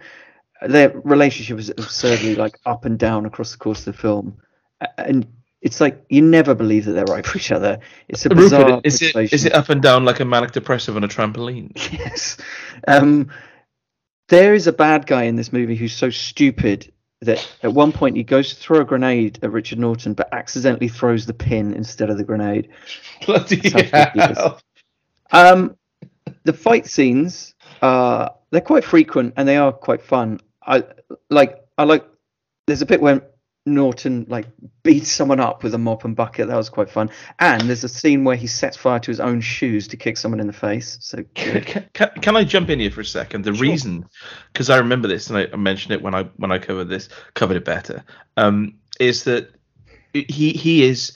Their 0.66 0.90
relationship 1.04 1.58
is 1.58 1.70
absurdly 1.70 2.34
like 2.34 2.58
up 2.66 2.84
and 2.84 2.98
down 2.98 3.26
across 3.26 3.52
the 3.52 3.58
course 3.58 3.80
of 3.80 3.96
the 3.96 4.00
film, 4.00 4.36
and 4.98 5.26
it's 5.62 5.80
like 5.80 6.04
you 6.08 6.22
never 6.22 6.54
believe 6.54 6.84
that 6.86 6.92
they're 6.92 7.04
right 7.04 7.26
for 7.26 7.38
each 7.38 7.52
other. 7.52 7.78
It's 8.08 8.24
a 8.26 8.30
bizarre. 8.30 8.64
Rupert, 8.64 8.86
is 8.86 9.02
it 9.02 9.32
is 9.32 9.44
it 9.44 9.54
up 9.54 9.68
and 9.68 9.82
down 9.82 10.04
like 10.04 10.20
a 10.20 10.24
manic 10.24 10.52
depressive 10.52 10.96
on 10.96 11.04
a 11.04 11.08
trampoline? 11.08 11.70
Yes. 11.92 12.36
Um, 12.86 13.30
there 14.28 14.54
is 14.54 14.66
a 14.66 14.72
bad 14.72 15.06
guy 15.06 15.24
in 15.24 15.36
this 15.36 15.52
movie 15.52 15.76
who's 15.76 15.92
so 15.92 16.08
stupid 16.08 16.92
that 17.20 17.46
at 17.62 17.74
one 17.74 17.92
point 17.92 18.16
he 18.16 18.22
goes 18.22 18.50
to 18.50 18.54
throw 18.54 18.80
a 18.80 18.84
grenade 18.84 19.38
at 19.42 19.50
Richard 19.50 19.78
Norton, 19.78 20.14
but 20.14 20.32
accidentally 20.32 20.88
throws 20.88 21.26
the 21.26 21.34
pin 21.34 21.74
instead 21.74 22.10
of 22.10 22.16
the 22.16 22.24
grenade. 22.24 22.68
Bloody 23.26 23.68
hell. 23.68 24.60
Um, 25.30 25.76
the 26.44 26.52
fight 26.52 26.86
scenes, 26.86 27.54
uh, 27.82 28.30
they're 28.50 28.60
quite 28.60 28.84
frequent 28.84 29.34
and 29.36 29.46
they 29.46 29.56
are 29.56 29.72
quite 29.72 30.00
fun. 30.02 30.40
I 30.70 30.84
like. 31.28 31.62
I 31.76 31.84
like. 31.84 32.06
There's 32.66 32.82
a 32.82 32.86
bit 32.86 33.00
where 33.02 33.22
Norton 33.66 34.26
like 34.28 34.46
beats 34.82 35.10
someone 35.10 35.40
up 35.40 35.62
with 35.62 35.74
a 35.74 35.78
mop 35.78 36.04
and 36.04 36.16
bucket. 36.16 36.48
That 36.48 36.56
was 36.56 36.68
quite 36.70 36.88
fun. 36.90 37.10
And 37.38 37.62
there's 37.62 37.84
a 37.84 37.88
scene 37.88 38.24
where 38.24 38.36
he 38.36 38.46
sets 38.46 38.76
fire 38.76 38.98
to 39.00 39.10
his 39.10 39.20
own 39.20 39.40
shoes 39.40 39.88
to 39.88 39.96
kick 39.96 40.16
someone 40.16 40.40
in 40.40 40.46
the 40.46 40.52
face. 40.52 40.96
So 41.00 41.22
Can, 41.34 41.86
can, 41.92 42.10
can 42.22 42.36
I 42.36 42.44
jump 42.44 42.70
in 42.70 42.80
here 42.80 42.90
for 42.90 43.00
a 43.02 43.04
second? 43.04 43.44
The 43.44 43.54
Sure. 43.54 43.62
reason, 43.62 44.06
because 44.52 44.70
I 44.70 44.78
remember 44.78 45.08
this 45.08 45.28
and 45.28 45.38
I, 45.38 45.48
I 45.52 45.56
mentioned 45.56 45.92
it 45.92 46.02
when 46.02 46.14
I 46.14 46.24
when 46.36 46.52
I 46.52 46.58
covered 46.58 46.88
this, 46.88 47.08
covered 47.34 47.56
it 47.56 47.64
better, 47.64 48.04
um, 48.36 48.78
is 48.98 49.24
that 49.24 49.50
he 50.12 50.52
he 50.52 50.84
is 50.84 51.12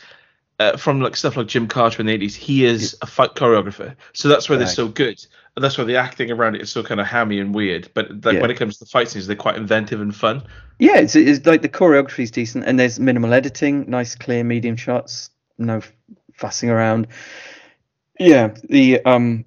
uh, 0.60 0.76
from 0.76 1.00
like 1.00 1.16
stuff 1.16 1.36
like 1.36 1.46
Gymkata 1.46 1.98
in 2.00 2.06
the 2.06 2.12
eighties. 2.12 2.34
He 2.36 2.64
is 2.64 2.96
a 3.02 3.06
fight 3.06 3.34
choreographer, 3.34 3.94
so 4.12 4.28
that's 4.28 4.48
why 4.48 4.56
they're 4.56 4.66
so 4.66 4.88
good. 4.88 5.24
And 5.56 5.64
that's 5.64 5.78
why 5.78 5.84
the 5.84 5.96
acting 5.96 6.32
around 6.32 6.56
it 6.56 6.62
is 6.62 6.70
so 6.72 6.82
kind 6.82 7.00
of 7.00 7.06
hammy 7.06 7.38
and 7.38 7.54
weird. 7.54 7.88
But 7.94 8.24
like 8.24 8.34
Yeah. 8.34 8.40
when 8.40 8.50
it 8.50 8.56
comes 8.56 8.78
to 8.78 8.84
the 8.84 8.90
fight 8.90 9.08
scenes, 9.08 9.26
they're 9.28 9.36
quite 9.36 9.54
inventive 9.56 10.00
and 10.00 10.14
fun. 10.14 10.42
Yeah, 10.80 10.96
it's, 10.96 11.14
it's 11.14 11.46
like 11.46 11.62
the 11.62 11.68
choreography 11.68 12.24
is 12.24 12.32
decent, 12.32 12.64
and 12.64 12.78
there's 12.78 12.98
minimal 12.98 13.32
editing, 13.32 13.88
nice 13.88 14.16
clear 14.16 14.42
medium 14.42 14.74
shots, 14.76 15.30
no 15.58 15.80
fussing 16.34 16.70
around. 16.70 17.06
Yeah, 18.18 18.54
the 18.68 19.00
um, 19.04 19.44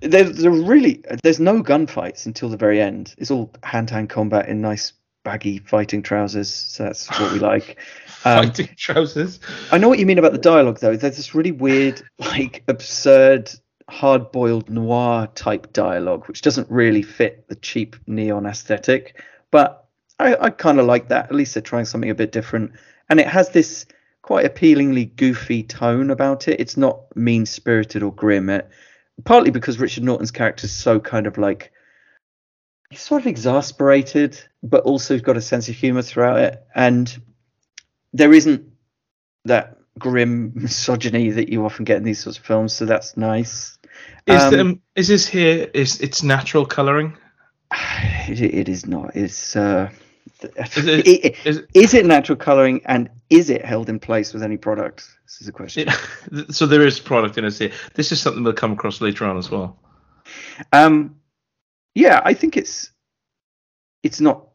there's 0.00 0.42
a 0.44 0.50
really 0.50 1.02
there's 1.22 1.40
no 1.40 1.62
gunfights 1.62 2.26
until 2.26 2.48
the 2.48 2.56
very 2.56 2.80
end. 2.80 3.14
It's 3.18 3.30
all 3.30 3.50
hand-to-hand 3.62 4.10
combat 4.10 4.48
in 4.48 4.60
nice 4.60 4.92
baggy 5.22 5.58
fighting 5.58 6.02
trousers. 6.02 6.52
So 6.52 6.84
that's 6.84 7.08
what 7.18 7.32
we 7.32 7.38
like. 7.50 7.78
Um, 8.24 8.52
trousers. 8.76 9.40
I 9.70 9.78
know 9.78 9.88
what 9.88 9.98
you 9.98 10.06
mean 10.06 10.18
about 10.18 10.32
the 10.32 10.38
dialogue, 10.38 10.78
though. 10.80 10.96
There's 10.96 11.16
this 11.16 11.34
really 11.34 11.52
weird, 11.52 12.02
like 12.18 12.64
absurd, 12.68 13.50
hard-boiled 13.88 14.70
noir 14.70 15.28
type 15.34 15.72
dialogue, 15.72 16.26
which 16.26 16.40
doesn't 16.42 16.70
really 16.70 17.02
fit 17.02 17.48
the 17.48 17.56
cheap 17.56 17.96
neon 18.06 18.46
aesthetic. 18.46 19.22
But 19.50 19.86
I, 20.18 20.36
I 20.36 20.50
kind 20.50 20.80
of 20.80 20.86
like 20.86 21.08
that. 21.08 21.26
At 21.26 21.34
least 21.34 21.54
they're 21.54 21.62
trying 21.62 21.84
something 21.84 22.10
a 22.10 22.14
bit 22.14 22.32
different, 22.32 22.72
and 23.08 23.20
it 23.20 23.26
has 23.26 23.50
this 23.50 23.86
quite 24.22 24.46
appealingly 24.46 25.04
goofy 25.04 25.62
tone 25.62 26.10
about 26.10 26.48
it. 26.48 26.58
It's 26.58 26.78
not 26.78 27.14
mean-spirited 27.14 28.02
or 28.02 28.12
grim. 28.12 28.48
It, 28.48 28.68
partly 29.24 29.50
because 29.50 29.78
Richard 29.78 30.04
Norton's 30.04 30.30
character 30.30 30.64
is 30.64 30.72
so 30.72 30.98
kind 30.98 31.26
of 31.26 31.38
like 31.38 31.72
he's 32.90 33.02
sort 33.02 33.22
of 33.22 33.26
exasperated, 33.26 34.40
but 34.62 34.84
also 34.84 35.18
got 35.18 35.36
a 35.36 35.42
sense 35.42 35.68
of 35.68 35.74
humor 35.74 36.02
throughout 36.02 36.38
it, 36.38 36.64
and 36.74 37.20
there 38.14 38.32
isn't 38.32 38.64
that 39.44 39.76
grim 39.98 40.52
misogyny 40.54 41.30
that 41.30 41.50
you 41.50 41.64
often 41.66 41.84
get 41.84 41.98
in 41.98 42.04
these 42.04 42.20
sorts 42.22 42.38
of 42.38 42.44
films, 42.44 42.72
so 42.72 42.86
that's 42.86 43.16
nice. 43.16 43.76
Is 44.26 44.42
Um, 44.42 44.54
um, 44.60 44.82
is 44.96 45.08
this 45.08 45.26
here? 45.26 45.68
Is 45.74 46.00
it's 46.00 46.22
natural 46.22 46.64
coloring? 46.64 47.16
It, 48.26 48.40
it 48.40 48.68
is 48.70 48.86
not. 48.86 49.14
It's 49.14 49.54
uh, 49.54 49.90
Is 50.42 50.88
it- 50.88 51.06
it- 51.24 51.36
is 51.46 51.56
it- 51.58 51.66
is 51.74 51.92
it 51.92 52.06
natural 52.06 52.36
coloring, 52.36 52.80
and 52.86 53.10
is 53.28 53.50
it 53.50 53.62
held 53.62 53.90
in 53.90 53.98
place 54.00 54.32
with 54.32 54.42
any 54.42 54.56
product? 54.56 55.06
This 55.26 55.42
is 55.42 55.48
a 55.48 55.52
question. 55.52 55.88
Yeah, 56.32 56.44
so 56.50 56.64
there 56.66 56.86
is 56.86 56.98
product 57.00 57.36
in 57.36 57.44
it 57.44 57.58
here. 57.58 57.70
This 57.94 58.12
is 58.12 58.20
something 58.22 58.42
we'll 58.42 58.54
come 58.54 58.72
across 58.72 59.02
later 59.02 59.26
on 59.26 59.36
as 59.36 59.50
well. 59.50 59.78
Um, 60.72 61.16
yeah, 61.94 62.22
I 62.24 62.32
think 62.32 62.56
it's 62.56 62.90
it's 64.02 64.20
not. 64.22 64.48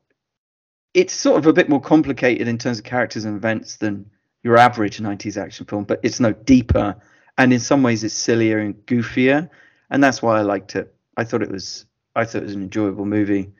It's 0.94 1.14
sort 1.14 1.38
of 1.38 1.46
a 1.46 1.54
bit 1.54 1.70
more 1.70 1.82
complicated 1.82 2.48
in 2.48 2.58
terms 2.58 2.80
of 2.80 2.86
characters 2.86 3.26
and 3.26 3.36
events 3.38 3.78
than 3.78 4.10
your 4.44 4.58
average 4.58 4.98
'90s 5.00 5.38
action 5.42 5.66
film, 5.66 5.84
but 5.84 6.00
it's 6.04 6.20
no 6.20 6.32
deeper, 6.34 6.96
and 7.38 7.54
in 7.54 7.60
some 7.60 7.84
ways 7.84 8.04
it's 8.04 8.14
sillier 8.14 8.60
and 8.60 8.76
goofier, 8.86 9.50
and 9.90 10.04
that's 10.04 10.22
why 10.22 10.38
I 10.40 10.42
liked 10.42 10.76
it. 10.76 10.94
I 11.18 11.24
thought 11.26 11.42
it 11.44 11.52
was. 11.52 11.86
I 12.16 12.26
thought 12.26 12.42
it 12.42 12.46
was 12.46 12.56
an 12.56 12.64
enjoyable 12.64 13.06
movie, 13.06 13.52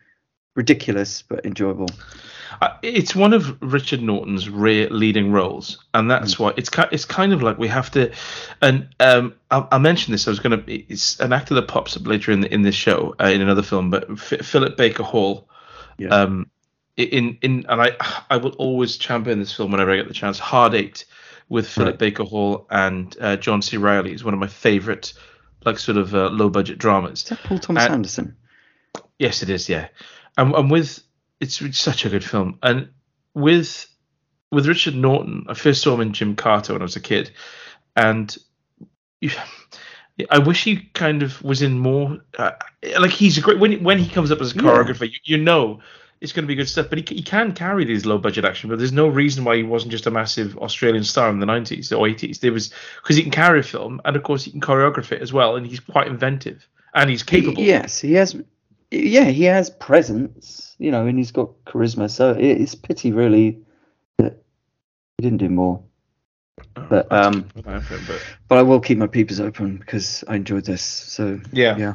ridiculous 0.56 1.22
but 1.22 1.46
enjoyable. 1.46 1.88
Uh, 2.62 2.76
It's 2.82 3.16
one 3.16 3.32
of 3.34 3.62
Richard 3.62 4.02
Norton's 4.02 4.50
rare 4.50 4.90
leading 4.90 5.32
roles, 5.32 5.78
and 5.94 6.10
that's 6.10 6.36
Mm. 6.36 6.40
why 6.40 6.54
it's 6.58 6.70
ki- 6.70 6.90
it's 6.92 7.06
kind 7.06 7.32
of 7.32 7.44
like 7.44 7.58
we 7.60 7.68
have 7.68 7.92
to. 7.92 8.12
And 8.62 8.88
um, 9.00 9.36
I, 9.52 9.66
I 9.74 9.78
mentioned 9.78 10.14
this. 10.16 10.28
I 10.28 10.32
was 10.32 10.40
going 10.40 10.64
to. 10.64 10.72
It's 10.92 11.20
an 11.20 11.32
actor 11.32 11.54
that 11.56 11.68
pops 11.68 11.96
up 11.96 12.08
later 12.08 12.32
in 12.32 12.42
the, 12.42 12.52
in 12.54 12.64
this 12.64 12.76
show 12.76 13.16
uh, 13.22 13.28
in 13.28 13.42
another 13.42 13.62
film, 13.62 13.92
but 13.92 14.10
F- 14.10 14.46
Philip 14.46 14.76
Baker 14.78 15.04
Hall. 15.04 15.48
Yeah. 16.00 16.10
Um, 16.10 16.50
in 17.04 17.38
in 17.42 17.66
and 17.70 17.82
I 17.82 17.92
I 18.30 18.38
will 18.38 18.52
always 18.52 18.98
champion 18.98 19.40
this 19.40 19.54
film 19.54 19.72
whenever 19.72 19.92
I 19.92 19.98
get 19.98 20.08
the 20.08 20.14
chance. 20.14 20.40
Hard 20.40 20.74
Eight 20.74 21.06
with 21.48 21.68
Philip 21.68 21.94
Right. 21.94 22.00
Baker 22.00 22.24
Hall 22.24 22.68
and 22.70 23.16
uh, 23.20 23.36
John 23.38 23.62
C. 23.62 23.78
Reilly 23.78 24.14
is 24.14 24.24
one 24.24 24.34
of 24.34 24.40
my 24.40 24.48
favorite 24.48 25.14
like 25.66 25.80
sort 25.80 25.98
of 25.98 26.14
uh, 26.14 26.30
low 26.30 26.50
budget 26.50 26.78
dramas. 26.78 27.24
Is 27.24 27.30
that 27.30 27.44
Paul 27.44 27.58
Thomas 27.60 27.86
Uh, 27.86 27.92
Anderson? 27.92 28.36
Yes, 29.18 29.44
it 29.44 29.50
is. 29.50 29.68
Yeah, 29.68 29.88
and, 30.38 30.54
and 30.54 30.72
with 30.72 31.02
it's, 31.40 31.62
it's 31.62 31.80
such 31.80 32.06
a 32.06 32.10
good 32.10 32.24
film, 32.24 32.60
and 32.64 32.90
with 33.34 33.88
with 34.52 34.68
Richard 34.68 34.96
Norton, 34.96 35.46
I 35.48 35.54
first 35.54 35.82
saw 35.82 35.94
him 35.94 36.02
in 36.02 36.12
Gymkata 36.12 36.74
when 36.74 36.82
I 36.82 36.86
was 36.86 36.96
a 36.96 37.02
kid, 37.02 37.32
and 37.96 38.36
you, 39.22 39.32
I 40.30 40.40
wish 40.40 40.64
he 40.64 40.78
kind 40.94 41.24
of 41.24 41.42
was 41.44 41.62
in 41.62 41.80
more. 41.80 42.20
Uh, 42.38 42.52
like 43.00 43.12
he's 43.12 43.38
a 43.38 43.42
great 43.42 43.60
when 43.60 43.84
when 43.84 44.00
he 44.00 44.10
comes 44.10 44.32
up 44.32 44.42
as 44.42 44.54
a 44.54 44.56
Yeah. 44.56 44.62
choreographer, 44.62 45.10
you, 45.10 45.20
you 45.24 45.38
know 45.38 45.80
it's 46.22 46.34
going 46.34 46.44
to 46.44 46.48
be 46.48 46.56
good 46.56 46.68
stuff. 46.68 46.88
But 46.90 47.00
he, 47.00 47.16
he 47.16 47.22
can 47.22 47.54
carry 47.54 47.86
these 47.86 48.06
low 48.06 48.18
budget 48.18 48.46
action. 48.46 48.70
But 48.70 48.80
there's 48.80 48.92
no 48.92 49.08
reason 49.08 49.44
why 49.44 49.58
he 49.58 49.64
wasn't 49.64 49.92
just 49.92 50.06
a 50.06 50.12
massive 50.12 50.58
Australian 50.58 51.04
star 51.04 51.30
in 51.30 51.40
the 51.40 51.46
90s 51.46 51.92
or 51.92 52.08
80s. 52.08 52.40
There 52.40 52.52
was 52.52 52.72
because 53.02 53.16
he 53.16 53.24
can 53.24 53.32
carry 53.32 53.60
a 53.60 53.64
film, 53.64 54.02
and 54.06 54.16
of 54.16 54.24
course 54.24 54.44
he 54.44 54.52
can 54.52 54.62
choreograph 54.62 55.12
it 55.12 55.22
as 55.22 55.32
well, 55.32 55.56
and 55.56 55.66
he's 55.66 55.80
quite 55.80 56.08
inventive 56.08 56.68
and 56.94 57.10
he's 57.10 57.24
capable. 57.24 57.62
Yes, 57.62 58.00
he 58.00 58.14
has. 58.14 58.36
yeah, 58.92 59.26
he 59.26 59.44
has 59.46 59.70
presence, 59.70 60.76
you 60.80 60.92
know, 60.92 61.06
and 61.06 61.18
he's 61.18 61.32
got 61.32 61.52
charisma. 61.66 62.10
So 62.10 62.32
it, 62.32 62.62
it's 62.62 62.76
pity, 62.76 63.12
really, 63.12 63.60
that 64.18 64.44
he 65.18 65.24
didn't 65.24 65.38
do 65.38 65.50
more. 65.50 65.84
But 66.74 67.12
um, 67.12 67.50
but 67.56 67.66
But 68.48 68.58
I 68.58 68.62
will 68.64 68.80
keep 68.80 68.98
my 68.98 69.08
peepers 69.08 69.40
open 69.40 69.78
because 69.78 70.24
I 70.28 70.36
enjoyed 70.36 70.66
this. 70.66 70.82
So 70.82 71.40
yeah, 71.52 71.78
yeah. 71.78 71.94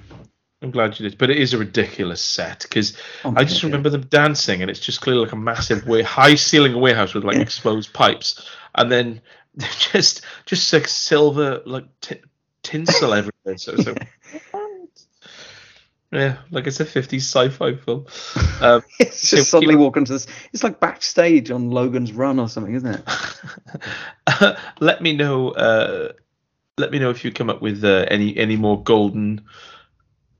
I'm 0.65 0.71
glad 0.71 0.99
you 0.99 1.09
did. 1.09 1.19
But 1.19 1.31
it 1.31 1.37
is 1.39 1.53
a 1.55 1.59
ridiculous 1.59 2.21
set 2.23 2.61
because 2.63 2.97
Oh, 3.25 3.35
I 3.37 3.45
just 3.45 3.63
yeah. 3.63 3.69
remember 3.69 3.91
them 3.91 4.03
dancing, 4.03 4.63
and 4.63 4.71
it's 4.71 4.81
just 4.81 5.01
clearly 5.01 5.23
like 5.23 5.33
a 5.33 5.37
massive 5.37 5.87
way, 5.87 6.03
high 6.03 6.35
ceiling 6.35 6.81
warehouse 6.81 7.15
with 7.15 7.25
like 7.25 7.37
Yeah. 7.37 7.43
exposed 7.43 7.93
pipes, 7.93 8.49
and 8.75 8.91
then 8.91 9.21
just 9.93 10.23
just 10.47 10.73
like 10.73 10.89
silver 10.89 11.63
like 11.67 11.85
t- 12.01 12.21
tinsel 12.63 13.13
everywhere. 13.21 13.57
So 13.59 13.73
like, 13.75 14.09
yeah, 16.13 16.37
like 16.51 16.67
it's 16.67 16.81
a 16.81 16.85
50s 16.85 17.17
sci-fi 17.23 17.75
film. 17.75 18.07
Um, 18.61 18.83
It's 19.01 19.29
So 19.29 19.37
just 19.37 19.51
suddenly 19.51 19.75
keep- 19.75 19.81
walk 19.81 19.97
into 19.97 20.13
this. 20.13 20.27
It's 20.53 20.63
like 20.63 20.79
backstage 20.81 21.51
on 21.51 21.71
Logan's 21.71 22.13
Run 22.13 22.39
or 22.39 22.49
something, 22.49 22.75
isn't 22.75 22.95
it? 22.95 24.57
let 24.81 25.03
me 25.03 25.15
know. 25.17 25.51
Uh, 25.51 26.13
let 26.79 26.91
me 26.91 26.99
know 26.99 27.11
if 27.11 27.25
you 27.25 27.31
come 27.33 27.51
up 27.51 27.61
with 27.63 27.85
uh, 27.85 28.07
any 28.09 28.37
any 28.37 28.57
more 28.57 28.83
golden. 28.83 29.43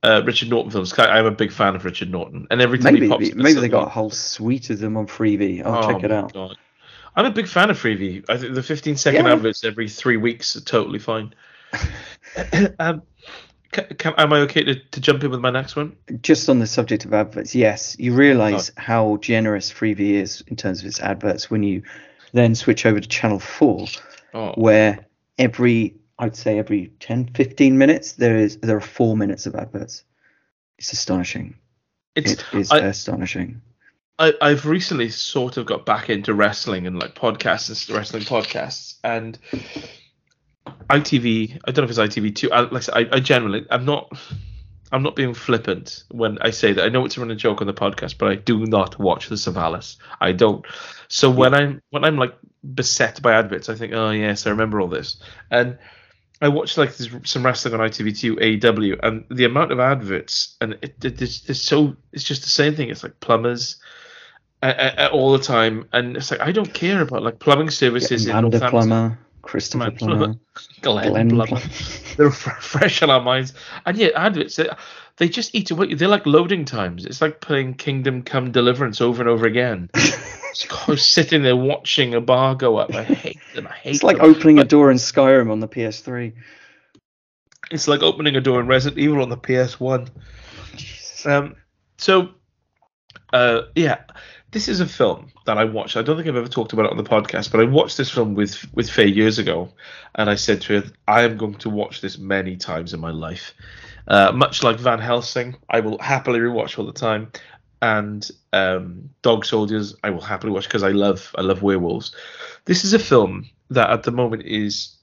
Uh, 0.05 0.21
Richard 0.23 0.49
Norton 0.49 0.69
films. 0.71 0.93
I'm 0.99 1.25
a 1.25 1.31
big 1.31 1.51
fan 1.51 1.75
of 1.75 1.83
Richard 1.83 2.11
Norton, 2.11 2.45
and 2.51 2.61
every 2.61 2.77
time 2.77 2.93
Maybe 2.93 3.07
he 3.07 3.11
pops, 3.11 3.29
up, 3.31 3.35
maybe 3.35 3.59
they 3.59 3.69
got 3.69 3.87
a 3.87 3.89
whole 3.89 4.11
suite 4.11 4.69
of 4.69 4.77
them 4.77 4.97
on 4.97 5.07
Freevee. 5.07 5.65
I'll 5.65 5.83
Oh 5.83 5.91
check 5.91 6.03
it 6.03 6.11
out. 6.11 6.31
God. 6.31 6.55
I'm 7.15 7.25
a 7.25 7.31
big 7.31 7.47
fan 7.47 7.69
of 7.71 7.81
Freeview. 7.81 8.23
I 8.29 8.37
think 8.37 8.53
the 8.53 8.61
15 8.61 8.97
second 8.97 9.25
Yeah. 9.25 9.33
adverts 9.33 9.63
every 9.63 9.89
three 9.89 10.17
weeks 10.17 10.55
are 10.55 10.61
totally 10.61 10.99
fine. 10.99 11.33
um, 12.79 13.01
can, 13.71 13.85
can, 13.97 14.13
am 14.17 14.31
I 14.33 14.41
okay 14.41 14.63
to, 14.63 14.75
to 14.75 15.01
jump 15.01 15.23
in 15.23 15.31
with 15.31 15.39
my 15.39 15.49
next 15.49 15.75
one? 15.75 15.95
Just 16.21 16.49
on 16.49 16.59
the 16.59 16.67
subject 16.67 17.05
of 17.05 17.13
adverts, 17.13 17.55
yes, 17.55 17.95
you 17.97 18.13
realise 18.13 18.69
how 18.77 19.17
generous 19.17 19.71
Freevee 19.71 20.11
is 20.21 20.43
in 20.47 20.55
terms 20.55 20.81
of 20.81 20.85
its 20.87 20.99
adverts 20.99 21.49
when 21.49 21.63
you 21.63 21.81
then 22.33 22.53
switch 22.53 22.85
over 22.85 22.99
to 22.99 23.07
Channel 23.07 23.39
4, 23.39 23.87
Oh, 24.33 24.51
where 24.55 25.07
every, 25.39 25.95
I'd 26.17 26.35
say 26.35 26.57
every 26.59 26.93
10, 26.99 27.27
15 27.33 27.77
minutes, 27.77 28.13
there 28.13 28.37
is 28.37 28.57
there 28.57 28.77
are 28.77 28.81
four 28.81 29.17
minutes 29.17 29.45
of 29.45 29.55
adverts. 29.55 30.03
It's 30.77 30.93
astonishing. 30.93 31.55
it's 32.15 32.33
It 32.33 32.43
is 32.53 32.71
I- 32.71 32.79
astonishing. 32.79 33.61
I, 34.17 34.33
I've 34.41 34.65
recently 34.65 35.09
sort 35.09 35.57
of 35.57 35.65
got 35.65 35.85
back 35.85 36.09
into 36.09 36.33
wrestling 36.33 36.87
and 36.87 36.97
like 36.97 37.15
podcasts 37.15 37.89
and 37.89 37.97
wrestling 37.97 38.23
podcasts 38.23 38.95
and 39.03 39.37
ITV. 40.89 41.59
I 41.65 41.71
don't 41.71 41.77
know 41.77 41.83
if 41.83 41.89
it's 41.89 41.99
ITV 42.17 42.35
two. 42.35 42.51
I, 42.51 42.61
like 42.61 42.87
I, 42.93 43.07
I 43.11 43.19
generally 43.19 43.65
I'm 43.69 43.83
not 43.85 44.11
I'm 44.91 45.03
not 45.03 45.15
being 45.15 45.33
flippant 45.33 46.03
when 46.11 46.37
I 46.41 46.51
say 46.51 46.71
that. 46.73 46.85
I 46.85 46.89
know 46.89 47.05
it's 47.05 47.17
a 47.17 47.19
running 47.19 47.37
joke 47.37 47.59
on 47.59 47.67
the 47.67 47.73
podcast, 47.73 48.17
but 48.17 48.29
I 48.29 48.35
do 48.35 48.65
not 48.65 48.97
watch 48.99 49.27
the 49.27 49.35
Savalas. 49.35 49.97
I 50.21 50.31
don't. 50.31 50.65
So 51.07 51.29
when 51.29 51.53
I'm 51.53 51.81
when 51.89 52.03
I'm 52.05 52.17
like 52.17 52.35
beset 52.73 53.21
by 53.21 53.33
adverts, 53.33 53.67
I 53.67 53.75
think, 53.75 53.93
oh 53.93 54.11
yes, 54.11 54.47
I 54.47 54.51
remember 54.51 54.79
all 54.79 54.87
this. 54.87 55.21
And 55.51 55.77
I 56.41 56.49
watched 56.49 56.77
like 56.77 56.95
this, 56.95 57.09
some 57.23 57.45
wrestling 57.45 57.73
on 57.73 57.79
ITV2 57.79 58.59
AEW, 58.61 58.99
and 59.03 59.25
the 59.29 59.45
amount 59.45 59.71
of 59.71 59.79
adverts, 59.79 60.55
and 60.59 60.73
it, 60.81 60.95
it, 61.03 61.21
it's, 61.21 61.49
it's 61.49 61.61
so 61.61 61.95
it's 62.11 62.23
just 62.23 62.43
the 62.43 62.49
same 62.49 62.75
thing. 62.75 62.89
It's 62.89 63.03
like 63.03 63.19
plumbers, 63.19 63.77
uh, 64.61 64.65
uh, 64.97 65.09
all 65.11 65.31
the 65.31 65.43
time, 65.43 65.87
and 65.93 66.17
it's 66.17 66.31
like 66.31 66.41
I 66.41 66.51
don't 66.51 66.73
care 66.73 67.01
about 67.01 67.23
like 67.23 67.39
plumbing 67.39 67.69
services 67.69 68.25
in 68.27 68.33
Northampton. 68.41 68.69
Plummer, 68.69 69.19
Christopher 69.45 69.91
Plummer, 69.91 70.35
Glenn, 70.81 71.09
Glenn 71.09 71.29
Plummer. 71.29 71.61
They're 72.17 72.31
fr- 72.31 72.59
fresh 72.59 73.01
on 73.03 73.09
our 73.11 73.21
minds, 73.21 73.53
and 73.85 73.95
yet 73.95 74.13
adverts 74.15 74.55
they, 74.55 74.67
they 75.17 75.29
just 75.29 75.53
eat 75.53 75.69
away. 75.71 75.93
They're 75.93 76.07
like 76.07 76.25
loading 76.25 76.65
times. 76.65 77.05
It's 77.05 77.21
like 77.21 77.41
playing 77.41 77.75
Kingdom 77.75 78.23
Come 78.23 78.51
Deliverance 78.51 79.01
over 79.01 79.21
and 79.21 79.29
over 79.29 79.45
again. 79.45 79.89
Just 80.55 81.11
sitting 81.11 81.43
there 81.43 81.55
watching 81.55 82.13
a 82.13 82.21
bar 82.21 82.55
go 82.55 82.77
up. 82.77 82.95
I 82.95 83.03
hate 83.03 83.39
them. 83.53 83.67
I 83.67 83.73
hate 83.73 83.95
It's 83.95 84.03
like 84.03 84.17
them. 84.17 84.25
opening 84.25 84.59
a 84.59 84.63
door 84.63 84.89
in 84.89 84.95
Skyrim 84.95 85.51
on 85.51 85.59
the 85.59 85.67
PS3. 85.67 86.31
It's 87.71 87.89
like 87.89 88.01
opening 88.01 88.37
a 88.37 88.41
door 88.41 88.61
in 88.61 88.67
Resident 88.67 88.97
Evil 88.97 89.21
on 89.21 89.27
the 89.27 89.35
PS1. 89.35 90.07
Um, 91.25 91.55
so, 91.97 92.29
uh, 93.33 93.63
yeah, 93.75 94.03
this 94.55 94.69
is 94.69 94.79
a 94.79 94.87
film 94.87 95.27
that 95.45 95.57
I 95.57 95.65
watched. 95.65 95.97
I 95.97 96.01
don't 96.01 96.15
think 96.15 96.29
I've 96.29 96.37
ever 96.37 96.47
talked 96.47 96.71
about 96.71 96.85
it 96.85 96.91
on 96.91 96.95
the 96.95 97.03
podcast, 97.03 97.51
but 97.51 97.59
I 97.59 97.65
watched 97.65 97.97
this 97.97 98.09
film 98.09 98.35
with 98.35 98.65
with 98.73 98.89
Faye 98.89 99.05
years 99.05 99.37
ago, 99.37 99.67
and 100.15 100.29
I 100.29 100.35
said 100.35 100.61
to 100.61 100.79
her, 100.79 100.87
"I 101.09 101.23
am 101.23 101.35
going 101.35 101.55
to 101.55 101.69
watch 101.69 101.99
this 101.99 102.17
many 102.17 102.55
times 102.55 102.93
in 102.93 103.01
my 103.01 103.11
life." 103.11 103.53
Uh, 104.07 104.31
much 104.31 104.63
like 104.63 104.79
Van 104.79 104.99
Helsing, 104.99 105.57
I 105.69 105.81
will 105.81 105.97
happily 105.97 106.39
rewatch 106.39 106.79
all 106.79 106.85
the 106.85 106.93
time, 106.93 107.33
and 107.81 108.31
um, 108.53 109.09
Dog 109.23 109.43
Soldiers, 109.43 109.93
I 110.05 110.09
will 110.09 110.21
happily 110.21 110.53
watch 110.53 110.69
because 110.69 110.83
I 110.83 110.91
love 110.91 111.35
I 111.37 111.41
love 111.41 111.61
werewolves. 111.61 112.15
This 112.63 112.85
is 112.85 112.93
a 112.93 112.99
film 112.99 113.49
that 113.71 113.89
at 113.89 114.03
the 114.03 114.11
moment 114.11 114.43
is 114.43 114.94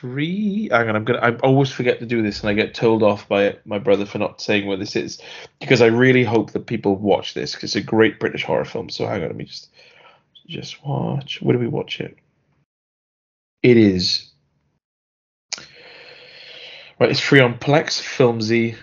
free. 0.00 0.68
Hang 0.70 0.88
on, 0.88 0.96
I'm 0.96 1.04
gonna. 1.04 1.20
I 1.20 1.36
always 1.36 1.70
forget 1.70 2.00
to 2.00 2.06
do 2.06 2.22
this, 2.22 2.40
and 2.40 2.50
I 2.50 2.54
get 2.54 2.74
told 2.74 3.02
off 3.02 3.28
by 3.28 3.56
my 3.64 3.78
brother 3.78 4.06
for 4.06 4.18
not 4.18 4.40
saying 4.40 4.66
where 4.66 4.76
this 4.76 4.96
is, 4.96 5.20
because 5.60 5.82
I 5.82 5.86
really 5.86 6.24
hope 6.24 6.52
that 6.52 6.66
people 6.66 6.96
watch 6.96 7.34
this 7.34 7.54
because 7.54 7.74
it's 7.74 7.84
a 7.84 7.88
great 7.88 8.20
British 8.20 8.44
horror 8.44 8.64
film. 8.64 8.90
So 8.90 9.06
hang 9.06 9.22
on, 9.22 9.28
let 9.28 9.36
me 9.36 9.44
just 9.44 9.70
just 10.46 10.84
watch. 10.84 11.40
Where 11.40 11.56
do 11.56 11.60
we 11.60 11.68
watch 11.68 12.00
it? 12.00 12.16
It 13.62 13.76
is 13.76 14.30
right. 16.98 17.10
It's 17.10 17.20
free 17.20 17.40
on 17.40 17.58
Plex, 17.58 18.00
Filmzie, 18.00 18.76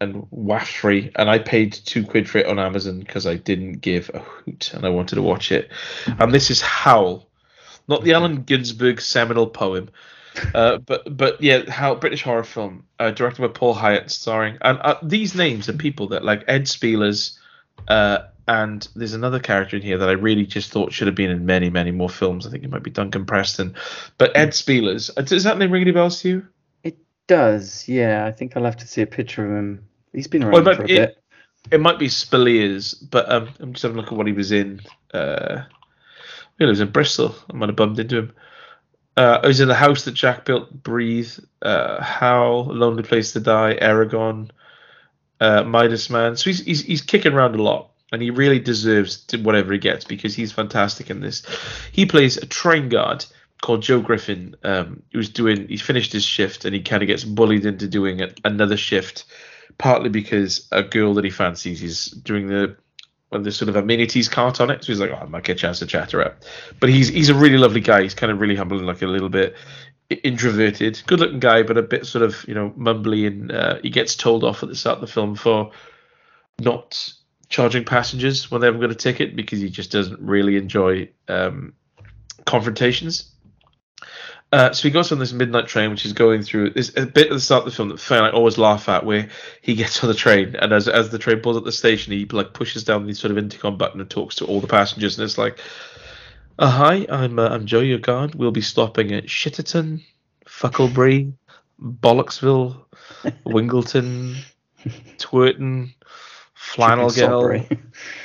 and 0.00 0.26
WAF 0.34 0.66
free, 0.66 1.10
and 1.16 1.28
I 1.28 1.38
paid 1.38 1.72
two 1.72 2.04
quid 2.04 2.28
for 2.28 2.38
it 2.38 2.46
on 2.46 2.58
Amazon 2.58 3.00
because 3.00 3.26
I 3.26 3.36
didn't 3.36 3.80
give 3.80 4.10
a 4.14 4.18
hoot 4.20 4.72
and 4.74 4.84
I 4.84 4.88
wanted 4.88 5.16
to 5.16 5.22
watch 5.22 5.52
it. 5.52 5.70
And 6.06 6.32
this 6.32 6.50
is 6.50 6.60
Howl, 6.60 7.28
not 7.88 8.04
the 8.04 8.14
Allen 8.14 8.42
Ginsberg 8.42 9.00
seminal 9.00 9.46
poem. 9.46 9.90
Uh, 10.54 10.78
but 10.78 11.16
but 11.16 11.40
yeah, 11.42 11.70
how 11.70 11.94
British 11.94 12.22
horror 12.22 12.44
film, 12.44 12.84
uh, 12.98 13.10
directed 13.10 13.42
by 13.42 13.48
Paul 13.48 13.74
Hyett, 13.74 14.10
starring 14.10 14.56
and 14.62 14.78
uh, 14.80 14.98
these 15.02 15.34
names 15.34 15.68
are 15.68 15.72
people 15.74 16.08
that 16.08 16.24
like 16.24 16.44
Ed 16.48 16.64
Speleers, 16.64 17.38
uh, 17.88 18.18
and 18.48 18.86
there's 18.96 19.14
another 19.14 19.38
character 19.38 19.76
in 19.76 19.82
here 19.82 19.98
that 19.98 20.08
I 20.08 20.12
really 20.12 20.46
just 20.46 20.70
thought 20.72 20.92
should 20.92 21.06
have 21.06 21.14
been 21.16 21.30
in 21.30 21.44
many 21.46 21.68
many 21.70 21.90
more 21.90 22.08
films. 22.08 22.46
I 22.46 22.50
think 22.50 22.64
it 22.64 22.70
might 22.70 22.82
be 22.82 22.90
Duncan 22.90 23.26
Preston, 23.26 23.74
but 24.18 24.34
Ed 24.36 24.50
Speleers. 24.50 25.10
uh, 25.16 25.22
Does 25.22 25.44
that 25.44 25.58
name 25.58 25.70
ring 25.70 25.82
any 25.82 25.90
bells 25.92 26.20
to 26.22 26.28
you? 26.28 26.46
It 26.82 26.96
does, 27.26 27.86
yeah. 27.88 28.24
I 28.26 28.32
think 28.32 28.56
I'll 28.56 28.64
have 28.64 28.78
to 28.78 28.86
see 28.86 29.02
a 29.02 29.06
picture 29.06 29.44
of 29.44 29.52
him. 29.56 29.84
He's 30.12 30.28
been 30.28 30.42
around 30.42 30.64
Well, 30.64 30.74
for 30.76 30.82
a 30.82 30.84
it- 30.84 30.88
bit. 30.88 31.18
It 31.70 31.78
might 31.80 31.98
be 32.00 32.08
Spilliers, 32.08 32.92
but 33.08 33.30
um, 33.30 33.48
I'm 33.60 33.72
just 33.72 33.84
having 33.84 33.96
a 33.96 34.00
look 34.00 34.10
at 34.10 34.18
what 34.18 34.26
he 34.26 34.32
was 34.32 34.50
in. 34.50 34.80
Uh, 35.14 35.62
he 36.58 36.66
lives 36.66 36.80
in 36.80 36.90
Bristol. 36.90 37.36
I 37.48 37.56
might 37.56 37.68
have 37.68 37.76
bumped 37.76 38.00
into 38.00 38.16
him. 38.18 38.32
Uh, 39.16 39.40
he 39.42 39.48
was 39.48 39.60
in 39.60 39.68
the 39.68 39.74
house 39.74 40.04
that 40.04 40.14
Jack 40.14 40.44
built. 40.44 40.72
Breathe. 40.82 41.32
Uh, 41.60 42.02
Howl. 42.02 42.64
Lonely 42.64 43.02
Place 43.02 43.32
to 43.32 43.40
Die. 43.40 43.78
Eragon. 43.80 44.50
Uh, 45.40 45.62
Midas 45.64 46.08
Man. 46.08 46.36
So 46.36 46.50
he's, 46.50 46.64
he's 46.64 46.84
he's 46.84 47.02
kicking 47.02 47.32
around 47.32 47.56
a 47.56 47.62
lot, 47.62 47.90
and 48.12 48.22
he 48.22 48.30
really 48.30 48.60
deserves 48.60 49.24
whatever 49.40 49.72
he 49.72 49.78
gets 49.78 50.04
because 50.04 50.34
he's 50.34 50.52
fantastic 50.52 51.10
in 51.10 51.20
this. 51.20 51.44
He 51.90 52.06
plays 52.06 52.36
a 52.36 52.46
train 52.46 52.88
guard 52.88 53.24
called 53.60 53.82
Joe 53.82 54.00
Griffin, 54.00 54.54
um, 54.62 55.02
who's 55.12 55.28
doing. 55.28 55.68
He's 55.68 55.82
finished 55.82 56.12
his 56.12 56.24
shift, 56.24 56.64
and 56.64 56.74
he 56.74 56.80
kind 56.80 57.02
of 57.02 57.08
gets 57.08 57.24
bullied 57.24 57.66
into 57.66 57.88
doing 57.88 58.22
another 58.44 58.76
shift 58.76 59.24
partly 59.78 60.08
because 60.08 60.68
a 60.72 60.82
girl 60.82 61.14
that 61.14 61.24
he 61.24 61.30
fancies 61.30 61.82
is 61.82 62.06
doing 62.06 62.46
the 62.46 62.76
well, 63.32 63.40
the 63.40 63.50
sort 63.50 63.70
of 63.70 63.76
amenities 63.76 64.28
cart 64.28 64.60
on 64.60 64.70
it. 64.70 64.84
So 64.84 64.92
he's 64.92 65.00
like, 65.00 65.10
oh, 65.10 65.16
I 65.22 65.24
might 65.24 65.44
get 65.44 65.56
a 65.56 65.58
chance 65.58 65.78
to 65.78 65.86
chat 65.86 66.12
her 66.12 66.22
up. 66.22 66.42
But 66.78 66.90
he's 66.90 67.08
he's 67.08 67.30
a 67.30 67.34
really 67.34 67.56
lovely 67.56 67.80
guy. 67.80 68.02
He's 68.02 68.14
kind 68.14 68.30
of 68.30 68.40
really 68.40 68.54
humble 68.54 68.76
and 68.76 68.86
like 68.86 69.00
a 69.00 69.06
little 69.06 69.30
bit 69.30 69.56
introverted, 70.10 71.02
good 71.06 71.20
looking 71.20 71.40
guy, 71.40 71.62
but 71.62 71.78
a 71.78 71.82
bit 71.82 72.04
sort 72.04 72.22
of 72.22 72.44
you 72.46 72.54
know 72.54 72.70
mumbly. 72.76 73.26
And 73.26 73.50
uh, 73.50 73.78
he 73.82 73.88
gets 73.88 74.14
told 74.14 74.44
off 74.44 74.62
at 74.62 74.68
the 74.68 74.76
start 74.76 74.96
of 74.96 75.00
the 75.00 75.06
film 75.06 75.34
for 75.34 75.72
not 76.60 77.12
charging 77.48 77.84
passengers 77.84 78.50
when 78.50 78.60
they 78.60 78.66
haven't 78.66 78.82
got 78.82 78.90
a 78.90 78.94
ticket 78.94 79.34
because 79.34 79.60
he 79.60 79.70
just 79.70 79.90
doesn't 79.90 80.20
really 80.20 80.56
enjoy 80.56 81.08
um, 81.28 81.72
confrontations. 82.44 83.31
Uh, 84.52 84.70
so 84.70 84.82
he 84.82 84.90
goes 84.90 85.10
on 85.10 85.18
this 85.18 85.32
midnight 85.32 85.66
train, 85.66 85.90
which 85.90 86.04
is 86.04 86.12
going 86.12 86.42
through. 86.42 86.68
There's 86.70 86.94
a 86.94 87.06
bit 87.06 87.28
at 87.28 87.32
the 87.32 87.40
start 87.40 87.60
of 87.60 87.72
the 87.72 87.76
film 87.76 87.88
that 87.88 87.98
Faye 87.98 88.18
and 88.18 88.26
I 88.26 88.30
always 88.30 88.58
laugh 88.58 88.86
at, 88.90 89.06
where 89.06 89.28
he 89.62 89.74
gets 89.74 90.04
on 90.04 90.08
the 90.08 90.14
train, 90.14 90.54
and 90.56 90.72
as 90.74 90.88
as 90.88 91.08
the 91.08 91.18
train 91.18 91.40
pulls 91.40 91.56
at 91.56 91.64
the 91.64 91.72
station, 91.72 92.12
he 92.12 92.26
like 92.26 92.52
pushes 92.52 92.84
down 92.84 93.06
the 93.06 93.14
sort 93.14 93.30
of 93.30 93.38
intercom 93.38 93.78
button 93.78 94.00
and 94.00 94.10
talks 94.10 94.34
to 94.36 94.44
all 94.44 94.60
the 94.60 94.66
passengers, 94.66 95.18
and 95.18 95.24
it's 95.24 95.38
like, 95.38 95.58
uh, 96.58 96.70
"Hi, 96.70 97.06
I'm 97.08 97.38
uh, 97.38 97.48
I'm 97.48 97.64
Joe, 97.64 97.80
your 97.80 97.98
guard. 97.98 98.34
We'll 98.34 98.50
be 98.50 98.60
stopping 98.60 99.12
at 99.12 99.24
Shitterton, 99.24 100.02
Fucklebury, 100.44 101.32
Bollocksville, 101.80 102.84
Wingleton, 103.46 104.36
Twerton, 105.16 105.94
Flannelgale." 106.72 107.10
Salisbury. 107.12 107.68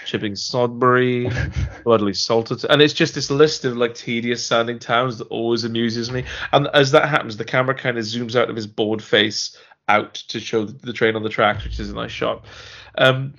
Chipping 0.05 0.33
Sodbury, 0.33 1.29
Bloodley 1.83 2.15
Salted, 2.15 2.63
and 2.69 2.81
it's 2.81 2.93
just 2.93 3.13
this 3.13 3.29
list 3.29 3.65
of 3.65 3.75
like 3.75 3.93
tedious 3.93 4.43
sounding 4.43 4.79
towns 4.79 5.17
that 5.17 5.27
always 5.27 5.65
amuses 5.65 6.11
me. 6.11 6.23
And 6.53 6.67
as 6.73 6.91
that 6.91 7.09
happens, 7.09 7.35
the 7.35 7.45
camera 7.45 7.75
kind 7.75 7.97
of 7.97 8.05
zooms 8.05 8.35
out 8.35 8.49
of 8.49 8.55
his 8.55 8.67
bored 8.67 9.03
face, 9.03 9.57
out 9.89 10.13
to 10.15 10.39
show 10.39 10.63
the 10.65 10.93
train 10.93 11.15
on 11.15 11.23
the 11.23 11.29
tracks, 11.29 11.65
which 11.65 11.79
is 11.79 11.89
a 11.89 11.95
nice 11.95 12.11
shot. 12.11 12.45
Um, 12.97 13.33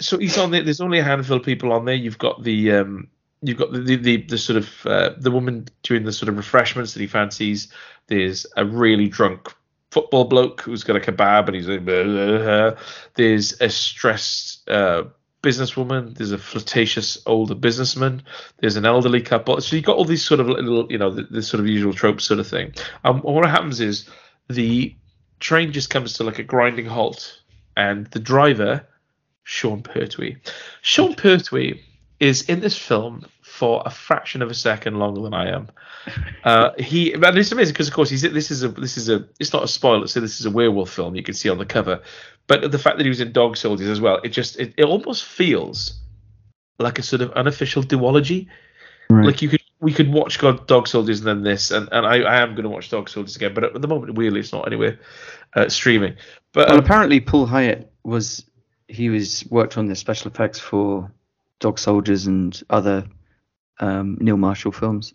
so 0.00 0.18
he's 0.18 0.38
on 0.38 0.50
there. 0.50 0.62
There's 0.62 0.80
only 0.80 0.98
a 0.98 1.04
handful 1.04 1.36
of 1.36 1.42
people 1.42 1.72
on 1.72 1.84
there. 1.84 1.94
You've 1.94 2.18
got 2.18 2.42
the 2.42 2.72
um, 2.72 3.08
you've 3.42 3.58
got 3.58 3.72
the 3.72 3.80
the, 3.80 3.96
the, 3.96 4.16
the 4.22 4.38
sort 4.38 4.56
of 4.56 4.86
uh, 4.86 5.10
the 5.18 5.30
woman 5.30 5.66
doing 5.82 6.04
the 6.04 6.12
sort 6.12 6.28
of 6.28 6.36
refreshments 6.36 6.94
that 6.94 7.00
he 7.00 7.06
fancies. 7.06 7.72
There's 8.06 8.46
a 8.56 8.64
really 8.64 9.08
drunk 9.08 9.52
football 9.90 10.24
bloke 10.24 10.62
who's 10.62 10.84
got 10.84 10.96
a 10.96 11.00
kebab 11.00 11.46
and 11.46 11.56
he's 11.56 11.68
like, 11.68 11.84
blah, 11.84 12.04
blah, 12.04 12.38
blah. 12.38 12.80
there's 13.14 13.60
a 13.60 13.68
stressed 13.68 14.68
uh, 14.68 15.04
businesswoman. 15.42 16.16
There's 16.16 16.32
a 16.32 16.38
flirtatious 16.38 17.18
older 17.26 17.54
businessman. 17.54 18.22
There's 18.58 18.76
an 18.76 18.86
elderly 18.86 19.20
couple. 19.20 19.60
So 19.60 19.76
you've 19.76 19.84
got 19.84 19.96
all 19.96 20.04
these 20.04 20.24
sort 20.24 20.40
of 20.40 20.48
little, 20.48 20.90
you 20.90 20.98
know, 20.98 21.10
the, 21.10 21.22
the 21.22 21.42
sort 21.42 21.60
of 21.60 21.66
usual 21.66 21.92
trope 21.92 22.20
sort 22.20 22.40
of 22.40 22.46
thing. 22.46 22.74
Um, 23.04 23.16
and 23.16 23.34
what 23.34 23.48
happens 23.48 23.80
is 23.80 24.08
the 24.48 24.94
train 25.40 25.72
just 25.72 25.90
comes 25.90 26.14
to 26.14 26.24
like 26.24 26.38
a 26.38 26.44
grinding 26.44 26.86
halt, 26.86 27.40
and 27.76 28.06
the 28.08 28.18
driver, 28.18 28.86
Sean 29.42 29.82
Pertwee, 29.82 30.36
Sean 30.82 31.14
Pertwee 31.14 31.80
is 32.18 32.42
in 32.42 32.60
this 32.60 32.76
film 32.76 33.24
for 33.60 33.82
a 33.84 33.90
fraction 33.90 34.40
of 34.40 34.50
a 34.50 34.54
second 34.54 34.98
longer 34.98 35.20
than 35.20 35.34
I 35.34 35.50
am. 35.50 35.68
Uh, 36.44 36.70
he, 36.78 37.12
and 37.12 37.36
it's 37.36 37.52
amazing 37.52 37.74
because 37.74 37.88
of 37.88 37.92
course 37.92 38.08
he's 38.08 38.22
this 38.22 38.50
is 38.50 38.62
a 38.62 38.68
this 38.68 38.96
is 38.96 39.10
a 39.10 39.28
it's 39.38 39.52
not 39.52 39.62
a 39.62 39.68
spoiler, 39.68 40.06
so 40.06 40.18
this 40.18 40.40
is 40.40 40.46
a 40.46 40.50
werewolf 40.50 40.88
film. 40.88 41.14
You 41.14 41.22
can 41.22 41.34
see 41.34 41.50
on 41.50 41.58
the 41.58 41.66
cover, 41.66 42.00
but 42.46 42.72
the 42.72 42.78
fact 42.78 42.96
that 42.96 43.04
he 43.04 43.10
was 43.10 43.20
in 43.20 43.32
Dog 43.32 43.58
Soldiers 43.58 43.88
as 43.88 44.00
well, 44.00 44.18
it 44.24 44.30
just 44.30 44.58
it, 44.58 44.72
it 44.78 44.84
almost 44.86 45.26
feels 45.26 46.00
like 46.78 46.98
a 46.98 47.02
sort 47.02 47.20
of 47.20 47.32
unofficial 47.32 47.82
duology. 47.82 48.48
Right. 49.10 49.26
Like 49.26 49.42
you 49.42 49.50
could 49.50 49.60
we 49.80 49.92
could 49.92 50.10
watch 50.10 50.38
God 50.38 50.66
Dog 50.66 50.88
Soldiers 50.88 51.18
and 51.18 51.28
then 51.28 51.42
this, 51.42 51.70
and, 51.70 51.86
and 51.92 52.06
I, 52.06 52.20
I 52.22 52.40
am 52.40 52.54
going 52.54 52.64
to 52.64 52.70
watch 52.70 52.88
Dog 52.88 53.10
Soldiers 53.10 53.36
again, 53.36 53.52
but 53.52 53.64
at 53.64 53.82
the 53.82 53.88
moment, 53.88 54.14
weirdly, 54.14 54.40
it's 54.40 54.54
not 54.54 54.66
anywhere 54.66 54.98
uh, 55.54 55.68
streaming. 55.68 56.16
But 56.54 56.68
Well, 56.68 56.78
um, 56.78 56.84
apparently 56.84 57.20
Paul 57.20 57.46
Hyett 57.46 57.88
was 58.04 58.42
he 58.88 59.10
was 59.10 59.44
worked 59.50 59.76
on 59.76 59.86
the 59.86 59.94
special 59.94 60.30
effects 60.30 60.58
for 60.58 61.12
Dog 61.58 61.78
Soldiers 61.78 62.26
and 62.26 62.58
other 62.70 63.04
um, 63.80 64.16
Neil 64.20 64.36
Marshall 64.36 64.72
films. 64.72 65.12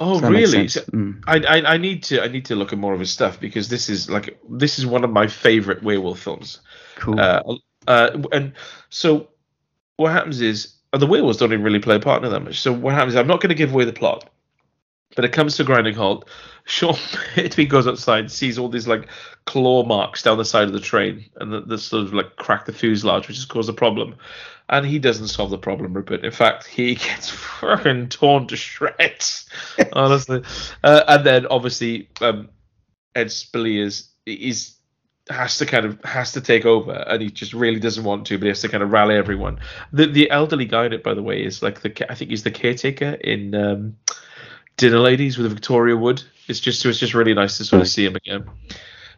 oh 0.00 0.14
So 0.16 0.20
that 0.22 0.30
makes 0.30 0.52
really? 0.52 0.68
So- 0.68 0.80
Mm. 0.82 1.22
I, 1.26 1.36
I 1.38 1.74
I 1.74 1.76
need 1.78 2.02
to 2.04 2.22
I 2.22 2.28
need 2.28 2.44
to 2.46 2.54
look 2.56 2.72
at 2.72 2.78
more 2.78 2.94
of 2.94 3.00
his 3.00 3.10
stuff 3.10 3.40
because 3.40 3.68
this 3.68 3.88
is 3.88 4.08
like 4.10 4.38
this 4.48 4.78
is 4.78 4.86
one 4.86 5.04
of 5.04 5.10
my 5.10 5.26
favorite 5.26 5.82
werewolf 5.82 6.18
films. 6.20 6.60
Cool. 6.96 7.18
Uh, 7.20 7.42
uh, 7.86 8.10
and 8.32 8.52
so 8.90 9.28
what 9.96 10.12
happens 10.12 10.40
is 10.40 10.74
the 10.92 11.06
werewolves 11.06 11.38
don't 11.38 11.52
even 11.52 11.64
really 11.64 11.78
play 11.80 11.96
a 11.96 12.00
part 12.00 12.22
in 12.22 12.28
it 12.28 12.30
that 12.30 12.40
much. 12.44 12.60
So 12.60 12.72
what 12.72 12.94
happens? 12.94 13.16
I'm 13.16 13.26
not 13.26 13.40
going 13.40 13.48
to 13.50 13.54
give 13.54 13.72
away 13.72 13.84
the 13.84 13.92
plot, 13.92 14.28
but 15.16 15.24
it 15.24 15.32
comes 15.32 15.56
to 15.56 15.62
a 15.62 15.66
grinding 15.66 15.94
halt. 15.94 16.28
Sean 16.64 16.94
Pertwee 17.34 17.66
goes 17.68 17.86
outside, 17.86 18.30
sees 18.30 18.58
all 18.58 18.68
these 18.68 18.86
like 18.86 19.08
claw 19.46 19.84
marks 19.84 20.22
down 20.22 20.38
the 20.38 20.44
side 20.44 20.68
of 20.68 20.72
the 20.72 20.80
train, 20.80 21.24
and 21.36 21.52
the, 21.52 21.60
the 21.60 21.78
sort 21.78 22.04
of 22.04 22.14
like 22.14 22.36
crack 22.36 22.66
the 22.66 22.72
fuselage, 22.72 23.26
which 23.28 23.36
has 23.36 23.46
caused 23.46 23.70
a 23.70 23.74
problem. 23.74 24.16
And 24.70 24.84
he 24.84 24.98
doesn't 24.98 25.28
solve 25.28 25.50
the 25.50 25.56
problem, 25.56 25.94
Rupert. 25.94 26.24
In 26.24 26.30
fact, 26.30 26.66
he 26.66 26.94
gets 26.96 27.30
fucking 27.30 28.10
torn 28.10 28.46
to 28.48 28.56
shreds, 28.56 29.48
honestly. 29.92 30.42
Uh, 30.84 31.04
and 31.08 31.24
then 31.24 31.46
obviously, 31.46 32.08
um, 32.20 32.50
Ed 33.14 33.28
Speleers 33.28 34.08
is 34.26 34.74
has 35.30 35.58
to 35.58 35.66
kind 35.66 35.84
of 35.84 36.02
has 36.04 36.32
to 36.32 36.40
take 36.40 36.64
over, 36.64 36.92
and 36.92 37.22
he 37.22 37.30
just 37.30 37.52
really 37.54 37.80
doesn't 37.80 38.04
want 38.04 38.26
to, 38.26 38.38
but 38.38 38.44
he 38.44 38.48
has 38.48 38.60
to 38.60 38.68
kind 38.68 38.82
of 38.82 38.90
rally 38.90 39.16
everyone. 39.16 39.58
The 39.92 40.06
the 40.06 40.30
elderly 40.30 40.66
guy 40.66 40.86
in 40.86 40.92
it, 40.92 41.02
by 41.02 41.14
the 41.14 41.22
way, 41.22 41.42
is 41.42 41.62
like 41.62 41.80
the 41.80 42.10
I 42.10 42.14
think 42.14 42.30
he's 42.30 42.42
the 42.42 42.50
caretaker 42.50 43.12
in 43.12 43.54
um, 43.54 43.96
Dinner 44.78 45.00
Ladies 45.00 45.36
with 45.36 45.46
a 45.46 45.50
Victoria 45.50 45.96
Wood. 45.96 46.22
It's 46.46 46.60
just 46.60 46.86
it's 46.86 46.98
just 46.98 47.12
really 47.12 47.34
nice 47.34 47.58
to 47.58 47.64
sort 47.64 47.82
of 47.82 47.88
see 47.88 48.06
him 48.06 48.16
again. 48.16 48.48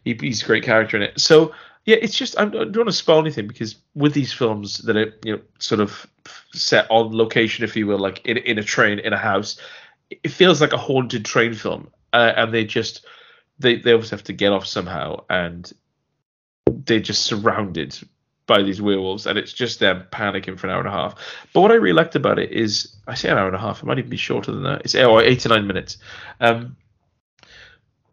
He, 0.04 0.16
he's 0.18 0.42
a 0.42 0.46
great 0.46 0.64
character 0.64 0.96
in 0.96 1.04
it. 1.04 1.20
So 1.20 1.52
yeah, 1.84 1.96
it's 2.00 2.16
just 2.16 2.38
I 2.38 2.46
don't 2.46 2.74
want 2.74 2.88
to 2.88 2.92
spoil 2.92 3.20
anything 3.20 3.46
because 3.46 3.76
with 3.94 4.14
these 4.14 4.32
films 4.32 4.78
that 4.78 4.96
are 4.96 5.14
you 5.24 5.36
know 5.36 5.42
sort 5.58 5.80
of 5.80 6.06
set 6.52 6.86
on 6.90 7.16
location, 7.16 7.62
if 7.62 7.76
you 7.76 7.86
will, 7.86 7.98
like 7.98 8.24
in 8.26 8.38
in 8.38 8.58
a 8.58 8.62
train 8.62 8.98
in 8.98 9.12
a 9.12 9.18
house, 9.18 9.61
it 10.11 10.30
feels 10.30 10.61
like 10.61 10.72
a 10.72 10.78
haunted 10.78 11.24
train 11.24 11.54
film, 11.54 11.90
uh, 12.12 12.32
and 12.36 12.52
they 12.52 12.64
just 12.64 13.04
they 13.58 13.76
they 13.76 13.92
always 13.92 14.11
have 14.11 14.24
to 14.24 14.32
get 14.32 14.52
off 14.52 14.66
somehow, 14.66 15.24
and 15.28 15.70
they're 16.66 17.00
just 17.00 17.22
surrounded 17.22 17.98
by 18.51 18.62
these 18.64 18.82
werewolves, 18.82 19.26
and 19.26 19.38
it's 19.38 19.53
just 19.53 19.78
them 19.78 20.03
panicking 20.11 20.59
for 20.59 20.66
an 20.66 20.72
hour 20.72 20.80
and 20.80 20.88
a 20.88 20.90
half. 20.90 21.14
But 21.55 21.61
what 21.61 21.70
I 21.70 21.76
really 21.76 21.92
liked 21.92 22.16
about 22.16 22.40
it 22.40 22.51
is, 22.51 22.96
I 23.07 23.14
say 23.14 23.28
an 23.30 23.38
hour 23.38 23.46
and 23.46 23.55
a 23.55 23.61
half, 23.61 23.80
it 23.80 23.86
might 23.86 23.98
even 23.98 24.11
be 24.11 24.16
shorter 24.16 24.51
than 24.51 24.64
that. 24.64 24.82
It's 24.84 24.96
or 24.96 25.22
eight 25.22 25.38
to 25.40 25.48
nine 25.51 25.68
minutes. 25.68 25.98
Um, 26.40 26.76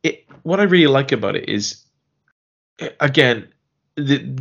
it 0.04 0.26
what 0.44 0.60
I 0.60 0.64
really 0.64 0.86
like 0.86 1.12
about 1.12 1.36
it 1.36 1.50
is, 1.50 1.84
again, 3.00 3.48
the 3.96 4.38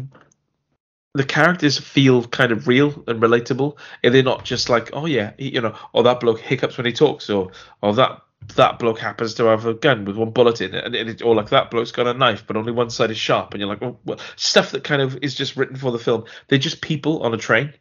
the 1.14 1.24
characters 1.24 1.78
feel 1.78 2.26
kind 2.26 2.52
of 2.52 2.68
real 2.68 3.02
and 3.08 3.22
relatable, 3.22 3.78
and 4.04 4.14
they're 4.14 4.22
not 4.22 4.44
just 4.44 4.68
like, 4.68 4.90
oh 4.92 5.06
yeah, 5.06 5.32
you 5.38 5.62
know, 5.62 5.74
or 5.94 6.02
that 6.02 6.20
bloke 6.20 6.40
hiccups 6.40 6.76
when 6.76 6.84
he 6.84 6.92
talks, 6.92 7.30
or 7.30 7.52
or 7.80 7.94
that 7.94 8.20
that 8.54 8.78
bloke 8.78 8.98
happens 8.98 9.34
to 9.34 9.44
have 9.44 9.66
a 9.66 9.74
gun 9.74 10.04
with 10.04 10.16
one 10.16 10.30
bullet 10.30 10.60
in 10.60 10.74
it, 10.74 10.84
and 10.84 10.94
it, 10.94 11.22
or 11.22 11.34
like 11.34 11.50
that 11.50 11.70
bloke's 11.70 11.92
got 11.92 12.06
a 12.06 12.14
knife, 12.14 12.46
but 12.46 12.56
only 12.56 12.72
one 12.72 12.90
side 12.90 13.10
is 13.10 13.18
sharp, 13.18 13.52
and 13.52 13.60
you're 13.60 13.68
like, 13.68 13.82
oh, 13.82 13.98
well, 14.04 14.18
stuff 14.36 14.70
that 14.70 14.84
kind 14.84 15.02
of 15.02 15.18
is 15.22 15.34
just 15.34 15.56
written 15.56 15.76
for 15.76 15.90
the 15.90 15.98
film. 15.98 16.24
They're 16.48 16.58
just 16.58 16.80
people 16.80 17.22
on 17.22 17.34
a 17.34 17.38
train, 17.38 17.72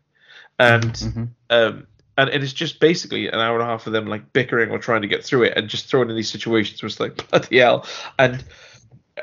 and 0.60 0.84
Mhm. 0.94 1.30
um, 1.50 1.88
and 2.18 2.30
it 2.30 2.44
is 2.44 2.54
just 2.54 2.80
basically 2.80 3.28
an 3.28 3.36
hour 3.36 3.56
and 3.60 3.64
a 3.64 3.66
half 3.66 3.88
of 3.88 3.94
them 3.94 4.08
like 4.08 4.32
bickering 4.32 4.72
or 4.72 4.80
trying 4.80 5.02
to 5.02 5.08
get 5.08 5.24
through 5.24 5.44
it, 5.44 5.58
and 5.58 5.68
just 5.70 5.88
thrown 5.88 6.10
in 6.10 6.16
these 6.16 6.30
situations 6.30 6.82
was 6.82 7.00
like 7.00 7.16
bloody 7.30 7.60
hell, 7.60 7.86
and 8.18 8.44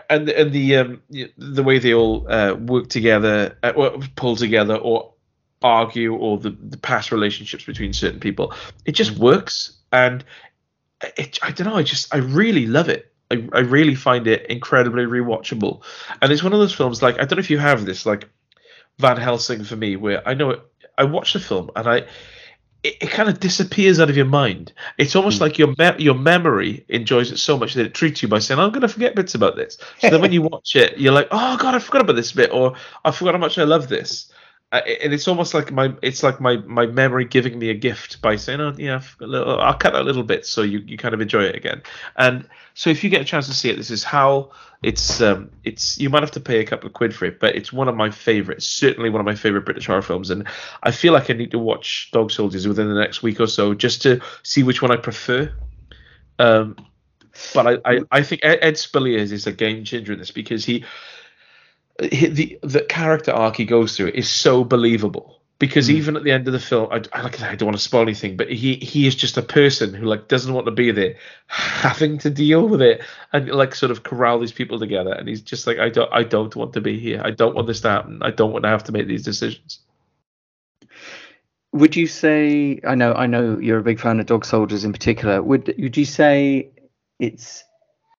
and 0.09 0.29
and 0.29 0.53
the 0.53 0.77
um 0.77 1.03
the 1.37 1.63
way 1.63 1.79
they 1.79 1.95
all 1.95 2.27
uh, 2.31 2.55
work 2.55 2.89
together, 2.89 3.57
uh, 3.63 3.73
or 3.75 3.99
pull 4.17 4.37
together, 4.37 4.77
or 4.77 5.13
argue, 5.63 6.15
or 6.15 6.39
the 6.39 6.51
the 6.51 6.79
past 6.79 7.13
relationships 7.13 7.65
between 7.65 7.93
certain 7.93 8.21
people, 8.21 8.55
it 8.85 8.93
just 8.93 9.19
works, 9.19 9.79
and 9.93 10.25
it 11.17 11.39
I 11.43 11.51
don't 11.51 11.67
know, 11.67 11.77
I 11.77 11.83
just 11.83 12.15
I 12.15 12.19
really 12.19 12.67
love 12.67 12.89
it. 12.89 13.13
I, 13.31 13.49
I 13.53 13.61
really 13.61 13.95
find 13.95 14.27
it 14.27 14.47
incredibly 14.47 15.05
rewatchable, 15.05 15.83
and 16.21 16.33
it's 16.33 16.43
one 16.43 16.53
of 16.53 16.59
those 16.59 16.75
films 16.75 17.03
like 17.03 17.17
I 17.17 17.25
don't 17.25 17.37
know 17.37 17.41
if 17.41 17.51
you 17.51 17.59
have 17.59 17.85
this 17.87 18.05
like 18.05 18.29
Van 18.99 19.17
Helsing 19.17 19.65
for 19.65 19.77
me, 19.77 19.97
where 19.97 20.27
I 20.29 20.35
know 20.35 20.51
it, 20.51 20.61
I 20.99 21.05
watch 21.05 21.33
the 21.33 21.41
film 21.41 21.71
and 21.75 21.89
I 21.89 22.07
it, 22.83 22.97
it 23.01 23.11
kind 23.11 23.29
of 23.29 23.41
disappears 23.41 24.01
out 24.01 24.11
of 24.11 24.17
your 24.17 24.27
mind. 24.27 24.73
It's 24.99 25.17
almost 25.17 25.39
hmm. 25.39 25.45
like 25.45 25.59
your 25.59 25.75
me- 25.79 26.03
your 26.05 26.15
memory 26.15 26.85
enjoys 26.89 27.31
it 27.31 27.39
so 27.39 27.57
much 27.57 27.75
that 27.75 27.87
it 27.87 27.95
treats 27.95 28.23
you 28.23 28.29
by 28.29 28.39
saying, 28.39 28.61
"I'm 28.61 28.71
going 28.71 28.83
to 28.83 28.89
forget 28.89 29.15
bits 29.15 29.35
about 29.35 29.57
this." 29.57 29.79
So 29.99 30.11
then 30.11 30.21
when 30.21 30.33
you 30.33 30.43
watch 30.53 30.77
it, 30.77 30.99
you're 30.99 31.13
like, 31.13 31.29
"Oh 31.31 31.57
God, 31.57 31.75
I 31.75 31.79
forgot 31.79 32.03
about 32.03 32.17
this 32.17 32.33
bit," 32.33 32.53
or 32.53 32.75
"I 33.05 33.11
forgot 33.11 33.35
how 33.35 33.41
much 33.41 33.59
I 33.59 33.65
love 33.65 33.89
this." 33.89 34.31
Uh, 34.73 34.81
and 35.03 35.13
it's 35.13 35.29
almost 35.29 35.53
like 35.53 35.71
my 35.71 35.95
it's 36.01 36.23
like 36.23 36.41
my 36.41 36.57
my 36.57 36.87
memory 36.87 37.27
giving 37.27 37.59
me 37.59 37.69
a 37.69 37.75
gift 37.75 38.23
by 38.23 38.35
saying, 38.37 38.59
"Oh 38.59 38.73
yeah, 38.79 39.03
little, 39.21 39.61
I'll 39.61 39.77
cut 39.77 39.93
that 39.93 40.07
little 40.07 40.23
bit 40.23 40.47
so 40.47 40.63
you, 40.63 40.79
you 40.79 40.97
kind 40.97 41.13
of 41.13 41.21
enjoy 41.21 41.45
it 41.45 41.55
again." 41.55 41.83
And 42.17 42.49
so 42.73 42.89
if 42.89 43.05
you 43.05 43.11
get 43.11 43.21
a 43.21 43.25
chance 43.25 43.47
to 43.49 43.55
see 43.55 43.69
it, 43.69 43.77
this 43.77 43.91
is 43.91 44.03
how 44.03 44.51
it's 44.83 45.21
um 45.21 45.51
it's 45.63 45.99
you 45.99 46.09
might 46.09 46.23
have 46.23 46.31
to 46.33 46.41
pay 46.41 46.59
a 46.59 46.65
couple 46.65 46.87
of 46.87 46.95
quid 46.95 47.15
for 47.15 47.27
it, 47.27 47.39
but 47.39 47.55
it's 47.55 47.71
one 47.71 47.87
of 47.87 47.95
my 47.95 48.11
favorites, 48.11 48.67
certainly 48.67 49.11
one 49.11 49.21
of 49.21 49.27
my 49.27 49.35
favorite 49.35 49.67
British 49.67 49.87
horror 49.87 50.01
films, 50.01 50.31
and 50.31 50.49
I 50.83 50.91
feel 50.91 51.13
like 51.13 51.29
I 51.29 51.35
need 51.35 51.51
to 51.51 51.59
watch 51.59 52.09
Dog 52.11 52.31
Soldiers 52.31 52.67
within 52.67 52.89
the 52.89 52.99
next 52.99 53.23
week 53.23 53.41
or 53.41 53.47
so 53.49 53.75
just 53.75 54.01
to 54.03 54.23
see 54.43 54.63
which 54.63 54.81
one 54.81 54.91
I 54.91 54.97
prefer. 54.97 55.53
Um, 56.39 56.77
but 57.53 57.67
I, 57.67 57.79
I, 57.85 58.01
I 58.11 58.23
think 58.23 58.43
Ed, 58.43 58.59
Ed 58.63 58.75
Speleers 58.75 59.33
is 59.33 59.47
a 59.47 59.53
game 59.53 59.85
changer 59.85 60.15
in 60.15 60.19
this 60.19 60.31
because 60.31 60.65
he 60.65 60.85
the 61.99 62.59
the 62.63 62.83
character 62.89 63.33
arc 63.33 63.57
he 63.57 63.65
goes 63.65 63.97
through 63.97 64.09
is 64.09 64.29
so 64.29 64.65
believable. 64.65 65.39
Because 65.59 65.87
hmm. 65.87 65.95
even 65.95 66.17
at 66.17 66.25
the 66.25 66.33
end 66.33 66.49
of 66.49 66.53
the 66.53 66.59
film, 66.59 66.89
I, 66.91 67.03
I, 67.13 67.23
like 67.23 67.37
I 67.37 67.39
said, 67.39 67.51
I 67.51 67.55
don't 67.55 67.69
want 67.69 67.77
to 67.77 67.83
spoil 67.83 68.03
anything, 68.03 68.37
but 68.37 68.51
he 68.51 68.75
he 68.77 69.07
is 69.07 69.15
just 69.15 69.37
a 69.37 69.43
person 69.43 69.95
who 69.95 70.07
like 70.07 70.27
doesn't 70.27 70.53
want 70.53 70.67
to 70.67 70.73
be 70.73 70.91
there, 70.91 71.15
having 71.47 72.19
to 72.19 72.31
deal 72.31 72.67
with 72.69 72.83
it 72.83 73.01
and 73.33 73.49
like 73.49 73.75
sort 73.75 73.93
of 73.93 74.03
corral 74.03 74.41
these 74.41 74.53
people 74.53 74.79
together. 74.79 75.13
And 75.13 75.29
he's 75.29 75.41
just 75.41 75.67
like, 75.67 75.79
I 75.79 75.89
don't 75.89 76.13
I 76.13 76.25
don't 76.25 76.55
want 76.57 76.73
to 76.73 76.81
be 76.81 76.99
here. 76.99 77.23
I 77.25 77.31
don't 77.31 77.55
want 77.55 77.69
this 77.69 77.81
to 77.83 77.91
happen. 77.91 78.21
I 78.23 78.31
don't 78.31 78.53
want 78.53 78.65
to 78.65 78.71
have 78.71 78.85
to 78.85 78.93
make 78.93 79.07
these 79.07 79.23
decisions. 79.23 79.79
Would 81.73 81.97
you 81.97 82.07
say? 82.07 82.81
I 82.87 82.95
know, 82.95 83.15
I 83.15 83.27
know 83.27 83.59
you're 83.59 83.79
a 83.79 83.83
big 83.85 84.01
fan 84.01 84.21
of 84.21 84.27
Dog 84.27 84.45
Soldiers 84.45 84.85
in 84.85 84.93
particular. 84.93 85.43
Would 85.43 85.75
would 85.79 85.97
you 85.97 86.05
say 86.05 86.71
it's 87.19 87.65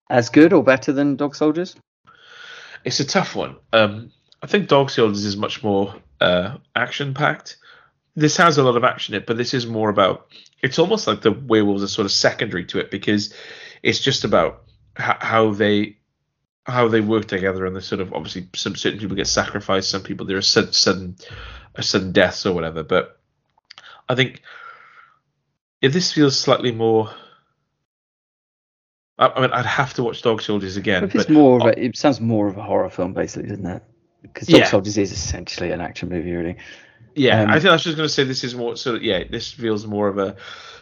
as 0.10 0.30
good 0.30 0.54
or 0.54 0.64
better 0.64 0.92
than 0.92 1.18
Dog 1.18 1.36
Soldiers? 1.36 1.76
It's 2.86 3.00
a 3.00 3.06
tough 3.06 3.36
one. 3.36 3.56
Um, 3.72 4.12
I 4.42 4.48
think 4.48 4.68
Dog 4.68 4.90
Soldiers 4.90 5.26
is 5.26 5.38
much 5.38 5.64
more 5.64 5.96
uh, 6.20 6.58
action 6.76 7.14
packed. 7.14 7.58
This 8.16 8.38
has 8.38 8.58
a 8.58 8.64
lot 8.64 8.78
of 8.78 8.84
action 8.84 9.16
in 9.16 9.22
it, 9.22 9.28
but 9.28 9.38
this 9.38 9.54
is 9.54 9.66
more 9.66 9.90
about. 9.90 10.28
It's 10.62 10.80
almost 10.80 11.08
like 11.08 11.22
the 11.22 11.32
werewolves 11.32 11.84
are 11.84 11.88
sort 11.88 12.06
of 12.06 12.12
secondary 12.12 12.66
to 12.66 12.80
it 12.80 12.92
because 12.92 13.34
it's 13.82 14.00
just 14.00 14.24
about 14.24 14.64
h- 15.00 15.18
how 15.20 15.52
they 15.52 15.98
how 16.66 16.88
they 16.88 17.02
work 17.02 17.26
together 17.26 17.66
and 17.66 17.76
the 17.76 17.82
sort 17.82 18.00
of 18.00 18.14
obviously 18.14 18.48
some 18.56 18.76
certain 18.76 19.00
people 19.00 19.16
get 19.16 19.28
sacrificed, 19.28 19.90
some 19.90 20.04
people 20.04 20.26
there 20.26 20.38
are 20.38 20.42
sudden 20.42 20.72
sudden, 20.72 21.16
uh, 21.76 21.82
sudden 21.82 22.12
deaths 22.12 22.46
or 22.46 22.54
whatever. 22.54 22.84
But 22.84 23.20
I 24.08 24.16
think 24.16 24.42
if 25.82 25.92
this 25.92 26.14
feels 26.14 26.40
slightly 26.40 26.72
more 26.72 27.14
I, 29.24 29.38
I 29.38 29.42
mean, 29.42 29.52
I'd 29.52 29.66
have 29.66 29.94
to 29.96 30.04
watch 30.04 30.22
Dog 30.22 30.42
Soldiers 30.42 30.78
again. 30.78 31.04
If 31.04 31.16
it's 31.16 31.26
but 31.26 31.34
more 31.34 31.60
of 31.60 31.66
a, 31.68 31.84
it 31.84 31.98
sounds 31.98 32.20
more 32.20 32.48
of 32.48 32.58
a 32.58 32.64
horror 32.64 32.90
film, 32.90 33.14
basically, 33.14 33.50
doesn't 33.50 33.66
it? 33.66 33.84
Because 34.22 34.48
Dog 34.48 34.60
Yeah. 34.60 34.68
Soldiers 34.68 34.98
is 34.98 35.12
essentially 35.12 35.72
an 35.72 35.82
action 35.82 36.10
movie, 36.10 36.32
really. 36.32 36.58
Yeah, 37.16 37.44
Um, 37.44 37.50
I 37.50 37.60
think 37.60 37.70
I 37.70 37.74
was 37.74 37.84
just 37.84 37.98
going 37.98 38.08
to 38.08 38.14
say 38.14 38.24
this 38.24 38.44
is 38.44 38.56
more 38.56 38.74
of 38.74 39.04
yeah, 39.04 39.24
this 39.30 39.52
feels 39.52 39.86
more 39.86 40.08
of 40.08 40.18
a 40.18 40.36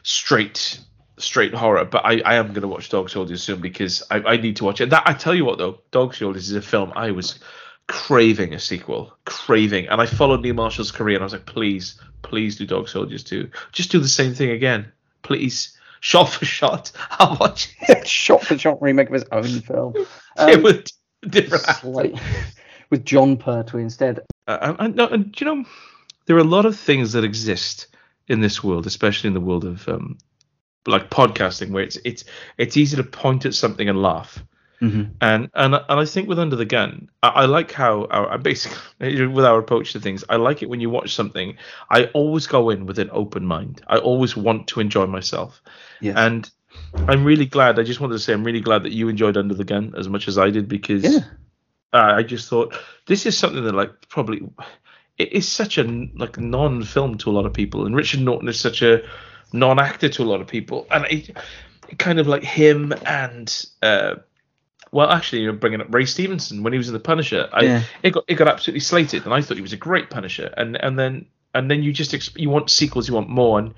straight 0.03 0.79
straight 1.17 1.53
horror. 1.53 1.85
But 1.85 2.05
I, 2.05 2.21
I 2.21 2.35
am 2.35 2.47
going 2.47 2.61
to 2.61 2.67
watch 2.67 2.89
Dog 2.89 3.09
Soldiers 3.09 3.43
soon 3.43 3.61
because 3.61 4.03
I, 4.09 4.17
I 4.19 4.37
need 4.37 4.55
to 4.57 4.63
watch 4.63 4.81
it. 4.81 4.89
That 4.89 5.03
I 5.05 5.13
tell 5.13 5.35
you 5.35 5.45
what 5.45 5.57
though, 5.57 5.79
Dog 5.91 6.15
Soldiers 6.15 6.49
is 6.49 6.55
a 6.55 6.61
film 6.61 6.93
I 6.95 7.11
was 7.11 7.39
craving 7.87 8.53
a 8.53 8.59
sequel, 8.59 9.13
craving, 9.25 9.87
and 9.87 9.99
I 9.99 10.05
followed 10.05 10.41
Neil 10.41 10.53
Marshall's 10.53 10.91
career 10.91 11.15
and 11.15 11.23
I 11.23 11.25
was 11.25 11.33
like, 11.33 11.45
please, 11.45 11.99
please 12.21 12.55
do 12.55 12.65
Dog 12.65 12.87
Soldiers 12.87 13.23
too. 13.23 13.49
Just 13.71 13.91
do 13.91 13.99
the 13.99 14.07
same 14.07 14.33
thing 14.33 14.51
again, 14.51 14.91
please. 15.23 15.77
Shot 16.01 16.25
for 16.25 16.45
shot, 16.45 16.91
I'll 17.11 17.37
watch 17.39 17.73
it 17.87 18.07
shot 18.07 18.43
for 18.45 18.57
shot 18.57 18.81
remake 18.81 19.07
of 19.07 19.13
his 19.13 19.25
own 19.31 19.61
film. 19.61 19.93
Yeah, 20.37 20.45
Um, 20.55 20.63
with 20.63 20.87
different 21.29 21.63
actors. 21.67 21.81
slight- 21.91 22.15
with 22.89 23.05
John 23.05 23.37
Pertwee 23.37 23.81
instead. 23.83 24.19
Uh, 24.47 24.75
and, 24.79 24.99
and, 24.99 25.11
and 25.13 25.31
do 25.31 25.45
you 25.45 25.55
know, 25.55 25.65
there 26.25 26.35
are 26.35 26.39
a 26.39 26.43
lot 26.43 26.65
of 26.65 26.77
things 26.77 27.11
that 27.13 27.23
exist 27.23 27.87
in 28.27 28.39
this 28.41 28.63
world, 28.63 28.85
especially 28.87 29.27
in 29.27 29.33
the 29.33 29.39
world 29.41 29.63
of 29.65 29.87
um, 29.89 30.17
like 30.87 31.09
podcasting, 31.09 31.71
where 31.71 31.83
it's 31.83 31.97
it's 32.05 32.23
it's 32.57 32.77
easy 32.77 32.95
to 32.97 33.03
point 33.03 33.45
at 33.45 33.53
something 33.53 33.87
and 33.89 34.01
laugh. 34.01 34.43
Mhm. 34.81 35.11
And 35.21 35.49
and 35.53 35.75
and 35.75 35.99
I 35.99 36.05
think 36.05 36.27
with 36.27 36.39
Under 36.39 36.55
the 36.55 36.65
Gun, 36.65 37.07
I, 37.21 37.27
I 37.29 37.45
like 37.45 37.71
how 37.71 38.05
our 38.05 38.37
basically 38.37 39.27
with 39.27 39.45
our 39.45 39.59
approach 39.59 39.93
to 39.93 39.99
things. 39.99 40.23
I 40.29 40.37
like 40.37 40.63
it 40.63 40.69
when 40.69 40.81
you 40.81 40.89
watch 40.89 41.13
something. 41.13 41.55
I 41.91 42.05
always 42.13 42.47
go 42.47 42.69
in 42.71 42.85
with 42.87 42.97
an 42.99 43.09
open 43.13 43.45
mind. 43.45 43.81
I 43.87 43.97
always 43.97 44.35
want 44.35 44.67
to 44.69 44.79
enjoy 44.79 45.05
myself. 45.05 45.61
Yes. 45.99 46.15
And 46.17 46.49
I'm 47.07 47.23
really 47.23 47.45
glad. 47.45 47.79
I 47.79 47.83
just 47.83 47.99
wanted 47.99 48.13
to 48.13 48.19
say 48.19 48.33
I'm 48.33 48.43
really 48.43 48.61
glad 48.61 48.83
that 48.83 48.91
you 48.93 49.07
enjoyed 49.09 49.37
Under 49.37 49.53
the 49.53 49.63
Gun 49.65 49.93
as 49.97 50.07
much 50.09 50.27
as 50.27 50.37
I 50.37 50.49
did 50.49 50.67
because 50.67 51.03
Yeah. 51.03 51.19
uh, 51.93 52.13
I 52.17 52.23
just 52.23 52.49
thought 52.49 52.73
this 53.05 53.25
is 53.25 53.37
something 53.37 53.63
that 53.63 53.75
like 53.75 53.91
probably 54.09 54.41
it 55.17 55.31
is 55.31 55.47
such 55.47 55.77
a 55.77 55.83
like 56.15 56.39
non-film 56.39 57.17
to 57.19 57.29
a 57.29 57.33
lot 57.33 57.45
of 57.45 57.53
people, 57.53 57.85
and 57.85 57.95
Richard 57.95 58.21
Norton 58.21 58.47
is 58.49 58.59
such 58.59 58.81
a 58.81 59.03
non-actor 59.53 60.09
to 60.09 60.23
a 60.23 60.25
lot 60.25 60.41
of 60.41 60.47
people, 60.47 60.87
and 60.89 61.05
it, 61.05 61.29
it 61.89 61.99
kind 61.99 62.19
of 62.19 62.25
like 62.27 62.43
him 62.43 62.93
and 63.05 63.65
uh, 63.83 64.15
well, 64.91 65.09
actually, 65.09 65.43
you're 65.43 65.53
bringing 65.53 65.81
up 65.81 65.87
Ray 65.93 66.05
Stevenson 66.05 66.63
when 66.63 66.73
he 66.73 66.77
was 66.77 66.87
in 66.87 66.93
The 66.93 66.99
Punisher. 66.99 67.47
I, 67.53 67.63
Yeah. 67.63 67.83
it 68.03 68.11
got 68.11 68.23
it 68.27 68.35
got 68.35 68.47
absolutely 68.47 68.81
slated, 68.81 69.25
and 69.25 69.33
I 69.33 69.41
thought 69.41 69.55
he 69.57 69.61
was 69.61 69.73
a 69.73 69.77
great 69.77 70.09
Punisher, 70.09 70.53
and 70.57 70.75
and 70.75 70.97
then 70.99 71.25
and 71.53 71.69
then 71.71 71.83
you 71.83 71.93
just 71.93 72.11
exp- 72.11 72.39
you 72.39 72.49
want 72.49 72.69
sequels, 72.69 73.07
you 73.07 73.13
want 73.15 73.29
more, 73.29 73.59
and 73.59 73.73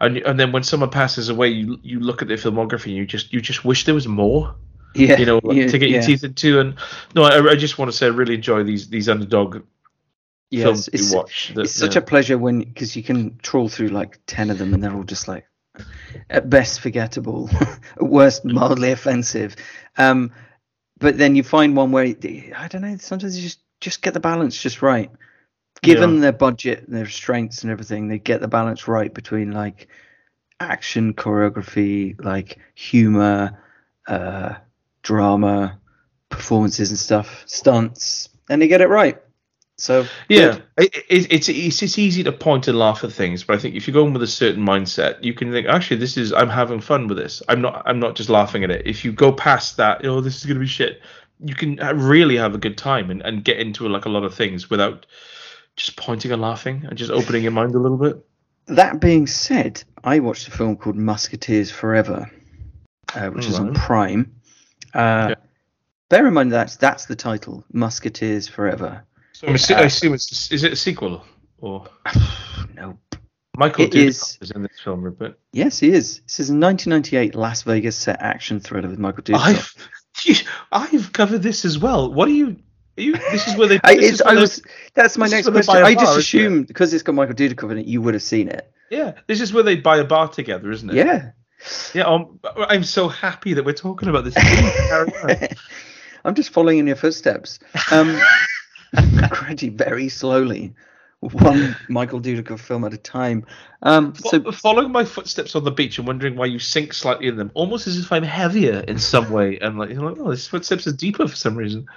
and 0.00 0.18
and 0.18 0.38
then 0.38 0.52
when 0.52 0.62
someone 0.62 0.90
passes 0.90 1.28
away, 1.28 1.48
you 1.48 1.78
you 1.82 2.00
look 2.00 2.22
at 2.22 2.28
their 2.28 2.36
filmography, 2.36 2.86
and 2.86 2.96
you 2.96 3.06
just 3.06 3.32
you 3.32 3.40
just 3.40 3.64
wish 3.64 3.84
there 3.84 3.94
was 3.94 4.06
more 4.08 4.54
Yeah. 4.94 5.18
you 5.18 5.26
know, 5.26 5.40
like, 5.42 5.56
yeah, 5.56 5.66
to 5.68 5.78
get 5.78 5.88
your 5.90 6.00
yeah. 6.00 6.06
teeth 6.06 6.24
into. 6.24 6.60
And 6.60 6.74
no, 7.14 7.22
I, 7.24 7.52
I 7.52 7.56
just 7.56 7.78
want 7.78 7.90
to 7.90 7.96
say 7.96 8.06
I 8.06 8.10
really 8.10 8.34
enjoy 8.34 8.62
these 8.62 8.88
these 8.88 9.08
underdog 9.08 9.62
Yes, 10.50 10.62
films 10.64 10.88
it's, 10.92 11.12
watch. 11.14 11.52
that- 11.54 11.62
it's 11.62 11.74
such 11.74 11.94
yeah. 11.94 12.00
a 12.00 12.04
pleasure 12.04 12.38
when 12.38 12.60
because 12.60 12.96
you 12.96 13.02
can 13.02 13.38
trawl 13.42 13.68
through 13.68 13.88
like 13.88 14.18
ten 14.26 14.50
of 14.50 14.58
them 14.58 14.72
and 14.74 14.82
they're 14.82 14.94
all 14.94 15.04
just 15.04 15.28
like 15.28 15.46
at 16.30 16.48
best 16.50 16.80
forgettable, 16.80 17.48
at 17.60 18.02
worst 18.02 18.44
mildly 18.44 18.90
offensive. 18.92 19.56
Um, 19.96 20.32
but 20.98 21.18
then 21.18 21.36
you 21.36 21.42
find 21.42 21.76
one 21.76 21.92
where 21.92 22.04
I 22.04 22.68
don't 22.68 22.82
know. 22.82 22.96
Sometimes 22.98 23.36
you 23.36 23.42
just 23.42 23.60
just 23.80 24.02
get 24.02 24.14
the 24.14 24.20
balance 24.20 24.60
just 24.60 24.82
right. 24.82 25.10
Given 25.82 26.16
Yeah. 26.16 26.20
their 26.20 26.32
budget, 26.32 26.84
and 26.86 26.96
their 26.96 27.08
strengths, 27.08 27.62
and 27.62 27.70
everything, 27.70 28.08
they 28.08 28.18
get 28.18 28.40
the 28.40 28.48
balance 28.48 28.88
right 28.88 29.12
between 29.12 29.52
like 29.52 29.88
action, 30.60 31.14
choreography, 31.14 32.22
like 32.22 32.58
humor, 32.74 33.56
uh, 34.08 34.54
drama, 35.02 35.78
performances 36.30 36.90
and 36.90 36.98
stuff, 36.98 37.44
stunts, 37.46 38.28
and 38.50 38.60
they 38.60 38.66
get 38.68 38.80
it 38.80 38.88
right. 38.88 39.22
So 39.78 40.06
Yeah, 40.28 40.58
it, 40.76 40.94
it, 40.94 41.26
it's, 41.30 41.48
it's 41.48 41.82
it's 41.82 41.98
easy 41.98 42.24
to 42.24 42.32
point 42.32 42.66
and 42.66 42.76
laugh 42.76 43.04
at 43.04 43.12
things, 43.12 43.44
but 43.44 43.56
I 43.56 43.60
think 43.60 43.76
if 43.76 43.86
you 43.86 43.94
go 43.94 44.04
in 44.06 44.12
with 44.12 44.22
a 44.22 44.26
certain 44.26 44.64
mindset, 44.64 45.22
you 45.22 45.32
can 45.32 45.52
think, 45.52 45.68
actually, 45.68 45.98
this 45.98 46.16
is 46.16 46.32
I'm 46.32 46.48
having 46.48 46.80
fun 46.80 47.06
with 47.06 47.16
this. 47.16 47.42
I'm 47.48 47.60
not 47.60 47.82
I'm 47.86 48.00
not 48.00 48.16
just 48.16 48.28
laughing 48.28 48.64
at 48.64 48.72
it. 48.72 48.86
If 48.86 49.04
you 49.04 49.12
go 49.12 49.32
past 49.32 49.76
that, 49.76 50.04
oh, 50.04 50.20
this 50.20 50.36
is 50.36 50.46
gonna 50.46 50.58
be 50.58 50.66
shit, 50.66 51.00
you 51.44 51.54
can 51.54 51.80
uh, 51.80 51.94
really 51.94 52.36
have 52.36 52.56
a 52.56 52.58
good 52.58 52.76
time 52.76 53.08
and, 53.10 53.22
and 53.22 53.44
get 53.44 53.60
into 53.60 53.88
like 53.88 54.04
a 54.04 54.08
lot 54.08 54.24
of 54.24 54.34
things 54.34 54.68
without 54.68 55.06
just 55.76 55.96
pointing 55.96 56.32
and 56.32 56.42
laughing 56.42 56.84
and 56.88 56.98
just 56.98 57.12
opening 57.12 57.44
your 57.44 57.52
mind 57.52 57.74
a 57.76 57.78
little 57.78 57.98
bit. 57.98 58.16
That 58.66 59.00
being 59.00 59.28
said, 59.28 59.82
I 60.02 60.18
watched 60.18 60.48
a 60.48 60.50
film 60.50 60.76
called 60.76 60.96
Musketeers 60.96 61.70
Forever, 61.70 62.28
uh, 63.14 63.28
which 63.30 63.46
is 63.46 63.58
on 63.58 63.74
Prime. 63.74 64.34
Uh, 64.92 65.28
Yeah. 65.30 65.34
Bear 66.08 66.26
in 66.26 66.34
mind 66.34 66.50
that's 66.50 66.76
that's 66.76 67.06
the 67.06 67.14
title, 67.14 67.64
Musketeers 67.72 68.48
Forever. 68.48 69.04
So 69.38 69.46
I'm 69.46 69.54
assu- 69.54 69.76
I 69.76 69.82
assume 69.82 70.14
it's 70.14 70.50
is 70.50 70.64
it 70.64 70.72
a 70.72 70.76
sequel 70.76 71.24
or 71.58 71.86
No, 72.74 72.98
Michael 73.56 73.84
It 73.84 73.92
Dudikoff 73.92 74.04
is- 74.08 74.38
is 74.40 74.50
in 74.50 74.62
this 74.62 74.80
film, 74.82 75.00
Rupert. 75.00 75.38
yes, 75.52 75.78
he 75.78 75.90
is. 75.92 76.20
This 76.22 76.40
is 76.40 76.50
a 76.50 76.54
1998 76.54 77.36
Las 77.36 77.62
Vegas 77.62 77.94
set 77.94 78.20
action 78.20 78.58
thriller 78.58 78.88
with 78.88 78.98
Michael 78.98 79.22
Dudikoff. 79.22 79.86
I've 80.26 80.42
I've 80.92 81.12
covered 81.12 81.44
this 81.44 81.64
as 81.64 81.78
well. 81.78 82.12
What 82.12 82.26
are 82.26 82.32
you? 82.32 82.56
Are 82.96 83.00
you 83.00 83.12
this 83.12 83.46
is 83.46 83.54
where 83.56 83.68
they. 83.68 83.76
I, 83.84 83.92
it's, 83.92 84.02
is 84.02 84.22
where 84.24 84.32
I 84.32 84.34
they- 84.34 84.40
was. 84.40 84.60
That's 84.94 85.16
my 85.16 85.28
next 85.28 85.48
question. 85.48 85.76
I 85.76 85.94
just 85.94 86.04
bar, 86.04 86.18
isn't 86.18 86.18
it? 86.18 86.18
assumed 86.18 86.66
because 86.66 86.92
it's 86.92 87.04
got 87.04 87.14
Michael 87.14 87.36
Dudikoff 87.36 87.70
in 87.70 87.78
it, 87.78 87.86
you 87.86 88.02
would 88.02 88.14
have 88.14 88.24
seen 88.24 88.48
it. 88.48 88.72
Yeah, 88.90 89.12
this 89.28 89.40
is 89.40 89.52
where 89.52 89.62
they 89.62 89.76
buy 89.76 89.98
a 89.98 90.04
bar 90.04 90.26
together, 90.26 90.72
isn't 90.72 90.90
it? 90.90 90.96
Yeah. 90.96 91.30
Yeah. 91.94 92.04
Um, 92.06 92.40
I'm 92.56 92.82
so 92.82 93.06
happy 93.08 93.54
that 93.54 93.64
we're 93.64 93.72
talking 93.72 94.08
about 94.08 94.24
this. 94.24 94.34
Please 94.34 94.72
carry 94.88 95.12
on. 95.42 95.48
I'm 96.24 96.34
just 96.34 96.50
following 96.50 96.78
in 96.78 96.86
your 96.88 96.96
footsteps. 96.96 97.60
Um, 97.92 98.18
gradually, 99.30 99.70
very 99.70 100.08
slowly, 100.08 100.74
one 101.20 101.76
Michael 101.88 102.20
Dudikoff 102.20 102.60
film 102.60 102.84
at 102.84 102.94
a 102.94 102.98
time. 102.98 103.44
Um, 103.82 104.14
so 104.14 104.40
Fo- 104.40 104.52
Following 104.52 104.92
my 104.92 105.04
footsteps 105.04 105.56
on 105.56 105.64
the 105.64 105.70
beach 105.70 105.98
and 105.98 106.06
wondering 106.06 106.36
why 106.36 106.46
you 106.46 106.58
sink 106.58 106.92
slightly 106.92 107.28
in 107.28 107.36
them, 107.36 107.50
almost 107.54 107.86
as 107.86 107.98
if 107.98 108.12
I'm 108.12 108.22
heavier 108.22 108.80
in 108.86 108.98
some 108.98 109.30
way, 109.30 109.58
and 109.58 109.78
like, 109.78 109.90
you're 109.90 110.02
like 110.02 110.18
oh, 110.18 110.30
this 110.30 110.46
footsteps 110.46 110.86
are 110.86 110.92
deeper 110.92 111.26
for 111.26 111.36
some 111.36 111.56
reason. 111.56 111.86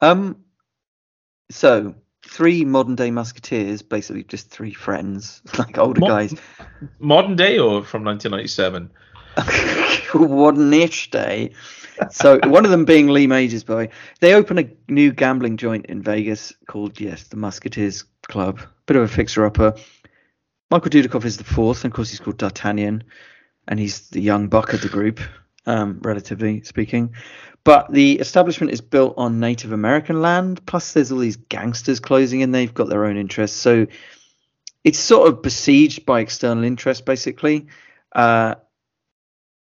Um, 0.00 0.44
so 1.50 1.94
three 2.26 2.64
modern 2.64 2.94
day 2.94 3.10
musketeers, 3.10 3.82
basically 3.82 4.24
just 4.24 4.50
three 4.50 4.74
friends, 4.74 5.42
like 5.58 5.78
older 5.78 6.00
guys. 6.00 6.34
Modern 6.98 7.36
day 7.36 7.58
or 7.58 7.84
from 7.84 8.04
1997? 8.04 8.90
One-ish 10.14 11.10
day. 11.10 11.52
So 12.10 12.40
one 12.44 12.64
of 12.64 12.70
them 12.70 12.84
being 12.84 13.08
Lee 13.08 13.26
Majors 13.26 13.64
boy. 13.64 13.88
They 14.20 14.34
open 14.34 14.58
a 14.58 14.68
new 14.88 15.12
gambling 15.12 15.56
joint 15.56 15.86
in 15.86 16.02
Vegas 16.02 16.52
called 16.66 17.00
yes, 17.00 17.24
the 17.24 17.36
Musketeers 17.36 18.04
Club. 18.22 18.60
Bit 18.86 18.96
of 18.96 19.02
a 19.04 19.08
fixer-upper. 19.08 19.74
Michael 20.70 20.90
Dudikoff 20.90 21.24
is 21.24 21.36
the 21.36 21.44
fourth, 21.44 21.84
and 21.84 21.92
of 21.92 21.96
course 21.96 22.10
he's 22.10 22.20
called 22.20 22.38
D'Artagnan, 22.38 23.04
and 23.68 23.78
he's 23.78 24.08
the 24.08 24.20
young 24.20 24.48
buck 24.48 24.72
of 24.72 24.80
the 24.80 24.88
group, 24.88 25.20
um, 25.66 26.00
relatively 26.02 26.62
speaking. 26.62 27.14
But 27.62 27.92
the 27.92 28.18
establishment 28.18 28.72
is 28.72 28.80
built 28.80 29.14
on 29.16 29.40
Native 29.40 29.72
American 29.72 30.20
land. 30.20 30.64
Plus, 30.66 30.92
there's 30.92 31.12
all 31.12 31.18
these 31.18 31.36
gangsters 31.36 32.00
closing 32.00 32.40
in. 32.40 32.50
They've 32.50 32.74
got 32.74 32.88
their 32.88 33.06
own 33.06 33.16
interests, 33.16 33.56
so 33.56 33.86
it's 34.82 34.98
sort 34.98 35.28
of 35.28 35.42
besieged 35.42 36.04
by 36.04 36.20
external 36.20 36.64
interests, 36.64 37.02
basically. 37.02 37.68
Uh, 38.12 38.56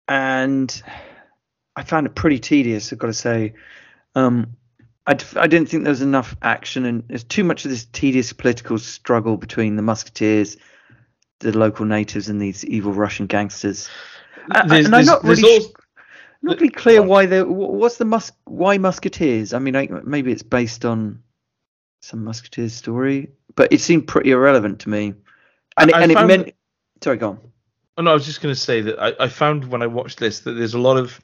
and 0.09 0.82
I 1.76 1.82
found 1.82 2.07
it 2.07 2.14
pretty 2.14 2.38
tedious. 2.38 2.92
I've 2.92 2.98
got 2.98 3.09
to 3.09 3.12
say. 3.14 3.55
Um, 4.14 4.57
I, 5.07 5.14
d- 5.14 5.26
I 5.36 5.46
didn't 5.46 5.68
think 5.68 5.82
there 5.84 5.90
was 5.90 6.00
enough 6.02 6.34
action, 6.40 6.86
and 6.86 7.05
there's 7.09 7.24
too 7.24 7.44
much 7.44 7.64
of 7.64 7.70
this 7.70 7.84
tedious 7.86 8.32
political 8.32 8.78
struggle 8.78 9.36
between 9.36 9.76
the 9.76 9.82
musketeers, 9.82 10.57
the 11.40 11.57
local 11.57 11.84
natives, 11.84 12.28
and 12.30 12.40
these 12.40 12.64
evil 12.64 12.92
Russian 12.92 13.26
gangsters. 13.26 13.88
There's- 14.68 14.86
and 14.86 14.94
I'm 14.94 15.05
not 15.07 15.24
really, 15.24 15.42
al- 15.57 15.61
sh- 15.62 15.72
not 16.42 16.57
really 16.61 16.70
clear 16.70 17.02
why 17.02 17.26
they. 17.26 17.42
What's 17.42 17.96
the 17.98 18.05
mus? 18.07 18.32
Why 18.44 18.78
musketeers? 18.78 19.52
I 19.52 19.59
mean, 19.59 19.76
I, 19.76 19.88
maybe 20.05 20.32
it's 20.32 20.42
based 20.42 20.84
on 20.84 21.22
some 22.00 22.24
musketeers 22.24 22.72
story, 22.74 23.30
but 23.57 23.72
it 23.72 23.80
seemed 23.80 24.07
pretty 24.07 24.30
irrelevant 24.30 24.80
to 24.80 24.88
me. 24.90 25.14
And 25.76 25.90
it, 25.90 25.94
and 26.02 26.12
it 26.12 26.14
meant. 26.28 26.55
Sorry, 27.02 27.16
go 27.18 27.30
on. 27.30 27.38
Oh, 27.97 28.03
no, 28.03 28.11
I 28.11 28.14
was 28.14 28.26
just 28.26 28.40
going 28.40 28.55
to 28.55 28.61
say 28.61 28.80
that 28.82 29.01
I, 29.01 29.24
I 29.24 29.28
found 29.28 29.66
when 29.66 29.82
I 29.82 29.86
watched 29.86 30.18
this 30.18 30.40
that 30.40 30.53
there's 30.53 30.74
a 30.74 30.80
lot 30.80 30.97
of 30.97 31.20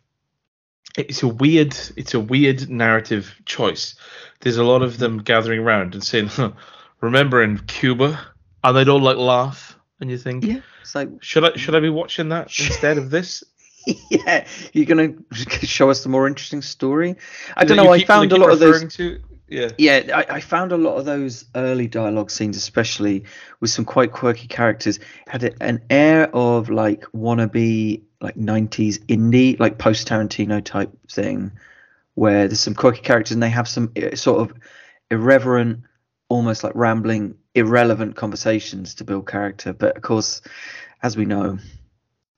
it's 0.97 1.23
a 1.23 1.29
weird 1.29 1.77
it's 1.97 2.15
a 2.15 2.21
weird 2.21 2.69
narrative 2.69 3.35
choice. 3.45 3.95
There's 4.41 4.57
a 4.57 4.65
lot 4.65 4.83
of 4.83 4.99
them 4.99 5.19
gathering 5.19 5.61
around 5.61 5.95
and 5.95 6.03
saying, 6.03 6.29
huh, 6.29 6.53
"Remember 7.01 7.43
in 7.43 7.59
Cuba," 7.59 8.19
and 8.65 8.77
they'd 8.77 8.89
all 8.89 9.01
like 9.01 9.17
laugh, 9.17 9.79
and 10.01 10.11
you 10.11 10.19
think, 10.19 10.45
Yeah, 10.45 10.61
it's 10.81 10.95
like 10.95 11.09
should 11.23 11.45
I 11.45 11.57
should 11.57 11.75
I 11.75 11.81
be 11.81 11.91
watching 11.91 12.31
that 12.31 12.47
instead 12.59 12.99
of 12.99 13.11
this? 13.11 13.45
yeah, 14.11 14.47
you're 14.73 14.87
gonna 14.87 15.15
show 15.33 15.91
us 15.91 16.03
the 16.03 16.09
more 16.09 16.27
interesting 16.27 16.63
story. 16.63 17.17
I 17.57 17.65
don't 17.65 17.77
know. 17.77 17.93
I 17.93 18.05
found 18.05 18.33
a 18.33 18.37
lot 18.37 18.51
of 18.51 18.59
those. 18.59 18.83
referring 18.83 18.89
To, 18.91 19.23
yeah, 19.51 19.71
Yeah, 19.79 20.03
I, 20.15 20.37
I 20.37 20.41
found 20.41 20.73
a 20.73 20.77
lot 20.77 20.97
of 20.97 21.05
those 21.05 21.45
early 21.55 21.89
dialogue 21.89 22.31
scenes, 22.31 22.57
especially 22.57 23.25
with 23.59 23.71
some 23.71 23.85
quite 23.85 24.13
quirky 24.13 24.47
characters, 24.47 25.01
had 25.27 25.55
an 25.61 25.83
air 25.91 26.35
of 26.35 26.71
like 26.71 27.03
wannabe 27.13 28.03
like 28.21 28.37
90s 28.37 28.99
indie, 29.07 29.59
like 29.59 29.79
post 29.79 30.09
Tarantino 30.09 30.63
type 30.65 30.91
thing, 31.11 31.51
where 32.15 32.47
there's 32.47 32.61
some 32.61 32.75
quirky 32.75 33.01
characters 33.01 33.33
and 33.33 33.43
they 33.43 33.51
have 33.51 33.67
some 33.67 33.91
uh, 33.97 34.15
sort 34.15 34.41
of 34.41 34.57
irreverent, 35.11 35.81
almost 36.29 36.63
like 36.63 36.75
rambling, 36.77 37.35
irrelevant 37.55 38.15
conversations 38.15 38.95
to 38.95 39.05
build 39.05 39.27
character. 39.27 39.73
But 39.73 39.97
of 39.97 40.03
course, 40.03 40.43
as 41.03 41.17
we 41.17 41.25
know, 41.25 41.59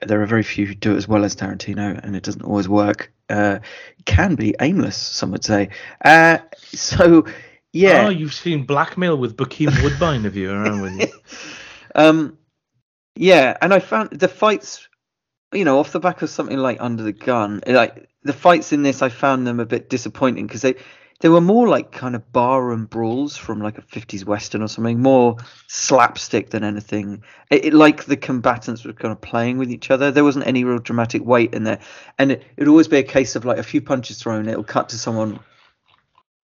there 0.07 0.23
are 0.23 0.27
very 0.27 0.43
few 0.43 0.67
who 0.67 0.75
do 0.75 0.93
it 0.93 0.97
as 0.97 1.09
well 1.09 1.25
as 1.25 1.37
Tarantino, 1.37 1.99
and 2.03 2.17
it 2.17 2.23
doesn't 2.23 2.43
always 2.43 2.69
work. 2.69 3.13
Uh, 3.29 3.59
it 3.99 4.05
can 4.05 4.35
be 4.35 4.55
aimless, 4.61 4.97
some 4.97 5.31
would 5.31 5.45
say. 5.45 5.71
Uh, 6.05 6.39
so, 6.73 7.27
yeah. 7.73 8.07
Oh, 8.07 8.11
you've 8.11 8.35
seen 8.35 8.65
Blackmail 8.65 9.17
with 9.17 9.37
Bokeem 9.37 9.83
Woodbine, 9.83 10.25
have 10.25 10.37
you, 10.37 10.51
around 10.51 10.83
with 10.83 11.01
you? 11.01 11.07
um, 11.95 12.39
yeah, 13.15 13.57
and 13.61 13.73
I 13.73 13.81
found 13.81 14.11
the 14.11 14.29
fights, 14.29 14.89
you 15.53 15.65
know, 15.65 15.79
off 15.79 15.93
the 15.93 16.01
back 16.01 16.23
of 16.23 16.31
something 16.31 16.59
like 16.59 16.81
Under 16.81 17.03
the 17.03 17.13
Gun, 17.13 17.63
like 17.67 18.09
the 18.23 18.33
fights 18.33 18.73
in 18.73 18.83
this, 18.83 19.03
I 19.03 19.09
found 19.09 19.47
them 19.47 19.61
a 19.61 19.67
bit 19.67 19.89
disappointing 19.89 20.47
because 20.47 20.63
they 20.63 20.77
they 21.23 21.29
were 21.29 21.41
more 21.41 21.69
like 21.69 21.93
kind 21.93 22.17
of 22.17 22.33
barroom 22.33 22.87
brawls 22.87 23.37
from 23.37 23.61
like 23.61 23.79
a 23.79 23.83
50s 23.83 24.25
western 24.25 24.61
or 24.61 24.67
something 24.67 25.01
more 25.01 25.37
slapstick 25.69 26.51
than 26.51 26.65
anything. 26.65 27.23
It, 27.49 27.67
it, 27.67 27.75
like 27.75 28.07
the 28.07 28.17
combatants 28.17 28.85
were 28.85 28.93
kind 28.93 29.13
of 29.13 29.21
playing 29.21 29.57
with 29.57 29.71
each 29.71 29.93
other. 29.93 30.11
There 30.11 30.25
wasn't 30.25 30.49
any 30.49 30.65
real 30.65 30.81
dramatic 30.81 31.25
weight 31.25 31.55
in 31.55 31.63
there. 31.63 31.79
And 32.19 32.33
it 32.33 32.45
would 32.59 32.67
always 32.67 32.89
be 32.89 32.99
a 32.99 33.05
case 33.05 33.37
of 33.37 33.45
like 33.45 33.59
a 33.59 33.63
few 33.63 33.81
punches 33.81 34.21
thrown 34.21 34.49
it'll 34.49 34.65
cut 34.65 34.89
to 34.89 34.99
someone 34.99 35.39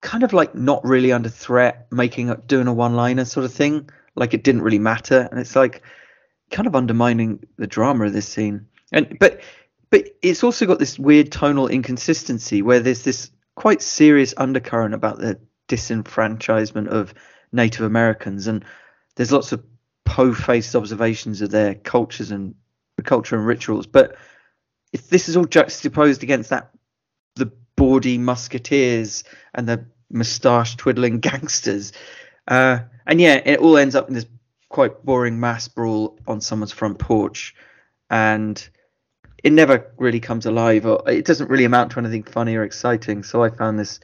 kind 0.01 0.23
of 0.23 0.33
like 0.33 0.55
not 0.55 0.85
really 0.85 1.11
under 1.11 1.29
threat 1.29 1.89
making 1.91 2.33
doing 2.47 2.69
a 2.69 2.73
one 2.73 2.95
liner 2.95 3.25
sort 3.25 3.45
of 3.45 3.53
thing. 3.53 3.91
Like 4.15 4.33
it 4.33 4.45
didn't 4.45 4.63
really 4.63 4.79
matter. 4.79 5.29
And 5.29 5.41
it's 5.41 5.57
like 5.57 5.83
kind 6.53 6.69
of 6.69 6.77
undermining 6.77 7.45
the 7.57 7.67
drama 7.67 8.05
of 8.05 8.13
this 8.13 8.29
scene. 8.29 8.69
And 8.93 9.19
but 9.19 9.41
but 9.91 10.05
it's 10.23 10.45
also 10.45 10.67
got 10.67 10.79
this 10.79 11.01
weird 11.01 11.33
tonal 11.33 11.67
inconsistency 11.67 12.63
where 12.63 12.79
there's 12.79 13.03
this 13.03 13.33
quite 13.59 13.83
serious 13.83 14.35
undercurrent 14.37 14.95
about 14.95 15.19
the 15.19 15.37
disenfranchisement 15.67 16.87
of 16.87 17.13
Native 17.51 17.85
Americans, 17.85 18.47
and 18.47 18.65
there's 19.17 19.33
lots 19.33 19.51
of 19.51 19.65
po-faced 20.05 20.77
observations 20.77 21.43
of 21.43 21.51
their 21.51 21.75
cultures 21.75 22.31
and 22.31 22.55
culture 23.03 23.35
and 23.35 23.45
rituals. 23.45 23.89
But 23.89 24.15
if 24.93 25.09
this 25.09 25.29
is 25.29 25.37
all 25.37 25.45
juxtaposed 25.45 26.23
against 26.23 26.51
that, 26.51 26.71
the 27.35 27.51
bawdy 27.75 28.17
musketeers 28.17 29.25
and 29.53 29.69
the 29.69 29.87
moustache 30.09 30.77
twiddling 30.77 31.19
gangsters, 31.29 31.93
uh, 32.47 32.79
and 33.09 33.21
yeah, 33.21 33.43
it 33.45 33.59
all 33.59 33.77
ends 33.77 33.97
up 33.97 34.07
in 34.07 34.15
this 34.15 34.27
quite 34.69 35.05
boring 35.05 35.41
mass 35.41 35.67
brawl 35.67 36.17
on 36.29 36.41
someone's 36.41 36.71
front 36.71 37.01
porch, 37.01 37.57
and 38.09 38.69
it 39.43 39.53
never 39.53 39.93
really 39.99 40.21
comes 40.21 40.47
alive 40.47 40.85
or 40.87 41.03
it 41.09 41.25
doesn't 41.25 41.49
really 41.49 41.65
amount 41.65 41.93
to 41.93 41.99
anything 41.99 42.25
funny 42.25 42.57
or 42.57 42.65
exciting. 42.65 43.23
So 43.23 43.43
I 43.43 43.51
found 43.51 43.79
this 43.79 44.01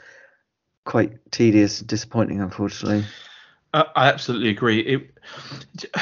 quite 0.84 1.12
tedious 1.30 1.80
and 1.80 1.88
disappointing, 1.88 2.40
unfortunately. 2.40 3.04
I, 3.72 3.84
I 3.96 4.08
absolutely 4.08 4.50
agree. 4.50 4.80
It, 4.80 5.18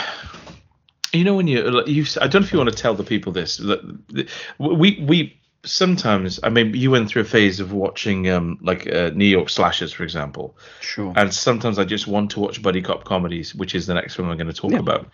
you 1.13 1.25
know 1.25 1.35
when 1.35 1.47
you 1.47 1.83
you 1.87 2.07
I 2.21 2.27
don't 2.27 2.41
know 2.41 2.47
if 2.47 2.53
you 2.53 2.59
want 2.59 2.71
to 2.71 2.77
tell 2.77 2.95
the 2.95 3.05
people 3.05 3.33
this 3.33 3.59
that 3.59 4.33
we 4.59 5.05
we 5.07 5.39
sometimes 5.65 6.41
I 6.43 6.49
mean 6.49 6.75
you 6.75 6.91
went 6.91 7.09
through 7.11 7.23
a 7.23 7.27
phase 7.27 7.61
of 7.61 7.73
watching 7.73 8.31
um 8.31 8.59
like 8.63 8.91
uh, 8.91 9.11
New 9.15 9.27
York 9.27 9.49
slashers 9.49 9.93
for 9.93 10.05
example. 10.05 10.57
Sure. 10.81 11.13
And 11.17 11.33
sometimes 11.33 11.79
I 11.79 11.85
just 11.85 12.07
want 12.07 12.31
to 12.33 12.41
watch 12.41 12.63
buddy 12.63 12.83
cop 12.83 13.05
comedies, 13.05 13.55
which 13.55 13.75
is 13.75 13.87
the 13.87 13.95
next 13.95 14.19
one 14.19 14.31
I'm 14.31 14.37
going 14.37 14.47
to 14.47 14.53
talk 14.53 14.73
yeah. 14.73 14.79
about. 14.79 15.11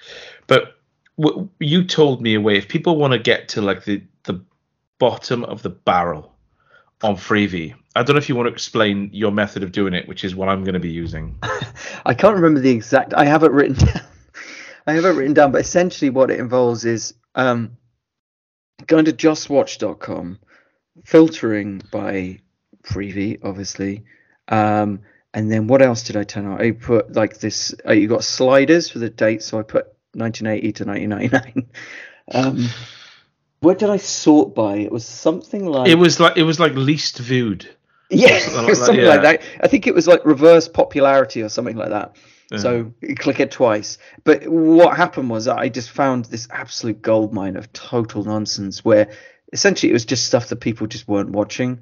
But 0.46 0.77
you 1.58 1.84
told 1.84 2.22
me 2.22 2.34
a 2.34 2.40
way 2.40 2.56
if 2.56 2.68
people 2.68 2.96
want 2.96 3.12
to 3.12 3.18
get 3.18 3.48
to 3.50 3.62
like 3.62 3.84
the 3.84 4.02
the 4.24 4.40
bottom 4.98 5.44
of 5.44 5.62
the 5.62 5.70
barrel 5.70 6.34
on 7.02 7.16
Freevee. 7.16 7.74
I 7.94 8.02
don't 8.02 8.14
know 8.14 8.18
if 8.18 8.28
you 8.28 8.36
want 8.36 8.48
to 8.48 8.52
explain 8.52 9.10
your 9.12 9.32
method 9.32 9.62
of 9.62 9.72
doing 9.72 9.94
it, 9.94 10.06
which 10.06 10.24
is 10.24 10.34
what 10.34 10.48
I'm 10.48 10.62
going 10.62 10.74
to 10.74 10.80
be 10.80 10.90
using. 10.90 11.38
I 12.06 12.14
can't 12.14 12.36
remember 12.36 12.60
the 12.60 12.70
exact. 12.70 13.14
I 13.14 13.24
have 13.24 13.42
it 13.42 13.52
written 13.52 13.74
down. 13.86 14.02
I 14.86 14.92
have 14.92 15.04
it 15.04 15.10
written 15.10 15.34
down, 15.34 15.52
but 15.52 15.60
essentially 15.60 16.10
what 16.10 16.30
it 16.30 16.40
involves 16.40 16.84
is 16.84 17.14
um, 17.34 17.76
going 18.86 19.04
to 19.04 19.12
justwatch.com, 19.12 20.38
filtering 21.04 21.82
by 21.90 22.40
Freevee, 22.84 23.38
obviously, 23.42 24.04
um, 24.48 25.00
and 25.34 25.50
then 25.50 25.66
what 25.66 25.82
else 25.82 26.04
did 26.04 26.16
I 26.16 26.24
turn 26.24 26.46
on? 26.46 26.60
I 26.60 26.70
put 26.70 27.12
like 27.12 27.38
this. 27.38 27.74
Uh, 27.86 27.92
you 27.92 28.08
got 28.08 28.24
sliders 28.24 28.88
for 28.88 28.98
the 28.98 29.10
date, 29.10 29.42
so 29.42 29.58
I 29.58 29.62
put 29.62 29.92
1980 30.18 30.72
to 30.72 30.84
1999. 30.84 31.66
Um, 32.30 32.68
what 33.60 33.78
did 33.78 33.88
I 33.88 33.96
sort 33.96 34.54
by? 34.54 34.76
It 34.76 34.92
was 34.92 35.06
something 35.06 35.64
like 35.64 35.88
it 35.88 35.94
was 35.94 36.20
like 36.20 36.36
it 36.36 36.42
was 36.42 36.60
like 36.60 36.74
least 36.74 37.18
viewed. 37.18 37.66
Yeah, 38.10 38.38
something, 38.38 38.64
like, 38.66 38.76
something 38.76 38.96
that, 38.96 39.02
yeah. 39.02 39.08
like 39.08 39.22
that. 39.22 39.42
I 39.62 39.68
think 39.68 39.86
it 39.86 39.94
was 39.94 40.06
like 40.06 40.26
reverse 40.26 40.68
popularity 40.68 41.42
or 41.42 41.48
something 41.48 41.76
like 41.76 41.88
that. 41.88 42.16
Yeah. 42.50 42.58
So 42.58 42.92
you 43.00 43.14
click 43.14 43.40
it 43.40 43.50
twice. 43.50 43.98
But 44.24 44.46
what 44.46 44.96
happened 44.96 45.28
was 45.30 45.48
I 45.48 45.68
just 45.68 45.90
found 45.90 46.26
this 46.26 46.48
absolute 46.50 47.02
goldmine 47.02 47.56
of 47.56 47.72
total 47.72 48.24
nonsense 48.24 48.84
where 48.84 49.10
essentially 49.52 49.90
it 49.90 49.94
was 49.94 50.04
just 50.04 50.26
stuff 50.26 50.48
that 50.48 50.56
people 50.56 50.86
just 50.86 51.08
weren't 51.08 51.30
watching 51.30 51.80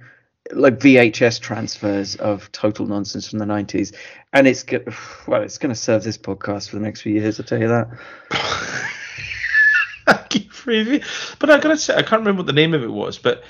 like 0.53 0.78
VHS 0.78 1.40
transfers 1.40 2.16
of 2.16 2.51
total 2.53 2.86
nonsense 2.86 3.28
from 3.28 3.38
the 3.38 3.44
90s, 3.44 3.94
and 4.32 4.47
it's 4.47 4.62
good. 4.62 4.92
Well, 5.26 5.42
it's 5.42 5.59
going 5.59 5.74
to 5.74 5.80
serve 5.80 6.05
this 6.05 6.16
podcast 6.16 6.68
for 6.68 6.76
the 6.76 6.82
next 6.82 7.01
few 7.01 7.12
years. 7.12 7.40
I'll 7.40 7.47
tell 7.47 7.61
you 7.61 7.68
that. 7.68 7.88
I 10.07 10.24
keep 10.28 10.53
but 10.66 11.51
I 11.51 11.61
gotta 11.61 11.76
say, 11.76 11.94
I 11.94 12.03
can't 12.03 12.20
remember 12.20 12.40
what 12.40 12.47
the 12.47 12.53
name 12.53 12.74
of 12.74 12.82
it 12.82 12.90
was, 12.90 13.18
but 13.18 13.44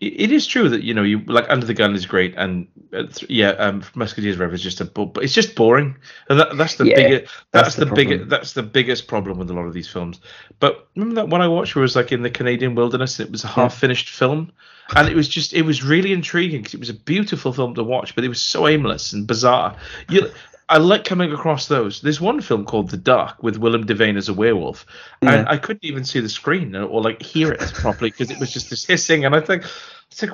it 0.00 0.32
is 0.32 0.46
true 0.46 0.68
that 0.68 0.82
you 0.82 0.92
know 0.92 1.02
you 1.02 1.20
like 1.20 1.48
Under 1.48 1.64
the 1.64 1.74
Gun 1.74 1.94
is 1.94 2.04
great, 2.04 2.34
and 2.36 2.66
uh, 2.92 3.04
yeah, 3.28 3.50
um, 3.50 3.84
Musketeers 3.94 4.36
Forever 4.36 4.54
is 4.54 4.62
just 4.62 4.80
a 4.80 4.84
but 4.84 5.22
it's 5.22 5.32
just 5.32 5.54
boring, 5.54 5.96
and 6.28 6.40
that, 6.40 6.56
that's 6.56 6.74
the 6.76 6.86
yeah, 6.86 6.96
biggest 6.96 7.32
that's, 7.52 7.66
that's 7.66 7.76
the, 7.76 7.84
the 7.84 7.94
biggest 7.94 8.28
that's 8.28 8.52
the 8.54 8.62
biggest 8.62 9.06
problem 9.06 9.38
with 9.38 9.50
a 9.50 9.54
lot 9.54 9.66
of 9.66 9.72
these 9.72 9.88
films. 9.88 10.20
But 10.58 10.88
remember 10.96 11.14
that 11.16 11.28
one 11.28 11.42
I 11.42 11.48
watched 11.48 11.74
where 11.74 11.82
it 11.82 11.84
was 11.84 11.96
like 11.96 12.10
in 12.10 12.22
the 12.22 12.30
Canadian 12.30 12.74
wilderness, 12.74 13.20
it 13.20 13.30
was 13.30 13.44
a 13.44 13.48
half 13.48 13.74
finished 13.76 14.10
yeah. 14.12 14.18
film, 14.18 14.52
and 14.96 15.08
it 15.08 15.14
was 15.14 15.28
just 15.28 15.54
it 15.54 15.62
was 15.62 15.84
really 15.84 16.12
intriguing 16.12 16.62
because 16.62 16.74
it 16.74 16.80
was 16.80 16.90
a 16.90 16.94
beautiful 16.94 17.52
film 17.52 17.74
to 17.74 17.84
watch, 17.84 18.14
but 18.16 18.24
it 18.24 18.28
was 18.28 18.42
so 18.42 18.66
aimless 18.66 19.12
and 19.12 19.26
bizarre. 19.26 19.76
You 20.08 20.30
I 20.68 20.78
like 20.78 21.04
coming 21.04 21.32
across 21.32 21.68
those. 21.68 22.00
There's 22.00 22.20
one 22.20 22.40
film 22.40 22.64
called 22.64 22.90
The 22.90 22.96
Dark 22.96 23.42
with 23.42 23.58
William 23.58 23.86
Devane 23.86 24.16
as 24.16 24.28
a 24.28 24.34
werewolf, 24.34 24.86
yeah. 25.22 25.34
and 25.34 25.48
I 25.48 25.58
couldn't 25.58 25.84
even 25.84 26.04
see 26.04 26.20
the 26.20 26.28
screen 26.28 26.74
or, 26.74 27.02
like 27.02 27.20
hear 27.20 27.52
it 27.52 27.60
properly 27.74 28.10
because 28.10 28.30
it 28.30 28.40
was 28.40 28.52
just 28.52 28.70
this 28.70 28.84
hissing. 28.84 29.24
And 29.24 29.34
I 29.34 29.40
think, 29.40 29.64
it's 30.10 30.22
like, 30.22 30.32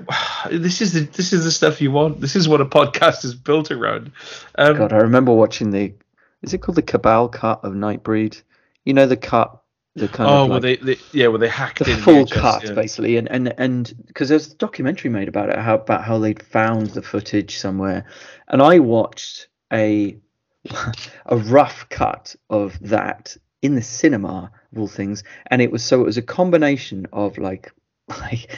this 0.51 0.81
is 0.81 0.93
the 0.93 1.01
this 1.01 1.33
is 1.33 1.45
the 1.45 1.51
stuff 1.51 1.81
you 1.81 1.91
want. 1.91 2.21
This 2.21 2.37
is 2.37 2.49
what 2.49 2.61
a 2.61 2.67
podcast 2.67 3.25
is 3.25 3.35
built 3.35 3.71
around. 3.71 4.13
Um, 4.57 4.77
God, 4.77 4.93
I 4.93 4.99
remember 4.99 5.33
watching 5.33 5.71
the. 5.71 5.95
Is 6.43 6.55
it 6.55 6.59
called 6.59 6.77
the 6.77 6.83
Cabal 6.83 7.29
cut 7.29 7.65
of 7.65 7.73
Nightbreed? 7.73 8.41
You 8.85 8.95
know 8.95 9.07
the 9.07 9.17
cut 9.17 9.61
the 9.97 10.09
kind 10.09 10.31
oh, 10.31 10.45
of 10.45 10.51
like, 10.51 10.63
they, 10.63 10.77
they, 10.77 10.97
yeah, 11.13 11.27
well 11.27 11.39
they 11.39 11.49
hacked 11.49 11.81
the 11.81 11.97
full 11.97 12.25
VHS, 12.25 12.31
cut 12.31 12.65
yeah. 12.65 12.73
basically, 12.73 13.17
and 13.17 13.29
and 13.31 13.53
and 13.59 13.93
because 14.07 14.29
there's 14.29 14.53
a 14.53 14.57
documentary 14.57 15.11
made 15.11 15.29
about 15.29 15.51
it, 15.51 15.59
how 15.59 15.75
about 15.75 16.05
how 16.05 16.19
they'd 16.19 16.43
found 16.43 16.89
the 16.89 17.03
footage 17.03 17.59
somewhere, 17.59 18.07
and 18.49 18.63
I 18.63 18.79
watched 18.79 19.49
a 19.73 20.19
a 21.27 21.37
rough 21.37 21.89
cut 21.89 22.37
of 22.49 22.79
that 22.81 23.37
in 23.63 23.75
the 23.75 23.83
cinema 23.83 24.51
of 24.73 24.79
all 24.79 24.89
things, 24.89 25.23
and 25.47 25.63
it 25.63 25.71
was 25.71 25.85
so 25.85 26.01
it 26.01 26.07
was 26.07 26.19
a 26.19 26.23
combination 26.23 27.07
of 27.13 27.39
like 27.39 27.73
like 28.09 28.57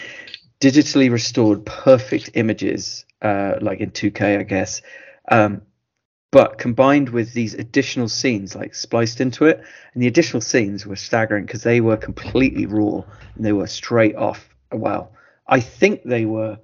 digitally 0.60 1.10
restored 1.10 1.66
perfect 1.66 2.30
images, 2.34 3.04
uh, 3.20 3.54
like 3.60 3.80
in 3.80 3.90
2K, 3.90 4.38
I 4.38 4.42
guess, 4.44 4.80
um, 5.28 5.62
but 6.30 6.56
combined 6.58 7.08
with 7.08 7.32
these 7.32 7.54
additional 7.54 8.08
scenes 8.08 8.54
like 8.54 8.74
spliced 8.74 9.20
into 9.20 9.46
it, 9.46 9.62
and 9.94 10.02
the 10.02 10.06
additional 10.06 10.40
scenes 10.40 10.86
were 10.86 10.96
staggering 10.96 11.46
because 11.46 11.62
they 11.62 11.80
were 11.80 11.96
completely 11.96 12.66
raw 12.66 13.02
and 13.34 13.44
they 13.44 13.52
were 13.52 13.66
straight 13.66 14.16
off. 14.16 14.48
well 14.72 15.12
I 15.46 15.60
think 15.60 16.02
they 16.04 16.24
were 16.24 16.58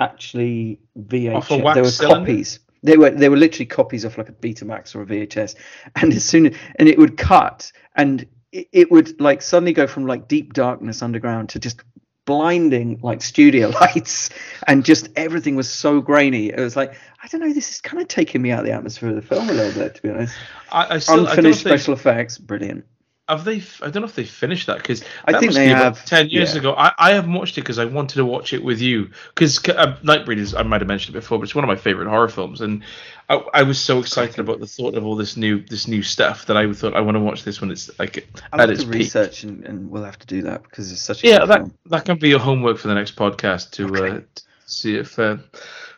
actually 0.00 0.80
VHS. 0.98 1.74
They 1.74 1.80
were 1.80 1.88
cylinder? 1.88 2.20
copies. 2.20 2.60
They 2.84 2.96
were 2.96 3.10
they 3.10 3.28
were 3.28 3.36
literally 3.36 3.66
copies 3.66 4.04
of 4.04 4.16
like 4.16 4.28
a 4.28 4.32
Betamax 4.32 4.94
or 4.94 5.02
a 5.02 5.06
VHS, 5.06 5.56
and 5.96 6.12
as 6.12 6.24
soon 6.24 6.54
and 6.76 6.88
it 6.88 6.98
would 6.98 7.16
cut 7.16 7.72
and 7.96 8.26
it, 8.52 8.68
it 8.72 8.90
would 8.92 9.20
like 9.20 9.42
suddenly 9.42 9.72
go 9.72 9.86
from 9.86 10.06
like 10.06 10.28
deep 10.28 10.52
darkness 10.52 11.02
underground 11.02 11.48
to 11.50 11.58
just 11.58 11.82
blinding 12.26 13.00
like 13.02 13.22
studio 13.22 13.68
lights. 13.80 14.30
And 14.66 14.84
just 14.84 15.08
everything 15.16 15.56
was 15.56 15.70
so 15.70 16.00
grainy. 16.00 16.48
It 16.48 16.60
was 16.60 16.76
like 16.76 16.94
i 17.22 17.26
don't 17.28 17.40
know 17.40 17.54
this 17.54 17.70
is 17.70 17.80
kind 17.80 18.02
of 18.02 18.08
taking 18.08 18.42
me 18.42 18.50
out 18.50 18.60
of 18.60 18.66
the 18.66 18.72
atmosphere 18.72 19.08
of 19.08 19.16
the 19.16 19.22
film 19.22 19.48
a 19.48 19.52
little 19.52 19.82
bit 19.82 19.94
to 19.94 20.02
be 20.02 20.10
honest. 20.10 20.36
I, 20.70 20.96
I 20.96 20.98
still, 20.98 21.26
unfinished 21.26 21.60
I 21.66 21.70
special 21.70 21.96
think, 21.96 22.00
effects 22.00 22.38
brilliant 22.38 22.84
have 23.28 23.44
they? 23.44 23.62
I 23.80 23.90
don't 23.90 24.02
know 24.02 24.04
if 24.04 24.14
they 24.14 24.24
finished 24.24 24.66
that 24.66 24.76
because 24.78 25.02
I 25.24 25.38
think 25.38 25.52
they 25.54 25.68
have. 25.68 26.04
Ten 26.04 26.28
years 26.28 26.54
yeah. 26.54 26.60
ago, 26.60 26.74
I, 26.74 26.92
I 26.98 27.12
haven't 27.12 27.32
watched 27.32 27.56
it 27.56 27.62
because 27.62 27.78
I 27.78 27.86
wanted 27.86 28.16
to 28.16 28.24
watch 28.24 28.52
it 28.52 28.62
with 28.62 28.80
you 28.80 29.10
because 29.34 29.58
uh, 29.68 29.96
Nightbreed 30.02 30.36
is 30.38 30.54
I 30.54 30.62
might 30.62 30.80
have 30.82 30.88
mentioned 30.88 31.16
it 31.16 31.20
before, 31.20 31.38
but 31.38 31.44
it's 31.44 31.54
one 31.54 31.64
of 31.64 31.68
my 31.68 31.76
favorite 31.76 32.08
horror 32.08 32.28
films, 32.28 32.60
and 32.60 32.82
I, 33.30 33.36
I 33.54 33.62
was 33.62 33.80
so 33.80 33.98
excited 34.00 34.38
about 34.38 34.60
the 34.60 34.66
thought 34.66 34.94
of 34.94 35.06
all 35.06 35.16
this 35.16 35.36
new 35.36 35.60
this 35.62 35.88
new 35.88 36.02
stuff 36.02 36.46
that 36.46 36.56
I 36.56 36.70
thought 36.72 36.94
I 36.94 37.00
want 37.00 37.14
to 37.16 37.20
watch 37.20 37.44
this 37.44 37.60
when 37.60 37.70
it's 37.70 37.90
like 37.98 38.28
I'll 38.52 38.60
at 38.60 38.68
its 38.70 38.84
peak. 38.84 38.94
research 38.94 39.44
and, 39.44 39.64
and 39.64 39.90
we'll 39.90 40.04
have 40.04 40.18
to 40.18 40.26
do 40.26 40.42
that 40.42 40.62
because 40.62 40.92
it's 40.92 41.00
such 41.00 41.24
a 41.24 41.28
Yeah, 41.28 41.46
that 41.46 41.58
film. 41.58 41.74
that 41.86 42.04
can 42.04 42.18
be 42.18 42.28
your 42.28 42.40
homework 42.40 42.76
for 42.78 42.88
the 42.88 42.94
next 42.94 43.16
podcast 43.16 43.70
to 43.72 43.86
uh, 43.96 44.20
to 44.34 44.42
see 44.66 44.96
if. 44.96 45.18
Uh, 45.18 45.38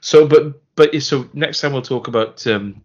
so, 0.01 0.27
but 0.29 0.61
but 0.77 1.03
so 1.03 1.29
next 1.33 1.61
time 1.61 1.73
we'll 1.73 1.83
talk 1.83 2.07
about. 2.07 2.47
Um, 2.47 2.83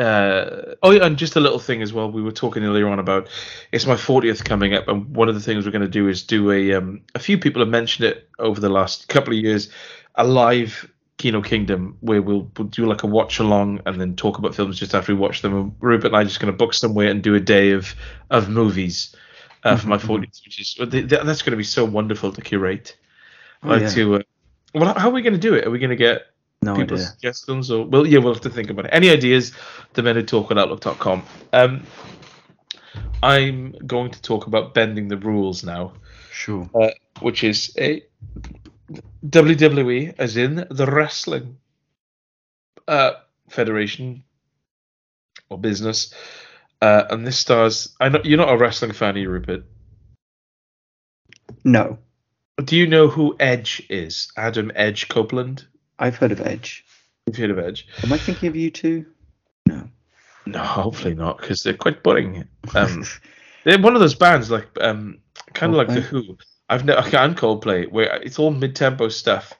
uh, 0.00 0.74
oh 0.82 0.90
yeah, 0.90 1.04
and 1.04 1.16
just 1.18 1.36
a 1.36 1.40
little 1.40 1.58
thing 1.58 1.82
as 1.82 1.92
well. 1.92 2.10
We 2.10 2.22
were 2.22 2.32
talking 2.32 2.64
earlier 2.64 2.88
on 2.88 2.98
about 2.98 3.28
it's 3.72 3.86
my 3.86 3.94
40th 3.94 4.44
coming 4.44 4.74
up, 4.74 4.88
and 4.88 5.14
one 5.14 5.28
of 5.28 5.34
the 5.34 5.40
things 5.40 5.64
we're 5.64 5.72
going 5.72 5.82
to 5.82 5.88
do 5.88 6.08
is 6.08 6.22
do 6.22 6.50
a. 6.50 6.74
Um, 6.74 7.02
a 7.14 7.18
few 7.18 7.38
people 7.38 7.60
have 7.60 7.68
mentioned 7.68 8.06
it 8.08 8.28
over 8.38 8.60
the 8.60 8.68
last 8.70 9.08
couple 9.08 9.32
of 9.34 9.38
years, 9.38 9.70
a 10.14 10.24
live 10.24 10.90
Kino 11.18 11.42
Kingdom 11.42 11.98
where 12.00 12.22
we'll, 12.22 12.50
we'll 12.56 12.68
do 12.68 12.86
like 12.86 13.02
a 13.02 13.06
watch 13.06 13.40
along 13.40 13.80
and 13.84 14.00
then 14.00 14.16
talk 14.16 14.38
about 14.38 14.54
films 14.54 14.78
just 14.78 14.94
after 14.94 15.12
we 15.14 15.20
watch 15.20 15.42
them. 15.42 15.54
And 15.54 15.74
Rupert 15.80 16.06
and 16.06 16.16
I 16.16 16.22
are 16.22 16.24
just 16.24 16.40
going 16.40 16.50
to 16.52 16.56
book 16.56 16.72
somewhere 16.72 17.10
and 17.10 17.22
do 17.22 17.34
a 17.34 17.40
day 17.40 17.72
of 17.72 17.94
of 18.30 18.48
movies 18.48 19.14
uh, 19.64 19.76
for 19.76 19.88
my 19.88 19.98
Mhm, 19.98 20.06
40th, 20.06 20.44
which 20.46 20.58
is 20.60 20.74
th- 20.74 20.90
th- 20.90 21.08
that's 21.08 21.42
going 21.42 21.50
to 21.52 21.56
be 21.58 21.64
so 21.64 21.84
wonderful 21.84 22.32
to 22.32 22.40
curate. 22.40 22.96
Oh, 23.62 23.76
yeah. 23.76 23.88
to, 23.90 24.14
uh, 24.16 24.22
well, 24.74 24.94
how 24.98 25.08
are 25.08 25.12
we 25.12 25.22
going 25.22 25.34
to 25.34 25.38
do 25.38 25.54
it? 25.54 25.66
Are 25.66 25.70
we 25.70 25.78
going 25.78 25.90
to 25.90 25.96
get 25.96 26.22
No 26.62 26.76
people's 26.76 27.00
idea. 27.00 27.10
suggestions 27.12 27.70
or 27.70 27.86
well, 27.86 28.06
yeah, 28.06 28.18
we'll 28.18 28.34
have 28.34 28.42
to 28.42 28.50
think 28.50 28.68
about 28.70 28.84
it. 28.86 28.90
Any 28.92 29.08
ideas? 29.10 29.52
The 29.94 30.02
men 30.02 30.16
who 30.16 30.22
talk 30.22 30.50
at 30.50 30.58
outlook.com. 30.58 31.22
Um, 31.52 31.84
I'm 33.22 33.72
going 33.86 34.10
to 34.10 34.20
talk 34.22 34.46
about 34.46 34.74
bending 34.74 35.08
the 35.08 35.16
rules 35.16 35.64
now, 35.64 35.94
Sure. 36.32 36.68
which 37.20 37.44
is 37.44 37.74
a 37.78 38.04
WWE, 39.26 40.14
as 40.18 40.36
in 40.36 40.66
the 40.70 40.86
wrestling 40.86 41.56
uh, 42.88 43.12
federation 43.48 44.24
or 45.48 45.58
business. 45.58 46.12
Uh, 46.82 47.04
and 47.10 47.26
this 47.26 47.38
stars. 47.38 47.94
I 48.00 48.08
know 48.08 48.20
you're 48.24 48.38
not 48.38 48.52
a 48.52 48.56
wrestling 48.56 48.92
fan, 48.92 49.16
are 49.16 49.18
you, 49.18 49.28
Rupert? 49.30 49.64
No, 51.64 51.98
Do 52.64 52.76
you 52.76 52.86
know 52.86 53.08
who 53.08 53.36
Edge 53.38 53.86
is? 53.90 54.32
Adam 54.36 54.72
Edge 54.74 55.08
Copeland. 55.08 55.66
I've 56.00 56.16
heard 56.16 56.32
of 56.32 56.40
Edge. 56.40 56.84
You've 57.26 57.36
heard 57.36 57.50
of 57.50 57.58
Edge? 57.58 57.86
Am 58.02 58.12
I 58.12 58.18
thinking 58.18 58.48
of 58.48 58.54
U2? 58.54 59.06
No. 59.66 59.88
No, 60.46 60.58
hopefully 60.58 61.14
not, 61.14 61.38
because 61.38 61.62
they're 61.62 61.74
quite 61.74 62.02
boring. 62.02 62.48
Um, 62.74 63.04
they're 63.64 63.78
one 63.78 63.94
of 63.94 64.00
those 64.00 64.14
bands 64.14 64.50
like 64.50 64.68
um, 64.80 65.18
kind 65.52 65.72
of 65.72 65.76
like 65.76 65.88
the 65.88 66.00
Who. 66.00 66.38
I've 66.68 66.84
never 66.84 67.00
and 67.16 67.36
Coldplay, 67.36 67.90
where 67.90 68.16
it's 68.22 68.38
all 68.38 68.50
mid-tempo 68.50 69.08
stuff. 69.08 69.52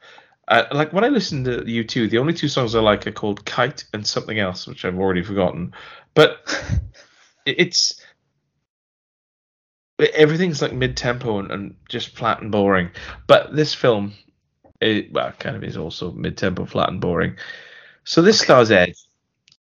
Uh, 0.49 0.65
like 0.73 0.93
when 0.93 1.05
I 1.05 1.09
listen 1.09 1.45
to 1.45 1.59
U2, 1.59 2.09
the 2.09 2.19
only 2.19 2.33
two 2.33 2.49
songs 2.49 2.75
I 2.75 2.81
like 2.81 3.07
are 3.07 3.13
called 3.13 3.45
"Kite" 3.45 3.85
and 3.93 4.07
something 4.07 4.39
else, 4.39 4.67
which 4.67 4.85
I've 4.85 4.99
already 4.99 5.23
forgotten. 5.23 5.73
But 6.15 6.39
it's 7.47 8.01
everything's 10.15 10.63
like 10.63 10.73
mid-tempo 10.73 11.41
and, 11.41 11.51
and 11.51 11.75
just 11.89 12.17
flat 12.17 12.41
and 12.41 12.51
boring. 12.51 12.91
But 13.27 13.55
this 13.55 13.75
film, 13.75 14.15
it, 14.81 15.13
well, 15.13 15.33
kind 15.39 15.57
of 15.57 15.65
is 15.65 15.77
also 15.77 16.13
mid-tempo, 16.13 16.65
flat 16.65 16.89
and 16.89 17.01
boring. 17.01 17.37
So 18.05 18.23
this 18.23 18.41
stars 18.41 18.71
Edge. 18.71 18.97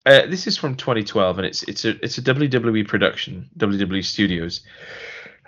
Uh, 0.06 0.26
this 0.26 0.46
is 0.46 0.56
from 0.56 0.76
2012, 0.76 1.38
and 1.38 1.46
it's 1.46 1.62
it's 1.64 1.84
a 1.84 1.90
it's 2.02 2.16
a 2.16 2.22
WWE 2.22 2.88
production, 2.88 3.50
WWE 3.58 4.02
Studios, 4.02 4.62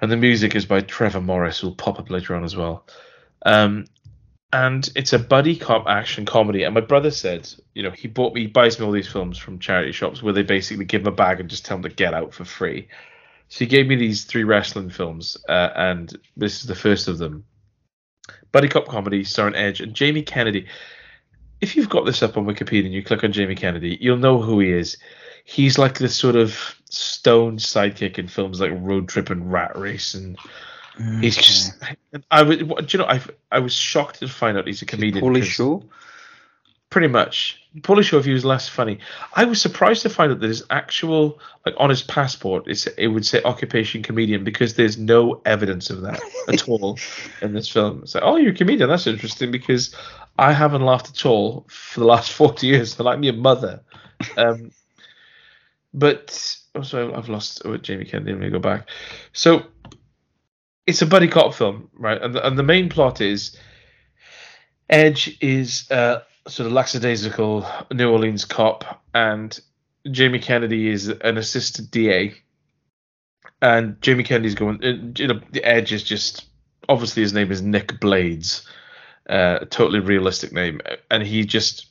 and 0.00 0.10
the 0.12 0.16
music 0.16 0.54
is 0.54 0.66
by 0.66 0.82
Trevor 0.82 1.22
Morris, 1.22 1.60
who'll 1.60 1.74
pop 1.74 1.98
up 1.98 2.10
later 2.10 2.34
on 2.34 2.44
as 2.44 2.54
well. 2.54 2.86
Um, 3.46 3.86
and 4.52 4.90
it's 4.94 5.14
a 5.14 5.18
buddy 5.18 5.56
cop 5.56 5.86
action 5.88 6.26
comedy. 6.26 6.64
And 6.64 6.74
my 6.74 6.82
brother 6.82 7.10
said, 7.10 7.48
you 7.74 7.82
know, 7.82 7.90
he 7.90 8.06
bought 8.06 8.34
me, 8.34 8.42
he 8.42 8.46
buys 8.46 8.78
me 8.78 8.84
all 8.84 8.92
these 8.92 9.10
films 9.10 9.38
from 9.38 9.58
charity 9.58 9.92
shops 9.92 10.22
where 10.22 10.34
they 10.34 10.42
basically 10.42 10.84
give 10.84 11.02
him 11.02 11.08
a 11.08 11.12
bag 11.12 11.40
and 11.40 11.48
just 11.48 11.64
tell 11.64 11.78
him 11.78 11.82
to 11.84 11.88
get 11.88 12.12
out 12.12 12.34
for 12.34 12.44
free. 12.44 12.88
So 13.48 13.60
he 13.60 13.66
gave 13.66 13.86
me 13.86 13.96
these 13.96 14.24
three 14.24 14.44
wrestling 14.44 14.90
films, 14.90 15.36
uh, 15.48 15.70
and 15.74 16.12
this 16.36 16.60
is 16.60 16.66
the 16.66 16.74
first 16.74 17.08
of 17.08 17.18
them. 17.18 17.44
Buddy 18.52 18.68
cop 18.68 18.86
comedy 18.86 19.24
starring 19.24 19.54
Edge 19.54 19.80
and 19.80 19.94
Jamie 19.94 20.22
Kennedy. 20.22 20.66
If 21.60 21.74
you've 21.76 21.88
got 21.88 22.04
this 22.04 22.22
up 22.22 22.36
on 22.36 22.44
Wikipedia 22.44 22.84
and 22.84 22.92
you 22.94 23.02
click 23.02 23.24
on 23.24 23.32
Jamie 23.32 23.54
Kennedy, 23.54 23.96
you'll 24.00 24.16
know 24.18 24.40
who 24.40 24.60
he 24.60 24.70
is. 24.70 24.96
He's 25.44 25.78
like 25.78 25.98
this 25.98 26.14
sort 26.14 26.36
of 26.36 26.76
stone 26.90 27.56
sidekick 27.56 28.18
in 28.18 28.28
films 28.28 28.60
like 28.60 28.70
Road 28.74 29.08
Trip 29.08 29.30
and 29.30 29.50
Rat 29.52 29.76
Race, 29.76 30.14
and 30.14 30.36
he's 31.20 31.36
just. 31.36 31.72
I 32.30 32.42
was, 32.42 32.58
do 32.58 32.66
you 32.90 32.98
know, 32.98 33.06
I 33.06 33.20
I 33.50 33.58
was 33.60 33.72
shocked 33.74 34.18
to 34.20 34.28
find 34.28 34.58
out 34.58 34.66
he's 34.66 34.82
a 34.82 34.86
comedian. 34.86 35.24
'cause- 35.40 35.48
Shaw. 35.48 35.80
Pretty 36.92 37.08
much. 37.08 37.58
If 37.74 38.24
he 38.26 38.32
was 38.34 38.44
less 38.44 38.68
funny. 38.68 38.98
I 39.32 39.46
was 39.46 39.62
surprised 39.62 40.02
to 40.02 40.10
find 40.10 40.30
out 40.30 40.40
that 40.40 40.46
his 40.46 40.62
actual, 40.68 41.40
like 41.64 41.74
on 41.78 41.88
his 41.88 42.02
passport, 42.02 42.64
it's, 42.66 42.86
it 42.86 43.06
would 43.06 43.24
say 43.24 43.42
occupation 43.44 44.02
comedian 44.02 44.44
because 44.44 44.74
there's 44.74 44.98
no 44.98 45.40
evidence 45.46 45.88
of 45.88 46.02
that 46.02 46.20
at 46.48 46.68
all 46.68 46.98
in 47.40 47.54
this 47.54 47.70
film. 47.70 48.00
It's 48.02 48.14
like, 48.14 48.24
oh, 48.26 48.36
you're 48.36 48.52
a 48.52 48.54
comedian. 48.54 48.90
That's 48.90 49.06
interesting 49.06 49.50
because 49.50 49.96
I 50.38 50.52
haven't 50.52 50.82
laughed 50.82 51.08
at 51.08 51.24
all 51.24 51.64
for 51.70 52.00
the 52.00 52.06
last 52.06 52.30
40 52.34 52.66
years. 52.66 52.94
They're 52.94 53.06
like 53.06 53.18
me 53.18 53.28
a 53.28 53.32
mother. 53.32 53.80
Um, 54.36 54.70
but 55.94 56.58
also, 56.74 57.14
I've 57.14 57.30
lost 57.30 57.62
oh, 57.64 57.78
Jamie 57.78 58.04
Kennedy. 58.04 58.32
Let 58.32 58.40
me 58.42 58.50
go 58.50 58.58
back. 58.58 58.90
So 59.32 59.64
it's 60.86 61.00
a 61.00 61.06
buddy 61.06 61.28
cop 61.28 61.54
film, 61.54 61.88
right? 61.94 62.20
And 62.20 62.34
the, 62.34 62.46
and 62.46 62.58
the 62.58 62.62
main 62.62 62.90
plot 62.90 63.22
is 63.22 63.56
Edge 64.90 65.38
is 65.40 65.90
uh, 65.90 66.20
sort 66.48 66.66
of 66.66 66.72
lackadaisical 66.72 67.66
New 67.92 68.10
Orleans 68.10 68.44
cop, 68.44 69.02
and 69.14 69.58
Jamie 70.10 70.38
Kennedy 70.38 70.88
is 70.88 71.08
an 71.08 71.38
assistant 71.38 71.90
DA. 71.90 72.34
And 73.60 74.00
Jamie 74.02 74.24
Kennedy's 74.24 74.56
going, 74.56 74.84
uh, 74.84 75.12
you 75.16 75.28
know, 75.28 75.40
the 75.52 75.64
Edge 75.64 75.92
is 75.92 76.02
just 76.02 76.46
obviously 76.88 77.22
his 77.22 77.32
name 77.32 77.52
is 77.52 77.62
Nick 77.62 78.00
Blades, 78.00 78.66
uh, 79.30 79.58
a 79.62 79.66
totally 79.66 80.00
realistic 80.00 80.52
name, 80.52 80.80
and 81.10 81.22
he 81.22 81.44
just 81.44 81.86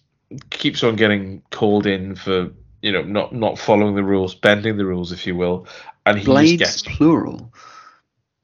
keeps 0.50 0.84
on 0.84 0.96
getting 0.96 1.42
called 1.52 1.86
in 1.86 2.16
for 2.16 2.52
you 2.82 2.92
know 2.92 3.04
not 3.04 3.34
not 3.34 3.58
following 3.58 3.96
the 3.96 4.04
rules, 4.04 4.36
bending 4.36 4.78
the 4.78 4.86
rules, 4.86 5.12
if 5.12 5.26
you 5.26 5.36
will, 5.36 5.68
and 6.06 6.18
he 6.18 6.24
just 6.24 6.28
Blades 6.28 6.58
gets 6.58 6.82
plural. 6.82 7.54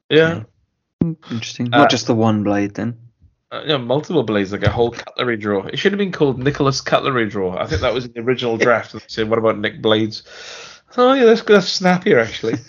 yeah. 0.08 0.44
Interesting. 1.00 1.72
Uh, 1.72 1.78
Not 1.78 1.90
just 1.90 2.06
the 2.06 2.14
one 2.14 2.42
blade 2.42 2.74
then. 2.74 2.98
Uh, 3.50 3.62
yeah, 3.64 3.76
multiple 3.78 4.22
blades, 4.22 4.52
like 4.52 4.62
a 4.62 4.70
whole 4.70 4.90
cutlery 4.90 5.36
drawer. 5.36 5.68
It 5.68 5.78
should 5.78 5.92
have 5.92 5.98
been 5.98 6.12
called 6.12 6.38
Nicholas 6.38 6.82
Cutlery 6.82 7.26
Drawer. 7.30 7.58
I 7.58 7.66
think 7.66 7.80
that 7.80 7.94
was 7.94 8.04
in 8.04 8.12
the 8.12 8.20
original 8.20 8.56
draft. 8.58 8.92
They 8.92 9.00
said, 9.06 9.30
"What 9.30 9.38
about 9.38 9.58
Nick 9.58 9.80
Blades?" 9.80 10.22
Oh 10.96 11.14
yeah, 11.14 11.24
that's 11.24 11.42
that's 11.42 11.68
snappier 11.68 12.18
actually. 12.18 12.54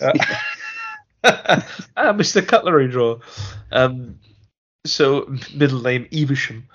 Uh, 1.22 1.60
ah, 1.98 2.14
Mr. 2.14 2.40
Cutlery 2.46 2.88
Drawer. 2.88 3.20
Um, 3.70 4.20
so 4.86 5.36
middle 5.54 5.82
name 5.82 6.08
Evesham. 6.10 6.66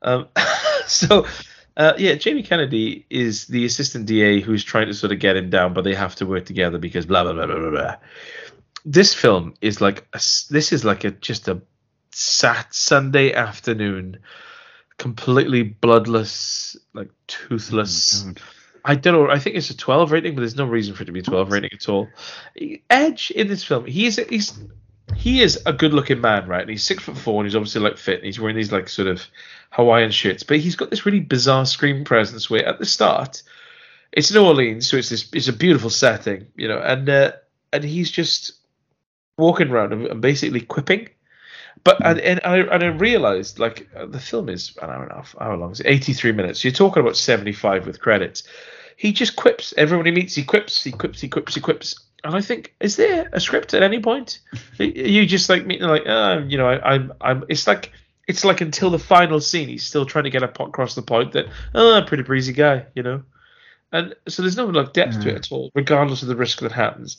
Um, 0.00 0.28
so 0.86 1.26
uh, 1.76 1.92
yeah, 1.98 2.14
Jamie 2.14 2.42
Kennedy 2.42 3.04
is 3.10 3.46
the 3.48 3.66
assistant 3.66 4.06
DA 4.06 4.40
who's 4.40 4.64
trying 4.64 4.86
to 4.86 4.94
sort 4.94 5.12
of 5.12 5.18
get 5.18 5.36
him 5.36 5.50
down, 5.50 5.74
but 5.74 5.84
they 5.84 5.94
have 5.94 6.14
to 6.16 6.26
work 6.26 6.46
together 6.46 6.78
because 6.78 7.04
blah 7.04 7.22
blah 7.22 7.34
blah 7.34 7.44
blah 7.44 7.58
blah. 7.58 7.70
blah. 7.70 7.96
This 8.86 9.12
film 9.12 9.52
is 9.60 9.82
like 9.82 10.06
a 10.14 10.20
this 10.48 10.72
is 10.72 10.86
like 10.86 11.04
a 11.04 11.10
just 11.10 11.48
a 11.48 11.60
sat 12.14 12.74
Sunday 12.74 13.32
afternoon, 13.32 14.18
completely 14.98 15.62
bloodless, 15.62 16.76
like 16.92 17.10
toothless. 17.26 18.24
Oh 18.26 18.32
I 18.84 18.96
don't 18.96 19.14
know. 19.14 19.30
I 19.30 19.38
think 19.38 19.56
it's 19.56 19.70
a 19.70 19.76
12 19.76 20.10
rating, 20.10 20.34
but 20.34 20.40
there's 20.40 20.56
no 20.56 20.66
reason 20.66 20.94
for 20.94 21.02
it 21.02 21.06
to 21.06 21.12
be 21.12 21.20
a 21.20 21.22
12 21.22 21.52
rating 21.52 21.70
at 21.72 21.88
all. 21.88 22.08
Edge 22.90 23.30
in 23.30 23.46
this 23.46 23.62
film, 23.62 23.86
he's 23.86 24.16
he's 24.28 24.58
he 25.16 25.42
is 25.42 25.60
a 25.66 25.72
good-looking 25.72 26.20
man, 26.20 26.46
right? 26.48 26.62
And 26.62 26.70
he's 26.70 26.82
six 26.82 27.02
foot 27.02 27.16
four, 27.16 27.40
and 27.40 27.46
he's 27.46 27.54
obviously 27.54 27.80
like 27.80 27.96
fit, 27.96 28.16
and 28.16 28.24
he's 28.24 28.40
wearing 28.40 28.56
these 28.56 28.72
like 28.72 28.88
sort 28.88 29.08
of 29.08 29.24
Hawaiian 29.70 30.10
shirts. 30.10 30.42
But 30.42 30.58
he's 30.58 30.76
got 30.76 30.90
this 30.90 31.06
really 31.06 31.20
bizarre 31.20 31.66
screen 31.66 32.04
presence 32.04 32.50
where 32.50 32.66
at 32.66 32.78
the 32.78 32.86
start, 32.86 33.42
it's 34.10 34.32
New 34.32 34.44
Orleans, 34.44 34.88
so 34.88 34.96
it's 34.96 35.10
this 35.10 35.28
it's 35.32 35.48
a 35.48 35.52
beautiful 35.52 35.90
setting, 35.90 36.46
you 36.56 36.66
know, 36.66 36.78
and 36.78 37.08
uh, 37.08 37.32
and 37.72 37.84
he's 37.84 38.10
just 38.10 38.54
walking 39.36 39.70
around 39.70 39.92
and, 39.92 40.06
and 40.06 40.20
basically 40.20 40.60
quipping. 40.60 41.08
But 41.84 42.04
and, 42.04 42.20
and 42.20 42.40
I 42.44 42.58
and 42.58 42.82
I 42.82 42.86
realized 42.88 43.58
like 43.58 43.88
uh, 43.96 44.06
the 44.06 44.20
film 44.20 44.48
is 44.48 44.76
an 44.80 44.90
hour 44.90 45.02
and 45.02 45.12
a 45.12 45.16
half, 45.16 45.34
hour 45.40 45.56
long, 45.56 45.72
it's 45.72 45.82
83 45.84 46.32
minutes. 46.32 46.64
You're 46.64 46.72
talking 46.72 47.00
about 47.00 47.16
75 47.16 47.86
with 47.86 48.00
credits. 48.00 48.44
He 48.96 49.12
just 49.12 49.36
quips. 49.36 49.74
Everyone 49.76 50.06
he 50.06 50.12
meets, 50.12 50.34
he 50.34 50.44
quips, 50.44 50.82
he 50.82 50.92
quips, 50.92 51.20
he 51.20 51.28
quips, 51.28 51.54
he 51.54 51.60
quips. 51.60 51.98
And 52.24 52.36
I 52.36 52.40
think, 52.40 52.72
is 52.78 52.96
there 52.96 53.28
a 53.32 53.40
script 53.40 53.74
at 53.74 53.82
any 53.82 53.98
point? 53.98 54.38
Are 54.78 54.84
you 54.84 55.26
just 55.26 55.48
like 55.48 55.66
meeting 55.66 55.88
like, 55.88 56.06
uh, 56.06 56.42
you 56.46 56.56
know, 56.56 56.68
I, 56.68 56.94
I'm, 56.94 57.12
I'm. 57.20 57.44
It's 57.48 57.66
like 57.66 57.92
it's 58.28 58.44
like 58.44 58.60
until 58.60 58.90
the 58.90 58.98
final 58.98 59.40
scene, 59.40 59.68
he's 59.68 59.84
still 59.84 60.06
trying 60.06 60.24
to 60.24 60.30
get 60.30 60.42
a 60.42 60.48
pot 60.48 60.68
across 60.68 60.94
the 60.94 61.02
point 61.02 61.32
that, 61.32 61.46
oh, 61.74 62.02
pretty 62.06 62.22
breezy 62.22 62.52
guy, 62.52 62.86
you 62.94 63.02
know. 63.02 63.22
And 63.90 64.14
so 64.26 64.42
there's 64.42 64.56
no 64.56 64.66
like 64.66 64.94
depth 64.94 65.20
to 65.20 65.28
it 65.28 65.36
at 65.36 65.52
all, 65.52 65.70
regardless 65.74 66.22
of 66.22 66.28
the 66.28 66.36
risk 66.36 66.60
that 66.60 66.72
happens. 66.72 67.18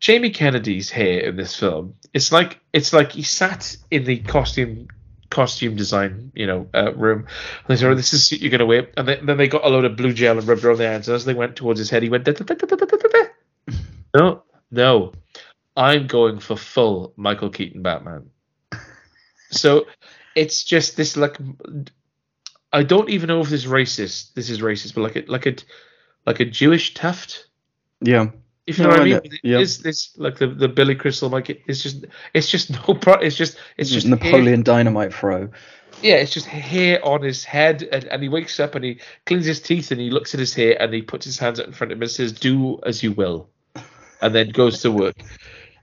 Jamie 0.00 0.30
Kennedy's 0.30 0.90
hair 0.90 1.20
in 1.20 1.36
this 1.36 1.56
film, 1.56 1.94
it's 2.12 2.32
like 2.32 2.60
it's 2.72 2.92
like 2.92 3.12
he 3.12 3.22
sat 3.22 3.76
in 3.90 4.04
the 4.04 4.18
costume 4.18 4.88
costume 5.30 5.76
design, 5.76 6.30
you 6.34 6.46
know, 6.46 6.68
uh, 6.74 6.94
room. 6.94 7.20
And 7.20 7.68
they 7.68 7.76
said, 7.76 7.90
oh, 7.90 7.94
"This 7.94 8.12
is 8.12 8.26
suit 8.26 8.40
you're 8.40 8.50
gonna 8.50 8.66
wear." 8.66 8.88
And 8.96 9.08
then, 9.08 9.26
then 9.26 9.36
they 9.36 9.48
got 9.48 9.64
a 9.64 9.68
load 9.68 9.84
of 9.84 9.96
blue 9.96 10.12
gel 10.12 10.38
and 10.38 10.46
rubbed 10.46 10.64
it 10.64 10.70
on 10.70 10.78
their 10.78 10.92
hands. 10.92 11.08
And 11.08 11.14
as 11.14 11.24
they 11.24 11.34
went 11.34 11.56
towards 11.56 11.78
his 11.78 11.90
head, 11.90 12.02
he 12.02 12.08
went, 12.08 12.24
"No, 14.14 14.42
no, 14.70 15.12
I'm 15.76 16.06
going 16.06 16.38
for 16.38 16.56
full 16.56 17.12
Michael 17.16 17.50
Keaton 17.50 17.82
Batman." 17.82 18.30
So 19.50 19.86
it's 20.34 20.64
just 20.64 20.96
this 20.96 21.16
like 21.16 21.36
I 22.72 22.82
don't 22.82 23.08
even 23.08 23.28
know 23.28 23.40
if 23.40 23.48
this 23.48 23.64
is 23.64 23.70
racist. 23.70 24.34
This 24.34 24.50
is 24.50 24.60
racist, 24.60 24.94
but 24.94 25.02
like 25.02 25.16
a 25.16 25.24
like 25.30 25.46
a 25.46 25.56
like 26.26 26.40
a 26.40 26.44
Jewish 26.44 26.94
tuft. 26.94 27.46
Yeah. 28.00 28.26
If 28.66 28.78
you 28.78 28.84
know 28.84 28.90
No, 28.90 28.96
what 28.98 29.06
I 29.06 29.20
mean, 29.20 29.20
yeah. 29.42 29.58
it's 29.58 29.78
this 29.78 30.16
like 30.16 30.38
the, 30.38 30.46
the 30.46 30.68
Billy 30.68 30.94
Crystal 30.94 31.28
like 31.28 31.50
it- 31.50 31.62
it's 31.66 31.82
just 31.82 32.06
it's 32.32 32.48
just 32.50 32.70
no 32.70 32.94
pro. 32.94 33.14
It's 33.14 33.36
just 33.36 33.58
it's 33.76 33.90
just 33.90 34.06
Napoleon 34.06 34.62
Dynamite 34.62 35.12
throw. 35.12 35.50
yeah, 36.02 36.14
it's 36.14 36.32
just 36.32 36.46
hair 36.46 37.04
on 37.04 37.22
his 37.22 37.44
head, 37.44 37.82
and, 37.92 38.04
and 38.04 38.22
he 38.22 38.28
wakes 38.28 38.58
up 38.60 38.74
and 38.74 38.84
he 38.84 38.98
cleans 39.26 39.44
his 39.46 39.60
teeth 39.60 39.90
and 39.90 40.00
he 40.00 40.10
looks 40.10 40.32
at 40.34 40.40
his 40.40 40.54
hair 40.54 40.80
and 40.80 40.92
he 40.94 41.02
puts 41.02 41.26
his 41.26 41.38
hands 41.38 41.60
out 41.60 41.66
in 41.66 41.72
front 41.72 41.92
of 41.92 41.98
him 41.98 42.02
and 42.02 42.10
says, 42.10 42.32
"Do 42.32 42.80
as 42.86 43.02
you 43.02 43.12
will," 43.12 43.48
and 44.22 44.34
then 44.34 44.48
goes 44.48 44.80
to 44.82 44.90
work. 44.90 45.16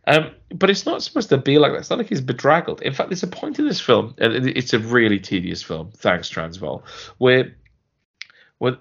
Um, 0.07 0.31
but 0.55 0.71
it's 0.71 0.87
not 0.87 1.03
supposed 1.03 1.29
to 1.29 1.37
be 1.37 1.59
like 1.59 1.73
that. 1.73 1.77
It's 1.81 1.91
not 1.91 1.99
like 1.99 2.09
he's 2.09 2.21
bedraggled. 2.21 2.81
In 2.81 2.93
fact, 2.93 3.09
there's 3.09 3.21
a 3.21 3.27
point 3.27 3.59
in 3.59 3.67
this 3.67 3.79
film, 3.79 4.15
and 4.17 4.47
it's 4.49 4.73
a 4.73 4.79
really 4.79 5.19
tedious 5.19 5.61
film. 5.61 5.91
Thanks, 5.97 6.27
Transvaal, 6.29 6.83
where 7.19 7.53
when 8.57 8.77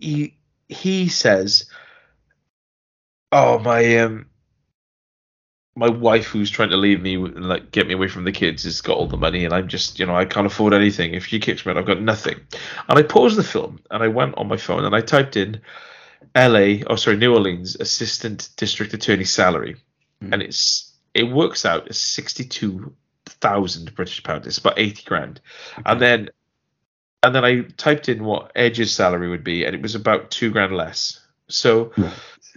he 0.00 0.34
he 0.68 1.08
says, 1.08 1.66
"Oh 3.34 3.58
my 3.58 3.98
um." 3.98 4.26
My 5.76 5.88
wife, 5.88 6.26
who's 6.26 6.50
trying 6.50 6.70
to 6.70 6.76
leave 6.76 7.02
me 7.02 7.16
and 7.16 7.48
like 7.48 7.72
get 7.72 7.88
me 7.88 7.94
away 7.94 8.06
from 8.06 8.22
the 8.22 8.30
kids, 8.30 8.62
has 8.62 8.80
got 8.80 8.96
all 8.96 9.08
the 9.08 9.16
money, 9.16 9.44
and 9.44 9.52
I'm 9.52 9.66
just, 9.66 9.98
you 9.98 10.06
know, 10.06 10.16
I 10.16 10.24
can't 10.24 10.46
afford 10.46 10.72
anything. 10.72 11.14
If 11.14 11.26
she 11.26 11.40
kicks 11.40 11.66
me 11.66 11.72
out, 11.72 11.78
I've 11.78 11.84
got 11.84 12.00
nothing. 12.00 12.38
And 12.88 12.96
I 12.96 13.02
paused 13.02 13.36
the 13.36 13.42
film 13.42 13.80
and 13.90 14.00
I 14.00 14.06
went 14.06 14.38
on 14.38 14.46
my 14.46 14.56
phone 14.56 14.84
and 14.84 14.94
I 14.94 15.00
typed 15.00 15.36
in 15.36 15.60
L.A. 16.34 16.84
Oh, 16.84 16.96
sorry, 16.96 17.16
New 17.16 17.34
Orleans 17.34 17.76
Assistant 17.76 18.50
District 18.56 18.94
Attorney 18.94 19.24
salary, 19.24 19.76
and 20.20 20.42
it's 20.42 20.92
it 21.12 21.24
works 21.24 21.64
out 21.64 21.88
as 21.88 21.98
sixty 21.98 22.44
two 22.44 22.94
thousand 23.26 23.94
British 23.94 24.22
pounds. 24.22 24.46
It's 24.46 24.58
about 24.58 24.78
eighty 24.78 25.02
grand, 25.04 25.40
and 25.84 26.00
then 26.00 26.30
and 27.22 27.34
then 27.34 27.44
I 27.44 27.62
typed 27.76 28.08
in 28.08 28.24
what 28.24 28.52
Edge's 28.54 28.94
salary 28.94 29.28
would 29.28 29.44
be, 29.44 29.64
and 29.64 29.74
it 29.74 29.82
was 29.82 29.94
about 29.94 30.30
two 30.30 30.50
grand 30.50 30.76
less. 30.76 31.20
So 31.48 31.92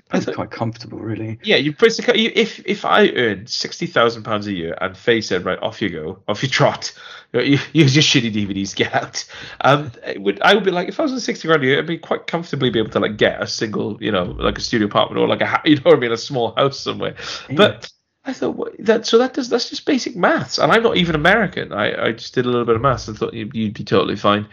That's 0.10 0.26
quite 0.26 0.51
comfortable, 0.51 0.99
really. 0.99 1.38
yeah, 1.43 1.58
you 1.58 1.74
basically 1.74 2.28
if 2.28 2.66
if 2.66 2.86
I 2.86 3.10
earned 3.10 3.49
sixty 3.49 3.88
thousand 3.88 4.24
pounds 4.24 4.47
a 4.47 4.53
year 4.53 4.78
and 4.80 4.97
Faye 4.97 5.20
said 5.20 5.43
right 5.43 5.60
off 5.62 5.82
you 5.82 5.89
go 5.89 6.24
off 6.28 6.43
you 6.43 6.49
trot, 6.49 6.93
you, 7.34 7.60
use 7.74 7.95
your 7.95 8.03
shitty 8.03 8.34
DVDs 8.34 8.74
get 8.74 8.93
out. 8.95 9.26
Um, 9.60 9.91
it 10.05 10.22
would 10.22 10.41
I 10.41 10.53
would 10.53 10.64
be 10.64 10.72
like 10.72 10.88
if 10.88 10.99
I 10.99 11.03
was 11.03 11.12
on 11.12 11.20
sixty 11.20 11.47
grand 11.47 11.64
a 11.64 11.66
year, 11.66 11.80
I'd 11.80 11.88
be 11.88 11.97
quite 11.97 12.26
comfortably 12.26 12.70
be 12.70 12.80
able 12.80 12.91
to 12.91 12.99
like 12.99 13.18
get 13.18 13.41
a 13.41 13.47
single 13.47 14.01
you 14.01 14.12
know 14.12 14.24
like 14.24 14.58
a 14.58 14.62
studio 14.62 14.88
apartment 14.88 15.20
or 15.22 15.28
like 15.28 15.41
a 15.41 15.62
you 15.66 15.76
know 15.76 15.82
what 15.84 15.95
I 15.95 15.99
mean 15.99 16.12
a 16.14 16.18
small 16.18 16.53
house 16.55 16.80
somewhere. 16.80 17.16
But 17.53 17.91
I 18.24 18.34
thought 18.34 18.55
what, 18.55 18.74
that 18.80 19.05
so 19.05 19.18
that 19.18 19.34
does 19.34 19.49
that's 19.49 19.70
just 19.70 19.86
basic 19.86 20.16
maths, 20.16 20.58
and 20.58 20.72
I'm 20.72 20.84
not 20.84 20.97
even 20.97 21.16
American. 21.16 21.74
I 21.74 22.08
I 22.08 22.12
just 22.14 22.34
did 22.34 22.45
a 22.45 22.49
little 22.49 22.66
bit 22.66 22.76
of 22.76 22.82
maths 22.82 23.08
and 23.08 23.18
thought 23.18 23.34
you'd, 23.34 23.53
you'd 23.53 23.74
be 23.74 23.84
totally 23.84 24.16
fine. 24.16 24.47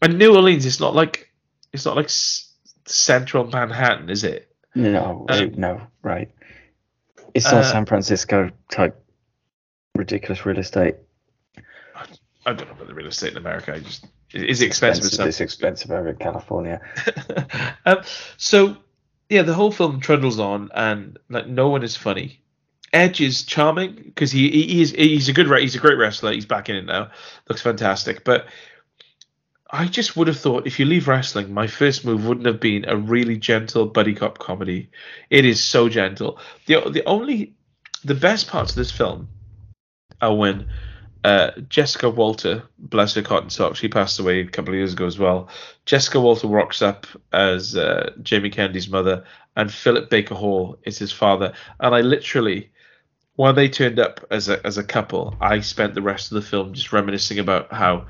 And 0.00 0.18
New 0.18 0.34
Orleans, 0.34 0.66
it's 0.66 0.80
not 0.80 0.94
like 0.94 1.30
it's 1.72 1.84
not 1.84 1.96
like 1.96 2.10
central 2.86 3.46
Manhattan, 3.46 4.10
is 4.10 4.24
it? 4.24 4.45
No, 4.76 5.24
Um, 5.28 5.54
no, 5.56 5.80
right. 6.02 6.30
It's 7.34 7.46
not 7.46 7.54
uh, 7.54 7.72
San 7.72 7.86
Francisco 7.86 8.50
type 8.70 9.02
ridiculous 9.94 10.44
real 10.44 10.58
estate. 10.58 10.96
I 12.46 12.52
don't 12.52 12.68
know 12.68 12.74
about 12.74 12.86
the 12.86 12.94
real 12.94 13.08
estate 13.08 13.32
in 13.32 13.38
America. 13.38 13.74
I 13.74 13.80
just 13.80 14.06
is 14.32 14.60
it 14.60 14.66
expensive? 14.66 15.10
San 15.10 15.26
It's 15.28 15.40
expensive 15.40 15.90
over 15.90 16.10
in 16.10 16.16
California. 16.16 16.80
um, 17.86 17.98
so 18.36 18.76
yeah, 19.28 19.42
the 19.42 19.54
whole 19.54 19.72
film 19.72 20.00
trundles 20.00 20.38
on, 20.38 20.70
and 20.74 21.18
like 21.28 21.48
no 21.48 21.68
one 21.68 21.82
is 21.82 21.96
funny. 21.96 22.40
Edge 22.92 23.20
is 23.20 23.42
charming 23.42 23.94
because 23.94 24.30
he, 24.30 24.50
he 24.50 24.62
he 24.66 24.82
is 24.82 24.90
he's 24.92 25.28
a 25.28 25.32
good 25.32 25.48
he's 25.58 25.74
a 25.74 25.80
great 25.80 25.98
wrestler. 25.98 26.32
He's 26.32 26.46
back 26.46 26.68
in 26.68 26.76
it 26.76 26.84
now, 26.84 27.10
looks 27.48 27.62
fantastic. 27.62 28.24
But 28.24 28.46
I 29.70 29.86
just 29.86 30.16
would 30.16 30.28
have 30.28 30.38
thought 30.38 30.66
if 30.66 30.78
you 30.78 30.86
leave 30.86 31.08
wrestling, 31.08 31.52
my 31.52 31.66
first 31.66 32.04
move 32.04 32.26
wouldn't 32.26 32.46
have 32.46 32.60
been 32.60 32.84
a 32.88 32.96
really 32.96 33.36
gentle 33.36 33.86
buddy 33.86 34.14
cop 34.14 34.38
comedy. 34.38 34.90
It 35.28 35.44
is 35.44 35.62
so 35.62 35.88
gentle. 35.88 36.38
the 36.66 36.88
The 36.90 37.04
only 37.04 37.54
the 38.04 38.14
best 38.14 38.46
parts 38.46 38.70
of 38.70 38.76
this 38.76 38.92
film 38.92 39.28
are 40.20 40.34
when 40.34 40.68
uh, 41.24 41.50
Jessica 41.68 42.08
Walter, 42.08 42.62
bless 42.78 43.14
her 43.14 43.22
cotton 43.22 43.50
socks, 43.50 43.80
she 43.80 43.88
passed 43.88 44.20
away 44.20 44.40
a 44.40 44.46
couple 44.46 44.72
of 44.72 44.78
years 44.78 44.92
ago 44.92 45.06
as 45.06 45.18
well. 45.18 45.48
Jessica 45.84 46.20
Walter 46.20 46.46
rocks 46.46 46.82
up 46.82 47.04
as 47.32 47.76
uh, 47.76 48.12
Jamie 48.22 48.50
Kennedy's 48.50 48.88
mother, 48.88 49.24
and 49.56 49.72
Philip 49.72 50.08
Baker 50.08 50.36
Hall 50.36 50.78
is 50.84 50.98
his 50.98 51.10
father. 51.10 51.52
And 51.80 51.94
I 51.94 52.02
literally, 52.02 52.70
when 53.34 53.56
they 53.56 53.68
turned 53.68 53.98
up 53.98 54.24
as 54.30 54.48
a 54.48 54.64
as 54.64 54.78
a 54.78 54.84
couple, 54.84 55.36
I 55.40 55.60
spent 55.60 55.94
the 55.94 56.02
rest 56.02 56.30
of 56.30 56.36
the 56.36 56.48
film 56.48 56.74
just 56.74 56.92
reminiscing 56.92 57.40
about 57.40 57.72
how 57.72 58.06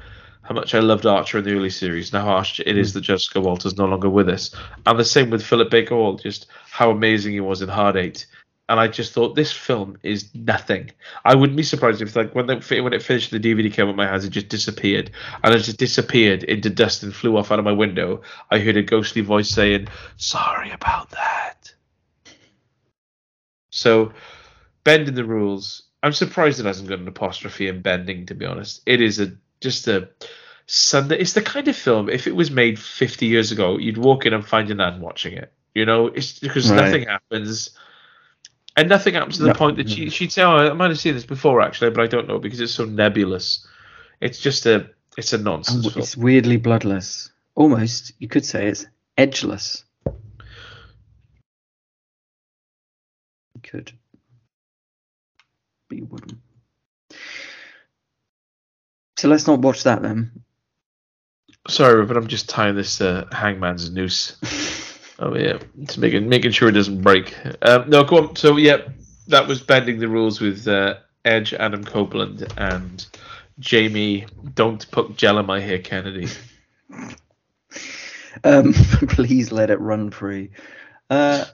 how 0.46 0.54
much 0.54 0.74
I 0.74 0.78
loved 0.78 1.06
Archer 1.06 1.38
in 1.38 1.44
the 1.44 1.52
early 1.52 1.70
series, 1.70 2.12
and 2.12 2.22
how 2.22 2.30
harsh 2.30 2.60
it 2.60 2.78
is 2.78 2.92
hmm. 2.92 2.98
that 2.98 3.04
Jessica 3.04 3.40
Walter's 3.40 3.76
no 3.76 3.86
longer 3.86 4.08
with 4.08 4.28
us. 4.28 4.54
And 4.86 4.98
the 4.98 5.04
same 5.04 5.30
with 5.30 5.44
Philip 5.44 5.70
Baker 5.70 5.94
Hall, 5.94 6.16
just 6.16 6.46
how 6.70 6.90
amazing 6.90 7.32
he 7.32 7.40
was 7.40 7.62
in 7.62 7.68
Hard 7.68 7.96
Eight. 7.96 8.26
And 8.68 8.80
I 8.80 8.88
just 8.88 9.12
thought 9.12 9.36
this 9.36 9.52
film 9.52 9.96
is 10.02 10.34
nothing. 10.34 10.90
I 11.24 11.36
wouldn't 11.36 11.56
be 11.56 11.62
surprised 11.62 12.02
if 12.02 12.16
like 12.16 12.34
when 12.34 12.46
the 12.46 12.56
when 12.82 12.92
it 12.92 13.02
finished, 13.02 13.30
the 13.30 13.38
DVD 13.38 13.72
came 13.72 13.88
in 13.88 13.94
my 13.94 14.06
hands, 14.06 14.24
it 14.24 14.30
just 14.30 14.48
disappeared, 14.48 15.12
and 15.44 15.54
it 15.54 15.58
just 15.58 15.78
disappeared 15.78 16.42
into 16.42 16.70
dust 16.70 17.04
and 17.04 17.14
flew 17.14 17.36
off 17.36 17.52
out 17.52 17.60
of 17.60 17.64
my 17.64 17.72
window. 17.72 18.22
I 18.50 18.58
heard 18.58 18.76
a 18.76 18.82
ghostly 18.82 19.22
voice 19.22 19.50
saying, 19.50 19.86
"Sorry 20.16 20.72
about 20.72 21.10
that." 21.10 21.74
So, 23.70 24.12
bending 24.82 25.14
the 25.14 25.24
rules. 25.24 25.82
I'm 26.02 26.12
surprised 26.12 26.60
it 26.60 26.66
hasn't 26.66 26.88
got 26.88 26.98
an 26.98 27.08
apostrophe 27.08 27.68
in 27.68 27.82
bending. 27.82 28.26
To 28.26 28.34
be 28.34 28.46
honest, 28.46 28.82
it 28.84 29.00
is 29.00 29.20
a 29.20 29.32
just 29.60 29.86
a 29.88 30.08
Sunday. 30.66 31.18
It's 31.18 31.32
the 31.34 31.42
kind 31.42 31.68
of 31.68 31.76
film. 31.76 32.08
If 32.08 32.26
it 32.26 32.34
was 32.34 32.50
made 32.50 32.78
50 32.78 33.26
years 33.26 33.52
ago, 33.52 33.78
you'd 33.78 33.98
walk 33.98 34.26
in 34.26 34.32
and 34.34 34.44
find 34.46 34.68
your 34.68 34.76
nan 34.76 35.00
watching 35.00 35.34
it. 35.34 35.52
You 35.74 35.84
know, 35.86 36.06
it's 36.08 36.38
because 36.38 36.70
Right. 36.70 36.84
nothing 36.84 37.04
happens. 37.06 37.70
And 38.76 38.88
nothing 38.88 39.14
happens 39.14 39.36
to 39.36 39.42
the 39.42 39.48
No. 39.48 39.54
point 39.54 39.76
that 39.78 39.88
she, 39.88 40.02
mm-hmm. 40.02 40.10
she'd 40.10 40.32
say, 40.32 40.42
"Oh, 40.42 40.56
I 40.56 40.72
might 40.74 40.90
have 40.90 40.98
seen 40.98 41.14
this 41.14 41.24
before, 41.24 41.62
actually, 41.62 41.90
but 41.90 42.02
I 42.02 42.06
don't 42.06 42.28
know 42.28 42.38
because 42.38 42.60
it's 42.60 42.72
so 42.74 42.84
nebulous." 42.84 43.66
It's 44.20 44.38
just 44.38 44.66
a, 44.66 44.90
it's 45.16 45.32
a 45.32 45.38
nonsense 45.38 45.84
And 45.84 45.92
film. 45.92 46.02
it's 46.02 46.16
weirdly 46.16 46.56
bloodless. 46.56 47.30
Almost, 47.54 48.12
you 48.18 48.28
could 48.28 48.44
say 48.44 48.66
it's 48.68 48.86
edgeless. 49.16 49.84
You 53.54 53.60
could. 53.62 53.92
But 55.88 55.98
you 55.98 56.04
wouldn't. 56.06 56.38
So 59.16 59.28
let's 59.28 59.46
not 59.46 59.60
watch 59.60 59.84
that 59.84 60.02
then. 60.02 60.42
Sorry, 61.68 62.04
but 62.04 62.16
I'm 62.16 62.28
just 62.28 62.48
tying 62.48 62.76
this 62.76 63.00
uh, 63.00 63.26
hangman's 63.32 63.90
noose. 63.90 64.36
Oh 65.18 65.34
yeah, 65.34 65.58
it's 65.80 65.96
making 65.96 66.28
making 66.28 66.50
sure 66.50 66.68
it 66.68 66.72
doesn't 66.72 67.00
break. 67.00 67.34
Um, 67.62 67.88
no, 67.88 68.04
go 68.04 68.18
on. 68.18 68.36
So 68.36 68.58
yeah, 68.58 68.82
that 69.28 69.48
was 69.48 69.62
bending 69.62 69.98
the 69.98 70.08
rules 70.08 70.42
with 70.42 70.68
uh, 70.68 70.96
Edge, 71.24 71.54
Adam 71.54 71.82
Copeland, 71.84 72.46
and 72.58 73.06
Jamie. 73.58 74.26
Don't 74.54 74.90
put 74.90 75.16
gel 75.16 75.38
in 75.38 75.46
my 75.46 75.58
hair, 75.58 75.78
Kennedy. 75.78 76.28
Um, 78.44 78.72
please 79.08 79.50
let 79.50 79.70
it 79.70 79.80
run 79.80 80.10
free. 80.10 80.50
Uh, 81.08 81.46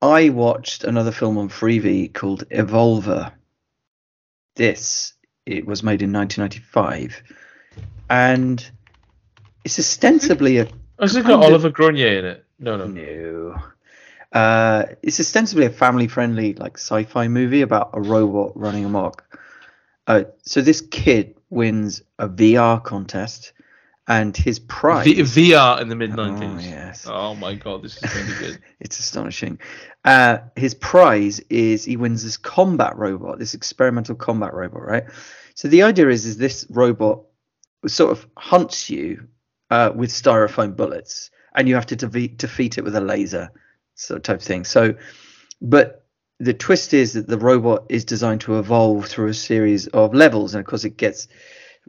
I 0.00 0.30
watched 0.30 0.82
another 0.82 1.12
film 1.12 1.36
on 1.36 1.50
Freevee 1.50 2.12
called 2.12 2.48
Evolver. 2.48 3.30
This 4.56 5.12
it 5.50 5.66
was 5.66 5.82
made 5.82 6.02
in 6.02 6.12
1995, 6.12 7.22
and 8.08 8.70
it's 9.64 9.78
ostensibly 9.78 10.58
a 10.58 10.68
Has 11.00 11.16
it 11.16 11.22
got 11.26 11.34
of- 11.40 11.42
Oliver 11.42 11.70
Gruner 11.70 12.06
in 12.06 12.24
it? 12.24 12.44
No, 12.58 12.76
no. 12.76 12.86
no. 12.86 13.56
Uh, 14.32 14.84
it's 15.02 15.18
ostensibly 15.18 15.66
a 15.66 15.70
family-friendly, 15.70 16.54
like 16.54 16.76
sci-fi 16.78 17.26
movie 17.26 17.62
about 17.62 17.90
a 17.94 18.00
robot 18.00 18.52
running 18.56 18.84
amok. 18.84 19.24
Uh, 20.06 20.24
so 20.42 20.60
this 20.60 20.80
kid 20.80 21.34
wins 21.50 22.02
a 22.18 22.28
VR 22.28 22.82
contest, 22.82 23.52
and 24.08 24.36
his 24.36 24.58
prize. 24.58 25.04
V- 25.04 25.20
VR 25.20 25.80
in 25.80 25.88
the 25.88 25.96
mid 25.96 26.12
'90s. 26.12 26.56
Oh, 26.56 26.58
yes. 26.58 27.06
Oh 27.08 27.34
my 27.34 27.54
god, 27.54 27.82
this 27.82 28.02
is 28.02 28.14
really 28.14 28.38
good. 28.38 28.62
it's 28.80 28.98
astonishing. 28.98 29.58
Uh, 30.04 30.38
his 30.56 30.74
prize 30.74 31.40
is 31.50 31.84
he 31.84 31.96
wins 31.96 32.24
this 32.24 32.36
combat 32.36 32.96
robot, 32.96 33.38
this 33.38 33.54
experimental 33.54 34.14
combat 34.14 34.54
robot, 34.54 34.82
right? 34.82 35.04
So 35.54 35.68
the 35.68 35.82
idea 35.82 36.08
is, 36.08 36.26
is 36.26 36.38
this 36.38 36.66
robot 36.70 37.22
sort 37.86 38.12
of 38.12 38.26
hunts 38.36 38.88
you 38.88 39.28
uh, 39.70 39.92
with 39.94 40.10
styrofoam 40.10 40.76
bullets, 40.76 41.30
and 41.54 41.68
you 41.68 41.74
have 41.74 41.86
to 41.86 41.96
defeat, 41.96 42.38
defeat 42.38 42.78
it 42.78 42.84
with 42.84 42.96
a 42.96 43.00
laser, 43.00 43.50
sort 43.94 44.16
of 44.18 44.22
type 44.22 44.40
thing. 44.40 44.64
So 44.64 44.96
but 45.60 46.06
the 46.38 46.54
twist 46.54 46.94
is 46.94 47.12
that 47.12 47.26
the 47.26 47.38
robot 47.38 47.86
is 47.90 48.04
designed 48.04 48.40
to 48.42 48.58
evolve 48.58 49.06
through 49.06 49.28
a 49.28 49.34
series 49.34 49.86
of 49.88 50.14
levels, 50.14 50.54
and 50.54 50.60
of 50.60 50.66
course 50.66 50.84
it 50.84 50.96
gets, 50.96 51.28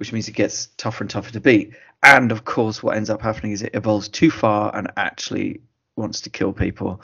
which 0.02 0.12
means 0.12 0.28
it 0.28 0.32
gets 0.32 0.66
tougher 0.78 1.04
and 1.04 1.12
tougher 1.12 1.32
to 1.32 1.40
beat. 1.40 1.74
And 2.02 2.32
of 2.32 2.44
course, 2.44 2.82
what 2.82 2.98
ends 2.98 3.12
up 3.12 3.22
happening 3.22 3.52
is 3.52 3.62
it 3.62 3.76
evolves 3.76 4.10
too 4.10 4.32
far 4.32 4.76
and 4.76 4.92
actually 4.98 5.62
wants 5.96 6.22
to 6.22 6.32
kill 6.32 6.52
people. 6.54 7.04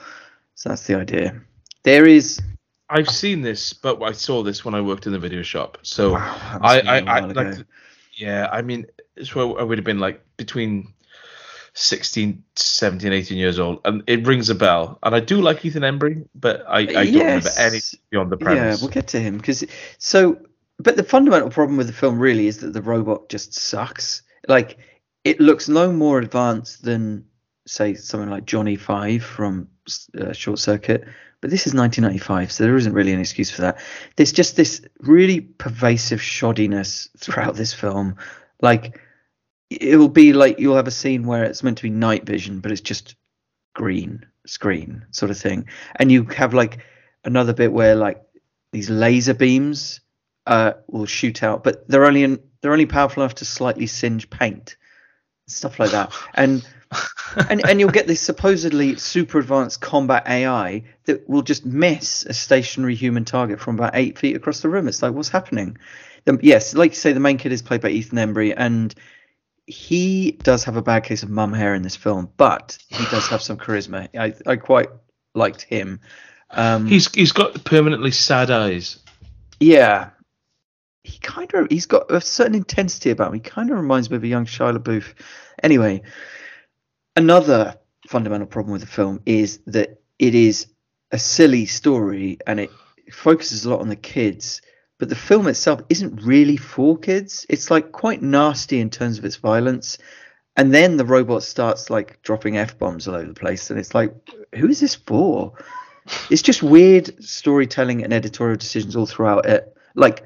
So 0.56 0.70
that's 0.70 0.88
the 0.88 0.95
idea. 0.95 1.39
There 1.84 2.08
is 2.08 2.41
I've 2.89 3.08
seen 3.08 3.43
this, 3.43 3.72
but 3.72 4.02
I 4.02 4.14
saw 4.14 4.41
this 4.41 4.66
when 4.66 4.74
I 4.74 4.82
worked 4.82 5.06
in 5.06 5.12
the 5.14 5.20
video 5.20 5.43
shop. 5.43 5.78
So 5.84 6.14
Wow, 6.14 6.60
I, 6.64 6.80
I, 6.80 6.98
I 7.02 7.20
like, 7.20 7.38
ago. 7.38 7.64
yeah, 8.18 8.50
I 8.52 8.64
mean, 8.64 8.88
so 9.24 9.58
I 9.60 9.62
would 9.62 9.78
have 9.78 9.86
been 9.86 10.00
like 10.00 10.26
between 10.38 10.91
16, 11.76 12.43
17, 12.56 13.14
18 13.14 13.38
years 13.38 13.60
old, 13.60 13.82
and 13.86 14.02
it 14.08 14.26
rings 14.26 14.50
a 14.50 14.56
bell. 14.56 14.98
And 15.04 15.14
I 15.14 15.20
do 15.20 15.39
like 15.39 15.64
Ethan 15.64 15.84
Embry, 15.84 16.28
but 16.34 16.66
I, 16.68 16.80
I 16.80 16.84
don't 16.86 17.14
remember 17.14 17.50
Yes. 17.50 17.60
anything 17.60 18.00
beyond 18.10 18.32
the 18.32 18.38
premise. 18.38 18.80
Yeah, 18.80 18.84
we'll 18.84 18.91
get 18.91 19.06
to 19.10 19.20
him 19.20 19.38
because 19.38 19.64
so. 20.00 20.39
But 20.80 20.95
the 20.95 21.03
fundamental 21.03 21.49
problem 21.49 21.78
with 21.78 21.88
the 21.88 21.93
film 21.93 22.19
really 22.19 22.47
is 22.47 22.59
that 22.59 22.73
the 22.73 22.82
robot 22.82 23.30
just 23.30 23.53
sucks. 23.53 24.21
Like 24.47 24.78
it 25.23 25.39
looks 25.39 25.67
no 25.67 25.91
more 25.91 26.19
advanced 26.19 26.84
than 26.84 27.25
say 27.65 27.95
something 27.95 28.30
like 28.30 28.45
Johnny 28.45 28.75
Five 28.75 29.23
from 29.23 29.67
uh, 30.17 30.34
Short 30.34 30.59
Circuit, 30.59 31.05
but 31.41 31.49
this 31.51 31.67
is 31.67 31.73
1995, 31.73 32.51
so 32.51 32.63
there 32.63 32.75
isn't 32.75 32.93
really 32.93 33.13
an 33.13 33.19
excuse 33.19 33.51
for 33.51 33.61
that. 33.61 33.80
There's 34.15 34.32
just 34.32 34.55
this 34.55 34.82
really 34.99 35.41
pervasive 35.41 36.19
shoddiness 36.19 37.09
throughout 37.17 37.55
this 37.55 37.73
film. 37.73 38.15
Like 38.61 38.99
it'll 39.69 40.09
be 40.09 40.34
like 40.34 40.59
you'll 40.59 40.75
have 40.75 40.88
a 40.88 40.91
scene 40.91 41.25
where 41.25 41.43
it's 41.43 41.63
meant 41.63 41.78
to 41.78 41.84
be 41.84 41.89
night 41.89 42.25
vision, 42.25 42.59
but 42.59 42.71
it's 42.71 42.82
just 42.82 43.15
green 43.73 44.25
screen 44.45 45.05
sort 45.11 45.30
of 45.30 45.38
thing, 45.38 45.67
and 45.97 46.11
you 46.11 46.23
have 46.23 46.53
like 46.53 46.80
another 47.23 47.53
bit 47.53 47.71
where 47.71 47.95
like 47.95 48.21
these 48.71 48.89
laser 48.89 49.34
beams 49.34 49.99
uh, 50.48 50.74
will 50.88 51.06
shoot 51.06 51.43
out, 51.43 51.64
but 51.64 51.88
they're 51.88 52.06
only 52.06 52.24
in, 52.24 52.39
they're 52.62 52.72
only 52.74 52.86
powerful 52.86 53.24
enough 53.24 53.36
to 53.36 53.45
slightly 53.45 53.86
singe 53.88 54.30
paint, 54.30 54.78
stuff 55.48 55.80
like 55.80 55.91
that, 55.91 56.14
and 56.34 56.66
and 57.50 57.66
and 57.68 57.80
you'll 57.80 57.89
get 57.91 58.08
this 58.08 58.22
supposedly 58.22 58.95
super 58.95 59.39
advanced 59.39 59.82
combat 59.82 60.24
AI 60.28 60.84
that 61.06 61.28
will 61.30 61.41
just 61.41 61.66
miss 61.66 62.26
a 62.26 62.34
stationary 62.34 62.95
human 62.95 63.26
target 63.26 63.60
from 63.60 63.76
about 63.76 63.91
eight 63.95 64.18
feet 64.18 64.36
across 64.36 64.62
the 64.62 64.70
room. 64.70 64.88
It's 64.88 65.02
like 65.02 65.14
what's 65.14 65.30
happening? 65.30 65.78
The, 66.26 66.39
yes, 66.41 66.74
like 66.74 66.91
you 66.91 66.95
say, 66.95 67.14
the 67.14 67.20
main 67.20 67.38
kid 67.38 67.52
is 67.52 67.62
played 67.62 67.82
by 67.82 67.89
Ethan 67.89 68.18
Embry, 68.18 68.54
and 68.56 68.93
he 69.66 70.32
does 70.32 70.64
have 70.64 70.78
a 70.78 70.82
bad 70.82 71.04
case 71.04 71.24
of 71.24 71.30
mum 71.30 71.52
hair 71.54 71.76
in 71.76 71.82
this 71.82 71.95
film, 71.98 72.30
but 72.38 72.78
he 72.88 73.04
does 73.12 73.28
have 73.28 73.41
some 73.41 73.58
charisma. 73.58 74.08
I 74.18 74.34
I 74.50 74.56
quite 74.56 74.89
liked 75.36 75.62
him. 75.62 76.00
Um, 76.50 76.88
He's 76.88 77.14
he's 77.14 77.34
got 77.34 77.66
permanently 77.66 78.12
sad 78.12 78.50
eyes. 78.50 79.00
yeah. 79.60 80.12
He 81.08 81.20
kind 81.20 81.51
of 81.53 81.68
he's 81.70 81.86
got 81.86 82.12
a 82.12 82.20
certain 82.20 82.55
intensity 82.55 83.12
about 83.12 83.30
him. 83.30 83.36
He 83.36 83.39
kind 83.39 83.70
of 83.72 83.78
reminds 83.78 84.10
me 84.10 84.18
of 84.18 84.24
a 84.24 84.28
young 84.28 84.45
Shia 84.45 84.78
LaBeouf. 84.78 85.14
Anyway, 85.64 86.01
another 87.16 87.78
fundamental 88.08 88.47
problem 88.47 88.74
with 88.74 88.82
the 88.82 88.88
film 88.88 89.22
is 89.26 89.60
that 89.68 90.01
it 90.20 90.36
is 90.36 90.68
a 91.12 91.18
silly 91.18 91.66
story 91.66 92.39
and 92.45 92.60
it 92.60 92.70
focuses 93.12 93.66
a 93.66 93.70
lot 93.70 93.80
on 93.80 93.89
the 93.89 93.95
kids, 93.95 94.62
but 94.97 95.08
the 95.08 95.16
film 95.16 95.47
itself 95.47 95.82
isn't 95.89 96.22
really 96.24 96.58
for 96.58 96.97
kids. 96.97 97.45
It's 97.49 97.72
like 97.72 97.91
quite 97.91 98.22
nasty 98.22 98.80
in 98.80 98.89
terms 98.89 99.18
of 99.18 99.26
its 99.26 99.38
violence. 99.38 99.97
And 100.58 100.74
then 100.74 100.97
the 100.97 101.05
robot 101.05 101.43
starts 101.43 101.89
like 101.89 102.22
dropping 102.24 102.58
f 102.58 102.78
bombs 102.78 103.08
all 103.08 103.16
over 103.16 103.28
the 103.28 103.34
place, 103.34 103.70
and 103.70 103.80
it's 103.80 103.93
like, 103.95 104.14
who 104.55 104.68
is 104.68 104.80
this 104.80 104.95
for? 104.95 105.53
It's 106.30 106.41
just 106.41 106.64
weird 106.64 107.24
storytelling 107.24 108.03
and 108.03 108.12
editorial 108.12 108.58
decisions 108.58 108.95
all 108.95 109.05
throughout 109.05 109.45
it. 109.45 109.78
Like, 109.93 110.26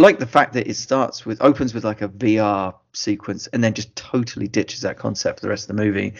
like 0.00 0.18
the 0.18 0.26
fact 0.26 0.54
that 0.54 0.66
it 0.66 0.74
starts 0.74 1.26
with 1.26 1.40
opens 1.42 1.74
with 1.74 1.84
like 1.84 2.02
a 2.02 2.08
VR 2.08 2.74
sequence 2.92 3.46
and 3.48 3.62
then 3.62 3.74
just 3.74 3.94
totally 3.94 4.48
ditches 4.48 4.80
that 4.80 4.98
concept 4.98 5.40
for 5.40 5.46
the 5.46 5.50
rest 5.50 5.68
of 5.68 5.76
the 5.76 5.82
movie. 5.82 6.14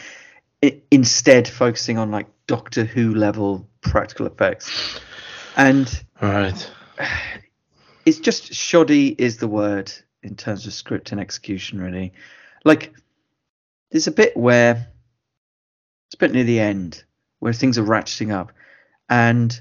It, 0.61 0.85
instead, 0.91 1.49
focusing 1.49 1.97
on 1.97 2.11
like 2.11 2.27
Doctor 2.47 2.85
Who 2.85 3.15
level 3.15 3.67
practical 3.81 4.27
effects, 4.27 5.01
and 5.57 6.05
Right. 6.21 6.71
it's 8.07 8.19
just 8.19 8.53
shoddy 8.53 9.09
is 9.09 9.39
the 9.39 9.49
word 9.49 9.93
in 10.23 10.37
terms 10.37 10.67
of 10.67 10.73
script 10.73 11.13
and 11.13 11.21
execution 11.21 11.81
really 11.81 12.13
like 12.65 12.93
there's 13.91 14.07
a 14.07 14.13
bit 14.13 14.37
where 14.37 14.89
it's 16.07 16.15
a 16.15 16.19
bit 16.19 16.33
near 16.33 16.45
the 16.45 16.61
end 16.61 17.03
where 17.39 17.53
things 17.53 17.79
are 17.79 17.85
ratcheting 17.85 18.33
up 18.33 18.53
and 19.09 19.61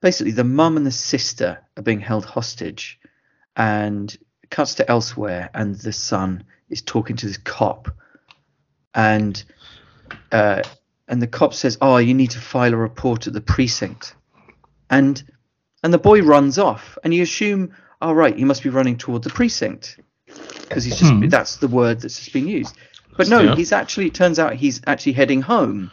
basically 0.00 0.32
the 0.32 0.44
mum 0.44 0.76
and 0.76 0.86
the 0.86 0.90
sister 0.90 1.58
are 1.76 1.82
being 1.82 2.00
held 2.00 2.24
hostage 2.24 2.98
and 3.56 4.16
cuts 4.50 4.74
to 4.76 4.90
elsewhere 4.90 5.50
and 5.54 5.74
the 5.76 5.92
son 5.92 6.44
is 6.68 6.82
talking 6.82 7.16
to 7.16 7.26
this 7.26 7.36
cop. 7.38 7.88
And 8.94 9.42
uh, 10.32 10.62
and 11.08 11.20
the 11.20 11.26
cop 11.26 11.54
says 11.54 11.78
oh 11.80 11.96
you 11.96 12.14
need 12.14 12.30
to 12.30 12.40
file 12.40 12.72
a 12.72 12.76
report 12.76 13.26
at 13.26 13.32
the 13.32 13.40
precinct. 13.40 14.14
And 14.90 15.22
and 15.82 15.92
the 15.92 15.98
boy 15.98 16.22
runs 16.22 16.58
off 16.58 16.96
and 17.02 17.12
you 17.14 17.22
assume 17.22 17.74
oh 18.00 18.12
right 18.12 18.36
he 18.36 18.44
must 18.44 18.62
be 18.62 18.68
running 18.70 18.96
toward 18.96 19.22
the 19.22 19.30
precinct. 19.30 19.98
Because 20.26 20.84
he's 20.84 20.98
just 20.98 21.12
Hmm. 21.12 21.28
that's 21.28 21.56
the 21.56 21.68
word 21.68 22.00
that's 22.00 22.18
just 22.18 22.32
been 22.32 22.46
used. 22.48 22.76
But 23.16 23.28
no 23.28 23.40
Yeah. 23.40 23.54
he's 23.56 23.72
actually 23.72 24.06
it 24.06 24.14
turns 24.14 24.38
out 24.38 24.54
he's 24.54 24.80
actually 24.86 25.12
heading 25.12 25.42
home 25.42 25.90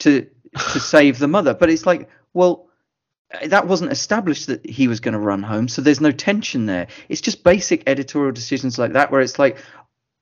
to 0.00 0.26
to 0.72 0.80
save 0.80 1.18
the 1.18 1.28
mother. 1.28 1.54
But 1.54 1.70
it's 1.70 1.86
like 1.86 2.08
well 2.32 2.68
that 3.46 3.66
wasn't 3.66 3.90
established 3.90 4.46
that 4.46 4.64
he 4.68 4.88
was 4.88 5.00
going 5.00 5.14
to 5.14 5.18
run 5.18 5.42
home 5.42 5.68
so 5.68 5.82
there's 5.82 6.00
no 6.00 6.12
tension 6.12 6.66
there 6.66 6.86
it's 7.08 7.20
just 7.20 7.44
basic 7.44 7.82
editorial 7.86 8.32
decisions 8.32 8.78
like 8.78 8.92
that 8.92 9.10
where 9.10 9.20
it's 9.20 9.38
like 9.38 9.58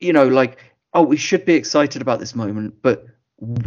you 0.00 0.12
know 0.12 0.28
like 0.28 0.58
oh 0.94 1.02
we 1.02 1.16
should 1.16 1.44
be 1.44 1.54
excited 1.54 2.02
about 2.02 2.20
this 2.20 2.34
moment 2.34 2.74
but 2.82 3.06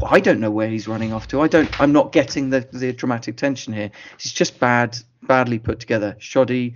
I 0.04 0.20
don't 0.20 0.40
know 0.40 0.52
where 0.52 0.70
he's 0.70 0.88
running 0.88 1.12
off 1.12 1.28
to. 1.30 1.42
I 1.42 1.48
don't. 1.48 1.82
I'm 1.82 1.92
not 1.92 2.12
getting 2.12 2.50
the 2.50 2.68
the 2.72 2.94
dramatic 2.94 3.36
tension 3.36 3.74
here. 3.74 3.92
It's 4.14 4.32
just 4.32 4.60
bad, 4.60 4.98
badly 5.24 5.60
put 5.60 5.80
together, 5.80 6.16
shoddy. 6.18 6.76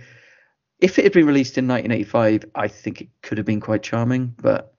If 0.80 0.98
it 0.98 1.04
had 1.04 1.12
been 1.12 1.26
released 1.26 1.56
in 1.58 1.66
1985, 1.66 2.50
I 2.54 2.68
think 2.68 3.00
it 3.00 3.08
could 3.22 3.38
have 3.38 3.46
been 3.46 3.60
quite 3.60 3.82
charming, 3.82 4.34
but 4.40 4.74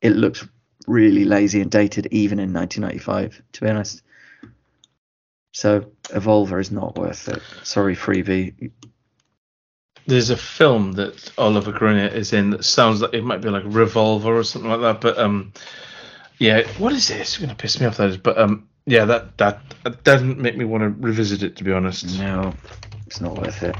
it 0.00 0.10
looks 0.10 0.46
really 0.86 1.24
lazy 1.24 1.60
and 1.60 1.70
dated, 1.70 2.06
even 2.10 2.38
in 2.38 2.52
1995. 2.52 3.42
To 3.52 3.60
be 3.60 3.68
honest. 3.68 4.02
So 5.56 5.86
Evolver 6.10 6.60
is 6.60 6.70
not 6.70 6.98
worth 6.98 7.28
it. 7.28 7.40
Sorry, 7.62 7.96
Freevee. 7.96 8.72
There's 10.06 10.28
a 10.28 10.36
film 10.36 10.92
that 10.92 11.32
Oliver 11.38 11.72
Gruner 11.72 12.08
is 12.08 12.34
in 12.34 12.50
that 12.50 12.62
sounds 12.62 13.00
like 13.00 13.14
it 13.14 13.24
might 13.24 13.40
be 13.40 13.48
like 13.48 13.62
Revolver 13.64 14.36
or 14.36 14.44
something 14.44 14.70
like 14.70 14.82
that. 14.82 15.00
But 15.00 15.16
um, 15.16 15.54
yeah, 16.36 16.68
what 16.76 16.92
is 16.92 17.08
this? 17.08 17.20
It's 17.20 17.38
gonna 17.38 17.54
piss 17.54 17.80
me 17.80 17.86
off. 17.86 17.96
That 17.96 18.10
is, 18.10 18.18
but 18.18 18.36
um, 18.36 18.68
yeah, 18.84 19.06
that 19.06 19.38
that, 19.38 19.62
that 19.84 20.04
doesn't 20.04 20.38
make 20.38 20.58
me 20.58 20.66
want 20.66 20.82
to 20.82 20.90
revisit 20.90 21.42
it. 21.42 21.56
To 21.56 21.64
be 21.64 21.72
honest, 21.72 22.18
No, 22.18 22.52
it's 23.06 23.22
not 23.22 23.38
worth 23.38 23.62
it. 23.62 23.76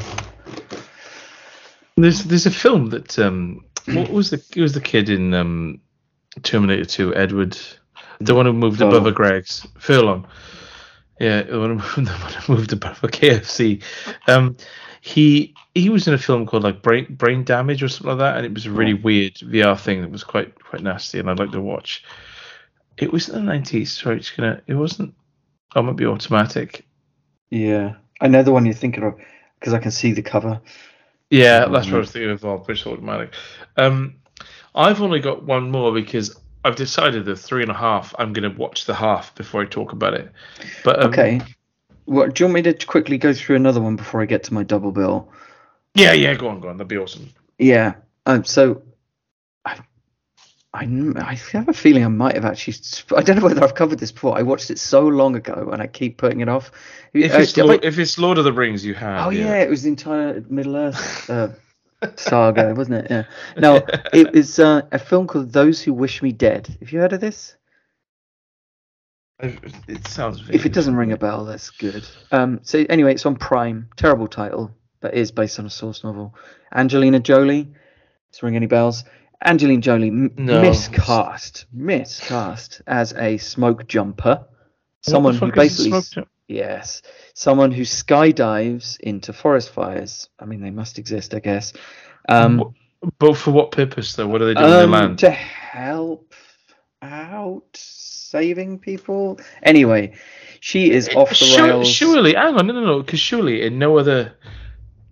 there's 1.99 2.25
there's 2.25 2.47
a 2.47 2.51
film 2.51 2.89
that 2.89 3.19
um, 3.19 3.67
what 3.85 4.11
was 4.11 4.31
the 4.31 4.43
it 4.57 4.63
was 4.63 4.73
the 4.73 4.81
kid 4.81 5.11
in 5.11 5.35
um, 5.35 5.83
Terminator 6.43 6.87
2, 6.87 7.15
Edward, 7.15 7.59
the 8.19 8.35
one 8.35 8.47
who 8.47 8.55
moved 8.55 8.81
above 8.81 8.95
Furlong. 8.95 9.09
a 9.09 9.13
Greg's 9.13 9.67
Furlong. 9.79 10.27
Yeah, 11.19 11.43
the 11.43 11.59
one 11.59 11.79
who 11.79 12.03
the 12.03 12.11
one 12.13 12.59
moved 12.59 12.73
a 12.73 12.77
KFC. 12.77 13.83
Um, 14.27 14.57
he 15.01 15.55
he 15.75 15.89
was 15.89 16.09
in 16.09 16.15
a 16.15 16.19
film 16.19 16.47
called 16.47 16.65
like 16.65 16.83
Brain 16.83 17.07
Brain 17.11 17.45
Damage 17.45 17.83
or 17.83 17.89
something 17.89 18.11
like 18.11 18.19
that, 18.19 18.37
and 18.37 18.47
it 18.47 18.53
was 18.53 18.67
a 18.67 18.71
really 18.71 18.95
weird 18.95 19.35
VR 19.35 19.79
thing 19.79 20.03
that 20.03 20.11
was 20.11 20.25
quite 20.25 20.63
quite 20.63 20.83
nasty, 20.83 21.19
and 21.19 21.31
I'd 21.31 21.39
like 21.39 21.53
to 21.53 21.61
watch. 21.61 22.05
It 22.99 23.13
was 23.13 23.29
in 23.29 23.35
the 23.37 23.41
nineties. 23.41 23.93
Sorry, 23.93 24.17
it's 24.17 24.31
gonna. 24.31 24.63
It 24.67 24.75
wasn't. 24.75 25.15
Oh, 25.75 25.81
it 25.81 25.85
might 25.85 25.97
be 25.97 26.07
automatic. 26.07 26.87
Yeah, 27.51 27.95
I 28.21 28.29
know 28.29 28.43
the 28.43 28.53
one 28.53 28.67
you're 28.67 28.75
thinking 28.75 29.05
of 29.05 29.15
because 29.61 29.75
I 29.75 29.79
can 29.79 29.91
see 29.91 30.13
the 30.13 30.23
cover. 30.23 30.61
Yeah, 31.31 31.67
that's 31.67 31.87
what 31.87 31.95
I 31.95 31.99
was 31.99 32.13
thinking 32.13 32.31
of. 32.31 32.41
British 32.65 32.87
Automatic. 32.87 33.33
Um, 33.77 34.17
I've 34.75 35.03
only 35.03 35.21
got 35.21 35.45
one 35.45 35.71
more 35.71 35.93
because 35.93 36.37
I've 36.67 36.77
decided 36.77 37.25
the 37.25 37.37
three 37.37 37.63
and 37.63 37.71
a 37.71 37.75
half. 37.75 38.15
I'm 38.19 38.33
going 38.33 38.51
to 38.51 38.59
watch 38.59 38.87
the 38.87 38.95
half 38.95 39.35
before 39.35 39.63
I 39.63 39.67
talk 39.67 39.93
about 39.93 40.15
it. 40.15 40.33
But 40.85 41.01
um, 41.03 41.11
Okay. 41.11 41.41
What 42.07 42.35
do 42.35 42.43
you 42.43 42.47
want 42.47 42.55
me 42.67 42.73
to 42.73 42.87
quickly 42.87 43.19
go 43.19 43.33
through 43.33 43.57
another 43.57 43.81
one 43.81 43.97
before 43.97 44.21
I 44.23 44.27
get 44.27 44.45
to 44.45 44.55
my 44.55 44.63
double 44.63 44.93
bill? 44.93 45.29
yeah, 45.95 46.13
yeah, 46.13 46.35
go 46.35 46.49
on, 46.49 46.61
go 46.61 46.69
on. 46.69 46.77
That'd 46.77 46.89
be 46.89 46.97
awesome. 46.99 47.31
Yeah. 47.59 47.95
Um, 48.27 48.45
so 48.45 48.83
I, 49.65 49.79
I, 50.75 50.85
I 51.17 51.35
have 51.53 51.69
a 51.69 51.73
feeling 51.73 52.05
I 52.05 52.09
might 52.09 52.35
have 52.35 52.45
actually. 52.45 52.75
I 53.17 53.23
don't 53.23 53.37
know 53.37 53.45
whether 53.45 53.63
I've 53.65 53.75
covered 53.75 53.99
this 53.99 54.13
before. 54.13 54.37
I 54.39 54.43
watched 54.43 54.71
it 54.71 54.79
so 54.79 55.07
long 55.07 55.35
ago, 55.37 55.71
and 55.73 55.81
I 55.83 55.87
keep 55.87 56.19
putting 56.19 56.41
it 56.41 56.49
off. 56.49 56.71
If 57.13 57.35
Uh, 57.35 57.39
it's, 57.39 57.57
Lord, 57.57 57.85
I- 57.85 57.87
if 57.89 57.99
it's 57.99 58.19
Lord 58.19 58.39
of 58.39 58.45
the 58.45 58.53
Rings, 58.53 58.85
you 58.85 58.95
have. 58.95 59.27
oh 59.27 59.31
yeah. 59.31 59.57
it 59.59 59.71
was 59.71 59.83
the 59.85 59.89
entire 59.89 60.45
Middle 60.49 60.77
Earth 60.77 61.31
uh, 61.31 61.49
saga, 62.17 62.75
wasn't 62.77 63.05
it? 63.05 63.11
Yeah. 63.11 63.25
No, 63.57 63.77
it 64.13 64.33
was 64.33 64.59
uh, 64.59 64.83
a 64.93 64.99
film 64.99 65.27
called 65.27 65.53
Those 65.53 65.83
Who 65.83 65.93
Wish 65.93 66.23
Me 66.23 66.33
Dead. 66.33 66.77
Have 66.81 66.93
you 66.93 67.01
heard 67.01 67.13
of 67.13 67.21
this? 67.21 67.57
It 69.39 70.07
sounds. 70.07 70.49
If 70.51 70.65
it 70.65 70.73
doesn't 70.73 70.97
ring 70.97 71.13
a 71.13 71.17
bell, 71.19 71.45
that's 71.45 71.69
good. 71.71 72.05
Um, 72.33 72.61
so 72.63 72.85
anyway, 72.89 73.13
it's 73.13 73.27
on 73.27 73.37
Prime. 73.37 73.89
Terrible 73.97 74.29
title, 74.29 74.71
but 75.01 75.13
is 75.15 75.31
based 75.31 75.59
on 75.59 75.67
a 75.67 75.71
source 75.71 76.03
novel. 76.05 76.35
Angelina 76.75 77.21
Jolie. 77.21 77.65
Does 77.65 78.39
it 78.39 78.43
ring 78.43 78.57
any 78.57 78.67
bells? 78.67 79.05
Angelina 79.45 79.83
Jolie 79.83 80.09
m- 80.09 80.33
No. 80.39 80.63
miscast, 80.63 81.67
miscast 81.73 82.81
as 82.87 83.13
a 83.13 83.37
smoke 83.37 83.87
jumper. 83.87 84.47
Someone 85.03 85.35
who 85.37 85.53
basically, 85.53 86.25
yes, 86.49 87.03
someone 87.35 87.71
who 87.73 87.83
skydives 87.83 88.99
into 89.01 89.33
forest 89.33 89.71
fires. 89.71 90.29
I 90.39 90.45
mean, 90.45 90.61
they 90.61 90.71
must 90.71 90.99
exist, 90.99 91.35
I 91.35 91.41
guess. 91.41 91.73
Um, 92.29 92.75
But 93.19 93.35
for 93.37 93.51
what 93.53 93.71
purpose 93.73 94.15
though? 94.15 94.27
What 94.27 94.43
are 94.43 94.47
they 94.47 94.55
doing 94.55 94.67
in 94.67 94.71
the 94.73 94.85
um, 94.85 94.91
land? 94.91 95.19
to 95.21 95.31
help 95.31 96.35
out 97.03 97.65
saving 97.75 98.79
people. 98.79 99.39
Anyway, 99.63 100.15
she 100.61 100.91
is 100.91 101.09
off 101.11 101.29
the 101.29 101.35
Sure- 101.35 101.67
rails. 101.67 101.89
Surely, 101.89 102.35
hang 102.35 102.55
on, 102.57 102.67
no, 102.67 102.73
no, 102.75 102.81
no, 102.85 103.03
because 103.03 103.21
surely 103.21 103.63
in 103.63 103.79
no 103.79 103.99
other, 103.99 104.33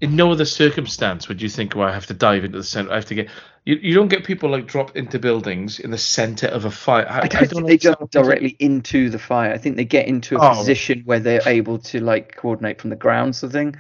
in 0.05 0.17
no 0.17 0.31
other 0.33 0.45
circumstance 0.45 1.29
would 1.29 1.41
you 1.43 1.49
think, 1.49 1.75
well, 1.75 1.89
I 1.89 1.93
have 1.93 2.07
to 2.07 2.15
dive 2.15 2.45
into 2.45 2.59
the 2.59 2.65
center. 2.65 2.93
I 2.93 2.97
have 2.97 3.07
to 3.07 3.15
get. 3.15 3.29
You, 3.65 3.77
you 3.77 3.95
don't 3.95 4.09
get 4.09 4.25
people 4.25 4.51
like 4.51 4.67
dropped 4.67 4.95
into 4.97 5.19
buildings 5.19 5.81
in 5.81 5.91
the 5.91 5.99
center 5.99 6.47
of 6.49 6.67
a 6.67 6.71
fire. 6.71 7.07
I, 7.09 7.21
I 7.21 7.29
don't 7.29 7.49
think 7.49 7.51
they 7.51 7.57
understand 7.73 7.97
jump 7.99 8.11
directly 8.11 8.57
into 8.59 9.09
the 9.09 9.19
fire. 9.19 9.53
I 9.53 9.59
think 9.59 9.77
they 9.77 9.87
get 9.87 10.07
into 10.07 10.37
a 10.37 10.41
Oh. 10.41 10.55
position 10.55 11.03
where 11.07 11.19
they're 11.21 11.47
able 11.47 11.79
to 11.79 12.01
like 12.01 12.37
coordinate 12.37 12.81
from 12.81 12.91
the 12.91 12.97
ground, 12.97 13.35
sort 13.35 13.49
of 13.49 13.53
thing. 13.53 13.77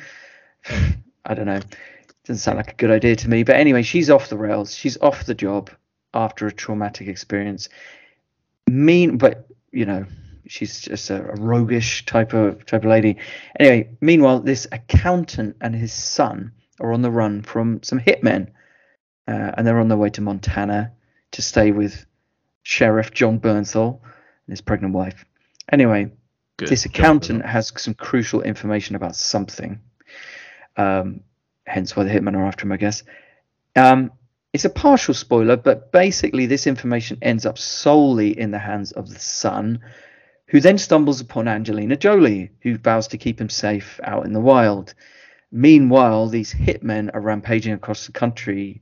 I 1.27 1.35
don't 1.35 1.47
know. 1.47 1.61
Doesn't 2.25 2.41
sound 2.41 2.57
like 2.57 2.73
a 2.73 2.77
good 2.77 2.91
idea 2.91 3.17
to 3.17 3.29
me. 3.29 3.43
But 3.43 3.57
anyway, 3.57 3.83
she's 3.83 4.09
off 4.09 4.31
the 4.31 4.39
rails. 4.39 4.75
She's 4.75 4.97
off 5.03 5.27
the 5.27 5.35
job 5.35 5.71
after 6.15 6.47
a 6.47 6.53
traumatic 6.53 7.07
experience. 7.09 7.69
Mean, 8.67 9.19
but 9.19 9.47
you 9.73 9.85
know, 9.85 10.07
she's 10.47 10.81
just 10.81 11.11
a, 11.11 11.31
a 11.31 11.35
roguish 11.37 12.05
type 12.07 12.33
of 12.35 12.65
type 12.67 12.85
of 12.85 12.91
lady. 12.91 13.17
Anyway, 13.59 13.91
meanwhile, 14.01 14.41
this 14.41 14.67
accountant 14.71 15.57
and 15.61 15.75
his 15.75 15.93
son 15.93 16.53
are 16.81 16.93
on 16.93 17.03
the 17.03 17.11
run 17.11 17.43
from 17.43 17.83
some 17.83 18.01
hitmen, 18.01 18.49
uh, 19.29 19.53
and 19.57 19.67
they're 19.67 19.81
on 19.81 19.89
their 19.89 19.99
way 19.99 20.11
to 20.11 20.21
Montana 20.21 20.93
to 21.33 21.43
stay 21.43 21.71
with 21.71 22.07
Sheriff 22.63 23.13
Jon 23.13 23.39
Bernthal 23.39 24.01
and 24.03 24.53
his 24.53 24.61
pregnant 24.61 24.95
wife. 24.95 25.25
Anyway, 25.71 26.13
Good. 26.57 26.69
this 26.69 26.85
accountant 26.85 27.45
has 27.45 27.73
some 27.77 27.95
crucial 27.95 28.43
information 28.43 28.97
about 28.97 29.17
something. 29.17 29.81
Um, 30.77 31.21
hence 31.67 31.97
why 31.97 32.05
the 32.05 32.11
hitmen 32.11 32.37
are 32.37 32.47
after 32.47 32.67
him, 32.67 32.73
I 32.73 32.77
guess. 32.77 33.03
Um, 33.77 34.13
it's 34.53 34.65
a 34.65 34.71
partial 34.71 35.15
spoiler, 35.15 35.57
but 35.57 35.91
basically, 35.91 36.47
this 36.47 36.69
information 36.69 37.19
ends 37.23 37.45
up 37.45 37.59
solely 37.59 38.39
in 38.39 38.53
the 38.53 38.59
hands 38.59 38.93
of 38.93 39.09
the 39.13 39.19
son, 39.19 39.81
who 40.55 40.61
then 40.61 40.79
stumbles 40.79 41.21
upon 41.21 41.49
Angelina 41.49 41.97
Jolie, 41.97 42.49
who 42.61 42.79
vows 42.79 43.09
to 43.09 43.19
keep 43.19 43.41
him 43.41 43.49
safe 43.49 43.99
out 44.05 44.25
in 44.25 44.33
the 44.33 44.39
wild. 44.39 44.95
Meanwhile, 45.51 46.29
these 46.29 46.55
hitmen 46.55 47.13
are 47.13 47.21
rampaging 47.21 47.73
across 47.73 48.07
the 48.07 48.13
country, 48.13 48.81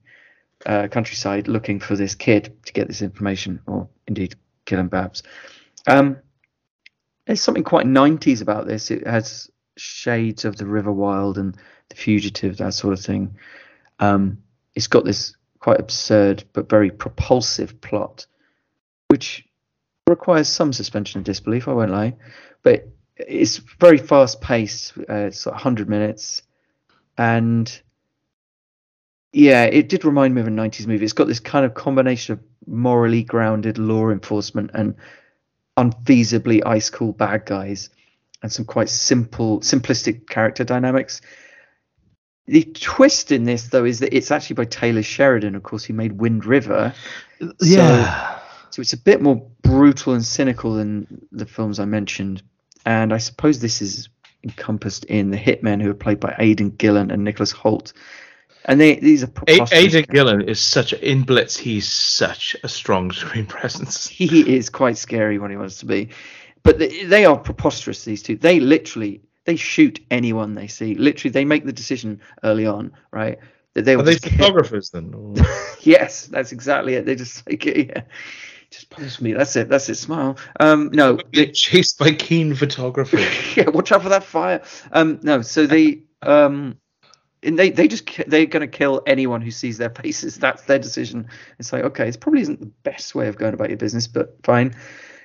uh, 0.66 0.89
countryside, 0.89 1.49
looking 1.49 1.81
for 1.81 1.97
this 1.97 2.15
kid 2.15 2.55
to 2.66 2.74
get 2.74 2.89
this 2.89 3.01
information, 3.01 3.59
or 3.66 3.89
indeed 4.07 4.35
kill 4.66 4.81
him, 4.81 4.90
perhaps. 4.90 5.23
Um, 5.86 6.19
there's 7.24 7.40
something 7.40 7.65
quite 7.65 7.86
90s 7.86 8.43
about 8.43 8.66
this. 8.66 8.90
It 8.90 9.07
has 9.07 9.51
shades 9.78 10.44
of 10.44 10.57
the 10.57 10.66
River 10.66 10.93
Wild 10.93 11.39
and 11.39 11.57
the 11.89 11.97
Fugitive, 11.97 12.59
that 12.59 12.74
sort 12.74 12.93
of 12.93 13.01
thing. 13.01 13.35
Um, 13.99 14.43
it's 14.74 14.89
got 14.89 15.07
this 15.07 15.35
quite 15.59 15.81
absurd 15.81 16.44
but 16.53 16.69
very 16.69 16.90
propulsive 16.90 17.81
plot, 17.81 18.27
which 19.09 19.49
requires 20.09 20.49
some 20.49 20.73
suspension 20.73 21.19
of 21.19 21.24
disbelief. 21.24 21.69
I 21.69 21.73
won't 21.73 21.91
lie, 21.91 22.15
but 22.62 22.89
it's 23.16 23.59
very 23.79 23.99
fast 23.99 24.41
paced. 24.41 24.97
Uh, 24.99 25.27
it's 25.27 25.47
like 25.47 25.55
100 25.55 25.89
minutes, 25.89 26.43
and 27.16 27.81
yeah, 29.33 29.65
it 29.65 29.89
did 29.89 30.05
remind 30.05 30.35
me 30.35 30.41
of 30.41 30.47
a 30.47 30.51
90s 30.51 30.87
movie. 30.87 31.05
It's 31.05 31.12
got 31.12 31.27
this 31.27 31.41
kind 31.41 31.65
of 31.65 31.74
combination 31.74 32.35
of 32.35 32.41
morally 32.66 33.23
grounded 33.23 33.79
law 33.79 34.11
enforcement 34.11 34.70
and 34.74 34.95
unfeasibly 35.77 36.62
ice 36.66 36.91
cool 36.91 37.12
bad 37.12 37.47
guys 37.47 37.89
and 38.43 38.53
some 38.53 38.65
quite 38.65 38.89
simple 38.89 39.61
simplistic 39.61 40.29
character 40.29 40.65
dynamics 40.65 41.23
the 42.47 42.65
twist 42.74 43.33
in 43.33 43.45
this 43.45 43.69
though 43.69 43.85
is 43.85 44.01
that 44.01 44.15
it's 44.15 44.31
actually 44.31 44.55
by 44.55 44.65
taylor 44.66 45.03
sheridan 45.03 45.55
of 45.55 45.62
course 45.62 45.85
who 45.85 45.95
made 45.95 46.12
wind 46.12 46.45
river 46.45 46.93
yeah. 47.61 48.39
So 48.73 48.81
it's 48.81 48.93
a 48.94 48.99
bit 48.99 49.20
more 49.20 49.36
brutal 49.62 50.15
and 50.15 50.24
cynical 50.24 50.74
than 50.74 51.27
the 51.31 51.47
films 51.47 51.78
i 51.78 51.85
mentioned. 51.85 52.43
And 52.85 53.12
i 53.12 53.19
suppose 53.19 53.61
this 53.61 53.81
is 53.82 54.09
encompassed 54.44 55.05
in 55.05 55.31
the 55.31 55.36
hitmen 55.36 55.81
who 55.81 55.90
are 55.90 55.94
played 55.94 56.19
by 56.19 56.35
aidan 56.40 56.70
gillen 56.70 57.12
and 57.12 57.23
nicholas 57.23 57.53
hoult 57.53 57.93
and 58.65 58.81
they 58.81 58.97
these 58.97 59.23
are 59.23 59.31
A- 59.49 59.66
Aidan 59.73 60.05
Gillen 60.11 60.43
is 60.43 60.61
such 60.61 60.93
a, 60.93 61.11
in 61.11 61.23
Blitz. 61.23 61.57
He's 61.57 61.89
such 61.90 62.57
a 62.62 62.69
strong 62.69 63.11
screen 63.20 63.47
presence. 63.47 64.07
he 64.07 64.55
is 64.57 64.69
quite 64.70 64.97
scary 64.97 65.39
when 65.39 65.51
he 65.51 65.57
wants 65.57 65.78
to 65.78 65.86
be. 65.86 66.11
But 66.62 66.78
they, 66.78 67.05
they 67.05 67.24
are 67.24 67.36
preposterous 67.36 68.05
these 68.05 68.23
two. 68.23 68.36
They 68.36 68.61
literally 68.61 69.23
they 69.47 69.57
shoot 69.57 69.99
anyone 70.12 70.55
they 70.55 70.69
see. 70.69 70.94
Literally 70.94 71.32
they 71.32 71.44
make 71.44 71.65
the 71.65 71.73
decision 71.73 72.20
early 72.44 72.66
on 72.66 72.93
right 73.11 73.39
that 73.74 73.85
they 73.85 73.94
Are 73.94 74.03
they 74.03 74.16
kill- 74.16 74.39
photographers 74.39 74.90
then? 74.90 75.35
Yes 75.81 76.27
that's 76.27 76.53
exactly 76.53 76.94
it. 76.94 77.05
They 77.07 77.16
just 77.16 77.44
like 77.49 77.65
yeah 77.65 78.03
just 78.73 78.90
pose 78.90 79.20
me. 79.20 79.32
That's 79.32 79.55
it. 79.57 79.69
That's 79.69 79.89
it. 79.89 79.97
Smile. 79.97 80.36
Um 80.59 80.90
no 80.93 81.19
They're 81.32 81.47
chased 81.47 81.99
by 81.99 82.12
keen 82.12 82.55
photographers. 82.55 83.20
yeah 83.57 83.69
watch 83.69 83.93
out 83.93 84.03
for 84.03 84.09
that 84.09 84.24
fire. 84.24 84.62
Um 84.93 85.20
no 85.23 85.43
so 85.43 85.66
they 85.66 86.03
um 86.23 86.78
and 87.43 87.59
they 87.59 87.70
they 87.70 87.89
just 87.89 88.09
they're 88.27 88.47
going 88.47 88.61
to 88.61 88.69
kill 88.69 89.03
anyone 89.07 89.40
who 89.43 89.51
sees 89.51 89.78
their 89.78 89.90
faces. 89.90 90.39
That's 90.39 90.62
their 90.62 90.78
decision. 90.78 91.28
It's 91.59 91.73
like 91.73 91.85
okay 91.85 92.09
it 92.09 92.20
probably 92.20 92.43
isn't 92.43 92.61
the 92.61 92.73
best 92.82 93.15
way 93.15 93.28
of 93.28 93.36
going 93.36 93.55
about 93.55 93.69
your 93.69 93.78
business 93.78 94.07
but 94.07 94.36
fine. 94.43 94.74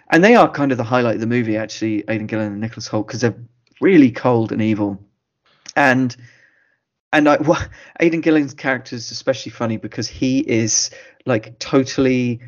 And 0.09 0.23
they 0.23 0.35
are 0.35 0.49
kind 0.49 0.71
of 0.71 0.77
the 0.77 0.83
highlight 0.83 1.15
of 1.15 1.21
the 1.21 1.27
movie 1.27 1.57
actually 1.57 2.03
aidan 2.07 2.27
gillen 2.27 2.51
and 2.51 2.61
nicholas 2.61 2.87
hoult 2.87 3.07
because 3.07 3.21
they're 3.21 3.35
really 3.81 4.11
cold 4.11 4.51
and 4.51 4.61
evil. 4.61 4.99
And 5.75 6.15
and 7.13 7.29
I, 7.29 7.37
well, 7.37 7.61
Aidan 7.99 8.21
Gillen's 8.21 8.53
character 8.53 8.95
is 8.95 9.11
especially 9.11 9.51
funny 9.51 9.77
because 9.77 10.07
he 10.07 10.39
is 10.39 10.89
like 11.25 11.57
totally 11.59 12.41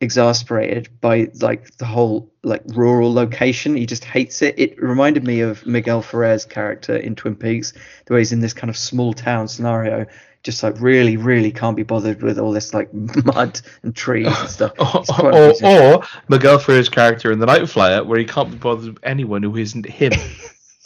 exasperated 0.00 0.88
by 1.00 1.30
like 1.40 1.76
the 1.78 1.86
whole 1.86 2.32
like 2.42 2.62
rural 2.68 3.12
location. 3.12 3.76
He 3.76 3.86
just 3.86 4.04
hates 4.04 4.42
it. 4.42 4.58
It 4.58 4.80
reminded 4.80 5.24
me 5.24 5.40
of 5.40 5.64
Miguel 5.66 6.02
Ferrer's 6.02 6.44
character 6.44 6.96
in 6.96 7.14
Twin 7.14 7.36
Peaks, 7.36 7.72
the 8.06 8.14
way 8.14 8.20
he's 8.20 8.32
in 8.32 8.40
this 8.40 8.52
kind 8.52 8.70
of 8.70 8.76
small 8.76 9.12
town 9.12 9.48
scenario, 9.48 10.06
just 10.42 10.62
like 10.62 10.78
really, 10.78 11.16
really 11.16 11.50
can't 11.50 11.76
be 11.76 11.82
bothered 11.82 12.22
with 12.22 12.38
all 12.38 12.52
this 12.52 12.74
like 12.74 12.92
mud 13.24 13.60
and 13.82 13.96
trees 13.96 14.26
and 14.26 14.50
stuff. 14.50 14.72
Or, 14.78 15.32
or, 15.32 15.54
or 15.64 16.04
Miguel 16.28 16.58
Ferrer's 16.58 16.88
character 16.88 17.32
in 17.32 17.38
The 17.38 17.46
Night 17.46 17.68
Flier, 17.68 18.04
where 18.04 18.18
he 18.18 18.24
can't 18.24 18.50
be 18.50 18.56
bothered 18.56 18.94
with 18.94 19.04
anyone 19.04 19.42
who 19.42 19.56
isn't 19.56 19.86
him. 19.86 20.12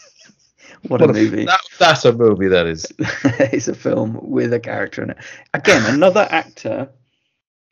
what, 0.89 1.03
a 1.03 1.09
movie! 1.09 1.45
That, 1.45 1.61
that's 1.79 2.05
a 2.05 2.13
movie, 2.13 2.49
that 2.49 2.67
is. 2.67 2.87
it's 2.99 3.69
a 3.69 3.75
film 3.75 4.19
with 4.23 4.53
a 4.53 4.61
character 4.61 5.03
in 5.03 5.11
it. 5.11 5.19
Again, 5.55 5.83
another 5.93 6.27
actor, 6.31 6.91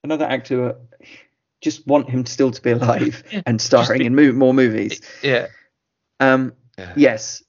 another 0.03 0.25
actor. 0.25 0.77
Just 1.63 1.87
want 1.87 2.09
him 2.11 2.27
still 2.27 2.51
to 2.51 2.63
be 2.63 2.71
alive 2.73 3.23
and 3.47 3.61
starring 3.61 4.01
be- 4.01 4.07
in 4.07 4.15
mo- 4.15 4.33
more 4.33 4.55
movies. 4.55 5.01
Yeah. 5.23 5.47
Um, 6.21 6.53
Yeah. 6.79 6.93
yes. 6.97 7.43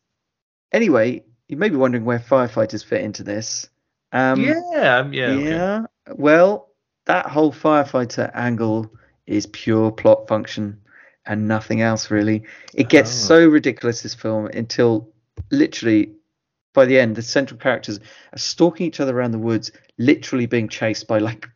Anyway, 0.72 1.24
you 1.48 1.58
may 1.58 1.70
be 1.70 1.76
wondering 1.76 2.06
where 2.06 2.20
firefighters 2.20 2.84
fit 2.84 3.02
into 3.02 3.24
this. 3.24 3.70
Um, 4.12 4.42
yeah, 4.42 4.98
um, 5.00 5.14
yeah. 5.14 5.30
okay. 5.30 5.86
Well, 6.16 6.70
that 7.06 7.26
whole 7.28 7.52
firefighter 7.54 8.32
angle 8.34 8.92
is 9.26 9.46
pure 9.48 9.92
plot 9.92 10.28
function 10.28 10.80
and 11.26 11.48
nothing 11.48 11.82
else 11.82 12.10
really. 12.10 12.44
It 12.74 12.88
gets 12.90 13.10
Oh. 13.12 13.28
so 13.28 13.48
ridiculous 13.48 14.02
this 14.02 14.14
film 14.16 14.48
until 14.48 15.10
literally 15.52 16.14
by 16.74 16.86
the 16.86 17.00
end 17.00 17.16
the 17.18 17.22
central 17.22 17.60
characters 17.60 18.00
are 18.34 18.38
stalking 18.38 18.88
each 18.88 19.00
other 19.02 19.18
around 19.18 19.32
the 19.32 19.40
woods, 19.40 19.72
literally 19.98 20.46
being 20.46 20.70
chased 20.70 21.08
by 21.08 21.20
like 21.20 21.48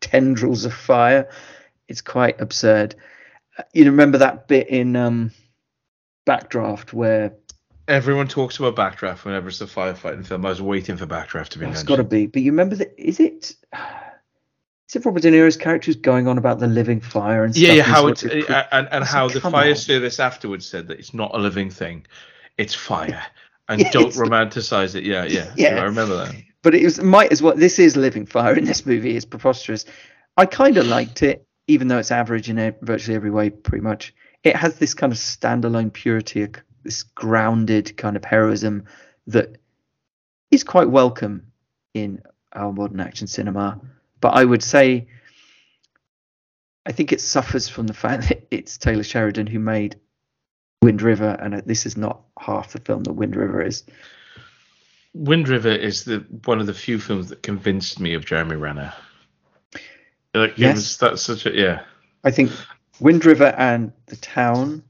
tendrils 0.00 0.64
of 0.64 0.74
fire. 0.74 1.28
It's 1.88 2.00
quite 2.02 2.40
absurd. 2.40 2.94
Uh, 3.58 3.62
You 3.72 3.84
remember 3.86 4.18
that 4.18 4.48
bit 4.48 4.68
in 4.68 4.96
um, 4.96 5.30
Backdraft 6.26 6.92
where 6.92 7.34
Everyone 7.88 8.26
talks 8.26 8.58
about 8.58 8.74
Backdraft 8.74 9.24
whenever 9.24 9.48
it's 9.48 9.60
a 9.60 9.66
firefighting 9.66 10.26
film. 10.26 10.44
I 10.44 10.48
was 10.48 10.60
waiting 10.60 10.96
for 10.96 11.06
Backdraft 11.06 11.50
to 11.50 11.58
be 11.60 11.66
Oh, 11.66 11.70
it's 11.70 11.84
got 11.84 11.96
to 11.96 12.04
be. 12.04 12.26
But 12.26 12.42
you 12.42 12.50
remember 12.50 12.74
that? 12.76 12.94
Is 12.98 13.20
it? 13.20 13.54
Is 14.88 14.94
it 14.94 15.04
Robert 15.04 15.22
De 15.22 15.30
Niro's 15.32 15.56
character 15.56 15.86
who's 15.86 15.96
going 15.96 16.28
on 16.28 16.38
about 16.38 16.60
the 16.60 16.68
living 16.68 17.00
fire 17.00 17.42
and 17.44 17.56
Yeah, 17.56 17.74
stuff? 17.74 17.76
yeah. 17.76 17.84
and 17.84 17.92
How 17.92 18.06
it's 18.08 18.22
it's 18.22 18.48
a 18.48 18.56
uh, 18.56 18.66
and, 18.70 18.88
and 18.92 19.04
how 19.04 19.28
the 19.28 19.40
fire 19.40 19.70
on. 19.70 19.76
service 19.76 20.20
afterwards 20.20 20.64
said 20.66 20.86
that 20.88 20.98
it's 21.00 21.12
not 21.12 21.32
a 21.34 21.38
living 21.38 21.70
thing, 21.70 22.06
it's 22.56 22.72
fire, 22.74 23.20
and 23.68 23.80
Yeah, 23.80 23.90
don't 23.90 24.12
romanticize 24.12 24.94
it. 24.94 25.02
Yeah, 25.04 25.24
yeah, 25.24 25.52
Yeah. 25.56 25.80
I 25.80 25.82
remember 25.84 26.16
that. 26.24 26.34
but 26.62 26.74
it 26.76 26.84
was 26.84 27.00
might 27.00 27.32
as 27.32 27.42
well. 27.42 27.56
This 27.56 27.78
is 27.80 27.96
living 27.96 28.26
fire 28.26 28.54
in 28.54 28.64
this 28.64 28.86
movie. 28.86 29.16
It's 29.16 29.24
preposterous. 29.24 29.84
I 30.36 30.46
kind 30.46 30.76
of 30.76 30.86
liked 30.86 31.22
it, 31.24 31.45
even 31.66 31.88
though 31.88 31.98
it's 31.98 32.10
average 32.10 32.48
in 32.48 32.74
virtually 32.82 33.16
every 33.16 33.30
way, 33.30 33.50
pretty 33.50 33.82
much. 33.82 34.14
it 34.44 34.54
has 34.54 34.78
this 34.78 34.94
kind 34.94 35.12
of 35.12 35.18
standalone 35.18 35.92
purity, 35.92 36.46
this 36.84 37.02
grounded 37.02 37.96
kind 37.96 38.16
of 38.16 38.24
heroism 38.24 38.84
that 39.26 39.56
is 40.50 40.62
quite 40.62 40.88
welcome 40.88 41.50
in 41.94 42.22
our 42.52 42.72
modern 42.72 43.00
action 43.00 43.26
cinema. 43.26 43.80
But 44.20 44.34
I 44.34 44.44
would 44.44 44.62
say, 44.62 45.08
I 46.86 46.92
think 46.92 47.12
it 47.12 47.20
suffers 47.20 47.68
from 47.68 47.88
the 47.88 47.94
fact 47.94 48.28
that 48.28 48.46
it's 48.50 48.78
Taylor 48.78 49.02
Sheridan 49.02 49.48
who 49.48 49.58
made 49.58 49.96
Wind 50.82 51.02
River, 51.02 51.36
and 51.40 51.54
uh, 51.54 51.62
this 51.66 51.84
is 51.84 51.96
not 51.96 52.20
half 52.38 52.72
the 52.72 52.80
film 52.80 53.02
that 53.04 53.14
Wind 53.14 53.34
River 53.34 53.60
is. 53.60 53.82
Wind 55.14 55.48
River 55.48 55.70
is 55.70 56.04
the 56.04 56.18
one 56.44 56.60
of 56.60 56.66
the 56.66 56.74
few 56.74 56.98
films 56.98 57.28
that 57.30 57.42
convinced 57.42 57.98
me 57.98 58.14
of 58.14 58.24
Jeremy 58.24 58.56
Renner. 58.56 58.92
Yes. 60.56 60.96
That's 60.96 61.22
such 61.22 61.46
a 61.46 61.52
yeah. 61.52 61.82
I 62.24 62.30
think 62.30 62.50
Wind 63.00 63.24
River 63.24 63.54
and 63.56 63.92
The 64.06 64.16
Town 64.16 64.82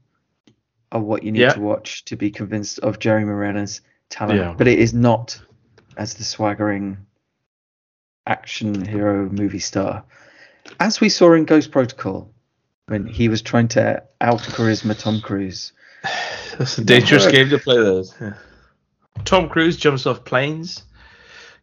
are 0.91 1.01
what 1.01 1.23
you 1.23 1.31
need 1.31 1.41
yeah. 1.41 1.53
to 1.53 1.59
watch 1.59 2.05
to 2.05 2.15
be 2.15 2.31
convinced 2.31 2.79
of 2.79 2.99
Jeremy 2.99 3.31
Renner's 3.31 3.81
talent. 4.09 4.39
Yeah. 4.39 4.55
But 4.57 4.67
it 4.67 4.79
is 4.79 4.93
not 4.93 5.39
as 5.97 6.13
the 6.13 6.23
swaggering 6.23 6.97
action 8.25 8.85
hero 8.85 9.29
movie 9.29 9.59
star. 9.59 10.03
As 10.79 10.99
we 10.99 11.09
saw 11.09 11.33
in 11.33 11.45
Ghost 11.45 11.71
Protocol, 11.71 12.31
when 12.87 13.05
he 13.05 13.29
was 13.29 13.41
trying 13.41 13.67
to 13.69 14.03
out 14.21 14.39
charisma 14.39 14.97
Tom 14.97 15.21
Cruise. 15.21 15.73
That's 16.57 16.77
a 16.77 16.83
dangerous 16.83 17.27
game 17.27 17.49
to 17.49 17.59
play, 17.59 17.75
those. 17.75 18.15
Yeah. 18.19 18.33
Tom 19.25 19.49
Cruise 19.49 19.77
jumps 19.77 20.05
off 20.05 20.23
planes. 20.23 20.83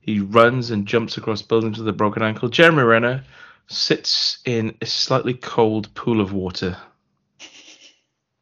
He 0.01 0.21
runs 0.21 0.71
and 0.71 0.87
jumps 0.87 1.17
across 1.17 1.41
buildings 1.41 1.79
with 1.79 1.89
a 1.89 1.93
broken 1.93 2.23
ankle. 2.23 2.49
Jeremy 2.49 2.83
Renner 2.83 3.25
sits 3.69 4.39
in 4.45 4.77
a 4.81 4.87
slightly 4.87 5.35
cold 5.35 5.93
pool 5.95 6.21
of 6.21 6.33
water. 6.33 6.77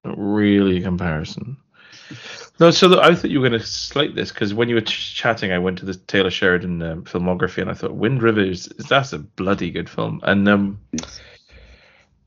Not 0.04 0.14
really 0.18 0.78
a 0.78 0.82
comparison. 0.82 1.56
No, 2.60 2.70
so 2.70 3.00
I 3.00 3.14
thought 3.14 3.30
you 3.30 3.40
were 3.40 3.48
going 3.48 3.60
to 3.60 3.66
slate 3.66 4.14
this 4.14 4.30
because 4.30 4.52
when 4.52 4.68
you 4.68 4.74
were 4.74 4.82
ch- 4.82 5.14
chatting, 5.14 5.52
I 5.52 5.58
went 5.58 5.78
to 5.78 5.86
the 5.86 5.94
Taylor 5.94 6.30
Sheridan 6.30 6.82
um, 6.82 7.04
filmography 7.04 7.62
and 7.62 7.70
I 7.70 7.74
thought 7.74 7.94
Wind 7.94 8.22
Rivers 8.22 8.66
that's 8.88 9.12
a 9.12 9.18
bloody 9.18 9.70
good 9.70 9.88
film. 9.88 10.20
And 10.22 10.48
um, 10.48 10.80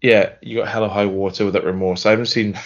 yeah, 0.01 0.34
you 0.41 0.57
got 0.57 0.67
Hell 0.67 0.84
or 0.84 0.89
High 0.89 1.05
Water 1.05 1.45
with 1.45 1.53
that 1.53 1.63
remorse. 1.63 2.05
I 2.05 2.11
haven't 2.11 2.27
seen 2.27 2.57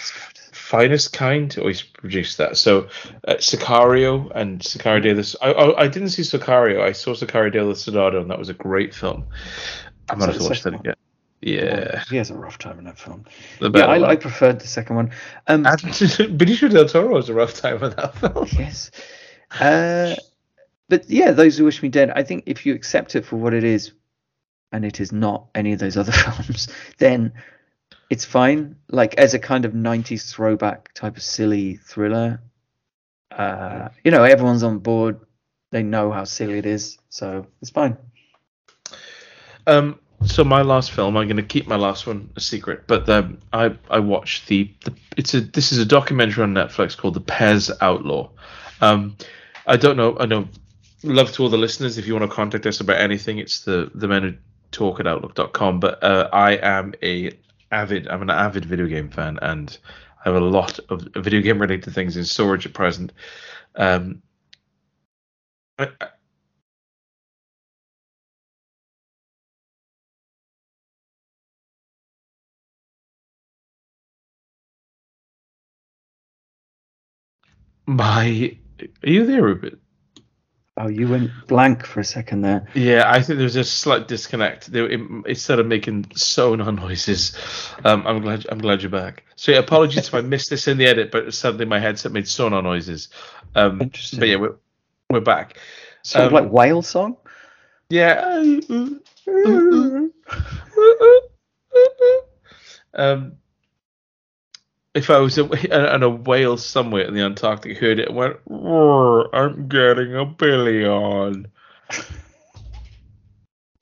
Finest 0.52 1.12
Kind. 1.12 1.56
Oh, 1.60 1.70
produced 1.94 2.38
that. 2.38 2.56
So 2.56 2.88
uh, 3.26 3.34
Sicario 3.34 4.30
and 4.34 4.60
Sicario 4.60 5.16
the. 5.16 5.44
I, 5.44 5.84
I, 5.84 5.88
didn't 5.88 6.10
see 6.10 6.22
Sicario. 6.22 6.80
I 6.80 6.92
saw 6.92 7.12
Sicario 7.12 7.50
de 7.52 7.74
Soldado, 7.74 8.20
and 8.20 8.30
that 8.30 8.38
was 8.38 8.50
a 8.50 8.54
great 8.54 8.94
film. 8.94 9.26
I'm 10.10 10.18
gonna 10.18 10.32
have 10.32 10.40
to 10.40 10.48
watch 10.48 10.62
that 10.62 10.74
again. 10.74 10.94
Yeah, 11.42 12.02
he 12.10 12.16
has 12.16 12.30
a 12.30 12.34
rough 12.34 12.58
time 12.58 12.78
in 12.78 12.84
that 12.84 12.98
film. 12.98 13.24
Yeah, 13.60 13.86
I, 13.86 14.10
I, 14.10 14.16
preferred 14.16 14.60
the 14.60 14.66
second 14.66 14.96
one. 14.96 15.10
Um, 15.46 15.64
Benicio 15.64 16.70
del 16.70 16.86
Toro 16.86 17.16
has 17.16 17.30
a 17.30 17.34
rough 17.34 17.54
time 17.54 17.80
with 17.80 17.96
that 17.96 18.14
film. 18.16 18.46
Yes, 18.52 18.90
uh, 19.58 20.14
but 20.90 21.08
yeah, 21.08 21.30
those 21.30 21.56
who 21.56 21.64
wish 21.64 21.82
me 21.82 21.88
dead. 21.88 22.10
I 22.14 22.24
think 22.24 22.44
if 22.46 22.66
you 22.66 22.74
accept 22.74 23.16
it 23.16 23.24
for 23.24 23.36
what 23.36 23.54
it 23.54 23.64
is, 23.64 23.92
and 24.70 24.84
it 24.84 25.00
is 25.00 25.12
not 25.12 25.46
any 25.54 25.72
of 25.72 25.78
those 25.78 25.96
other 25.96 26.12
films, 26.12 26.68
then 26.98 27.32
it's 28.10 28.26
fine. 28.26 28.76
Like 28.90 29.14
as 29.14 29.32
a 29.32 29.38
kind 29.38 29.64
of 29.64 29.72
'90s 29.72 30.30
throwback 30.30 30.92
type 30.92 31.16
of 31.16 31.22
silly 31.22 31.76
thriller. 31.76 32.42
Uh, 33.30 33.88
you 34.04 34.10
know, 34.10 34.24
everyone's 34.24 34.62
on 34.62 34.80
board. 34.80 35.20
They 35.70 35.82
know 35.82 36.12
how 36.12 36.24
silly 36.24 36.58
it 36.58 36.66
is, 36.66 36.98
so 37.08 37.46
it's 37.62 37.70
fine. 37.70 37.96
Um, 39.70 40.00
so 40.26 40.44
my 40.44 40.62
last 40.62 40.90
film, 40.90 41.16
I'm 41.16 41.26
going 41.26 41.36
to 41.36 41.42
keep 41.42 41.66
my 41.66 41.76
last 41.76 42.06
one 42.06 42.30
a 42.36 42.40
secret, 42.40 42.84
but 42.86 43.08
um, 43.08 43.38
I 43.52 43.74
I 43.88 44.00
watched 44.00 44.48
the, 44.48 44.70
the 44.84 44.92
it's 45.16 45.32
a 45.32 45.40
this 45.40 45.72
is 45.72 45.78
a 45.78 45.86
documentary 45.86 46.42
on 46.42 46.52
Netflix 46.52 46.96
called 46.96 47.14
The 47.14 47.20
Pez 47.20 47.70
Outlaw. 47.80 48.28
Um, 48.80 49.16
I 49.66 49.76
don't 49.76 49.96
know. 49.96 50.16
I 50.18 50.26
know. 50.26 50.48
Love 51.02 51.32
to 51.32 51.42
all 51.42 51.48
the 51.48 51.56
listeners. 51.56 51.96
If 51.96 52.06
you 52.06 52.14
want 52.14 52.28
to 52.28 52.34
contact 52.34 52.66
us 52.66 52.80
about 52.80 52.98
anything, 52.98 53.38
it's 53.38 53.64
the 53.64 53.90
the 53.94 54.08
men 54.08 54.22
who 54.22 54.34
talk 54.72 55.00
at 55.00 55.06
outlook.com. 55.06 55.80
But 55.80 56.02
uh, 56.02 56.28
I 56.32 56.52
am 56.56 56.94
a 57.02 57.32
avid. 57.70 58.08
I'm 58.08 58.22
an 58.22 58.30
avid 58.30 58.64
video 58.64 58.86
game 58.86 59.08
fan, 59.08 59.38
and 59.40 59.78
I 60.24 60.28
have 60.28 60.36
a 60.36 60.44
lot 60.44 60.80
of 60.90 61.06
video 61.16 61.40
game 61.40 61.60
related 61.60 61.94
things 61.94 62.16
in 62.16 62.24
storage 62.24 62.66
at 62.66 62.74
present. 62.74 63.12
Um, 63.76 64.20
I, 65.78 65.88
My, 77.90 78.56
are 79.02 79.10
you 79.10 79.26
there, 79.26 79.42
Rupert? 79.42 79.80
Oh, 80.76 80.86
you 80.86 81.08
went 81.08 81.32
blank 81.48 81.84
for 81.84 81.98
a 81.98 82.04
second 82.04 82.42
there. 82.42 82.68
Yeah, 82.74 83.02
I 83.10 83.20
think 83.20 83.38
there 83.38 83.44
was 83.44 83.56
a 83.56 83.64
slight 83.64 84.06
disconnect. 84.06 84.68
It, 84.68 85.00
it 85.26 85.38
started 85.38 85.66
making 85.66 86.06
sonar 86.14 86.70
noises. 86.70 87.36
Um, 87.84 88.06
I'm 88.06 88.22
glad 88.22 88.46
I'm 88.48 88.58
glad 88.58 88.80
you're 88.82 88.90
back. 88.90 89.24
So 89.34 89.50
yeah, 89.50 89.58
apologies 89.58 90.06
if 90.06 90.14
I 90.14 90.20
missed 90.20 90.50
this 90.50 90.68
in 90.68 90.78
the 90.78 90.86
edit, 90.86 91.10
but 91.10 91.34
suddenly 91.34 91.66
my 91.66 91.80
headset 91.80 92.12
made 92.12 92.28
sonar 92.28 92.62
noises. 92.62 93.08
Um, 93.56 93.82
Interesting. 93.82 94.20
But 94.20 94.28
yeah, 94.28 94.36
we're 94.36 94.54
we're 95.10 95.20
back. 95.20 95.58
Sort 96.02 96.22
um, 96.22 96.26
of 96.28 96.32
like 96.32 96.52
whale 96.52 96.82
song. 96.82 97.16
Yeah. 97.88 98.20
um, 102.94 103.32
if 104.94 105.10
I 105.10 105.18
was 105.18 105.38
in 105.38 106.02
a 106.02 106.08
whale 106.08 106.56
somewhere 106.56 107.04
in 107.04 107.14
the 107.14 107.20
Antarctic, 107.20 107.78
heard 107.78 108.00
it, 108.00 108.08
and 108.08 108.16
went, 108.16 108.36
"I'm 109.32 109.68
getting 109.68 110.14
a 110.14 110.24
billion." 110.24 111.46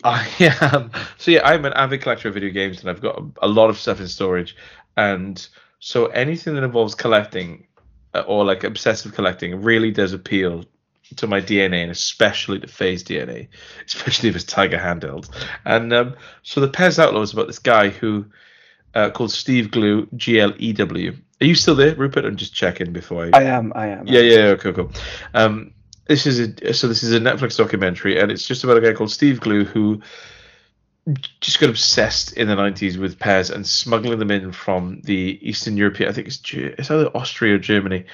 I 0.05 0.29
am. 0.41 0.93
So 1.17 1.31
yeah, 1.33 1.41
I'm 1.45 1.65
an 1.65 1.73
avid 1.73 2.03
collector 2.03 2.29
of 2.29 2.35
video 2.35 2.51
games, 2.51 2.81
and 2.81 2.91
I've 2.91 3.01
got 3.01 3.21
a, 3.43 3.49
lot 3.49 3.69
of 3.69 3.79
stuff 3.79 4.01
in 4.01 4.07
storage. 4.07 4.55
And 4.97 5.47
so 5.81 6.07
anything 6.07 6.55
that 6.55 6.63
involves 6.63 6.95
collecting 6.95 7.67
uh, 8.15 8.21
or 8.21 8.45
like 8.45 8.63
obsessive 8.63 9.15
collecting 9.15 9.61
really 9.61 9.91
does 9.91 10.13
appeal 10.13 10.65
to 11.17 11.27
my 11.27 11.41
DNA, 11.41 11.83
and 11.83 11.91
especially 11.91 12.61
to 12.61 12.69
Faye's 12.69 13.03
DNA, 13.03 13.49
especially 13.87 14.29
if 14.29 14.37
it's 14.37 14.45
Tiger 14.45 14.79
handheld. 14.79 15.29
And 15.65 15.93
um, 15.93 16.17
so 16.43 16.61
the 16.61 16.69
Pez 16.69 16.99
Outlaw 16.99 17.23
is 17.23 17.33
about 17.33 17.49
this 17.49 17.59
guy 17.59 17.89
who 17.89 18.27
uh, 18.95 19.11
called 19.11 19.31
Steve 19.31 19.71
Glew 19.71 20.09
G 20.17 20.41
L 20.41 20.53
E 20.59 20.73
W. 20.73 21.17
Are 21.41 21.45
you 21.47 21.55
still 21.55 21.75
there, 21.75 21.95
Rupert? 21.95 22.25
I'm 22.25 22.37
just 22.37 22.55
checking 22.55 22.93
before 22.93 23.27
I. 23.27 23.31
I 23.39 23.43
am. 23.45 23.73
I 23.75 23.87
am. 23.89 24.07
Yeah, 24.07 24.21
yeah, 24.21 24.45
okay, 24.49 24.73
cool. 24.73 24.91
Um, 25.35 25.73
this 26.07 26.27
is 26.27 26.41
a 26.41 26.75
so 26.75 26.89
this 26.89 27.03
is 27.03 27.13
a 27.13 27.21
Netflix 27.21 27.57
documentary, 27.57 28.19
and 28.19 28.33
it's 28.33 28.47
just 28.47 28.65
about 28.65 28.79
a 28.79 28.81
guy 28.81 28.93
called 28.93 29.11
Steve 29.11 29.41
Glew 29.41 29.65
who 29.65 30.01
just 31.41 31.61
got 31.61 31.71
obsessed 31.71 32.33
in 32.33 32.49
the 32.49 32.55
90s 32.55 32.99
with 32.99 33.19
Pez 33.19 33.51
and 33.51 33.67
smuggling 33.67 34.19
them 34.19 34.31
in 34.31 34.53
from 34.53 35.01
the 35.05 35.39
Eastern 35.43 35.77
European. 35.77 36.11
I 36.11 36.13
think 36.13 36.27
it's 36.27 36.41
it's 36.53 36.91
either 36.91 37.09
Austria 37.17 37.55
or 37.55 37.59
Germany. 37.59 38.05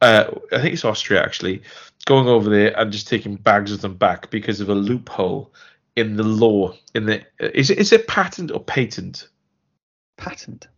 Uh, 0.00 0.24
I 0.52 0.60
think 0.60 0.74
it's 0.74 0.84
Austria 0.84 1.22
actually. 1.22 1.62
Going 2.04 2.28
over 2.28 2.48
there 2.48 2.78
and 2.78 2.92
just 2.92 3.08
taking 3.08 3.36
bags 3.36 3.72
of 3.72 3.80
them 3.80 3.96
back 3.96 4.30
because 4.30 4.60
of 4.60 4.68
a 4.68 4.74
loophole 4.74 5.52
in 5.96 6.16
the 6.16 6.22
law. 6.22 6.74
In 6.94 7.06
the 7.06 7.24
is 7.40 7.70
it 7.70 7.78
is 7.78 7.92
it 7.92 8.06
patent 8.06 8.50
or 8.50 8.60
patent? 8.60 9.28
Patent. 10.22 10.68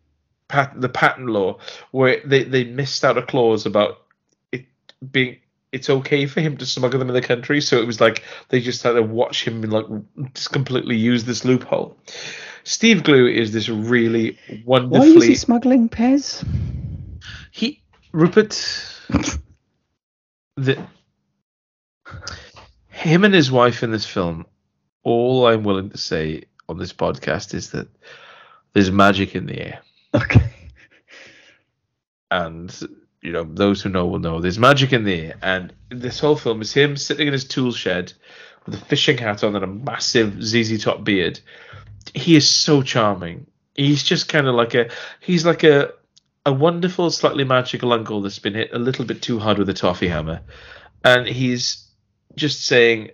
Pat, 0.49 0.79
the 0.81 0.89
patent 0.89 1.29
law, 1.29 1.59
where 1.91 2.21
they, 2.25 2.45
they 2.45 2.65
missed 2.65 3.05
out 3.05 3.19
a 3.19 3.23
clause 3.23 3.67
about 3.67 4.03
it 4.53 4.67
being 5.11 5.39
it's 5.75 5.91
okay 5.91 6.27
for 6.27 6.41
him 6.41 6.57
to 6.57 6.65
smuggle 6.65 7.01
them 7.01 7.09
in 7.09 7.15
the 7.15 7.21
country. 7.21 7.61
So 7.61 7.79
it 7.79 7.87
was 7.87 8.01
like 8.01 8.23
they 8.49 8.61
just 8.61 8.85
had 8.85 8.93
to 8.93 9.03
watch 9.03 9.45
him 9.45 9.61
like 9.63 9.87
just 10.33 10.53
completely 10.53 10.97
use 10.97 11.25
this 11.25 11.45
loophole. 11.45 11.97
Steve 12.63 13.03
Glew 13.03 13.27
is 13.27 13.53
this 13.53 13.69
really 13.69 14.39
wonderfully. 14.65 15.11
Why 15.11 15.17
is 15.17 15.25
he 15.25 15.35
smuggling 15.35 15.89
Pez? 15.89 16.47
He 17.51 17.83
Rupert. 18.13 18.53
the 20.57 20.87
him 22.89 23.25
and 23.25 23.35
his 23.35 23.51
wife 23.51 23.83
in 23.83 23.91
this 23.91 24.07
film. 24.07 24.47
All 25.03 25.47
I'm 25.47 25.65
willing 25.65 25.91
to 25.91 25.99
say 25.99 26.45
on 26.69 26.79
this 26.79 26.93
podcast 26.93 27.53
is 27.53 27.73
that 27.73 27.89
there's 28.75 28.91
magic 28.91 29.35
in 29.35 29.47
the 29.47 29.61
air. 29.61 29.81
Okay. 30.15 30.43
And 32.31 32.77
you 33.23 33.33
know, 33.33 33.45
those 33.45 33.81
who 33.81 33.89
know 33.89 34.07
will 34.07 34.19
know 34.19 34.41
there's 34.41 34.59
magic 34.59 34.93
in 34.93 35.05
the 35.05 35.27
air. 35.27 35.35
And 35.43 35.73
this 35.89 36.21
whole 36.21 36.37
film 36.37 36.61
is 36.61 36.75
him 36.75 36.97
sitting 36.97 37.27
in 37.27 37.33
his 37.33 37.45
tool 37.45 37.73
shed 37.73 38.13
with 38.67 38.75
a 38.75 38.85
fishing 38.85 39.17
hat 39.17 39.43
on 39.43 39.57
and 39.57 39.65
a 39.65 39.69
massive 39.69 40.43
ZZ 40.43 40.83
top 40.83 41.05
beard. 41.05 41.41
He 42.13 42.37
is 42.37 42.49
so 42.49 42.83
charming. 42.83 43.47
He's 43.75 44.03
just 44.03 44.29
kind 44.29 44.47
of 44.47 44.55
like 44.55 44.75
a 44.75 44.91
he's 45.21 45.47
like 45.47 45.65
a 45.65 45.93
a 46.47 46.53
wonderful, 46.53 47.11
slightly 47.11 47.45
magical 47.45 47.93
uncle 47.93 48.21
that's 48.21 48.39
been 48.39 48.55
hit 48.55 48.71
a 48.73 48.79
little 48.79 49.05
bit 49.05 49.23
too 49.23 49.39
hard 49.39 49.59
with 49.59 49.69
a 49.71 49.75
toffee 49.75 50.09
hammer, 50.09 50.43
and 51.03 51.27
he's 51.27 51.89
just 52.37 52.67
saying, 52.67 53.11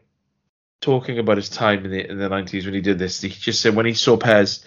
talking 0.81 1.19
about 1.19 1.37
his 1.37 1.49
time 1.49 1.85
in 1.85 1.91
the 1.91 2.11
in 2.11 2.19
the 2.19 2.29
nineties 2.29 2.65
when 2.65 2.75
he 2.75 2.81
did 2.81 2.99
this. 2.99 3.21
He 3.21 3.29
just 3.29 3.61
said 3.61 3.77
when 3.77 3.87
he 3.87 3.95
saw 3.95 4.17
Pez 4.17 4.65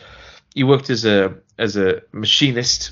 he 0.54 0.64
worked 0.64 0.90
as 0.90 1.06
a 1.06 1.36
as 1.58 1.78
a 1.78 2.02
machinist 2.12 2.92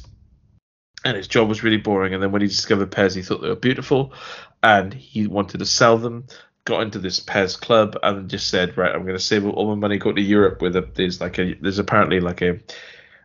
and 1.04 1.18
his 1.18 1.28
job 1.28 1.50
was 1.50 1.64
really 1.64 1.78
boring. 1.78 2.14
And 2.14 2.22
then 2.22 2.32
when 2.32 2.42
he 2.42 2.48
discovered 2.48 2.92
Pez, 2.92 3.16
he 3.16 3.22
thought 3.22 3.42
they 3.42 3.50
were 3.50 3.56
beautiful, 3.56 4.14
and 4.62 4.94
he 4.94 5.28
wanted 5.28 5.60
to 5.60 5.66
sell 5.66 5.98
them. 5.98 6.28
Got 6.64 6.84
into 6.84 7.00
this 7.00 7.20
Pez 7.20 7.60
club 7.60 7.98
and 8.04 8.30
just 8.30 8.50
said, 8.50 8.78
right, 8.78 8.94
I'm 8.94 9.02
going 9.02 9.18
to 9.18 9.20
save 9.20 9.48
all 9.48 9.68
my 9.68 9.74
money, 9.74 9.98
go 9.98 10.14
to 10.14 10.22
Europe. 10.22 10.62
With 10.62 10.76
a 10.76 10.88
there's 10.94 11.20
like 11.20 11.40
a 11.40 11.56
there's 11.56 11.80
apparently 11.80 12.20
like 12.20 12.44
a 12.44 12.60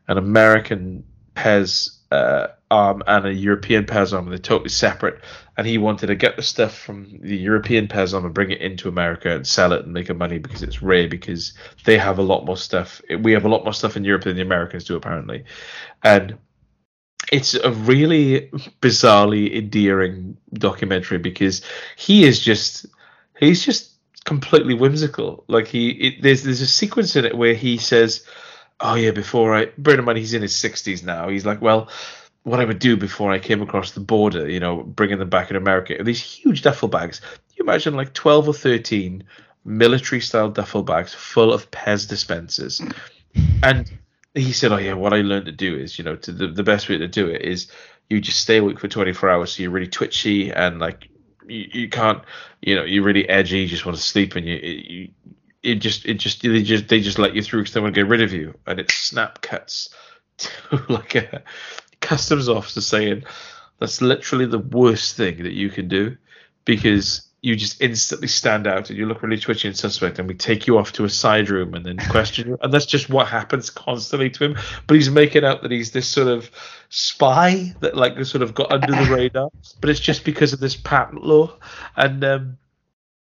an 0.09 0.17
American 0.17 1.05
Pez 1.35 1.99
uh, 2.11 2.47
arm 2.71 3.03
and 3.07 3.27
a 3.27 3.33
European 3.33 3.87
and 3.89 4.31
they're 4.31 4.39
totally 4.39 4.69
separate. 4.69 5.21
And 5.57 5.67
he 5.67 5.79
wanted 5.79 6.09
to 6.09 6.15
get 6.15 6.37
the 6.37 6.43
stuff 6.43 6.77
from 6.77 7.19
the 7.23 7.37
European 7.37 7.89
Pez 7.89 8.13
arm 8.13 8.25
and 8.25 8.35
bring 8.35 8.51
it 8.51 8.61
into 8.61 8.89
America 8.89 9.35
and 9.35 9.47
sell 9.47 9.73
it 9.73 9.85
and 9.85 9.93
make 9.93 10.11
a 10.11 10.15
money 10.15 10.39
because 10.39 10.63
it's 10.63 10.83
rare 10.83 11.09
because 11.09 11.55
they 11.85 11.97
have 11.97 12.19
a 12.19 12.23
lot 12.23 12.45
more 12.45 12.57
stuff. 12.57 13.01
We 13.21 13.33
have 13.33 13.45
a 13.45 13.49
lot 13.49 13.65
more 13.65 13.73
stuff 13.73 13.97
in 13.97 14.05
Europe 14.05 14.25
than 14.25 14.37
the 14.37 14.43
Americans 14.43 14.85
do 14.85 14.97
apparently, 14.97 15.45
and 16.03 16.37
it's 17.33 17.55
a 17.55 17.71
really 17.71 18.51
bizarrely 18.81 19.55
endearing 19.55 20.37
documentary 20.53 21.19
because 21.19 21.63
he 21.97 22.25
is 22.25 22.41
just 22.41 22.87
he's 23.39 23.65
just 23.65 23.93
completely 24.25 24.75
whimsical. 24.75 25.45
Like 25.49 25.69
he 25.69 25.91
it, 25.91 26.23
there's 26.23 26.43
there's 26.43 26.61
a 26.61 26.67
sequence 26.67 27.17
in 27.17 27.25
it 27.25 27.37
where 27.37 27.55
he 27.55 27.79
says, 27.79 28.27
"Oh 28.81 28.95
yeah, 28.95 29.13
before 29.13 29.57
I 29.57 29.67
bear 29.79 29.99
in 29.99 30.05
mind 30.05 30.19
he's 30.19 30.35
in 30.35 30.43
his 30.43 30.55
60s 30.55 31.05
now. 31.05 31.29
He's 31.29 31.47
like, 31.47 31.63
well." 31.63 31.89
What 32.47 32.61
I 32.61 32.65
would 32.65 32.79
do 32.79 32.97
before 32.97 33.33
I 33.33 33.41
came 33.41 33.61
across 33.61 33.91
the 33.91 34.01
border, 34.01 34.49
you 34.49 34.61
know, 34.61 34.85
bringing 34.85 35.19
them 35.19 35.29
back 35.29 35.51
in 35.51 35.57
America, 35.57 36.01
these 36.05 36.23
huge 36.23 36.63
duffel 36.63 36.87
bags. 36.87 37.21
You 37.57 37.65
imagine 37.65 37.95
like 37.95 38.13
12 38.13 38.49
or 38.49 38.55
13 38.55 39.25
military 39.65 40.21
style 40.21 40.49
duffel 40.49 40.85
bags 40.85 41.13
full 41.13 41.53
of 41.53 41.69
Pez 41.73 42.09
dispensers. 42.09 42.81
And 43.65 43.91
he 44.35 44.53
said, 44.53 44.71
"Oh 44.71 44.77
yeah, 44.77 44.93
what 44.93 45.13
I 45.13 45.23
learned 45.23 45.47
to 45.47 45.53
do 45.53 45.77
is, 45.77 45.99
you 45.99 46.05
know, 46.05 46.15
to 46.15 46.31
the, 46.31 46.47
the 46.47 46.63
best 46.63 46.89
way 46.89 46.99
to 46.99 47.09
do 47.09 47.27
it 47.27 47.43
is 47.43 47.67
you 48.09 48.21
just 48.21 48.39
stay 48.39 48.59
awake 48.59 48.79
for 48.79 48.87
24 48.87 49.29
hours, 49.29 49.53
so 49.57 49.63
you're 49.63 49.73
really 49.73 49.89
twitchy 49.89 50.53
and 50.53 50.79
like 50.79 51.09
you, 51.49 51.67
you 51.73 51.89
can't, 51.89 52.23
you 52.63 52.77
know, 52.77 52.85
you're 52.85 53.03
really 53.03 53.29
edgy, 53.29 53.59
you 53.59 53.67
just 53.67 53.85
want 53.85 53.97
to 53.97 54.03
sleep, 54.03 54.37
and 54.37 54.47
you, 54.47 54.55
you 54.55 55.09
it 55.63 55.77
just 55.77 56.07
it 56.07 56.15
just 56.15 56.43
they 56.43 56.63
just 56.63 56.89
they 56.89 57.01
just 57.01 57.19
let 57.19 57.35
you 57.35 57.43
through 57.43 57.63
because 57.63 57.75
they 57.75 57.81
want 57.81 57.93
to 57.95 58.01
get 58.01 58.09
rid 58.09 58.23
of 58.23 58.33
you, 58.33 58.55
and 58.67 58.79
it 58.79 58.91
snap 58.91 59.43
cuts 59.43 59.91
to 60.39 60.83
like 60.89 61.17
a 61.17 61.43
customs 62.01 62.49
officer 62.49 62.81
saying 62.81 63.25
that's 63.79 64.01
literally 64.01 64.47
the 64.47 64.59
worst 64.59 65.17
thing 65.17 65.43
that 65.43 65.53
you 65.53 65.71
can 65.71 65.89
do 65.89 66.17
because 66.65 67.27
you 67.47 67.55
just 67.55 67.81
instantly 67.81 68.27
stand 68.27 68.67
out 68.67 68.91
and 68.91 68.99
you 68.99 69.07
look 69.07 69.23
really 69.23 69.39
twitchy 69.39 69.69
and 69.69 69.77
suspect, 69.77 70.19
and 70.19 70.27
we 70.27 70.35
take 70.35 70.67
you 70.67 70.79
off 70.79 70.93
to 70.93 71.05
a 71.05 71.09
side 71.09 71.49
room 71.49 71.75
and 71.75 71.87
then 71.87 71.97
question 72.11 72.49
you. 72.49 72.59
And 72.61 72.73
that's 72.73 72.87
just 72.87 73.09
what 73.09 73.29
happens 73.29 73.71
constantly 73.71 74.31
to 74.31 74.45
him. 74.47 74.59
But 74.89 74.95
he's 74.95 75.11
making 75.11 75.45
out 75.45 75.63
that 75.63 75.71
he's 75.71 75.93
this 75.93 76.09
sort 76.09 76.27
of 76.27 76.51
spy 76.89 77.73
that 77.81 77.97
like 77.97 78.23
sort 78.25 78.43
of 78.43 78.53
got 78.53 78.73
under 78.73 78.93
the 78.93 79.11
radar. 79.15 79.51
But 79.81 79.91
it's 79.91 80.01
just 80.01 80.25
because 80.25 80.53
of 80.53 80.59
this 80.59 80.77
patent 80.77 81.23
law. 81.23 81.57
And 81.95 82.25
um, 82.25 82.59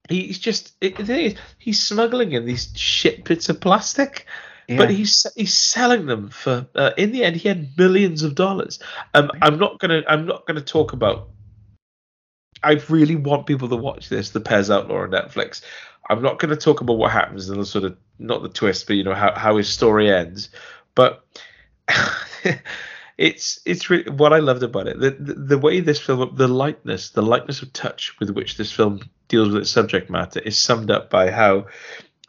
he's 0.10 0.40
just 0.40 0.74
it, 0.82 1.38
he's 1.58 1.82
smuggling 1.82 2.34
in 2.34 2.46
these 2.46 2.70
shit 2.76 3.24
bits 3.24 3.48
of 3.48 3.62
plastic. 3.62 4.26
Yeah. 4.72 4.78
But 4.78 4.90
he's 4.90 5.28
he's 5.36 5.54
selling 5.54 6.06
them 6.06 6.30
for. 6.30 6.66
Uh, 6.74 6.92
in 6.98 7.12
the 7.12 7.24
end, 7.24 7.36
he 7.36 7.50
had 7.50 7.78
millions 7.78 8.24
of 8.24 8.36
dollars. 8.36 8.80
Um, 9.14 9.30
I'm 9.42 9.60
not 9.60 9.80
gonna 9.80 10.02
I'm 10.08 10.26
not 10.26 10.46
gonna 10.48 10.62
talk 10.62 10.94
about 10.94 11.30
I 12.64 12.74
really 12.90 13.16
want 13.16 13.48
people 13.48 13.70
to 13.70 13.76
watch 13.76 14.10
this, 14.10 14.30
The 14.30 14.42
Pez 14.42 14.74
Outlaw 14.74 15.04
on 15.04 15.12
Netflix. 15.12 15.62
I'm 16.10 16.22
not 16.22 16.40
going 16.40 16.50
to 16.50 16.58
talk 16.58 16.82
about 16.82 16.98
what 16.98 17.12
happens 17.12 17.50
and 17.50 17.60
the 17.60 17.66
sort 17.66 17.86
of 17.86 17.98
not 18.20 18.44
the 18.44 18.50
twist, 18.50 18.88
but 18.88 18.96
you 18.96 19.04
know 19.04 19.14
how 19.14 19.34
how 19.34 19.58
his 19.58 19.70
story 19.70 20.12
ends. 20.12 20.50
But 20.94 21.26
it's 23.18 23.62
it's 23.66 23.90
really, 23.90 24.10
what 24.12 24.34
I 24.34 24.40
loved 24.40 24.64
about 24.64 24.88
it. 24.88 25.00
The, 25.00 25.12
the, 25.12 25.34
the 25.34 25.58
way 25.58 25.80
this 25.80 26.00
film, 26.00 26.36
the 26.36 26.48
lightness, 26.48 27.12
the 27.12 27.22
lightness 27.22 27.62
of 27.62 27.74
touch 27.74 28.20
with 28.20 28.32
which 28.32 28.58
this 28.58 28.72
film 28.72 29.02
deals 29.28 29.50
with 29.50 29.62
its 29.62 29.72
subject 29.72 30.10
matter 30.10 30.40
is 30.40 30.58
summed 30.58 30.92
up 30.92 31.10
by 31.10 31.32
how 31.32 31.68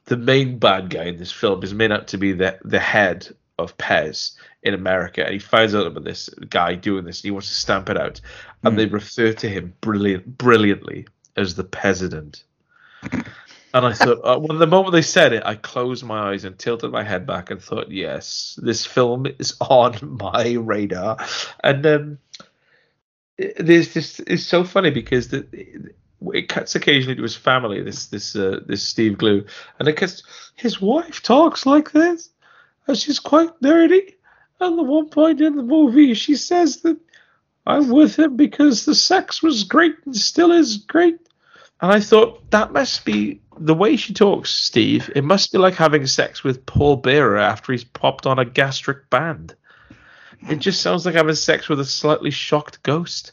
the 0.06 0.16
main 0.16 0.58
bad 0.58 0.90
guy 0.90 1.04
in 1.04 1.16
this 1.16 1.32
film 1.32 1.62
is 1.62 1.74
made 1.74 1.92
out 1.92 2.08
to 2.08 2.18
be 2.18 2.32
the 2.32 2.58
the 2.64 2.80
head 2.80 3.28
of 3.58 3.76
Pez 3.78 4.32
in 4.62 4.74
America, 4.74 5.24
and 5.24 5.32
he 5.32 5.38
finds 5.38 5.74
out 5.74 5.86
about 5.86 6.04
this 6.04 6.28
guy 6.48 6.74
doing 6.74 7.04
this. 7.04 7.20
And 7.20 7.24
he 7.24 7.30
wants 7.30 7.48
to 7.48 7.54
stamp 7.54 7.90
it 7.90 7.96
out, 7.96 8.20
and 8.62 8.74
mm. 8.74 8.76
they 8.76 8.86
refer 8.86 9.32
to 9.32 9.48
him 9.48 9.74
brilliant, 9.80 10.38
brilliantly 10.38 11.06
as 11.36 11.54
the 11.54 11.64
President. 11.64 12.44
And 13.74 13.86
I 13.86 13.94
thought, 13.94 14.20
uh, 14.22 14.38
well, 14.38 14.58
the 14.58 14.66
moment 14.66 14.92
they 14.92 15.02
said 15.02 15.32
it, 15.32 15.42
I 15.46 15.54
closed 15.54 16.04
my 16.04 16.32
eyes 16.32 16.44
and 16.44 16.58
tilted 16.58 16.92
my 16.92 17.02
head 17.02 17.26
back 17.26 17.50
and 17.50 17.62
thought, 17.62 17.90
yes, 17.90 18.58
this 18.62 18.84
film 18.84 19.26
is 19.38 19.56
on 19.60 20.18
my 20.20 20.52
radar. 20.52 21.16
And 21.64 21.86
um, 21.86 22.18
there's 23.38 23.94
this, 23.94 24.20
it's 24.26 24.44
so 24.44 24.64
funny 24.64 24.90
because 24.90 25.28
the, 25.28 25.94
it 26.34 26.48
cuts 26.48 26.74
occasionally 26.74 27.16
to 27.16 27.22
his 27.22 27.36
family, 27.36 27.82
this 27.82 28.06
this 28.06 28.36
uh, 28.36 28.60
this 28.66 28.82
Steve 28.82 29.18
Glew, 29.18 29.44
and 29.78 29.88
it 29.88 29.96
cuts. 29.96 30.22
His 30.54 30.80
wife 30.80 31.22
talks 31.22 31.66
like 31.66 31.92
this, 31.92 32.30
and 32.86 32.96
she's 32.96 33.18
quite 33.18 33.50
nerdy. 33.60 34.14
And 34.60 34.78
the 34.78 34.82
one 34.82 35.08
point 35.08 35.40
in 35.40 35.56
the 35.56 35.62
movie, 35.62 36.14
she 36.14 36.36
says 36.36 36.82
that 36.82 36.98
I'm 37.66 37.88
with 37.88 38.18
him 38.18 38.36
because 38.36 38.84
the 38.84 38.94
sex 38.94 39.42
was 39.42 39.64
great 39.64 39.96
and 40.04 40.16
still 40.16 40.52
is 40.52 40.76
great. 40.76 41.18
And 41.80 41.90
I 41.90 41.98
thought 41.98 42.48
that 42.52 42.72
must 42.72 43.04
be 43.04 43.40
the 43.58 43.74
way 43.74 43.96
she 43.96 44.14
talks, 44.14 44.50
Steve. 44.50 45.10
It 45.16 45.24
must 45.24 45.52
be 45.52 45.58
like 45.58 45.74
having 45.74 46.06
sex 46.06 46.44
with 46.44 46.64
Paul 46.64 46.96
Bearer 46.96 47.38
after 47.38 47.72
he's 47.72 47.84
popped 47.84 48.26
on 48.26 48.38
a 48.38 48.44
gastric 48.44 49.10
band. 49.10 49.54
It 50.48 50.58
just 50.58 50.80
sounds 50.80 51.06
like 51.06 51.14
having 51.14 51.34
sex 51.34 51.68
with 51.68 51.80
a 51.80 51.84
slightly 51.84 52.30
shocked 52.30 52.82
ghost. 52.82 53.32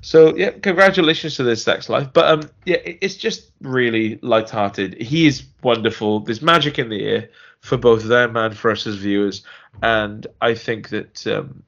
So 0.00 0.36
yeah, 0.36 0.50
congratulations 0.50 1.36
to 1.36 1.42
this 1.42 1.62
sex 1.62 1.88
life. 1.88 2.12
But 2.12 2.26
um, 2.26 2.50
yeah, 2.64 2.78
it's 2.84 3.16
just 3.16 3.50
really 3.60 4.18
light-hearted. 4.22 5.00
He 5.00 5.26
is 5.26 5.44
wonderful. 5.62 6.20
There's 6.20 6.42
magic 6.42 6.78
in 6.78 6.88
the 6.88 7.04
air 7.04 7.30
for 7.60 7.76
both 7.76 8.04
them 8.04 8.36
and 8.36 8.56
for 8.56 8.70
us 8.70 8.86
as 8.86 8.96
viewers. 8.96 9.42
And 9.82 10.26
I 10.40 10.54
think 10.54 10.88
that 10.90 11.26
um, 11.26 11.62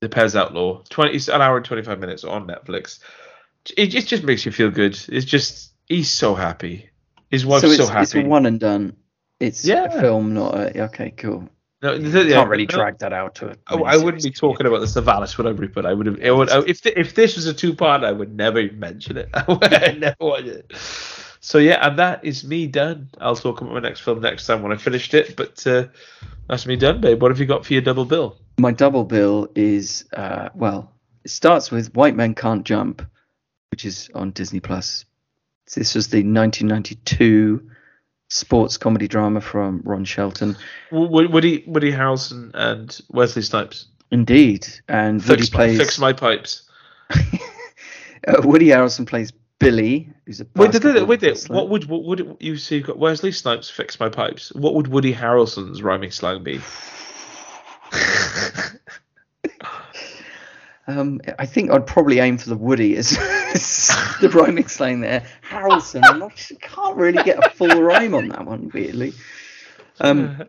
the 0.00 0.08
Pez 0.08 0.34
Outlaw, 0.34 0.82
twenty 0.88 1.18
an 1.32 1.40
hour 1.42 1.56
and 1.56 1.64
twenty 1.64 1.82
five 1.82 2.00
minutes 2.00 2.24
on 2.24 2.46
Netflix, 2.46 3.00
it, 3.76 3.94
it 3.94 4.06
just 4.06 4.24
makes 4.24 4.44
you 4.44 4.52
feel 4.52 4.70
good. 4.70 4.98
It's 5.08 5.26
just 5.26 5.72
he's 5.88 6.10
so 6.10 6.34
happy. 6.34 6.90
His 7.30 7.46
wife's 7.46 7.62
so, 7.62 7.68
it's, 7.68 7.76
so 7.78 7.86
happy. 7.86 8.20
It's 8.20 8.28
one 8.28 8.46
and 8.46 8.60
done. 8.60 8.96
It's 9.40 9.64
yeah. 9.64 9.84
a 9.84 10.00
film, 10.00 10.34
not 10.34 10.54
a 10.54 10.84
okay, 10.84 11.10
cool. 11.10 11.48
No, 11.82 11.92
yeah, 11.92 12.36
can't 12.36 12.48
really 12.48 12.64
no, 12.64 12.74
drag 12.74 12.98
that 13.00 13.12
out 13.12 13.34
to 13.36 13.48
it. 13.48 13.60
I, 13.66 13.76
I 13.76 13.96
wouldn't 13.98 14.22
be 14.22 14.30
talking 14.30 14.66
about 14.66 14.80
the 14.80 14.86
Savalas, 14.86 15.36
would 15.36 15.46
I, 15.46 15.50
Rupert? 15.50 15.84
I 15.84 15.92
would 15.92 16.06
have. 16.06 16.18
It 16.18 16.30
would, 16.34 16.48
if 16.66 16.80
the, 16.82 16.98
if 16.98 17.14
this 17.14 17.36
was 17.36 17.46
a 17.46 17.52
two 17.52 17.74
part, 17.74 18.02
I 18.02 18.12
would 18.12 18.34
never 18.34 18.70
mention 18.72 19.18
it. 19.18 19.28
I 19.34 19.44
would 19.46 19.60
never 20.00 20.16
watch 20.18 20.44
it. 20.44 20.72
So 21.40 21.58
yeah, 21.58 21.86
and 21.86 21.98
that 21.98 22.24
is 22.24 22.44
me 22.44 22.66
done. 22.66 23.10
I'll 23.20 23.36
talk 23.36 23.60
about 23.60 23.74
my 23.74 23.80
next 23.80 24.00
film 24.00 24.20
next 24.20 24.46
time 24.46 24.62
when 24.62 24.72
I 24.72 24.76
finished 24.76 25.12
it. 25.12 25.36
But 25.36 25.66
uh, 25.66 25.88
that's 26.48 26.66
me 26.66 26.76
done, 26.76 27.00
babe. 27.00 27.20
What 27.20 27.30
have 27.30 27.38
you 27.38 27.46
got 27.46 27.66
for 27.66 27.74
your 27.74 27.82
double 27.82 28.06
bill? 28.06 28.38
My 28.58 28.72
double 28.72 29.04
bill 29.04 29.48
is 29.54 30.06
uh, 30.14 30.48
well, 30.54 30.90
it 31.24 31.30
starts 31.30 31.70
with 31.70 31.94
White 31.94 32.16
Men 32.16 32.34
Can't 32.34 32.64
Jump, 32.64 33.06
which 33.70 33.84
is 33.84 34.10
on 34.14 34.30
Disney 34.30 34.60
Plus. 34.60 35.04
This 35.74 35.94
was 35.94 36.08
the 36.08 36.18
1992 36.18 37.70
sports 38.28 38.76
comedy 38.76 39.08
drama 39.08 39.40
from 39.40 39.80
Ron 39.84 40.04
Shelton. 40.04 40.56
Woody 40.90 41.64
Woody 41.66 41.92
Harrelson 41.92 42.50
and 42.54 42.98
Wesley 43.10 43.42
Snipes. 43.42 43.86
Indeed, 44.10 44.66
and 44.88 45.22
fix 45.22 45.30
Woody 45.30 45.50
plays 45.50 45.78
fix 45.78 45.98
my 45.98 46.12
pipes. 46.12 46.68
uh, 47.10 48.40
Woody 48.42 48.66
Harrelson 48.66 49.06
plays 49.06 49.32
Billy, 49.58 50.08
who's 50.26 50.40
a 50.40 50.46
wait, 50.54 50.72
did, 50.72 50.82
did, 50.82 51.08
wait, 51.08 51.20
did, 51.20 51.38
what 51.48 51.68
would 51.70 51.86
what 51.86 52.04
would 52.04 52.36
you 52.40 52.56
see? 52.56 52.76
You've 52.76 52.86
got 52.86 52.98
Wesley 52.98 53.32
Snipes 53.32 53.70
fix 53.70 53.98
my 53.98 54.08
pipes. 54.08 54.52
What 54.54 54.74
would 54.74 54.88
Woody 54.88 55.14
Harrelson's 55.14 55.82
rhyming 55.82 56.10
slang 56.10 56.42
be? 56.42 56.60
um, 60.86 61.20
I 61.38 61.46
think 61.46 61.70
I'd 61.70 61.86
probably 61.86 62.20
aim 62.20 62.38
for 62.38 62.48
the 62.48 62.56
Woody 62.56 62.96
as, 62.96 63.10
the 64.20 64.30
rhyming 64.32 64.68
slang 64.68 65.00
there. 65.00 65.24
Harrelson, 65.48 66.02
I'm 66.04 66.30
can't 66.60 66.96
really 66.96 67.22
get 67.24 67.44
a 67.44 67.50
full 67.50 67.82
rhyme 67.82 68.14
on 68.14 68.28
that 68.28 68.44
one, 68.44 68.70
weirdly. 68.72 69.12
Um, 70.00 70.44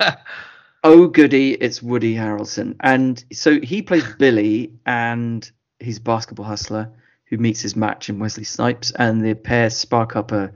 oh 0.84 1.06
goody, 1.06 1.52
it's 1.52 1.82
Woody 1.82 2.14
Harrelson, 2.14 2.76
and 2.80 3.24
so 3.32 3.60
he 3.60 3.82
plays 3.82 4.04
Billy, 4.18 4.72
and 4.86 5.48
he's 5.78 5.98
a 5.98 6.02
basketball 6.02 6.46
hustler 6.46 6.90
who 7.26 7.38
meets 7.38 7.60
his 7.60 7.76
match 7.76 8.08
in 8.08 8.18
Wesley 8.18 8.44
Snipes, 8.44 8.90
and 8.92 9.24
the 9.24 9.34
pair 9.34 9.70
spark 9.70 10.16
up 10.16 10.32
a 10.32 10.50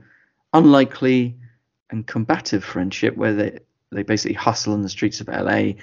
unlikely 0.53 1.37
and 1.91 2.05
combative 2.05 2.63
friendship 2.63 3.15
where 3.15 3.33
they 3.33 3.59
they 3.91 4.03
basically 4.03 4.35
hustle 4.35 4.73
in 4.73 4.81
the 4.81 4.89
streets 4.89 5.21
of 5.21 5.27
LA, 5.27 5.73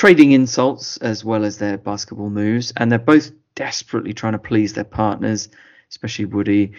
trading 0.00 0.32
insults 0.32 0.96
as 0.96 1.26
well 1.26 1.44
as 1.44 1.58
their 1.58 1.76
basketball 1.76 2.30
moves, 2.30 2.72
and 2.78 2.90
they're 2.90 2.98
both 2.98 3.32
desperately 3.54 4.14
trying 4.14 4.32
to 4.32 4.38
please 4.38 4.72
their 4.72 4.82
partners, 4.82 5.50
especially 5.90 6.24
Woody, 6.24 6.72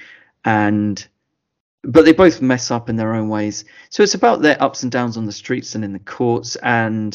and 0.44 1.08
but 1.84 2.04
they 2.04 2.14
both 2.14 2.42
mess 2.42 2.72
up 2.72 2.90
in 2.90 2.96
their 2.96 3.14
own 3.14 3.30
ways. 3.30 3.64
So 3.92 4.02
it's 4.02 4.16
about 4.16 4.42
their 4.42 4.60
ups 4.60 4.82
and 4.82 4.92
downs 4.92 5.18
on 5.18 5.28
the 5.28 5.32
streets 5.32 5.76
and 5.76 5.86
in 5.86 5.94
the 5.94 6.00
courts 6.00 6.56
and 6.56 7.14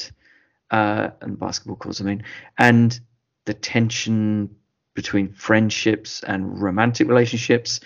uh, 0.71 1.11
and 1.23 1.41
basketball 1.41 1.75
courts, 1.75 2.01
I 2.01 2.05
mean, 2.05 2.23
and 2.57 3.01
the 3.45 3.55
tension 3.55 4.55
between 4.95 5.33
friendships 5.33 6.23
and 6.23 6.63
romantic 6.63 7.09
relationships, 7.09 7.81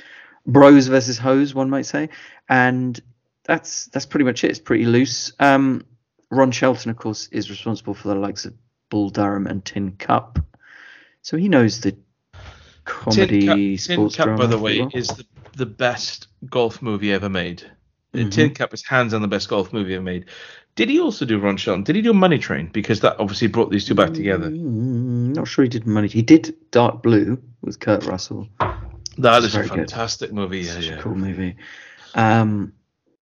bros 0.44 0.88
versus 0.88 1.16
hoes, 1.16 1.55
one 1.55 1.70
might 1.70 1.86
say, 1.86 2.10
and 2.51 3.01
that's 3.44 3.86
that's 3.86 4.05
pretty 4.05 4.26
much 4.26 4.44
it. 4.44 4.51
It's 4.51 4.59
pretty 4.59 4.84
loose. 4.84 5.32
Um, 5.40 5.86
Ron 6.31 6.51
Shelton, 6.51 6.90
of 6.90 6.97
course, 6.97 7.28
is 7.32 7.51
responsible 7.51 7.94
for 7.94 8.09
the 8.09 8.15
likes 8.15 8.44
of 8.44 8.55
Bull 8.89 9.11
Durham 9.11 9.47
and 9.47 9.65
Tin 9.65 9.93
Cup, 9.93 10.39
so 11.23 11.36
he 11.36 11.48
knows 11.48 11.81
the 11.81 11.97
comedy 12.85 13.40
Tin 13.40 13.77
Cup, 13.77 13.81
sports 13.81 14.16
Tin 14.16 14.27
Cup 14.27 14.39
by 14.39 14.47
the 14.47 14.59
way, 14.59 14.81
well. 14.81 14.90
is 14.94 15.09
the, 15.09 15.24
the 15.57 15.66
best 15.66 16.28
golf 16.48 16.82
movie 16.82 17.12
ever 17.12 17.28
made. 17.28 17.65
Mhm. 18.15 18.31
Tin 18.32 18.55
Cup 18.55 18.74
is 18.74 18.85
hands 18.85 19.15
on 19.15 19.23
the 19.23 19.28
best 19.28 19.48
golf 19.48 19.73
movie 19.73 19.94
ever 19.94 20.02
made. 20.02 20.27
Did 20.77 20.89
he 20.89 21.01
also 21.01 21.24
do 21.24 21.39
Ron 21.39 21.57
Shelton? 21.57 21.85
Did 21.85 21.97
he 21.97 22.02
do 22.02 22.12
Money 22.12 22.39
Train? 22.39 22.70
Because 22.73 23.01
that 23.01 23.19
obviously 23.20 23.48
brought 23.48 23.70
these 23.70 23.85
two 23.85 23.94
back 23.94 24.12
together. 24.12 24.48
Mm, 24.51 25.35
not 25.35 25.47
sure 25.47 25.62
he 25.65 25.69
did 25.69 25.86
money. 25.86 26.09
Train. 26.09 26.16
He 26.19 26.23
did 26.23 26.57
Dark 26.70 27.02
Blue 27.02 27.40
with 27.61 27.78
Kurt 27.81 28.05
Russell. 28.07 28.48
That 29.19 29.43
is 29.44 29.55
a 29.55 29.59
very 29.59 29.69
good. 29.69 29.77
fantastic 29.90 30.32
movie. 30.32 30.61
Yeah, 30.61 30.73
Such 30.73 30.86
yeah. 30.86 30.98
a 30.98 31.02
cool 31.02 31.15
movie. 31.16 31.57
Um, 32.15 32.73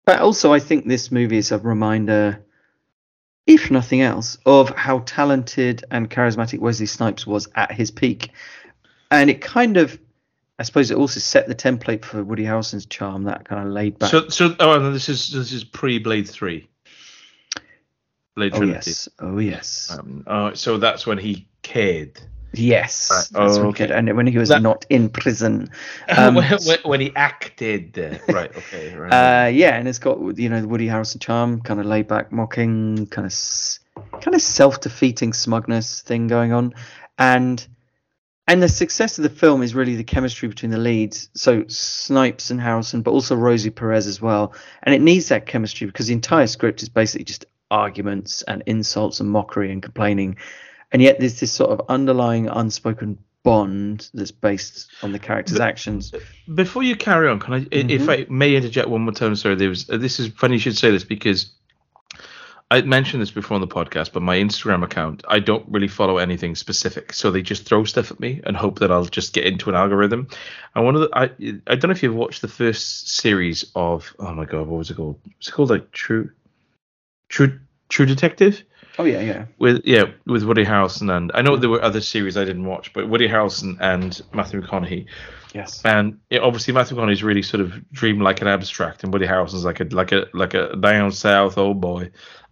but 0.05 0.19
also, 0.19 0.53
I 0.53 0.59
think 0.59 0.87
this 0.87 1.11
movie 1.11 1.37
is 1.37 1.51
a 1.51 1.57
reminder, 1.59 2.43
if 3.45 3.69
nothing 3.69 4.01
else, 4.01 4.37
of 4.45 4.69
how 4.69 4.99
talented 4.99 5.83
and 5.91 6.09
charismatic 6.09 6.59
Wesley 6.59 6.85
Snipes 6.85 7.27
was 7.27 7.47
at 7.55 7.71
his 7.71 7.91
peak. 7.91 8.31
And 9.11 9.29
it 9.29 9.41
kind 9.41 9.77
of, 9.77 9.99
I 10.57 10.63
suppose, 10.63 10.91
it 10.91 10.97
also 10.97 11.19
set 11.19 11.47
the 11.47 11.55
template 11.55 12.05
for 12.05 12.23
Woody 12.23 12.43
Harrelson's 12.43 12.85
charm, 12.85 13.23
that 13.25 13.45
kind 13.45 13.67
of 13.67 13.73
laid 13.73 13.99
back. 13.99 14.11
So, 14.11 14.29
so 14.29 14.55
oh, 14.59 14.73
and 14.73 14.95
this 14.95 15.09
is 15.09 15.31
this 15.31 15.51
is 15.51 15.63
pre 15.63 15.99
Blade 15.99 16.27
Three. 16.27 16.67
Blade 18.35 18.53
oh 18.55 18.57
Trinity. 18.59 18.89
yes, 18.89 19.09
oh 19.19 19.37
yes, 19.37 19.95
Um, 19.97 20.23
oh, 20.25 20.53
so 20.53 20.77
that's 20.77 21.05
when 21.05 21.17
he 21.19 21.47
cared. 21.61 22.19
Yes. 22.53 23.09
Right. 23.33 23.45
That's 23.45 23.57
Oh, 23.57 23.67
okay. 23.69 23.89
And 23.91 24.15
when 24.15 24.27
he 24.27 24.37
was 24.37 24.49
That- 24.49 24.61
not 24.61 24.85
in 24.89 25.09
prison. 25.09 25.69
Um, 26.09 26.35
when, 26.35 26.49
when, 26.65 26.79
when 26.83 26.99
he 27.01 27.11
acted. 27.15 27.97
Right. 28.27 28.51
Okay. 28.57 28.95
Right. 28.95 29.45
Uh, 29.45 29.47
yeah, 29.47 29.75
and 29.77 29.87
it's 29.87 29.99
got 29.99 30.37
you 30.37 30.49
know 30.49 30.61
the 30.61 30.67
Woody 30.67 30.87
Harrelson 30.87 31.19
charm, 31.19 31.61
kind 31.61 31.79
of 31.79 31.85
laid 31.85 32.07
back, 32.07 32.31
mocking, 32.31 33.07
kind 33.07 33.25
of 33.25 33.33
kind 34.21 34.35
of 34.35 34.41
self 34.41 34.81
defeating 34.81 35.33
smugness 35.33 36.01
thing 36.01 36.27
going 36.27 36.51
on, 36.53 36.73
and 37.17 37.65
and 38.47 38.61
the 38.61 38.67
success 38.69 39.17
of 39.17 39.23
the 39.23 39.29
film 39.29 39.63
is 39.63 39.73
really 39.73 39.95
the 39.95 40.03
chemistry 40.03 40.49
between 40.49 40.71
the 40.71 40.77
leads. 40.77 41.29
So 41.33 41.63
Snipes 41.67 42.51
and 42.51 42.59
Harrelson, 42.59 43.01
but 43.03 43.11
also 43.11 43.35
Rosie 43.35 43.69
Perez 43.69 44.05
as 44.07 44.21
well, 44.21 44.53
and 44.83 44.93
it 44.93 45.01
needs 45.01 45.29
that 45.29 45.45
chemistry 45.45 45.87
because 45.87 46.07
the 46.07 46.13
entire 46.13 46.47
script 46.47 46.83
is 46.83 46.89
basically 46.89 47.25
just 47.25 47.45
arguments 47.71 48.41
and 48.43 48.61
insults 48.65 49.19
and 49.19 49.29
mockery 49.29 49.71
and 49.71 49.81
complaining, 49.81 50.37
and 50.93 51.01
yet 51.01 51.19
there's 51.19 51.39
this 51.39 51.51
sort 51.51 51.71
of 51.71 51.85
underlying 51.89 52.47
unspoken 52.47 53.17
bond 53.43 54.09
that's 54.13 54.31
based 54.31 54.89
on 55.01 55.11
the 55.11 55.19
characters' 55.19 55.57
The- 55.57 55.63
actions. 55.63 56.13
Before 56.53 56.81
you 56.83 56.95
carry 56.95 57.27
on, 57.27 57.39
can 57.39 57.53
I, 57.53 57.57
i 57.57 57.67
if. 57.71 58.07
I 58.07 58.25
may 58.29 58.55
interject 58.55 58.87
one 58.87 59.01
more 59.01 59.11
time? 59.13 59.35
Sorry, 59.35 59.55
there 59.55 59.69
was. 59.69 59.89
uh, 59.89 59.97
This 59.97 60.19
is 60.19 60.29
funny. 60.29 60.53
You 60.53 60.59
should 60.59 60.77
say 60.77 60.91
this 60.91 61.03
because 61.03 61.51
I 62.71 62.81
mentioned 62.81 63.21
this 63.21 63.31
before 63.31 63.55
on 63.55 63.61
the 63.61 63.67
podcast, 63.67 64.13
but 64.13 64.23
my 64.23 64.37
Instagram 64.37 64.83
account, 64.83 65.23
I 65.27 65.39
don't 65.39 65.65
really 65.69 65.87
follow 65.89 66.17
anything 66.17 66.55
specific, 66.55 67.13
so 67.13 67.29
they 67.29 67.41
just 67.41 67.65
throw 67.65 67.83
stuff 67.83 68.09
at 68.09 68.19
me 68.19 68.41
and 68.45 68.55
hope 68.57 68.79
that 68.79 68.91
I'll 68.91 69.05
just 69.05 69.33
get 69.33 69.45
into 69.45 69.69
an 69.69 69.75
algorithm. 69.75 70.27
And 70.73 70.85
one 70.85 70.95
of 70.95 71.01
the, 71.01 71.09
I, 71.13 71.23
I 71.67 71.75
don't 71.75 71.83
know 71.85 71.91
if 71.91 72.01
you've 72.01 72.15
watched 72.15 72.41
the 72.41 72.47
first 72.47 73.09
series 73.09 73.65
of, 73.75 74.15
oh 74.19 74.33
my 74.33 74.45
god, 74.45 74.67
what 74.67 74.77
was 74.77 74.89
it 74.89 74.95
called? 74.95 75.19
It's 75.39 75.51
called 75.51 75.69
like 75.69 75.91
True, 75.91 76.31
True, 77.29 77.59
True 77.89 78.05
Detective 78.07 78.63
Oh 78.99 79.05
yeah, 79.05 79.21
yeah. 79.21 79.45
with 79.57 79.81
yeah 79.85 80.05
with 80.25 80.43
Woody 80.43 80.63
Harrelson 80.63 81.15
and 81.15 81.31
I 81.33 81.41
know 81.41 81.57
there 81.57 81.69
were 81.69 81.81
other 81.81 82.01
series 82.01 82.37
I 82.37 82.45
didn't 82.45 82.65
watch, 82.65 82.93
but 82.93 83.09
Woody 83.09 83.27
Harrelson 83.27 83.77
and 83.79 84.21
Matthew 84.33 84.61
McConaughey. 84.61 85.07
Yes. 85.53 85.81
And 85.83 86.19
yeah, 86.29 86.39
obviously 86.39 86.73
Matthew 86.73 86.97
McConaughey 86.97 87.13
is 87.13 87.23
really 87.23 87.41
sort 87.41 87.61
of 87.61 87.91
dream 87.91 88.19
like 88.19 88.41
an 88.41 88.47
abstract, 88.47 89.03
and 89.03 89.11
Woody 89.11 89.25
Harrelson's 89.25 89.65
like 89.65 89.79
a 89.79 89.85
like 89.85 90.11
a 90.11 90.27
like 90.33 90.53
a 90.53 90.75
down 90.75 91.11
south 91.11 91.57
old 91.57 91.81
boy. 91.81 92.11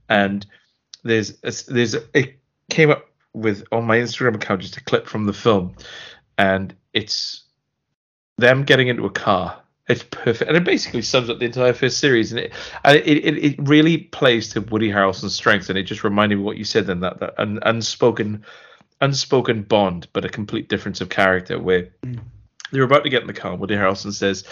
And 0.09 0.45
there's 1.03 1.31
a, 1.43 1.51
there's 1.71 1.95
a, 1.95 2.01
it 2.13 2.39
came 2.69 2.89
up 2.89 3.07
with 3.33 3.63
on 3.71 3.85
my 3.85 3.97
Instagram 3.97 4.35
account 4.35 4.61
just 4.61 4.77
a 4.77 4.83
clip 4.83 5.07
from 5.07 5.25
the 5.25 5.33
film, 5.33 5.75
and 6.37 6.75
it's 6.93 7.43
them 8.37 8.63
getting 8.63 8.87
into 8.87 9.05
a 9.05 9.11
car. 9.11 9.61
It's 9.91 10.03
perfect, 10.03 10.47
and 10.47 10.55
it 10.55 10.63
basically 10.63 11.01
sums 11.01 11.29
up 11.29 11.39
the 11.39 11.45
entire 11.45 11.73
first 11.73 11.97
series, 11.97 12.31
and 12.31 12.39
it 12.39 12.53
and 12.85 12.95
it, 12.95 13.25
it, 13.25 13.43
it 13.43 13.55
really 13.59 13.97
plays 13.97 14.47
to 14.49 14.61
Woody 14.61 14.89
Harrelson's 14.89 15.35
strengths, 15.35 15.67
and 15.67 15.77
it 15.77 15.83
just 15.83 16.05
reminded 16.05 16.37
me 16.37 16.43
what 16.43 16.55
you 16.55 16.63
said 16.63 16.87
then 16.87 17.01
that 17.01 17.19
that 17.19 17.33
un, 17.37 17.59
unspoken 17.63 18.45
unspoken 19.01 19.63
bond, 19.63 20.07
but 20.13 20.23
a 20.23 20.29
complete 20.29 20.69
difference 20.69 21.01
of 21.01 21.09
character 21.09 21.59
where 21.59 21.89
they're 22.71 22.83
about 22.83 23.03
to 23.03 23.09
get 23.09 23.21
in 23.21 23.27
the 23.27 23.33
car. 23.33 23.55
Woody 23.55 23.75
Harrelson 23.75 24.13
says, 24.13 24.45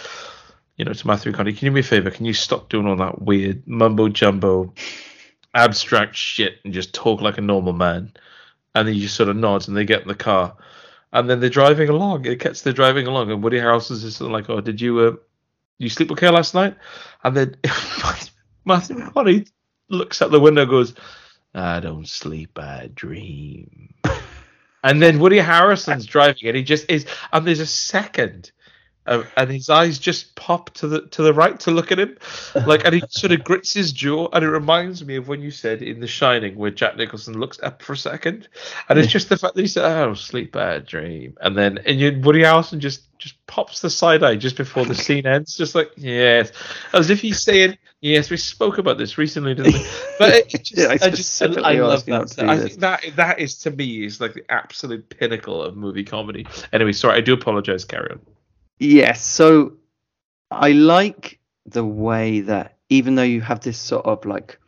you 0.76 0.84
know, 0.84 0.92
to 0.92 1.06
Matthew 1.06 1.32
McConaughey, 1.32 1.56
can 1.56 1.66
you 1.66 1.70
do 1.70 1.74
me 1.74 1.80
a 1.80 1.84
favor? 1.84 2.10
Can 2.10 2.26
you 2.26 2.34
stop 2.34 2.68
doing 2.68 2.86
all 2.86 2.96
that 2.96 3.22
weird 3.22 3.66
mumbo 3.66 4.08
jumbo, 4.10 4.74
abstract 5.54 6.16
shit 6.16 6.58
and 6.64 6.74
just 6.74 6.92
talk 6.92 7.22
like 7.22 7.38
a 7.38 7.42
normal 7.42 7.72
man? 7.72 8.12
And 8.74 8.86
then 8.86 8.94
he 8.94 9.00
just 9.00 9.16
sort 9.16 9.30
of 9.30 9.36
nods 9.36 9.68
and 9.68 9.76
they 9.76 9.86
get 9.86 10.02
in 10.02 10.08
the 10.08 10.14
car. 10.14 10.54
And 11.12 11.30
then 11.30 11.40
they're 11.40 11.48
driving 11.48 11.88
along. 11.88 12.26
It 12.26 12.38
gets 12.38 12.62
they're 12.62 12.72
driving 12.72 13.08
along, 13.08 13.32
and 13.32 13.42
Woody 13.42 13.58
Harrelson 13.58 13.96
sort 13.96 14.28
of 14.28 14.32
like, 14.32 14.48
"Oh, 14.48 14.60
did 14.60 14.80
you 14.80 15.00
uh, 15.00 15.16
you 15.84 15.90
sleep 15.90 16.10
okay 16.12 16.28
last 16.28 16.54
night?" 16.54 16.76
And 17.24 17.36
then 17.36 17.56
Matthew 18.64 18.96
McConaughey 18.96 19.50
looks 19.88 20.22
out 20.22 20.30
the 20.30 20.40
window, 20.40 20.62
and 20.62 20.70
goes, 20.70 20.94
"I 21.54 21.80
don't 21.80 22.08
sleep, 22.08 22.58
I 22.58 22.90
dream." 22.94 23.94
And 24.82 25.02
then 25.02 25.18
Woody 25.18 25.36
Harrison's 25.38 26.06
driving, 26.06 26.48
and 26.48 26.56
he 26.56 26.62
just 26.62 26.90
is, 26.90 27.04
and 27.34 27.46
there's 27.46 27.60
a 27.60 27.66
second, 27.66 28.50
Uh, 29.06 29.24
and 29.36 29.50
his 29.50 29.70
eyes 29.70 29.98
just 29.98 30.34
pop 30.36 30.70
to 30.70 30.86
the 30.86 31.06
to 31.08 31.22
the 31.22 31.32
right 31.32 31.58
to 31.58 31.70
look 31.70 31.90
at 31.90 31.98
him, 31.98 32.16
like, 32.66 32.84
and 32.84 32.94
he 32.94 33.02
sort 33.08 33.32
of 33.32 33.42
grits 33.42 33.72
his 33.72 33.92
jaw, 33.92 34.28
and 34.32 34.44
it 34.44 34.50
reminds 34.50 35.04
me 35.04 35.16
of 35.16 35.26
when 35.26 35.40
you 35.40 35.50
said 35.50 35.80
in 35.80 36.00
The 36.00 36.06
Shining, 36.06 36.54
where 36.54 36.70
Jack 36.70 36.96
Nicholson 36.96 37.40
looks 37.40 37.58
up 37.62 37.82
for 37.82 37.94
a 37.94 37.96
second, 37.96 38.48
and 38.88 38.98
it's 38.98 39.10
just 39.10 39.30
the 39.30 39.38
fact 39.38 39.54
that 39.54 39.60
he 39.62 39.66
said, 39.68 39.84
"Oh, 39.84 40.12
sleep, 40.12 40.52
bad 40.52 40.84
dream," 40.84 41.36
and 41.40 41.56
then 41.56 41.78
and 41.78 41.98
you, 41.98 42.20
Woody 42.22 42.40
Harrelson 42.40 42.78
just 42.78 43.16
just 43.18 43.44
pops 43.46 43.80
the 43.80 43.88
side 43.88 44.22
eye 44.22 44.36
just 44.36 44.56
before 44.56 44.84
the 44.84 44.94
scene 44.94 45.26
ends, 45.26 45.56
just 45.56 45.74
like 45.74 45.90
yes, 45.96 46.52
as 46.92 47.10
if 47.10 47.20
he's 47.20 47.42
saying. 47.42 47.78
Yes, 48.02 48.30
we 48.30 48.38
spoke 48.38 48.78
about 48.78 48.96
this 48.96 49.18
recently, 49.18 49.54
didn't 49.54 49.74
we? 49.74 49.86
But 50.18 50.34
it 50.34 50.48
just, 50.48 50.74
Yeah, 50.74 50.86
I 50.86 50.92
I 50.92 51.10
just, 51.10 51.42
I, 51.42 51.46
love 51.74 51.98
asked 51.98 52.06
you 52.06 52.14
not 52.14 52.28
to 52.28 52.36
that. 52.36 52.48
I 52.48 52.58
think 52.58 52.80
that 52.80 53.02
that 53.16 53.40
is 53.40 53.56
to 53.58 53.70
me 53.70 54.04
is 54.04 54.22
like 54.22 54.32
the 54.32 54.50
absolute 54.50 55.06
pinnacle 55.10 55.62
of 55.62 55.76
movie 55.76 56.04
comedy. 56.04 56.46
Anyway, 56.72 56.92
sorry, 56.92 57.18
I 57.18 57.20
do 57.20 57.34
apologize. 57.34 57.84
Carry 57.84 58.12
on. 58.12 58.20
Yes. 58.80 59.22
So 59.22 59.74
I 60.50 60.72
like 60.72 61.38
the 61.66 61.84
way 61.84 62.40
that 62.40 62.78
even 62.88 63.14
though 63.14 63.22
you 63.22 63.42
have 63.42 63.60
this 63.60 63.78
sort 63.78 64.06
of 64.06 64.24
like 64.24 64.58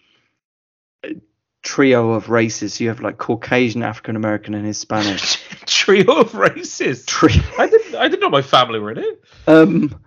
trio 1.63 2.13
of 2.13 2.29
races, 2.29 2.81
you 2.81 2.89
have 2.89 3.01
like 3.01 3.19
Caucasian, 3.19 3.83
African 3.83 4.15
American, 4.15 4.55
and 4.55 4.67
Hispanic. 4.67 5.19
Trio 5.67 6.21
of 6.21 6.35
races. 6.35 7.07
Trio. 7.07 7.43
I 7.59 7.67
didn't. 7.67 7.95
I 7.95 8.09
didn't 8.09 8.21
know 8.21 8.29
my 8.29 8.43
family 8.43 8.79
were 8.79 8.93
in 8.93 8.99
it. 8.99 9.25
Um, 9.47 9.99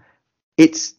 it's 0.57 0.94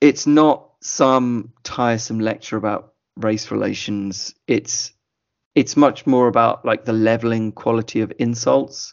it's 0.00 0.26
not 0.26 0.70
some 0.80 1.52
tiresome 1.62 2.20
lecture 2.20 2.56
about 2.58 2.92
race 3.16 3.50
relations. 3.50 4.34
It's 4.46 4.92
it's 5.54 5.76
much 5.76 6.06
more 6.06 6.28
about 6.28 6.64
like 6.64 6.84
the 6.84 6.92
leveling 6.92 7.52
quality 7.52 8.00
of 8.02 8.12
insults, 8.18 8.92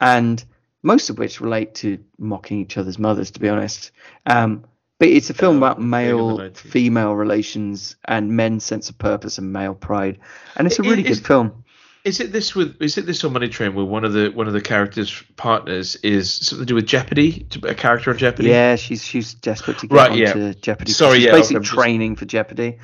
and 0.00 0.42
most 0.82 1.10
of 1.10 1.18
which 1.18 1.40
relate 1.40 1.74
to 1.76 1.98
mocking 2.18 2.60
each 2.60 2.76
other's 2.78 2.98
mothers. 2.98 3.30
To 3.32 3.40
be 3.40 3.48
honest, 3.48 3.90
um, 4.26 4.64
but 4.98 5.08
it's 5.08 5.30
a 5.30 5.34
film 5.34 5.56
Oh, 5.56 5.58
about 5.58 5.76
big 5.76 5.84
in 5.84 5.90
the 5.90 5.96
male 5.96 6.38
90s. 6.38 6.56
female 6.58 7.12
relations 7.14 7.96
and 8.06 8.30
men's 8.36 8.64
sense 8.64 8.88
of 8.90 8.98
purpose 8.98 9.38
and 9.38 9.52
male 9.52 9.74
pride, 9.74 10.18
and 10.56 10.66
it's 10.66 10.78
a 10.78 10.82
really 10.82 11.02
good 11.02 11.24
film. 11.24 11.64
Is 12.04 12.20
it 12.20 12.32
this 12.32 12.54
with? 12.54 12.80
Is 12.80 12.96
it 12.96 13.06
this 13.06 13.22
on 13.24 13.32
Money 13.32 13.48
Train 13.48 13.74
where 13.74 13.84
one 13.84 14.04
of 14.04 14.12
the 14.12 14.28
one 14.30 14.46
of 14.46 14.52
the 14.54 14.60
characters' 14.62 15.22
partners 15.36 15.96
is 15.96 16.32
something 16.32 16.64
to 16.64 16.70
do 16.70 16.74
with 16.76 16.86
Jeopardy? 16.86 17.46
A 17.64 17.74
character 17.74 18.10
on 18.12 18.16
Jeopardy? 18.16 18.48
Yeah, 18.48 18.76
she's 18.76 19.04
she's 19.04 19.34
desperate 19.34 19.78
to 19.78 19.88
get 19.88 19.94
Right, 19.94 20.14
yeah. 20.16 20.28
onto 20.30 20.54
Jeopardy. 20.54 20.92
Sorry, 20.92 21.18
she's 21.18 21.26
yeah, 21.26 21.32
basically 21.32 21.60
just- 21.64 21.74
training 21.74 22.16
for 22.16 22.24
Jeopardy. 22.24 22.78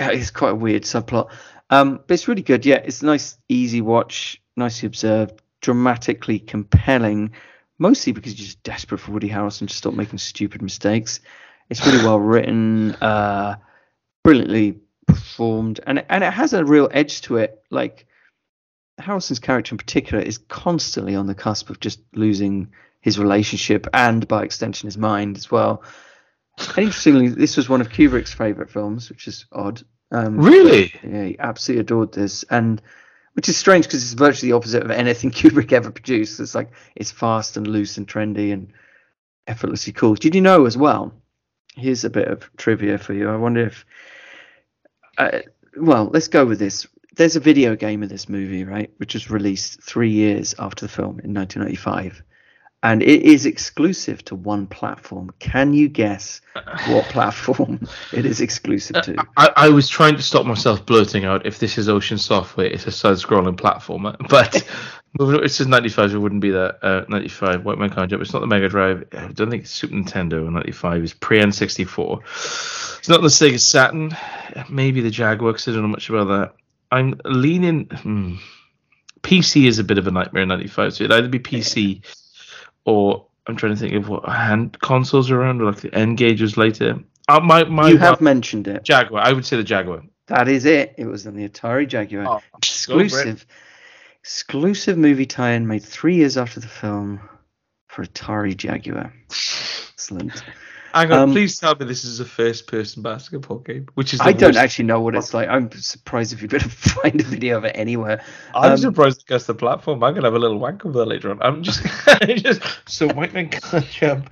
Uh, 0.00 0.08
It's 0.12 0.30
quite 0.30 0.50
a 0.50 0.54
weird 0.54 0.82
subplot, 0.82 1.30
um, 1.70 2.00
but 2.06 2.14
it's 2.14 2.26
really 2.28 2.42
good. 2.42 2.66
Yeah, 2.66 2.76
it's 2.76 3.02
a 3.02 3.06
nice, 3.06 3.36
easy 3.48 3.82
watch, 3.82 4.42
nicely 4.56 4.86
observed, 4.86 5.40
dramatically 5.66 6.38
compelling. 6.38 7.32
Mostly 7.78 8.12
because 8.12 8.38
you're 8.38 8.46
just 8.46 8.62
desperate 8.62 8.98
for 8.98 9.10
Woody 9.10 9.28
Harrelson 9.28 9.66
to 9.66 9.74
stop 9.74 9.94
making 9.94 10.18
stupid 10.18 10.62
mistakes. 10.62 11.20
It's 11.68 11.84
really 11.84 12.04
well 12.04 12.20
written, 12.32 12.94
uh, 12.94 13.56
brilliantly 14.22 14.78
performed, 15.06 15.80
and 15.86 16.04
and 16.08 16.22
it 16.22 16.32
has 16.32 16.52
a 16.52 16.64
real 16.64 16.88
edge 16.92 17.20
to 17.22 17.38
it. 17.38 17.62
Like 17.68 18.06
Harrison's 19.00 19.40
character 19.40 19.74
in 19.74 19.78
particular 19.78 20.22
is 20.22 20.38
constantly 20.38 21.16
on 21.16 21.26
the 21.26 21.34
cusp 21.34 21.68
of 21.68 21.80
just 21.80 22.00
losing 22.14 22.68
his 23.00 23.18
relationship 23.18 23.88
and 23.92 24.26
by 24.28 24.44
extension 24.44 24.86
his 24.86 24.96
mind 24.96 25.36
as 25.36 25.50
well. 25.50 25.82
And 26.58 26.78
interestingly, 26.78 27.28
this 27.28 27.56
was 27.56 27.68
one 27.68 27.80
of 27.80 27.90
Kubrick's 27.90 28.32
favorite 28.32 28.70
films, 28.70 29.10
which 29.10 29.26
is 29.26 29.46
odd. 29.52 29.82
Um, 30.12 30.38
Really? 30.38 30.94
Yeah, 31.02 31.24
he 31.24 31.38
absolutely 31.38 31.80
adored 31.80 32.12
this. 32.12 32.44
And 32.44 32.80
which 33.36 33.50
is 33.50 33.56
strange 33.56 33.84
because 33.84 34.02
it's 34.02 34.14
virtually 34.14 34.50
the 34.50 34.56
opposite 34.56 34.82
of 34.82 34.90
anything 34.90 35.30
Kubrick 35.32 35.72
ever 35.72 35.90
produced. 35.90 36.40
It's 36.40 36.54
like 36.54 36.70
it's 36.96 37.10
fast 37.10 37.58
and 37.58 37.66
loose 37.66 37.98
and 37.98 38.08
trendy 38.08 38.50
and 38.52 38.72
effortlessly 39.46 39.92
cool. 39.92 40.14
Did 40.14 40.34
you 40.34 40.40
know 40.40 40.64
as 40.64 40.76
well? 40.76 41.12
Here's 41.76 42.04
a 42.04 42.10
bit 42.10 42.28
of 42.28 42.50
trivia 42.56 42.96
for 42.96 43.12
you. 43.12 43.28
I 43.28 43.36
wonder 43.36 43.66
if, 43.66 43.84
uh, 45.18 45.40
well, 45.76 46.06
let's 46.06 46.28
go 46.28 46.46
with 46.46 46.58
this. 46.58 46.86
There's 47.14 47.36
a 47.36 47.40
video 47.40 47.76
game 47.76 48.02
of 48.02 48.08
this 48.08 48.26
movie, 48.26 48.64
right, 48.64 48.90
which 48.96 49.12
was 49.12 49.30
released 49.30 49.82
three 49.82 50.10
years 50.10 50.54
after 50.58 50.86
the 50.86 50.92
film 50.92 51.20
in 51.20 51.34
1995 51.34 52.22
and 52.86 53.02
it 53.02 53.22
is 53.22 53.46
exclusive 53.46 54.24
to 54.26 54.36
one 54.36 54.68
platform. 54.68 55.32
Can 55.40 55.72
you 55.72 55.88
guess 55.88 56.40
what 56.86 57.04
platform 57.08 57.80
it 58.12 58.24
is 58.24 58.40
exclusive 58.40 59.02
to? 59.02 59.16
I, 59.36 59.50
I, 59.56 59.68
was 59.70 59.88
trying 59.88 60.14
to 60.14 60.22
stop 60.22 60.46
myself 60.46 60.86
blurting 60.86 61.24
out 61.24 61.44
if 61.44 61.58
this 61.58 61.78
is 61.78 61.88
Ocean 61.88 62.16
Software, 62.16 62.68
it's 62.68 62.86
a 62.86 62.92
side-scrolling 62.92 63.56
platformer. 63.56 64.16
but 64.28 64.64
it 65.42 65.50
says 65.50 65.66
95, 65.66 66.14
it 66.14 66.18
wouldn't 66.18 66.40
be 66.40 66.50
that. 66.50 66.78
Uh, 66.80 67.04
95, 67.08 67.64
White 67.64 67.78
Man 67.78 67.90
Can't 67.90 68.08
Jump. 68.08 68.22
It's 68.22 68.32
not 68.32 68.38
the 68.38 68.46
Mega 68.46 68.68
Drive. 68.68 69.02
I 69.12 69.32
don't 69.32 69.50
think 69.50 69.64
it's 69.64 69.72
Super 69.72 69.94
Nintendo. 69.94 70.48
95 70.48 71.02
is 71.02 71.12
pre 71.12 71.40
N64. 71.40 72.20
It's 73.00 73.08
not 73.08 73.20
the 73.20 73.26
Sega 73.26 73.58
Saturn. 73.58 74.16
Maybe 74.70 75.00
the 75.00 75.10
Jaguar, 75.10 75.50
because 75.50 75.66
I 75.66 75.72
don't 75.72 75.82
know 75.82 75.88
much 75.88 76.08
about 76.08 76.28
that. 76.28 76.54
I'm 76.92 77.20
leaning. 77.24 77.86
Hmm, 77.86 78.36
PC 79.22 79.66
is 79.66 79.80
a 79.80 79.84
bit 79.84 79.98
of 79.98 80.06
a 80.06 80.12
nightmare 80.12 80.44
in 80.44 80.48
95, 80.50 80.94
so 80.94 81.02
it'd 81.02 81.16
either 81.16 81.26
be 81.26 81.40
PC 81.40 82.02
or 82.86 83.26
I'm 83.46 83.56
trying 83.56 83.74
to 83.74 83.78
think 83.78 83.94
of 83.94 84.08
what 84.08 84.26
hand 84.28 84.78
consoles 84.80 85.30
are 85.30 85.40
around, 85.40 85.60
or 85.60 85.66
like 85.66 85.80
the 85.80 85.94
N-Gage 85.94 86.40
was 86.40 86.56
later. 86.56 86.98
Uh, 87.28 87.40
my, 87.40 87.64
my 87.64 87.90
you 87.90 87.98
have 87.98 88.20
mentioned 88.20 88.68
it. 88.68 88.84
Jaguar. 88.84 89.20
I 89.20 89.32
would 89.32 89.44
say 89.44 89.56
the 89.56 89.64
Jaguar. 89.64 90.02
That 90.28 90.48
is 90.48 90.64
it. 90.64 90.94
It 90.96 91.06
was 91.06 91.26
on 91.26 91.36
the 91.36 91.48
Atari 91.48 91.86
Jaguar. 91.86 92.26
Oh, 92.26 92.40
exclusive, 92.56 93.46
exclusive 94.22 94.96
movie 94.96 95.26
tie-in 95.26 95.66
made 95.66 95.84
three 95.84 96.16
years 96.16 96.36
after 96.36 96.60
the 96.60 96.68
film 96.68 97.20
for 97.88 98.04
Atari 98.04 98.56
Jaguar. 98.56 99.12
Excellent. 99.28 100.42
Hang 100.94 101.12
on, 101.12 101.18
um, 101.18 101.32
please 101.32 101.58
tell 101.58 101.74
me 101.74 101.84
this 101.84 102.04
is 102.04 102.20
a 102.20 102.24
first-person 102.24 103.02
basketball 103.02 103.58
game, 103.58 103.86
which 103.94 104.14
is. 104.14 104.20
I 104.20 104.32
don't 104.32 104.56
actually 104.56 104.86
know 104.86 105.00
what 105.00 105.14
it's 105.14 105.34
like. 105.34 105.48
I'm 105.48 105.70
surprised 105.72 106.32
if 106.32 106.40
you'd 106.40 106.50
be 106.50 106.56
able 106.56 106.68
to 106.68 106.74
find 106.76 107.20
a 107.20 107.24
video 107.24 107.58
of 107.58 107.64
it 107.64 107.72
anywhere. 107.74 108.22
I'm 108.54 108.72
um, 108.72 108.78
surprised 108.78 109.22
it 109.22 109.26
gets 109.26 109.46
the 109.46 109.54
platform. 109.54 110.02
I'm 110.02 110.14
gonna 110.14 110.26
have 110.26 110.34
a 110.34 110.38
little 110.38 110.58
wank 110.58 110.84
over 110.86 110.98
there 110.98 111.06
later 111.06 111.30
on. 111.30 111.42
I'm 111.42 111.62
just, 111.62 111.84
just 112.36 112.62
so 112.86 113.08
white 113.08 113.34
men 113.34 113.48
can't 113.48 113.86
jump. 113.86 114.30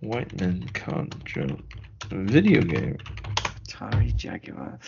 White 0.00 0.40
men 0.40 0.68
can't 0.74 1.24
jump. 1.24 1.64
Video 2.10 2.60
game. 2.62 2.98
Atari 3.66 4.14
Jaguar. 4.14 4.78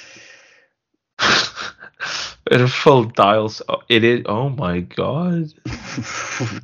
it 2.51 2.61
a 2.61 2.69
full 2.69 3.05
dials. 3.05 3.63
It 3.89 4.05
is. 4.05 4.23
Oh 4.27 4.49
my 4.49 4.81
god! 4.81 5.53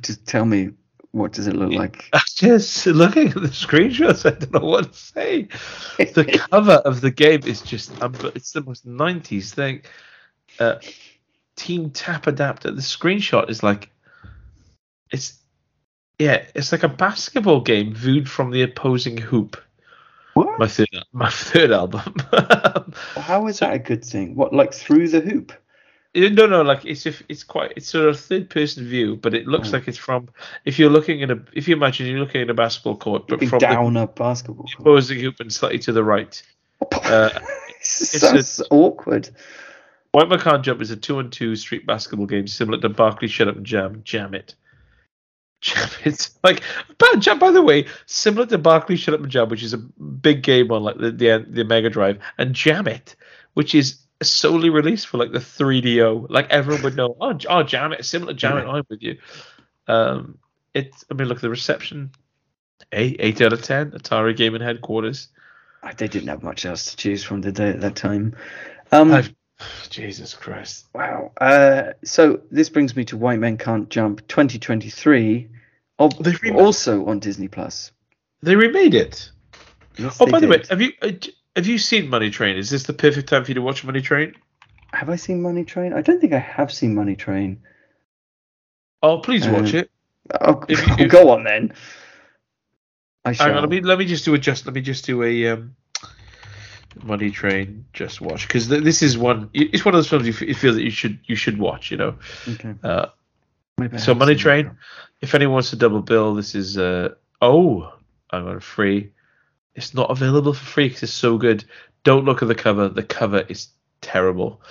just 0.01 0.27
tell 0.27 0.45
me 0.45 0.71
what 1.11 1.33
does 1.33 1.47
it 1.47 1.55
look 1.55 1.71
like? 1.71 2.09
Just 2.35 2.85
looking 2.87 3.27
at 3.27 3.35
the 3.35 3.47
screenshots, 3.47 4.25
I 4.25 4.37
don't 4.37 4.53
know 4.53 4.67
what 4.67 4.93
to 4.93 4.97
say. 4.97 5.47
The 5.97 6.41
cover 6.49 6.73
of 6.73 7.01
the 7.01 7.11
game 7.11 7.41
is 7.45 7.61
just 7.61 7.91
it's 8.01 8.51
the 8.51 8.61
most 8.61 8.87
'90s 8.87 9.53
thing. 9.53 9.81
Uh, 10.59 10.75
Team 11.55 11.91
Tap 11.91 12.27
Adapter. 12.27 12.71
The 12.71 12.81
screenshot 12.81 13.49
is 13.49 13.61
like 13.61 13.91
it's 15.11 15.39
yeah, 16.17 16.45
it's 16.55 16.71
like 16.71 16.83
a 16.83 16.87
basketball 16.87 17.61
game 17.61 17.93
viewed 17.93 18.29
from 18.29 18.51
the 18.51 18.61
opposing 18.61 19.17
hoop. 19.17 19.61
What? 20.33 20.59
My 20.59 20.67
third, 20.67 20.87
my 21.11 21.29
third 21.29 21.71
album. 21.71 22.15
How 23.15 23.47
is 23.47 23.59
that 23.59 23.73
a 23.73 23.79
good 23.79 24.05
thing? 24.05 24.35
What, 24.35 24.53
like 24.53 24.73
through 24.73 25.09
the 25.09 25.19
hoop? 25.19 25.51
No, 26.13 26.45
no, 26.45 26.61
like 26.61 26.83
it's 26.83 27.05
if 27.05 27.23
it's 27.29 27.43
quite 27.43 27.71
it's 27.77 27.87
sort 27.87 28.09
of 28.09 28.19
third 28.19 28.49
person 28.49 28.85
view, 28.85 29.15
but 29.15 29.33
it 29.33 29.47
looks 29.47 29.69
mm. 29.69 29.73
like 29.73 29.87
it's 29.87 29.97
from 29.97 30.27
if 30.65 30.77
you're 30.77 30.89
looking 30.89 31.23
at 31.23 31.31
a 31.31 31.41
if 31.53 31.69
you 31.69 31.75
imagine 31.75 32.05
you're 32.07 32.19
looking 32.19 32.41
at 32.41 32.49
a 32.49 32.53
basketball 32.53 32.97
court, 32.97 33.27
but 33.27 33.41
from 33.45 33.59
down 33.59 33.93
the, 33.93 34.01
a 34.01 34.07
basketball 34.07 34.65
court, 34.65 34.79
opposing 34.79 35.19
hoop 35.19 35.39
and 35.39 35.53
slightly 35.53 35.79
to 35.79 35.93
the 35.93 36.03
right. 36.03 36.43
Uh, 36.91 37.29
it's 37.79 38.59
a, 38.59 38.65
awkward. 38.71 39.29
White 40.11 40.27
Man 40.27 40.39
Can't 40.39 40.63
Jump 40.63 40.81
is 40.81 40.91
a 40.91 40.97
two 40.97 41.19
on 41.19 41.29
two 41.29 41.55
street 41.55 41.85
basketball 41.85 42.25
game 42.25 42.47
similar 42.47 42.79
to 42.81 42.89
Barkley 42.89 43.29
Shut 43.29 43.47
Up 43.47 43.55
and 43.55 43.65
Jam. 43.65 44.01
Jam 44.03 44.33
it. 44.33 44.55
Jam 45.61 45.89
it. 46.03 46.29
Like, 46.43 46.63
by, 46.97 47.33
by 47.35 47.51
the 47.51 47.61
way, 47.61 47.85
similar 48.05 48.45
to 48.47 48.57
Barkley 48.57 48.97
Shut 48.97 49.13
Up 49.13 49.21
and 49.21 49.31
Jam, 49.31 49.47
which 49.47 49.63
is 49.63 49.73
a 49.73 49.77
big 49.77 50.43
game 50.43 50.71
on 50.71 50.83
like 50.83 50.97
the, 50.97 51.11
the, 51.11 51.45
the 51.47 51.63
Mega 51.63 51.89
Drive, 51.89 52.19
and 52.37 52.53
Jam 52.53 52.87
It, 52.87 53.15
which 53.53 53.73
is 53.73 53.99
solely 54.29 54.69
released 54.69 55.07
for 55.07 55.17
like 55.17 55.31
the 55.31 55.39
3DO. 55.39 56.27
Like 56.29 56.49
everyone 56.49 56.83
would 56.83 56.95
know, 56.95 57.15
oh, 57.21 57.37
oh 57.49 57.63
Jam 57.63 57.93
It, 57.93 58.05
similar 58.05 58.33
Jam 58.33 58.57
It, 58.57 58.67
I'm 58.67 58.83
with 58.89 59.01
you. 59.01 59.17
Um, 59.87 60.37
it. 60.73 60.93
I 61.09 61.13
mean, 61.13 61.27
look, 61.27 61.37
at 61.37 61.41
the 61.41 61.49
reception, 61.49 62.11
eight, 62.91 63.17
eight 63.19 63.41
out 63.41 63.53
of 63.53 63.61
ten. 63.61 63.91
Atari 63.91 64.35
Gaming 64.35 64.61
Headquarters. 64.61 65.29
They 65.97 66.07
didn't 66.07 66.29
have 66.29 66.43
much 66.43 66.65
else 66.65 66.91
to 66.91 66.97
choose 66.97 67.23
from, 67.23 67.41
did 67.41 67.55
they, 67.55 67.69
at 67.69 67.81
that 67.81 67.95
time? 67.95 68.35
Um, 68.91 69.11
I've, 69.11 69.33
Jesus 69.89 70.33
Christ! 70.33 70.87
Wow. 70.93 71.31
Uh, 71.39 71.93
so 72.03 72.41
this 72.51 72.69
brings 72.69 72.95
me 72.95 73.05
to 73.05 73.17
White 73.17 73.39
Men 73.39 73.57
Can't 73.57 73.89
Jump 73.89 74.27
2023, 74.27 75.49
also 75.97 77.05
on 77.07 77.19
Disney 77.19 77.47
Plus. 77.47 77.91
They 78.41 78.55
remade 78.55 78.93
it. 78.93 79.31
Yes, 79.97 80.17
oh, 80.19 80.25
by 80.25 80.39
did. 80.39 80.47
the 80.47 80.51
way, 80.51 80.63
have 80.69 80.81
you? 80.81 80.93
Uh, 81.01 81.11
have 81.55 81.67
you 81.67 81.77
seen 81.77 82.09
Money 82.09 82.29
Train? 82.29 82.57
Is 82.57 82.69
this 82.69 82.83
the 82.83 82.93
perfect 82.93 83.29
time 83.29 83.43
for 83.43 83.51
you 83.51 83.55
to 83.55 83.61
watch 83.61 83.83
Money 83.83 84.01
Train? 84.01 84.35
Have 84.93 85.09
I 85.09 85.15
seen 85.15 85.41
Money 85.41 85.63
Train? 85.63 85.93
I 85.93 86.01
don't 86.01 86.19
think 86.19 86.33
I 86.33 86.39
have 86.39 86.71
seen 86.71 86.95
Money 86.95 87.15
Train. 87.15 87.61
Oh, 89.03 89.19
please 89.19 89.47
watch 89.47 89.73
uh, 89.73 89.79
it. 89.79 89.91
Oh, 90.39 90.63
if, 90.67 90.99
if, 90.99 91.11
go 91.11 91.31
on 91.31 91.43
then. 91.43 91.73
I 93.25 93.33
shall. 93.33 93.47
Hang 93.47 93.55
on, 93.55 93.61
let 93.61 93.69
me 93.69 93.81
let 93.81 93.99
me 93.99 94.05
just 94.05 94.25
do 94.25 94.33
a 94.33 94.37
just 94.37 94.65
let 94.65 94.75
me 94.75 94.81
just 94.81 95.05
do 95.05 95.23
a 95.23 95.47
um, 95.47 95.75
Money 97.03 97.31
Train 97.31 97.85
just 97.93 98.21
watch 98.21 98.47
because 98.47 98.67
th- 98.67 98.83
this 98.83 99.01
is 99.01 99.17
one. 99.17 99.49
It's 99.53 99.85
one 99.85 99.93
of 99.93 99.97
those 99.97 100.09
films 100.09 100.27
you, 100.27 100.33
f- 100.33 100.41
you, 100.41 100.53
feel 100.53 100.73
that 100.73 100.83
you 100.83 100.91
should 100.91 101.19
you 101.25 101.35
should 101.35 101.57
watch. 101.57 101.91
You 101.91 101.97
know. 101.97 102.15
Okay. 102.47 102.75
Uh, 102.83 103.07
so 103.97 104.13
Money 104.13 104.35
Train. 104.35 104.71
If 105.21 105.35
anyone 105.35 105.53
wants 105.53 105.69
to 105.71 105.75
double 105.75 106.01
bill, 106.01 106.35
this 106.35 106.55
is 106.55 106.77
uh 106.77 107.09
oh 107.41 107.93
I'm 108.29 108.47
on 108.47 108.59
free. 108.59 109.13
It's 109.75 109.93
not 109.93 110.09
available 110.09 110.53
for 110.53 110.65
free 110.65 110.87
because 110.87 111.03
it's 111.03 111.13
so 111.13 111.37
good. 111.37 111.63
Don't 112.03 112.25
look 112.25 112.41
at 112.41 112.47
the 112.47 112.55
cover. 112.55 112.89
The 112.89 113.03
cover 113.03 113.45
is 113.47 113.69
terrible. 114.01 114.61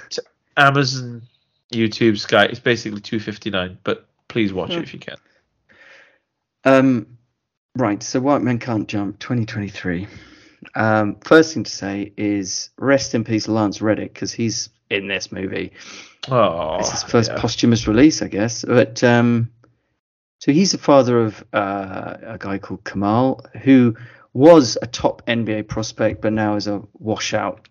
Amazon, 0.56 1.22
YouTube, 1.72 2.18
Sky. 2.18 2.46
It's 2.46 2.60
basically 2.60 3.00
two 3.00 3.20
fifty 3.20 3.50
nine. 3.50 3.78
But 3.84 4.06
please 4.28 4.52
watch 4.52 4.70
yeah. 4.70 4.78
it 4.78 4.82
if 4.82 4.94
you 4.94 5.00
can. 5.00 5.16
Um, 6.64 7.18
right. 7.76 8.02
So 8.02 8.20
White 8.20 8.42
Men 8.42 8.58
Can't 8.58 8.88
Jump, 8.88 9.18
twenty 9.18 9.44
twenty 9.44 9.68
three. 9.68 10.06
Um, 10.74 11.16
first 11.24 11.54
thing 11.54 11.64
to 11.64 11.70
say 11.70 12.12
is 12.16 12.70
rest 12.78 13.14
in 13.14 13.24
peace, 13.24 13.48
Lance 13.48 13.80
Reddick, 13.80 14.12
because 14.12 14.32
he's 14.32 14.70
in 14.90 15.08
this 15.08 15.32
movie. 15.32 15.72
Oh, 16.28 16.78
it's 16.78 16.90
his 16.90 17.02
first 17.02 17.30
yeah. 17.30 17.40
posthumous 17.40 17.86
release, 17.86 18.22
I 18.22 18.28
guess. 18.28 18.64
But 18.64 19.02
um, 19.04 19.50
so 20.38 20.52
he's 20.52 20.72
the 20.72 20.78
father 20.78 21.20
of 21.20 21.44
uh, 21.52 22.16
a 22.22 22.36
guy 22.38 22.58
called 22.58 22.84
Kamal, 22.84 23.44
who 23.62 23.96
was 24.36 24.76
a 24.82 24.86
top 24.86 25.24
NBA 25.26 25.66
prospect, 25.66 26.20
but 26.20 26.30
now 26.30 26.56
is 26.56 26.66
a 26.66 26.82
washout 26.92 27.68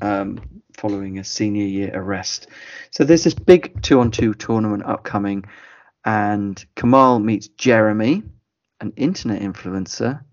um, 0.00 0.40
following 0.76 1.20
a 1.20 1.24
senior 1.24 1.64
year 1.64 1.92
arrest. 1.94 2.48
So 2.90 3.04
there's 3.04 3.22
this 3.22 3.34
big 3.34 3.80
two 3.82 4.00
on 4.00 4.10
two 4.10 4.34
tournament 4.34 4.84
upcoming, 4.84 5.44
and 6.04 6.62
Kamal 6.74 7.20
meets 7.20 7.46
Jeremy, 7.46 8.24
an 8.80 8.92
internet 8.96 9.42
influencer, 9.42 10.24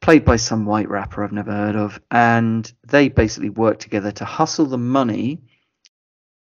played 0.00 0.26
by 0.26 0.36
some 0.36 0.66
white 0.66 0.90
rapper 0.90 1.24
I've 1.24 1.32
never 1.32 1.52
heard 1.52 1.76
of, 1.76 1.98
and 2.10 2.70
they 2.86 3.08
basically 3.08 3.48
work 3.48 3.78
together 3.78 4.12
to 4.12 4.26
hustle 4.26 4.66
the 4.66 4.76
money 4.76 5.40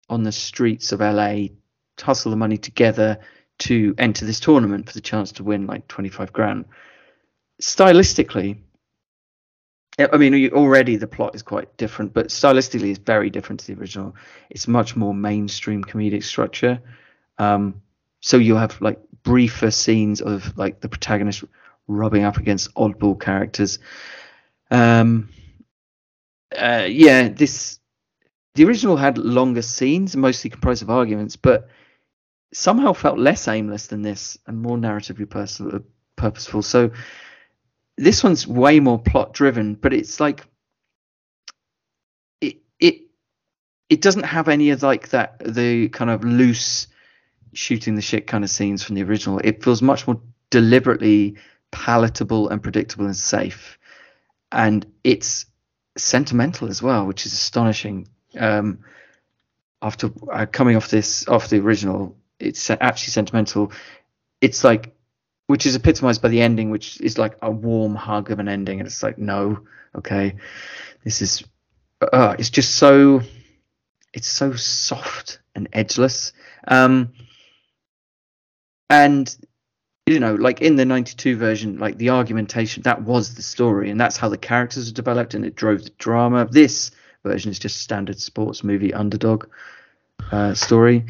on 0.08 0.22
the 0.22 0.32
streets 0.32 0.92
of 0.92 1.00
LA, 1.00 1.48
hustle 2.00 2.30
the 2.30 2.38
money 2.38 2.56
together 2.56 3.18
to 3.58 3.94
enter 3.98 4.24
this 4.24 4.40
tournament 4.40 4.86
for 4.86 4.94
the 4.94 5.02
chance 5.02 5.32
to 5.32 5.44
win 5.44 5.66
like 5.66 5.86
25 5.88 6.32
grand 6.32 6.64
stylistically, 7.60 8.58
I 9.98 10.16
mean, 10.18 10.52
already 10.52 10.96
the 10.96 11.06
plot 11.06 11.34
is 11.34 11.42
quite 11.42 11.74
different, 11.78 12.12
but 12.12 12.28
stylistically, 12.28 12.90
it's 12.90 12.98
very 12.98 13.30
different 13.30 13.60
to 13.60 13.66
the 13.66 13.80
original. 13.80 14.14
It's 14.50 14.68
much 14.68 14.94
more 14.94 15.14
mainstream 15.14 15.82
comedic 15.82 16.22
structure. 16.22 16.80
Um, 17.38 17.80
so 18.20 18.36
you'll 18.36 18.58
have 18.58 18.80
like 18.82 19.00
briefer 19.22 19.70
scenes 19.70 20.20
of 20.20 20.56
like 20.58 20.80
the 20.80 20.88
protagonist 20.88 21.44
rubbing 21.88 22.24
up 22.24 22.36
against 22.36 22.74
oddball 22.74 23.18
characters. 23.18 23.78
Um, 24.70 25.30
uh, 26.56 26.86
yeah, 26.88 27.28
this 27.28 27.78
the 28.54 28.64
original 28.64 28.96
had 28.96 29.18
longer 29.18 29.62
scenes, 29.62 30.16
mostly 30.16 30.50
comprised 30.50 30.82
of 30.82 30.90
arguments, 30.90 31.36
but 31.36 31.68
somehow 32.52 32.92
felt 32.92 33.18
less 33.18 33.48
aimless 33.48 33.86
than 33.86 34.02
this 34.02 34.38
and 34.46 34.60
more 34.60 34.76
narratively 34.76 35.28
purposeful. 36.16 36.62
So 36.62 36.90
this 37.96 38.22
one's 38.22 38.46
way 38.46 38.80
more 38.80 38.98
plot 38.98 39.32
driven, 39.32 39.74
but 39.74 39.92
it's 39.92 40.20
like 40.20 40.44
it 42.40 42.58
it 42.78 43.02
it 43.88 44.02
doesn't 44.02 44.24
have 44.24 44.48
any 44.48 44.70
of 44.70 44.82
like 44.82 45.10
that 45.10 45.38
the 45.44 45.88
kind 45.88 46.10
of 46.10 46.24
loose 46.24 46.88
shooting 47.52 47.94
the 47.94 48.02
shit 48.02 48.26
kind 48.26 48.44
of 48.44 48.50
scenes 48.50 48.82
from 48.82 48.96
the 48.96 49.02
original. 49.02 49.40
It 49.42 49.64
feels 49.64 49.80
much 49.82 50.06
more 50.06 50.20
deliberately 50.50 51.36
palatable 51.70 52.48
and 52.48 52.62
predictable 52.62 53.06
and 53.06 53.16
safe, 53.16 53.78
and 54.52 54.84
it's 55.04 55.46
sentimental 55.96 56.68
as 56.68 56.82
well, 56.82 57.06
which 57.06 57.26
is 57.26 57.32
astonishing. 57.32 58.08
Um, 58.38 58.80
after 59.82 60.10
uh, 60.32 60.46
coming 60.46 60.76
off 60.76 60.88
this 60.88 61.26
off 61.28 61.48
the 61.48 61.60
original, 61.60 62.16
it's 62.38 62.70
actually 62.70 63.12
sentimental. 63.12 63.72
It's 64.40 64.64
like, 64.64 64.95
which 65.46 65.66
is 65.66 65.76
epitomized 65.76 66.22
by 66.22 66.28
the 66.28 66.40
ending, 66.40 66.70
which 66.70 67.00
is 67.00 67.18
like 67.18 67.36
a 67.42 67.50
warm 67.50 67.94
hug 67.94 68.30
of 68.30 68.38
an 68.38 68.48
ending, 68.48 68.80
and 68.80 68.86
it's 68.86 69.02
like, 69.02 69.18
no, 69.18 69.60
okay, 69.94 70.36
this 71.04 71.22
is, 71.22 71.44
uh, 72.12 72.34
it's 72.38 72.50
just 72.50 72.76
so, 72.76 73.22
it's 74.12 74.28
so 74.28 74.54
soft 74.54 75.40
and 75.54 75.68
edgeless. 75.72 76.32
Um, 76.66 77.12
and 78.90 79.36
you 80.06 80.20
know, 80.20 80.36
like 80.36 80.62
in 80.62 80.76
the 80.76 80.84
92 80.84 81.36
version, 81.36 81.78
like 81.78 81.98
the 81.98 82.10
argumentation, 82.10 82.82
that 82.84 83.02
was 83.02 83.34
the 83.34 83.42
story, 83.42 83.90
and 83.90 84.00
that's 84.00 84.16
how 84.16 84.28
the 84.28 84.38
characters 84.38 84.88
were 84.88 84.94
developed, 84.94 85.34
and 85.34 85.44
it 85.44 85.56
drove 85.56 85.82
the 85.82 85.90
drama. 85.98 86.46
This 86.48 86.92
version 87.24 87.50
is 87.50 87.58
just 87.58 87.80
standard 87.80 88.20
sports 88.20 88.62
movie 88.62 88.94
underdog 88.94 89.48
uh, 90.30 90.54
story. 90.54 91.04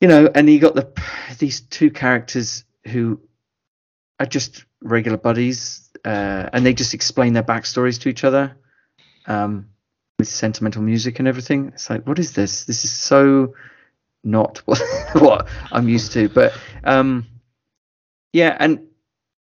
You 0.00 0.08
know, 0.08 0.30
and 0.34 0.48
you 0.48 0.58
got 0.58 0.74
the 0.74 0.90
these 1.38 1.60
two 1.60 1.90
characters 1.90 2.64
who 2.86 3.20
are 4.18 4.26
just 4.26 4.64
regular 4.82 5.18
buddies, 5.18 5.90
uh, 6.04 6.48
and 6.52 6.64
they 6.64 6.72
just 6.72 6.94
explain 6.94 7.32
their 7.32 7.42
backstories 7.42 8.00
to 8.00 8.08
each 8.08 8.24
other 8.24 8.56
um, 9.26 9.66
with 10.18 10.28
sentimental 10.28 10.82
music 10.82 11.18
and 11.18 11.28
everything. 11.28 11.68
It's 11.68 11.90
like, 11.90 12.06
what 12.06 12.18
is 12.18 12.32
this? 12.32 12.64
This 12.64 12.84
is 12.84 12.90
so 12.90 13.54
not 14.24 14.58
what, 14.66 14.82
what 15.14 15.48
I'm 15.72 15.88
used 15.88 16.12
to. 16.12 16.28
But 16.28 16.52
um, 16.84 17.26
yeah, 18.32 18.56
and 18.58 18.86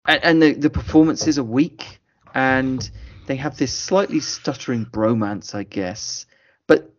and 0.06 0.42
the 0.42 0.52
the 0.52 0.70
performances 0.70 1.38
are 1.38 1.44
weak, 1.44 2.00
and 2.34 2.88
they 3.26 3.36
have 3.36 3.56
this 3.56 3.72
slightly 3.72 4.20
stuttering 4.20 4.86
bromance, 4.86 5.54
I 5.54 5.62
guess. 5.62 6.26
But 6.66 6.92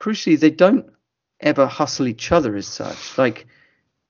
crucially, 0.00 0.38
they 0.38 0.50
don't 0.50 0.90
ever 1.40 1.66
hustle 1.66 2.06
each 2.06 2.30
other 2.32 2.54
as 2.56 2.66
such. 2.66 3.18
Like 3.18 3.46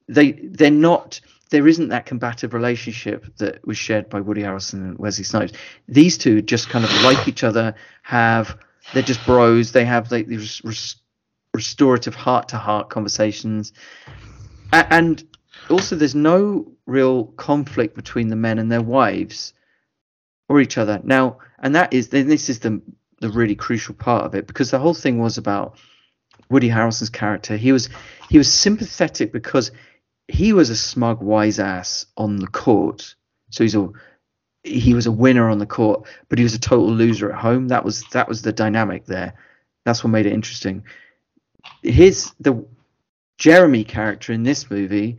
they 0.08 0.32
they're 0.32 0.70
not 0.70 1.20
there 1.50 1.68
isn't 1.68 1.88
that 1.88 2.06
combative 2.06 2.54
relationship 2.54 3.26
that 3.36 3.66
was 3.66 3.76
shared 3.76 4.08
by 4.08 4.20
Woody 4.20 4.42
Harrelson 4.42 4.74
and 4.74 4.98
Wesley 4.98 5.24
Snipes. 5.24 5.52
These 5.88 6.18
two 6.18 6.42
just 6.42 6.68
kind 6.68 6.84
of 6.84 6.90
like 7.02 7.28
each 7.28 7.44
other, 7.44 7.74
have 8.02 8.58
they're 8.92 9.02
just 9.02 9.24
bros. 9.24 9.72
They 9.72 9.84
have 9.84 10.10
like 10.10 10.26
these 10.26 10.62
res- 10.64 10.96
restorative 11.52 12.14
heart 12.14 12.48
to 12.48 12.58
heart 12.58 12.90
conversations, 12.90 13.72
and 14.72 15.22
also 15.70 15.96
there's 15.96 16.14
no 16.14 16.72
real 16.86 17.24
conflict 17.24 17.94
between 17.94 18.28
the 18.28 18.36
men 18.36 18.58
and 18.58 18.70
their 18.70 18.82
wives 18.82 19.54
or 20.48 20.60
each 20.60 20.76
other. 20.76 21.00
Now, 21.02 21.38
and 21.58 21.74
that 21.74 21.92
is 21.92 22.08
this 22.08 22.48
is 22.48 22.60
the 22.60 22.80
the 23.20 23.30
really 23.30 23.54
crucial 23.54 23.94
part 23.94 24.24
of 24.24 24.34
it 24.34 24.46
because 24.46 24.70
the 24.70 24.78
whole 24.78 24.94
thing 24.94 25.18
was 25.18 25.38
about 25.38 25.78
Woody 26.50 26.68
Harrelson's 26.68 27.10
character. 27.10 27.56
He 27.56 27.72
was 27.72 27.88
he 28.28 28.38
was 28.38 28.52
sympathetic 28.52 29.32
because 29.32 29.70
he 30.28 30.52
was 30.52 30.70
a 30.70 30.76
smug 30.76 31.20
wise 31.20 31.58
ass 31.58 32.06
on 32.16 32.36
the 32.36 32.46
court. 32.46 33.14
So 33.50 33.64
he's 33.64 33.74
a 33.74 33.88
he 34.62 34.94
was 34.94 35.06
a 35.06 35.12
winner 35.12 35.50
on 35.50 35.58
the 35.58 35.66
court, 35.66 36.06
but 36.28 36.38
he 36.38 36.42
was 36.42 36.54
a 36.54 36.58
total 36.58 36.90
loser 36.90 37.30
at 37.30 37.38
home. 37.38 37.68
That 37.68 37.84
was 37.84 38.04
that 38.12 38.28
was 38.28 38.42
the 38.42 38.52
dynamic 38.52 39.04
there. 39.04 39.34
That's 39.84 40.02
what 40.02 40.10
made 40.10 40.26
it 40.26 40.32
interesting. 40.32 40.84
His 41.82 42.32
the 42.40 42.64
Jeremy 43.36 43.84
character 43.84 44.32
in 44.32 44.42
this 44.42 44.70
movie, 44.70 45.18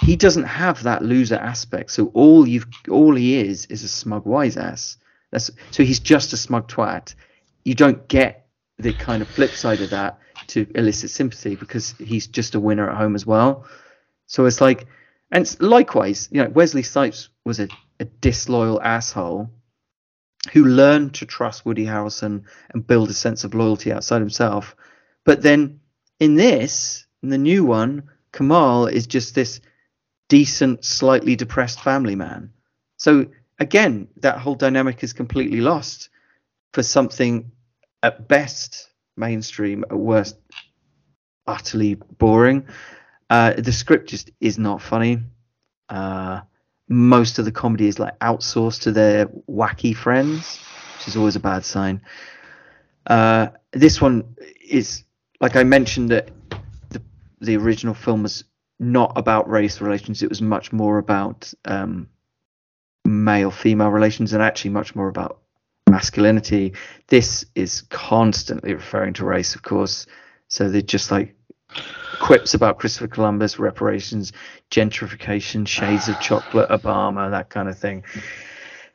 he 0.00 0.14
doesn't 0.14 0.44
have 0.44 0.82
that 0.84 1.02
loser 1.02 1.36
aspect. 1.36 1.90
So 1.90 2.06
all 2.14 2.46
you've 2.46 2.66
all 2.88 3.14
he 3.16 3.36
is 3.36 3.66
is 3.66 3.82
a 3.82 3.88
smug 3.88 4.24
wise 4.24 4.56
ass. 4.56 4.96
That's 5.32 5.50
so 5.72 5.82
he's 5.82 6.00
just 6.00 6.32
a 6.32 6.36
smug 6.36 6.68
twat. 6.68 7.14
You 7.64 7.74
don't 7.74 8.06
get 8.08 8.46
the 8.78 8.92
kind 8.92 9.22
of 9.22 9.28
flip 9.28 9.50
side 9.50 9.80
of 9.80 9.90
that 9.90 10.20
to 10.48 10.66
elicit 10.76 11.10
sympathy 11.10 11.56
because 11.56 11.94
he's 11.98 12.28
just 12.28 12.54
a 12.54 12.60
winner 12.60 12.88
at 12.88 12.96
home 12.96 13.16
as 13.16 13.26
well. 13.26 13.66
So 14.28 14.44
it's 14.44 14.60
like, 14.60 14.86
and 15.32 15.56
likewise, 15.60 16.28
you 16.30 16.42
know, 16.42 16.50
Wesley 16.50 16.82
Snipes 16.82 17.30
was 17.44 17.58
a, 17.58 17.68
a 17.98 18.04
disloyal 18.04 18.80
asshole 18.80 19.50
who 20.52 20.64
learned 20.64 21.14
to 21.14 21.26
trust 21.26 21.66
Woody 21.66 21.84
Harrelson 21.84 22.44
and 22.70 22.86
build 22.86 23.10
a 23.10 23.14
sense 23.14 23.44
of 23.44 23.54
loyalty 23.54 23.92
outside 23.92 24.20
himself. 24.20 24.76
But 25.24 25.42
then 25.42 25.80
in 26.20 26.36
this, 26.36 27.06
in 27.22 27.30
the 27.30 27.38
new 27.38 27.64
one, 27.64 28.10
Kamal 28.32 28.86
is 28.86 29.06
just 29.06 29.34
this 29.34 29.60
decent, 30.28 30.84
slightly 30.84 31.34
depressed 31.36 31.80
family 31.80 32.14
man. 32.14 32.52
So 32.96 33.26
again, 33.58 34.08
that 34.18 34.38
whole 34.38 34.54
dynamic 34.54 35.02
is 35.02 35.12
completely 35.12 35.60
lost 35.60 36.10
for 36.72 36.82
something 36.82 37.50
at 38.02 38.28
best 38.28 38.88
mainstream, 39.16 39.84
at 39.90 39.96
worst 39.96 40.36
utterly 41.46 41.94
boring. 41.94 42.66
Uh, 43.30 43.52
the 43.52 43.72
script 43.72 44.08
just 44.08 44.30
is 44.40 44.58
not 44.58 44.80
funny. 44.80 45.20
Uh, 45.88 46.40
most 46.88 47.38
of 47.38 47.44
the 47.44 47.52
comedy 47.52 47.86
is 47.86 47.98
like 47.98 48.18
outsourced 48.20 48.82
to 48.82 48.92
their 48.92 49.26
wacky 49.48 49.94
friends, 49.94 50.58
which 50.96 51.08
is 51.08 51.16
always 51.16 51.36
a 51.36 51.40
bad 51.40 51.64
sign. 51.64 52.00
Uh, 53.06 53.48
this 53.72 54.00
one 54.00 54.36
is 54.66 55.04
like 55.40 55.56
I 55.56 55.64
mentioned 55.64 56.10
that 56.10 56.30
the 56.90 57.02
the 57.40 57.56
original 57.56 57.94
film 57.94 58.22
was 58.22 58.44
not 58.78 59.12
about 59.16 59.48
race 59.48 59.80
relations. 59.80 60.22
It 60.22 60.28
was 60.28 60.40
much 60.40 60.72
more 60.72 60.98
about 60.98 61.52
um, 61.64 62.08
male 63.04 63.50
female 63.50 63.90
relations, 63.90 64.32
and 64.32 64.42
actually 64.42 64.70
much 64.70 64.94
more 64.94 65.08
about 65.08 65.40
masculinity. 65.88 66.74
This 67.08 67.44
is 67.54 67.82
constantly 67.82 68.74
referring 68.74 69.14
to 69.14 69.24
race, 69.24 69.54
of 69.54 69.62
course. 69.62 70.06
So 70.48 70.68
they're 70.70 70.80
just 70.80 71.10
like 71.10 71.34
quips 72.18 72.54
about 72.54 72.78
Christopher 72.78 73.08
Columbus, 73.08 73.58
reparations, 73.58 74.32
gentrification, 74.70 75.66
shades 75.66 76.08
of 76.08 76.18
chocolate, 76.20 76.68
Obama, 76.70 77.30
that 77.30 77.50
kind 77.50 77.68
of 77.68 77.78
thing. 77.78 78.04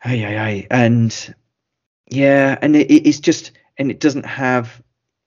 Hey. 0.02 0.68
And 0.70 1.36
yeah, 2.10 2.58
and 2.62 2.76
it, 2.76 2.92
it's 2.92 3.20
just, 3.20 3.52
and 3.78 3.90
it 3.90 4.00
doesn't 4.00 4.26
have, 4.26 4.82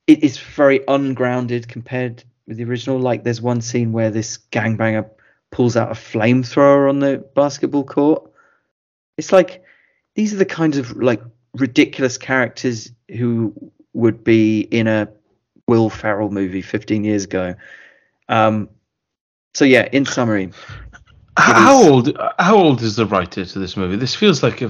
it 0.07 0.23
is 0.23 0.39
very 0.39 0.81
ungrounded 0.87 1.69
compared 1.69 2.23
with 2.47 2.59
the 2.59 2.65
original. 2.65 2.99
Like 2.99 3.25
there's 3.25 3.43
one 3.43 3.61
scene 3.61 3.93
where 3.93 4.11
this 4.11 4.39
gangbanger 4.53 5.11
pulls 5.51 5.77
out 5.77 5.91
a 5.91 5.95
flamethrower 5.95 6.89
on 6.89 7.01
the 7.01 7.25
basketball 7.35 7.85
court. 7.85 8.31
It's 9.17 9.33
like, 9.33 9.63
these 10.15 10.33
are 10.35 10.39
the 10.39 10.45
kinds 10.45 10.77
of 10.77 10.97
like 10.97 11.23
ridiculous 11.55 12.19
characters 12.19 12.93
who 13.09 13.55
would 13.95 14.23
be 14.23 14.61
in 14.61 14.87
a 14.87 15.09
Will 15.67 15.91
Ferrell 15.91 16.31
movie 16.31 16.63
15 16.63 17.03
years 17.03 17.25
ago. 17.25 17.55
Um, 18.29 18.69
so 19.55 19.65
yeah, 19.65 19.89
in 19.93 20.05
summary, 20.05 20.51
how 21.37 21.81
is, 21.81 21.89
old 21.89 22.19
how 22.39 22.57
old 22.57 22.83
is 22.83 22.97
the 22.97 23.07
writer 23.07 23.45
to 23.45 23.59
this 23.59 23.77
movie? 23.77 23.97
This 23.97 24.15
feels 24.15 24.43
like 24.43 24.63
a 24.63 24.69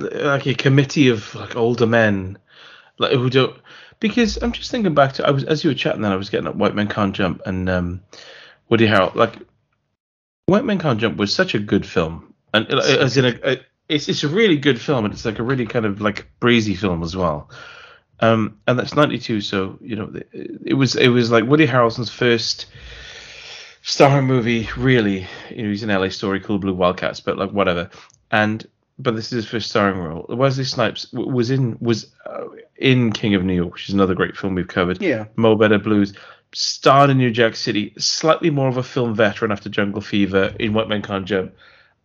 like 0.00 0.46
a 0.46 0.54
committee 0.54 1.08
of 1.08 1.34
like 1.34 1.56
older 1.56 1.86
men, 1.86 2.38
like 2.98 3.12
who 3.12 3.30
don't. 3.30 3.56
Because 4.00 4.36
I'm 4.42 4.52
just 4.52 4.70
thinking 4.70 4.94
back 4.94 5.12
to 5.14 5.26
I 5.26 5.30
was 5.30 5.44
as 5.44 5.62
you 5.62 5.70
were 5.70 5.74
chatting, 5.74 6.02
then 6.02 6.12
I 6.12 6.16
was 6.16 6.28
getting 6.28 6.48
up 6.48 6.56
White 6.56 6.74
Men 6.74 6.88
Can't 6.88 7.14
Jump 7.14 7.42
and 7.46 7.68
um, 7.68 8.00
Woody 8.68 8.86
Harrell. 8.86 9.14
Like 9.14 9.36
White 10.46 10.64
Men 10.64 10.78
Can't 10.78 11.00
Jump 11.00 11.16
was 11.16 11.34
such 11.34 11.54
a 11.54 11.60
good 11.60 11.86
film, 11.86 12.34
and 12.52 12.66
as 12.68 13.16
in 13.16 13.26
a, 13.26 13.38
a 13.44 13.60
it's 13.88 14.08
it's 14.08 14.24
a 14.24 14.28
really 14.28 14.56
good 14.56 14.80
film, 14.80 15.04
and 15.04 15.14
it's 15.14 15.24
like 15.24 15.38
a 15.38 15.44
really 15.44 15.66
kind 15.66 15.86
of 15.86 16.00
like 16.00 16.28
breezy 16.40 16.74
film 16.74 17.02
as 17.02 17.14
well. 17.16 17.48
Um, 18.22 18.58
and 18.68 18.78
that's 18.78 18.94
92, 18.94 19.40
so 19.40 19.78
you 19.80 19.96
know 19.96 20.12
it 20.64 20.74
was 20.74 20.94
it 20.94 21.08
was 21.08 21.30
like 21.30 21.44
Woody 21.44 21.66
Harrelson's 21.66 22.08
first 22.08 22.66
starring 23.82 24.26
movie, 24.26 24.68
really. 24.76 25.26
You 25.50 25.64
know, 25.64 25.68
he's 25.68 25.82
in 25.82 25.90
LA 25.90 26.08
Story, 26.08 26.40
Cool 26.40 26.58
Blue 26.58 26.72
Wildcats, 26.72 27.20
but 27.20 27.36
like 27.36 27.50
whatever. 27.50 27.90
And 28.30 28.66
but 28.98 29.16
this 29.16 29.26
is 29.26 29.44
his 29.44 29.48
first 29.48 29.70
starring 29.70 29.98
role. 29.98 30.24
Wesley 30.28 30.64
Snipes 30.64 31.12
was 31.12 31.50
in 31.50 31.76
was 31.80 32.12
uh, 32.24 32.44
in 32.76 33.12
King 33.12 33.34
of 33.34 33.44
New 33.44 33.54
York, 33.54 33.72
which 33.74 33.88
is 33.88 33.94
another 33.94 34.14
great 34.14 34.36
film 34.36 34.54
we've 34.54 34.68
covered. 34.68 35.02
Yeah. 35.02 35.26
Mo 35.36 35.56
Better 35.56 35.78
Blues. 35.78 36.14
Starred 36.54 37.08
in 37.08 37.16
New 37.16 37.30
Jack 37.30 37.56
City, 37.56 37.94
slightly 37.96 38.50
more 38.50 38.68
of 38.68 38.76
a 38.76 38.82
film 38.82 39.14
veteran 39.14 39.50
after 39.50 39.70
Jungle 39.70 40.02
Fever 40.02 40.54
in 40.60 40.74
White 40.74 40.86
Men 40.86 41.00
Can't 41.00 41.24
Jump, 41.24 41.54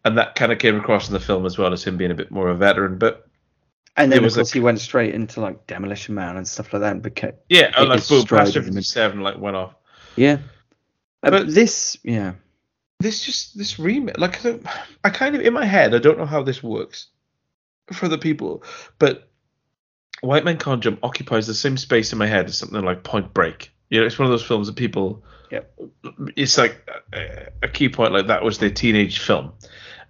and 0.06 0.18
that 0.18 0.36
kind 0.36 0.54
of 0.54 0.60
came 0.60 0.78
across 0.78 1.10
in 1.10 1.14
the 1.14 1.20
film 1.20 1.46
as 1.46 1.58
well 1.58 1.74
as 1.74 1.84
him 1.84 1.98
being 1.98 2.12
a 2.12 2.16
bit 2.16 2.32
more 2.32 2.48
of 2.48 2.56
a 2.56 2.60
veteran. 2.60 2.98
But 2.98 3.27
and 3.98 4.12
then 4.12 4.24
of 4.24 4.34
course 4.34 4.52
he 4.52 4.60
went 4.60 4.80
straight 4.80 5.14
into 5.14 5.42
like 5.42 5.68
Demolition 5.68 6.16
Man 6.16 6.38
and 6.38 6.48
stuff 6.48 6.72
like 6.72 6.82
that 6.82 6.92
and 6.94 7.02
became 7.02 7.34
yeah, 7.50 7.74
oh, 7.78 7.84
like 7.84 8.08
boom, 8.08 8.26
Fifty 8.26 8.82
Seven 8.82 9.22
like 9.22 9.38
went 9.38 9.56
off. 9.56 9.74
Yeah, 10.16 10.38
uh, 11.24 11.32
but 11.32 11.54
this 11.54 11.98
yeah, 12.04 12.34
this 13.00 13.26
just 13.26 13.58
this 13.58 13.80
remake 13.80 14.18
like 14.18 14.40
I 15.04 15.10
kind 15.10 15.36
of 15.36 15.42
in 15.42 15.54
my 15.54 15.66
head 15.66 15.94
I 15.94 15.98
don't 15.98 16.18
know 16.18 16.26
how 16.26 16.44
this 16.44 16.64
works 16.64 17.08
for 17.92 18.08
the 18.08 18.18
people, 18.18 18.64
but 19.00 19.30
White 20.22 20.46
Men 20.46 20.58
Can't 20.58 20.82
Jump 20.82 21.00
occupies 21.04 21.48
the 21.48 21.54
same 21.54 21.78
space 21.78 22.12
in 22.12 22.20
my 22.20 22.28
head 22.28 22.46
as 22.46 22.58
something 22.58 22.82
like 22.82 23.04
Point 23.04 23.34
Break. 23.34 23.72
You 23.90 24.00
know, 24.00 24.06
it's 24.06 24.20
one 24.20 24.26
of 24.26 24.32
those 24.32 24.44
films 24.44 24.68
that 24.68 24.76
people. 24.76 25.24
Yep. 25.52 25.80
It's 26.36 26.58
like 26.58 26.90
a, 27.14 27.48
a 27.64 27.68
key 27.70 27.88
point. 27.88 28.14
Like 28.14 28.28
that 28.28 28.44
was 28.44 28.58
their 28.58 28.70
teenage 28.70 29.20
film, 29.20 29.54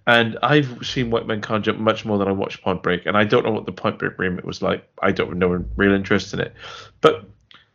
and 0.08 0.38
I've 0.42 0.78
seen 0.86 1.10
White 1.10 1.26
Men 1.26 1.42
Can't 1.42 1.62
Jump 1.62 1.78
much 1.78 2.06
more 2.06 2.16
than 2.16 2.28
I 2.28 2.32
watched 2.32 2.62
Point 2.62 2.82
Break, 2.82 3.04
and 3.04 3.14
I 3.14 3.24
don't 3.24 3.44
know 3.44 3.52
what 3.52 3.66
the 3.66 3.72
Point 3.72 3.98
Break 3.98 4.18
remake 4.18 4.44
was 4.44 4.62
like. 4.62 4.88
I 5.02 5.12
don't 5.12 5.28
have 5.28 5.36
no 5.36 5.62
real 5.76 5.92
interest 5.92 6.32
in 6.32 6.40
it, 6.40 6.54
but 7.02 7.26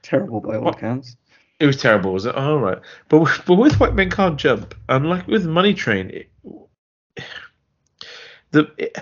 terrible 0.02 0.42
by 0.42 0.58
all 0.58 0.70
accounts. 0.70 1.16
It 1.60 1.68
was 1.68 1.78
terrible, 1.78 2.12
was 2.12 2.26
it? 2.26 2.34
Oh, 2.36 2.58
right. 2.58 2.80
but 3.08 3.42
but 3.46 3.56
with 3.56 3.80
White 3.80 3.94
Men 3.94 4.10
Can't 4.10 4.40
Jump, 4.40 4.74
and 4.90 5.08
like 5.08 5.28
with 5.28 5.46
Money 5.46 5.76
Train, 5.76 6.10
it, 6.10 6.30
the 8.50 8.72
it, 8.78 8.98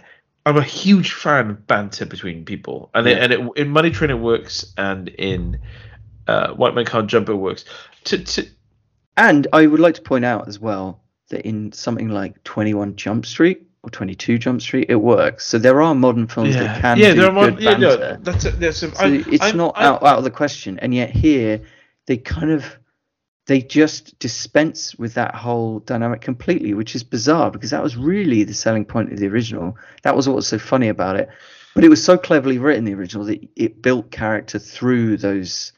I'm 0.45 0.57
a 0.57 0.63
huge 0.63 1.13
fan 1.13 1.51
of 1.51 1.67
banter 1.67 2.05
between 2.05 2.43
people, 2.43 2.89
and 2.93 3.07
yeah. 3.07 3.13
it, 3.13 3.23
and 3.23 3.33
it, 3.33 3.51
in 3.55 3.69
Money 3.69 3.91
Train 3.91 4.09
it 4.09 4.19
works, 4.19 4.73
and 4.77 5.07
in 5.07 5.57
uh, 6.27 6.51
White 6.51 6.75
Men 6.75 6.83
Can't 6.83 7.09
Jump 7.09 7.29
it 7.29 7.35
works. 7.35 7.63
To, 8.05 8.21
to, 8.21 8.45
and 9.15 9.47
I 9.53 9.67
would 9.67 9.79
like 9.79 9.95
to 9.95 10.01
point 10.01 10.25
out 10.25 10.49
as 10.49 10.59
well 10.59 11.01
that 11.31 11.45
in 11.45 11.71
something 11.71 12.09
like 12.09 12.41
21 12.43 12.95
Jump 12.95 13.25
Street 13.25 13.63
or 13.83 13.89
22 13.89 14.37
Jump 14.37 14.61
Street, 14.61 14.87
it 14.89 14.95
works. 14.95 15.45
So 15.45 15.57
there 15.57 15.81
are 15.81 15.95
modern 15.95 16.27
films 16.27 16.55
yeah. 16.55 16.63
that 16.63 16.81
can 16.81 16.97
yeah, 16.97 17.13
do 17.13 17.21
there 17.21 17.31
are 17.35 17.51
good 17.51 17.61
yeah. 17.61 17.77
No, 17.77 18.15
that's 18.17 18.45
a, 18.45 18.51
that's 18.51 18.83
a, 18.83 18.95
so 18.95 19.05
it's 19.05 19.43
I, 19.43 19.51
not 19.51 19.73
I, 19.75 19.85
out, 19.85 20.03
out 20.03 20.17
of 20.19 20.23
the 20.23 20.31
question, 20.31 20.79
and 20.79 20.93
yet 20.93 21.09
here 21.09 21.61
they 22.05 22.17
kind 22.17 22.51
of 22.51 22.77
they 23.47 23.61
just 23.61 24.17
dispense 24.19 24.95
with 24.95 25.15
that 25.15 25.35
whole 25.35 25.79
dynamic 25.79 26.21
completely, 26.21 26.73
which 26.73 26.95
is 26.95 27.03
bizarre 27.03 27.51
because 27.51 27.71
that 27.71 27.83
was 27.83 27.97
really 27.97 28.43
the 28.43 28.53
selling 28.53 28.85
point 28.85 29.11
of 29.11 29.19
the 29.19 29.27
original. 29.27 29.77
That 30.03 30.15
was 30.15 30.27
what 30.27 30.35
was 30.35 30.47
so 30.47 30.59
funny 30.59 30.89
about 30.89 31.15
it. 31.15 31.29
But 31.73 31.83
it 31.83 31.89
was 31.89 32.03
so 32.03 32.17
cleverly 32.17 32.57
written, 32.57 32.83
the 32.83 32.93
original, 32.93 33.25
that 33.25 33.47
it 33.55 33.81
built 33.81 34.11
character 34.11 34.59
through 34.59 35.17
those 35.17 35.71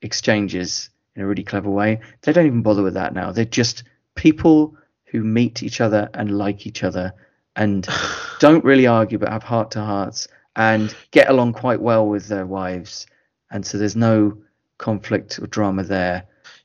exchanges 0.00 0.90
in 1.14 1.22
a 1.22 1.26
really 1.26 1.44
clever 1.44 1.68
way. 1.68 2.00
They 2.22 2.32
don't 2.32 2.46
even 2.46 2.62
bother 2.62 2.82
with 2.82 2.94
that 2.94 3.12
now. 3.12 3.32
They're 3.32 3.44
just 3.44 3.84
people 4.14 4.76
who 5.10 5.22
meet 5.22 5.62
each 5.62 5.80
other 5.80 6.10
and 6.14 6.36
like 6.36 6.66
each 6.66 6.84
other 6.84 7.14
and 7.56 7.86
don't 8.38 8.64
really 8.64 8.86
argue 8.86 9.18
but 9.18 9.28
have 9.28 9.42
heart 9.42 9.70
to 9.72 9.80
hearts 9.80 10.28
and 10.56 10.94
get 11.10 11.30
along 11.30 11.52
quite 11.52 11.80
well 11.80 12.06
with 12.06 12.28
their 12.28 12.46
wives. 12.46 13.06
And 13.50 13.64
so 13.64 13.78
there's 13.78 13.96
no 13.96 14.38
conflict 14.78 15.38
or 15.38 15.46
drama 15.46 15.84
there. 15.84 16.24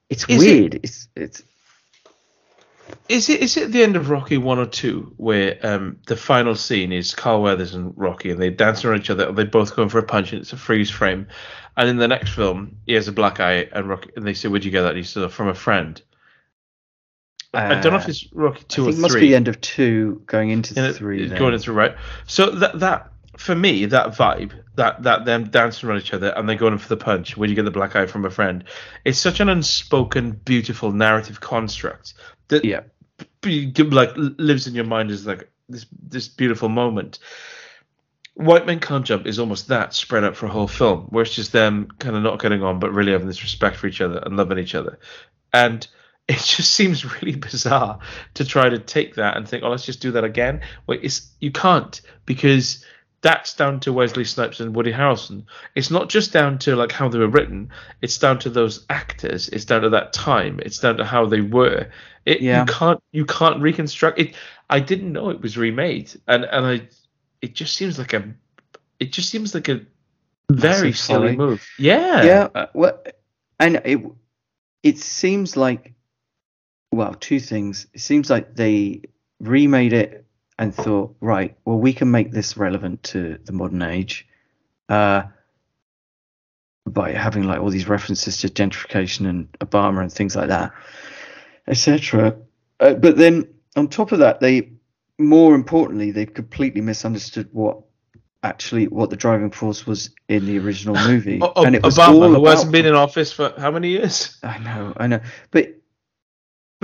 It's 0.10 0.28
is 0.30 0.40
weird. 0.40 0.76
It, 0.76 0.84
it's 0.84 1.08
it's. 1.16 1.44
Is 3.10 3.30
it 3.30 3.42
is 3.42 3.58
it 3.58 3.72
the 3.72 3.84
end 3.84 3.96
of 3.96 4.10
Rocky 4.10 4.38
one 4.38 4.60
or 4.60 4.66
two 4.66 5.14
where 5.18 5.58
um, 5.64 6.00
the 6.08 6.16
final 6.16 6.56
scene 6.56 6.92
is 6.92 7.16
Carl 7.16 7.42
Weathers 7.42 7.74
and 7.74 7.94
Rocky 7.98 8.30
and 8.30 8.42
they 8.42 8.50
dance 8.50 8.86
around 8.86 9.00
each 9.00 9.10
other 9.10 9.32
they 9.32 9.46
both 9.46 9.76
going 9.76 9.90
for 9.90 10.00
a 10.00 10.04
punch 10.04 10.32
and 10.32 10.42
it's 10.42 10.54
a 10.54 10.58
freeze 10.58 10.90
frame, 10.90 11.28
and 11.76 11.90
in 11.90 11.98
the 11.98 12.08
next 12.08 12.32
film 12.32 12.78
he 12.86 12.94
has 12.94 13.08
a 13.08 13.12
black 13.12 13.40
eye 13.40 13.68
and 13.72 13.90
Rocky 13.90 14.12
and 14.16 14.26
they 14.28 14.34
say 14.34 14.48
where'd 14.48 14.64
you 14.64 14.72
get 14.72 14.84
that 14.84 14.90
and 14.90 14.98
he 14.98 15.04
said 15.04 15.32
from 15.32 15.48
a 15.48 15.56
friend. 15.56 16.02
Uh, 17.54 17.58
I 17.58 17.80
don't 17.82 17.94
know 17.94 18.00
if 18.00 18.10
it's 18.10 18.28
Rocky 18.34 18.64
two 18.68 18.84
I 18.84 18.86
think 18.86 18.96
or 18.96 18.98
it 18.98 19.02
must 19.02 19.12
three. 19.14 19.22
be 19.22 19.36
end 19.36 19.48
of 19.48 19.62
two 19.62 20.22
going 20.26 20.50
into 20.50 20.74
it- 20.90 20.96
three. 20.96 21.28
Going 21.30 21.54
into 21.54 21.72
right. 21.72 21.96
So 22.26 22.50
that 22.50 22.80
that 22.80 23.10
for 23.38 23.56
me 23.56 23.86
that 23.86 24.08
vibe 24.16 24.52
that 24.76 25.04
that 25.04 25.26
them 25.26 25.46
dancing 25.50 25.90
around 25.90 26.00
each 26.00 26.14
other 26.14 26.30
and 26.30 26.48
then 26.50 26.58
going 26.58 26.78
for 26.78 26.90
the 26.90 26.98
punch 26.98 27.36
where 27.38 27.48
you 27.50 27.56
get 27.56 27.66
the 27.66 27.72
black 27.72 27.96
eye 27.96 28.06
from 28.08 28.26
a 28.26 28.30
friend. 28.30 28.64
It's 29.06 29.20
such 29.20 29.40
an 29.40 29.50
unspoken, 29.50 30.32
beautiful 30.46 30.92
narrative 30.92 31.42
construct 31.42 32.14
that 32.48 32.66
Yeah. 32.66 32.82
like 33.44 34.12
lives 34.16 34.68
in 34.68 34.74
your 34.76 34.86
mind 34.86 35.12
as 35.12 35.26
like 35.28 35.50
this 35.70 35.86
this 36.10 36.28
beautiful 36.28 36.70
moment. 36.70 37.20
White 38.36 38.66
Men 38.66 38.80
Can't 38.80 39.06
Jump 39.06 39.28
is 39.28 39.38
almost 39.38 39.68
that 39.68 39.94
spread 39.94 40.24
out 40.24 40.36
for 40.36 40.48
a 40.48 40.50
whole 40.50 40.68
film, 40.68 41.02
where 41.10 41.22
it's 41.22 41.36
just 41.36 41.52
them 41.52 41.88
kind 42.00 42.16
of 42.16 42.24
not 42.24 42.42
getting 42.42 42.64
on, 42.64 42.80
but 42.80 42.92
really 42.92 43.12
having 43.12 43.28
this 43.28 43.44
respect 43.44 43.76
for 43.76 43.86
each 43.86 44.02
other 44.02 44.18
and 44.26 44.36
loving 44.38 44.58
each 44.58 44.74
other. 44.74 44.98
And 45.54 45.88
it 46.28 46.40
just 46.40 46.72
seems 46.72 47.04
really 47.22 47.36
bizarre 47.36 48.00
to 48.36 48.46
try 48.46 48.70
to 48.70 48.80
take 48.80 49.16
that 49.16 49.38
and 49.38 49.48
think, 49.48 49.64
oh, 49.64 49.70
let's 49.70 49.86
just 49.86 50.02
do 50.02 50.12
that 50.12 50.24
again. 50.24 50.62
Wait, 50.88 51.02
it's 51.04 51.30
you 51.40 51.52
can't 51.52 52.02
because 52.26 52.86
that's 53.22 53.54
down 53.54 53.80
to 53.80 53.94
Wesley 53.94 54.26
Snipes 54.26 54.60
and 54.60 54.76
Woody 54.76 54.92
Harrelson. 54.92 55.46
It's 55.76 55.90
not 55.90 56.10
just 56.10 56.34
down 56.34 56.60
to 56.60 56.76
like 56.76 56.92
how 56.92 57.08
they 57.08 57.20
were 57.20 57.28
written. 57.28 57.70
It's 58.02 58.18
down 58.18 58.40
to 58.40 58.50
those 58.50 58.86
actors. 58.90 59.48
It's 59.50 59.66
down 59.66 59.82
to 59.82 59.90
that 59.90 60.12
time. 60.14 60.60
It's 60.62 60.80
down 60.80 60.98
to 60.98 61.06
how 61.06 61.26
they 61.26 61.42
were. 61.42 61.90
It, 62.26 62.42
Yeah. 62.42 62.60
You 62.62 62.66
can't 62.66 63.04
you 63.12 63.26
can't 63.26 63.62
reconstruct 63.62 64.20
it. 64.20 64.36
I 64.70 64.80
didn't 64.80 65.12
know 65.12 65.30
it 65.30 65.42
was 65.42 65.58
remade, 65.58 66.14
and 66.28 66.46
and 66.46 66.66
I 66.66 66.88
it 67.42 67.54
just 67.54 67.76
seems 67.76 67.98
like 67.98 68.14
a 68.14 68.34
it 69.00 69.12
just 69.12 69.30
seems 69.30 69.54
like 69.54 69.70
a 69.70 69.82
very 70.50 70.94
silly 70.94 71.36
move. 71.36 71.68
Yeah. 71.78 72.24
yeah 72.24 72.48
uh, 72.56 72.66
well 72.74 73.02
and 73.60 73.82
it 73.86 74.02
it 74.84 74.98
seems 74.98 75.56
like 75.56 75.93
well 76.94 77.14
two 77.14 77.40
things. 77.40 77.88
It 77.94 78.02
seems 78.02 78.30
like 78.30 78.56
they 78.56 79.02
remade 79.40 79.94
it 79.94 80.26
and 80.60 80.74
thought 80.74 81.16
right 81.20 81.58
well 81.66 81.78
we 81.78 81.94
can 81.94 82.10
make 82.10 82.32
this 82.32 82.56
relevant 82.58 83.02
to 83.04 83.38
the 83.44 83.52
modern 83.52 83.82
age 83.82 84.28
uh 84.90 85.24
by 86.88 87.12
having 87.12 87.44
like 87.44 87.60
all 87.60 87.70
these 87.70 87.88
references 87.88 88.38
to 88.38 88.48
gentrification 88.48 89.28
and 89.28 89.52
obama 89.60 90.02
and 90.02 90.12
things 90.12 90.36
like 90.36 90.50
that 90.50 90.72
etc 91.68 92.38
uh, 92.80 92.94
but 92.94 93.18
then 93.18 93.48
on 93.76 93.88
top 93.88 94.12
of 94.12 94.20
that 94.20 94.40
they 94.40 94.70
more 95.18 95.56
importantly 95.56 96.12
they've 96.12 96.34
completely 96.34 96.82
misunderstood 96.82 97.50
what 97.52 97.80
actually 98.44 98.88
what 98.88 99.10
the 99.10 99.16
driving 99.16 99.50
force 99.50 99.88
was 99.88 100.10
in 100.28 100.46
the 100.46 100.60
original 100.60 100.96
movie. 101.08 101.40
O- 101.42 101.54
O- 101.56 101.64
and 101.64 101.76
it 101.76 101.82
was 101.84 101.98
Obama, 101.98 102.24
all 102.24 102.34
who 102.36 102.46
hasn't 102.46 102.74
been 102.74 102.86
in 102.86 102.94
office 102.94 103.32
for 103.32 103.54
how 103.58 103.72
many 103.72 103.88
years? 103.88 104.38
I 104.44 104.58
know, 104.58 104.94
I 104.98 105.08
know, 105.08 105.22
but 105.52 105.74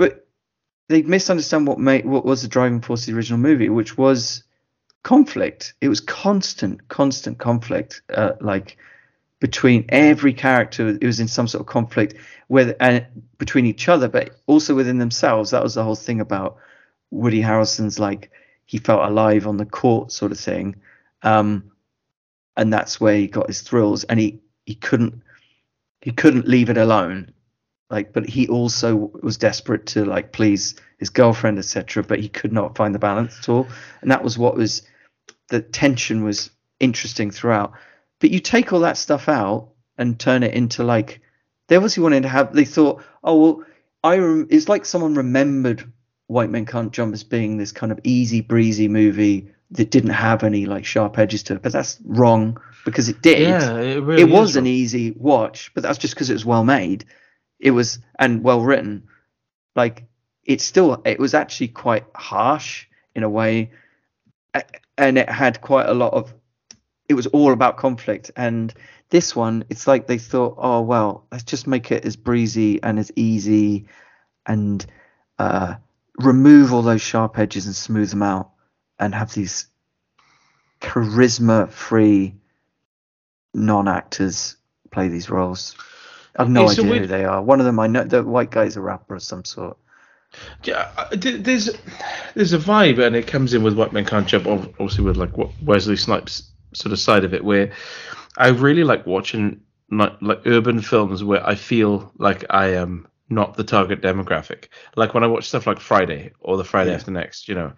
but 0.00 0.26
they 0.88 1.02
misunderstand 1.02 1.66
what 1.66 1.78
made 1.78 2.06
what 2.06 2.24
was 2.24 2.40
the 2.40 2.48
driving 2.48 2.80
force 2.80 3.02
of 3.02 3.06
the 3.08 3.18
original 3.18 3.38
movie, 3.38 3.68
which 3.68 3.98
was 3.98 4.44
conflict. 5.02 5.74
It 5.82 5.90
was 5.90 6.00
constant, 6.00 6.88
constant 6.88 7.36
conflict, 7.36 8.00
uh, 8.08 8.32
like 8.40 8.78
between 9.40 9.84
every 9.90 10.32
character. 10.32 10.88
It 10.88 11.04
was 11.04 11.20
in 11.20 11.28
some 11.28 11.46
sort 11.46 11.60
of 11.60 11.66
conflict 11.66 12.14
with 12.48 12.74
and 12.80 13.04
between 13.36 13.66
each 13.66 13.90
other, 13.90 14.08
but 14.08 14.36
also 14.46 14.74
within 14.74 14.96
themselves. 14.96 15.50
That 15.50 15.62
was 15.62 15.74
the 15.74 15.84
whole 15.84 15.96
thing 15.96 16.20
about 16.20 16.56
Woody 17.10 17.42
Harrelson's 17.42 17.98
like 17.98 18.30
he 18.64 18.78
felt 18.78 19.04
alive 19.04 19.46
on 19.46 19.58
the 19.58 19.66
court 19.66 20.12
sort 20.12 20.32
of 20.32 20.40
thing, 20.40 20.76
um, 21.22 21.70
and 22.56 22.72
that's 22.72 22.98
where 23.02 23.16
he 23.16 23.26
got 23.26 23.48
his 23.48 23.60
thrills, 23.60 24.04
and 24.04 24.18
he 24.18 24.40
he 24.64 24.76
couldn't 24.76 25.22
he 26.00 26.10
couldn't 26.10 26.48
leave 26.48 26.70
it 26.70 26.78
alone 26.78 27.34
like 27.90 28.12
but 28.12 28.26
he 28.26 28.48
also 28.48 29.10
was 29.22 29.36
desperate 29.36 29.86
to 29.86 30.04
like 30.04 30.32
please 30.32 30.74
his 30.98 31.10
girlfriend 31.10 31.58
etc 31.58 32.02
but 32.02 32.20
he 32.20 32.28
could 32.28 32.52
not 32.52 32.76
find 32.76 32.94
the 32.94 32.98
balance 32.98 33.38
at 33.38 33.48
all. 33.48 33.66
And 34.00 34.10
that 34.10 34.24
was 34.24 34.38
what 34.38 34.56
was 34.56 34.82
the 35.48 35.60
tension 35.60 36.24
was 36.24 36.50
interesting 36.78 37.30
throughout. 37.30 37.72
But 38.20 38.30
you 38.30 38.40
take 38.40 38.72
all 38.72 38.80
that 38.80 38.96
stuff 38.96 39.28
out 39.28 39.70
and 39.98 40.18
turn 40.18 40.42
it 40.42 40.54
into 40.54 40.84
like 40.84 41.20
they 41.68 41.76
obviously 41.76 42.02
wanted 42.02 42.22
to 42.22 42.28
have 42.28 42.54
they 42.54 42.64
thought 42.64 43.02
oh 43.22 43.36
well 43.36 43.64
i 44.02 44.16
rem- 44.16 44.48
it's 44.50 44.68
like 44.68 44.84
someone 44.86 45.14
remembered 45.14 45.92
white 46.26 46.48
men 46.48 46.64
can't 46.64 46.92
jump 46.92 47.12
as 47.12 47.24
being 47.24 47.58
this 47.58 47.72
kind 47.72 47.92
of 47.92 48.00
easy 48.04 48.40
breezy 48.40 48.88
movie 48.88 49.50
that 49.72 49.90
didn't 49.90 50.10
have 50.10 50.42
any 50.42 50.64
like 50.66 50.84
sharp 50.84 51.18
edges 51.18 51.42
to 51.42 51.54
it 51.54 51.62
but 51.62 51.72
that's 51.72 51.98
wrong 52.04 52.58
because 52.84 53.08
it 53.08 53.22
did. 53.22 53.40
Yeah, 53.40 53.76
it 53.76 54.02
really 54.02 54.22
it 54.22 54.30
was 54.30 54.56
an 54.56 54.66
easy 54.66 55.12
watch, 55.12 55.72
but 55.74 55.82
that's 55.82 55.98
just 55.98 56.14
because 56.14 56.30
it 56.30 56.34
was 56.34 56.44
well 56.44 56.64
made. 56.64 57.04
It 57.60 57.70
was 57.72 57.98
and 58.18 58.42
well 58.42 58.62
written. 58.62 59.04
Like 59.76 60.04
it's 60.44 60.64
still, 60.64 61.00
it 61.04 61.18
was 61.18 61.34
actually 61.34 61.68
quite 61.68 62.04
harsh 62.14 62.86
in 63.14 63.22
a 63.22 63.28
way, 63.28 63.70
and 64.98 65.18
it 65.18 65.28
had 65.28 65.60
quite 65.60 65.86
a 65.86 65.94
lot 65.94 66.14
of. 66.14 66.34
It 67.08 67.14
was 67.14 67.26
all 67.28 67.52
about 67.52 67.76
conflict, 67.76 68.30
and 68.36 68.72
this 69.10 69.34
one, 69.34 69.64
it's 69.68 69.86
like 69.86 70.06
they 70.06 70.18
thought, 70.18 70.54
oh 70.58 70.80
well, 70.80 71.26
let's 71.32 71.44
just 71.44 71.66
make 71.66 71.90
it 71.90 72.04
as 72.04 72.16
breezy 72.16 72.80
and 72.82 72.98
as 72.98 73.10
easy, 73.16 73.86
and 74.46 74.84
uh, 75.38 75.74
remove 76.18 76.72
all 76.72 76.82
those 76.82 77.02
sharp 77.02 77.38
edges 77.38 77.66
and 77.66 77.74
smooth 77.74 78.10
them 78.10 78.22
out, 78.22 78.50
and 78.98 79.14
have 79.14 79.34
these 79.34 79.66
charisma-free 80.80 82.34
non-actors 83.54 84.56
play 84.90 85.08
these 85.08 85.28
roles. 85.28 85.74
I've 86.36 86.48
no 86.48 86.66
so 86.68 86.82
idea 86.84 87.00
who 87.00 87.06
they 87.06 87.24
are. 87.24 87.42
One 87.42 87.60
of 87.60 87.66
them, 87.66 87.78
I 87.78 87.86
know, 87.86 88.04
the 88.04 88.22
white 88.22 88.50
guy's 88.50 88.76
a 88.76 88.80
rapper 88.80 89.14
of 89.16 89.22
some 89.22 89.44
sort. 89.44 89.76
Yeah, 90.62 90.88
there's 91.12 91.70
there's 92.34 92.52
a 92.52 92.58
vibe, 92.58 93.04
and 93.04 93.16
it 93.16 93.26
comes 93.26 93.52
in 93.52 93.62
with 93.64 93.76
White 93.76 93.92
Men 93.92 94.04
Can't 94.04 94.28
Jump, 94.28 94.46
obviously 94.46 95.04
with 95.04 95.16
like 95.16 95.32
Wesley 95.62 95.96
Snipes 95.96 96.50
sort 96.72 96.92
of 96.92 97.00
side 97.00 97.24
of 97.24 97.34
it, 97.34 97.44
where 97.44 97.72
I 98.36 98.48
really 98.48 98.84
like 98.84 99.06
watching 99.06 99.60
like, 99.90 100.12
like 100.20 100.42
urban 100.46 100.82
films 100.82 101.24
where 101.24 101.44
I 101.44 101.56
feel 101.56 102.12
like 102.18 102.44
I 102.50 102.74
am 102.74 103.08
not 103.28 103.56
the 103.56 103.64
target 103.64 104.02
demographic. 104.02 104.68
Like 104.94 105.14
when 105.14 105.24
I 105.24 105.26
watch 105.26 105.48
stuff 105.48 105.66
like 105.66 105.80
Friday 105.80 106.32
or 106.40 106.56
the 106.56 106.64
Friday 106.64 106.90
Yeah. 106.90 106.96
After 106.96 107.10
Next, 107.10 107.48
you 107.48 107.56
know, 107.56 107.72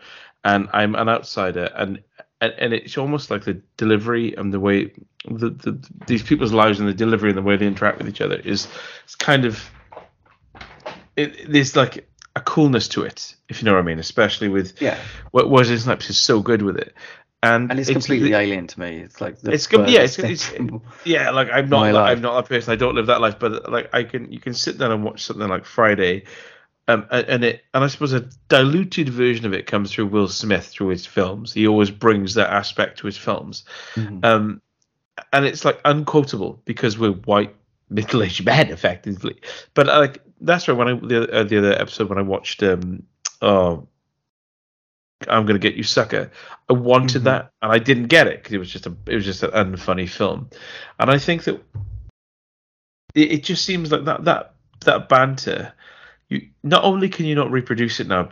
and 0.44 0.68
I'm 0.74 0.94
an 0.94 1.08
outsider, 1.08 1.70
and 1.74 2.02
and, 2.42 2.52
and 2.58 2.74
it's 2.74 2.98
almost 2.98 3.30
like 3.30 3.44
the 3.44 3.54
delivery 3.76 4.34
and 4.36 4.52
the 4.52 4.60
way 4.60 4.92
the, 5.24 5.50
the 5.50 5.88
these 6.06 6.22
people's 6.22 6.52
lives 6.52 6.80
and 6.80 6.88
the 6.88 6.92
delivery 6.94 7.30
and 7.30 7.38
the 7.38 7.42
way 7.42 7.56
they 7.56 7.66
interact 7.66 7.98
with 7.98 8.08
each 8.08 8.20
other 8.20 8.36
is 8.36 8.66
it's 9.04 9.14
kind 9.14 9.44
of 9.44 9.70
it, 11.16 11.50
there's 11.50 11.76
like 11.76 12.08
a 12.34 12.40
coolness 12.40 12.88
to 12.88 13.02
it, 13.04 13.36
if 13.48 13.60
you 13.60 13.66
know 13.66 13.74
what 13.74 13.80
I 13.80 13.82
mean, 13.82 13.98
especially 13.98 14.48
with 14.48 14.80
yeah. 14.80 14.98
What 15.30 15.50
Wesley 15.50 15.76
Snipes 15.76 16.08
is 16.10 16.18
so 16.18 16.40
good 16.40 16.62
with 16.62 16.78
it, 16.78 16.94
and, 17.42 17.70
and 17.70 17.78
it's, 17.78 17.90
it's 17.90 17.94
completely 17.94 18.32
alien 18.32 18.66
to 18.66 18.80
me. 18.80 18.96
It's 18.98 19.20
like 19.20 19.36
it's 19.44 19.70
yeah, 19.70 20.00
it's, 20.00 20.18
it's 20.18 20.50
yeah. 21.04 21.30
Like 21.30 21.50
I'm 21.52 21.68
not 21.68 21.92
like, 21.92 22.16
I'm 22.16 22.22
not 22.22 22.42
a 22.42 22.48
person. 22.48 22.72
I 22.72 22.76
don't 22.76 22.94
live 22.94 23.06
that 23.06 23.20
life, 23.20 23.38
but 23.38 23.70
like 23.70 23.90
I 23.94 24.04
can 24.04 24.32
you 24.32 24.40
can 24.40 24.54
sit 24.54 24.78
down 24.78 24.90
and 24.90 25.04
watch 25.04 25.22
something 25.22 25.46
like 25.46 25.66
Friday, 25.66 26.24
um, 26.92 27.06
and 27.10 27.44
it 27.44 27.64
and 27.74 27.84
I 27.84 27.86
suppose 27.86 28.12
a 28.12 28.28
diluted 28.48 29.08
version 29.08 29.46
of 29.46 29.52
it 29.52 29.66
comes 29.66 29.92
through 29.92 30.06
Will 30.06 30.28
Smith 30.28 30.66
through 30.66 30.88
his 30.88 31.06
films. 31.06 31.52
He 31.52 31.66
always 31.66 31.90
brings 31.90 32.34
that 32.34 32.50
aspect 32.50 32.98
to 32.98 33.06
his 33.06 33.16
films, 33.16 33.64
mm-hmm. 33.94 34.24
um, 34.24 34.62
and 35.32 35.44
it's 35.44 35.64
like 35.64 35.80
unquotable 35.84 36.60
because 36.64 36.98
we're 36.98 37.12
white 37.12 37.54
middle-aged 37.90 38.44
men 38.46 38.70
effectively. 38.70 39.36
But 39.74 39.86
like 39.86 40.22
that's 40.40 40.68
right. 40.68 40.76
When 40.76 40.88
I 40.88 40.94
the, 40.94 41.32
uh, 41.32 41.44
the 41.44 41.58
other 41.58 41.72
episode 41.72 42.08
when 42.08 42.18
I 42.18 42.22
watched 42.22 42.62
um 42.62 43.04
oh 43.40 43.86
I'm 45.28 45.46
gonna 45.46 45.58
get 45.58 45.74
you 45.74 45.82
sucker. 45.82 46.30
I 46.68 46.72
wanted 46.72 47.18
mm-hmm. 47.18 47.24
that 47.24 47.52
and 47.62 47.72
I 47.72 47.78
didn't 47.78 48.06
get 48.06 48.26
it 48.26 48.42
because 48.42 48.52
it 48.52 48.58
was 48.58 48.70
just 48.70 48.86
a 48.86 48.96
it 49.06 49.14
was 49.14 49.24
just 49.24 49.42
an 49.42 49.50
unfunny 49.50 50.08
film, 50.08 50.50
and 50.98 51.10
I 51.10 51.18
think 51.18 51.44
that 51.44 51.62
it, 53.14 53.32
it 53.32 53.44
just 53.44 53.64
seems 53.64 53.92
like 53.92 54.04
that 54.04 54.24
that 54.24 54.54
that 54.84 55.08
banter. 55.08 55.72
You 56.32 56.48
not 56.62 56.84
only 56.84 57.08
can 57.08 57.26
you 57.26 57.34
not 57.34 57.50
reproduce 57.50 58.00
it 58.00 58.06
now, 58.06 58.30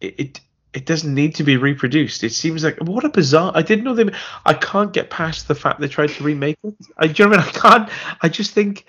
it, 0.00 0.14
it 0.18 0.40
it 0.72 0.86
doesn't 0.86 1.12
need 1.12 1.34
to 1.36 1.44
be 1.44 1.56
reproduced. 1.56 2.22
It 2.22 2.32
seems 2.32 2.62
like 2.62 2.78
what 2.78 3.04
a 3.04 3.08
bizarre. 3.08 3.52
I 3.54 3.62
didn't 3.62 3.84
know 3.84 3.94
they. 3.94 4.10
I 4.44 4.54
can't 4.54 4.92
get 4.92 5.10
past 5.10 5.48
the 5.48 5.54
fact 5.54 5.80
they 5.80 5.88
tried 5.88 6.10
to 6.10 6.22
remake 6.22 6.58
it. 6.62 6.74
I, 6.96 7.08
do 7.08 7.22
you 7.22 7.28
know 7.28 7.36
what 7.36 7.40
I 7.40 7.46
mean? 7.46 7.54
I 7.54 7.58
can't. 7.58 7.90
I 8.22 8.28
just 8.28 8.52
think 8.52 8.86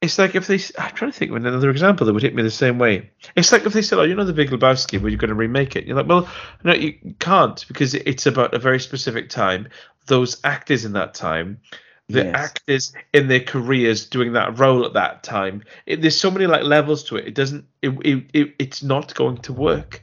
it's 0.00 0.18
like 0.18 0.34
if 0.34 0.46
they. 0.46 0.60
I'm 0.78 0.94
trying 0.94 1.10
to 1.10 1.18
think 1.18 1.30
of 1.30 1.36
another 1.36 1.70
example 1.70 2.06
that 2.06 2.12
would 2.12 2.22
hit 2.22 2.34
me 2.34 2.42
the 2.42 2.50
same 2.50 2.78
way. 2.78 3.10
It's 3.34 3.50
like 3.50 3.66
if 3.66 3.72
they 3.72 3.82
said, 3.82 3.98
"Oh, 3.98 4.02
you 4.02 4.14
know 4.14 4.24
the 4.24 4.32
Big 4.32 4.50
Lebowski, 4.50 5.00
where 5.00 5.10
you're 5.10 5.18
going 5.18 5.30
to 5.30 5.34
remake 5.34 5.74
it." 5.74 5.84
You're 5.84 5.96
like, 5.96 6.06
"Well, 6.06 6.28
no, 6.62 6.72
you 6.74 6.94
can't 7.18 7.64
because 7.66 7.94
it's 7.94 8.26
about 8.26 8.54
a 8.54 8.58
very 8.58 8.78
specific 8.78 9.30
time. 9.30 9.68
Those 10.06 10.40
actors 10.44 10.84
in 10.84 10.92
that 10.92 11.14
time." 11.14 11.58
The 12.08 12.24
yes. 12.24 12.34
actors 12.34 12.92
in 13.12 13.28
their 13.28 13.40
careers 13.40 14.06
doing 14.06 14.34
that 14.34 14.58
role 14.58 14.84
at 14.84 14.92
that 14.92 15.22
time. 15.22 15.62
It, 15.86 16.02
there's 16.02 16.18
so 16.18 16.30
many 16.30 16.46
like 16.46 16.62
levels 16.62 17.04
to 17.04 17.16
it. 17.16 17.26
It 17.26 17.34
doesn't. 17.34 17.66
It, 17.82 17.90
it, 18.04 18.24
it 18.32 18.54
it's 18.58 18.82
not 18.82 19.14
going 19.14 19.38
to 19.38 19.52
work. 19.52 20.02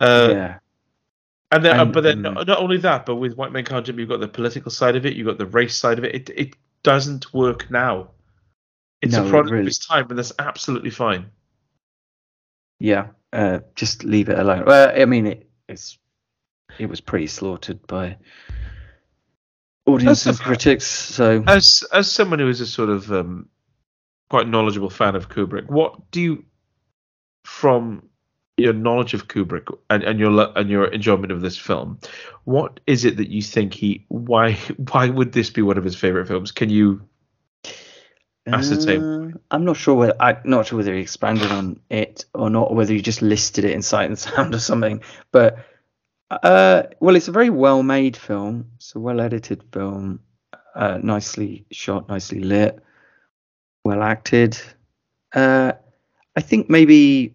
Uh, 0.00 0.28
yeah. 0.30 0.58
And 1.50 1.64
then, 1.64 1.78
uh, 1.78 1.82
and, 1.82 1.92
but 1.92 2.02
then, 2.02 2.22
not, 2.22 2.46
not, 2.46 2.60
only 2.60 2.76
that, 2.78 3.06
but 3.06 3.16
with 3.16 3.36
White 3.36 3.52
Men 3.52 3.64
Can't 3.64 3.84
Jump, 3.84 3.98
you've 3.98 4.08
got 4.08 4.20
the 4.20 4.28
political 4.28 4.70
side 4.70 4.96
of 4.96 5.06
it, 5.06 5.16
you've 5.16 5.26
got 5.26 5.38
the 5.38 5.46
race 5.46 5.74
side 5.74 5.98
of 5.98 6.04
it. 6.04 6.14
It 6.14 6.30
it 6.30 6.56
doesn't 6.82 7.32
work 7.32 7.70
now. 7.70 8.10
It's 9.00 9.14
no, 9.14 9.26
a 9.26 9.30
product 9.30 9.52
really... 9.52 9.62
of 9.62 9.68
its 9.68 9.78
time, 9.78 10.06
and 10.10 10.18
that's 10.18 10.32
absolutely 10.38 10.90
fine. 10.90 11.26
Yeah, 12.78 13.08
uh, 13.32 13.60
just 13.74 14.04
leave 14.04 14.28
it 14.28 14.38
alone. 14.38 14.66
Well, 14.66 14.92
I 14.94 15.04
mean, 15.06 15.26
it, 15.26 15.48
it's 15.68 15.98
it 16.78 16.88
was 16.88 17.00
pretty 17.00 17.26
slaughtered 17.26 17.84
by 17.86 18.18
audience 19.88 20.26
and 20.26 20.38
critics. 20.48 20.86
So, 20.86 21.42
as 21.46 21.84
as 21.92 22.10
someone 22.10 22.38
who 22.38 22.48
is 22.48 22.60
a 22.60 22.66
sort 22.66 22.90
of 22.90 23.10
um, 23.12 23.48
quite 24.30 24.48
knowledgeable 24.48 24.90
fan 24.90 25.16
of 25.16 25.28
Kubrick, 25.28 25.68
what 25.68 26.10
do 26.10 26.20
you, 26.20 26.44
from 27.44 28.08
your 28.56 28.72
knowledge 28.72 29.14
of 29.14 29.28
Kubrick 29.28 29.72
and, 29.88 30.02
and 30.02 30.18
your 30.18 30.58
and 30.58 30.68
your 30.68 30.86
enjoyment 30.86 31.32
of 31.32 31.40
this 31.40 31.56
film, 31.56 31.98
what 32.44 32.80
is 32.86 33.04
it 33.04 33.16
that 33.16 33.28
you 33.28 33.42
think 33.42 33.74
he 33.74 34.04
why 34.08 34.52
why 34.92 35.08
would 35.08 35.32
this 35.32 35.50
be 35.50 35.62
one 35.62 35.78
of 35.78 35.84
his 35.84 35.96
favorite 35.96 36.26
films? 36.28 36.52
Can 36.52 36.70
you 36.70 37.02
ascertain? 38.46 39.02
Uh, 39.02 39.38
I'm 39.50 39.64
not 39.64 39.76
sure 39.76 39.94
whether 39.94 40.16
I'm 40.20 40.40
not 40.44 40.66
sure 40.66 40.78
whether 40.78 40.94
he 40.94 41.00
expanded 41.00 41.50
on 41.50 41.80
it 41.88 42.24
or 42.34 42.50
not, 42.50 42.70
or 42.70 42.76
whether 42.76 42.92
he 42.92 43.00
just 43.00 43.22
listed 43.22 43.64
it 43.64 43.72
in 43.72 43.82
Sight 43.82 44.06
and 44.06 44.18
Sound 44.18 44.54
or 44.54 44.60
something. 44.60 45.02
But 45.30 45.58
uh, 46.30 46.82
well, 47.00 47.16
it's 47.16 47.28
a 47.28 47.32
very 47.32 47.50
well 47.50 47.82
made 47.82 48.16
film. 48.16 48.70
It's 48.76 48.94
a 48.94 49.00
well 49.00 49.20
edited 49.20 49.62
film, 49.72 50.20
uh, 50.74 50.98
nicely 51.02 51.64
shot, 51.70 52.08
nicely 52.08 52.40
lit, 52.40 52.78
well 53.84 54.02
acted. 54.02 54.60
Uh, 55.32 55.72
I 56.36 56.40
think 56.40 56.70
maybe 56.70 57.34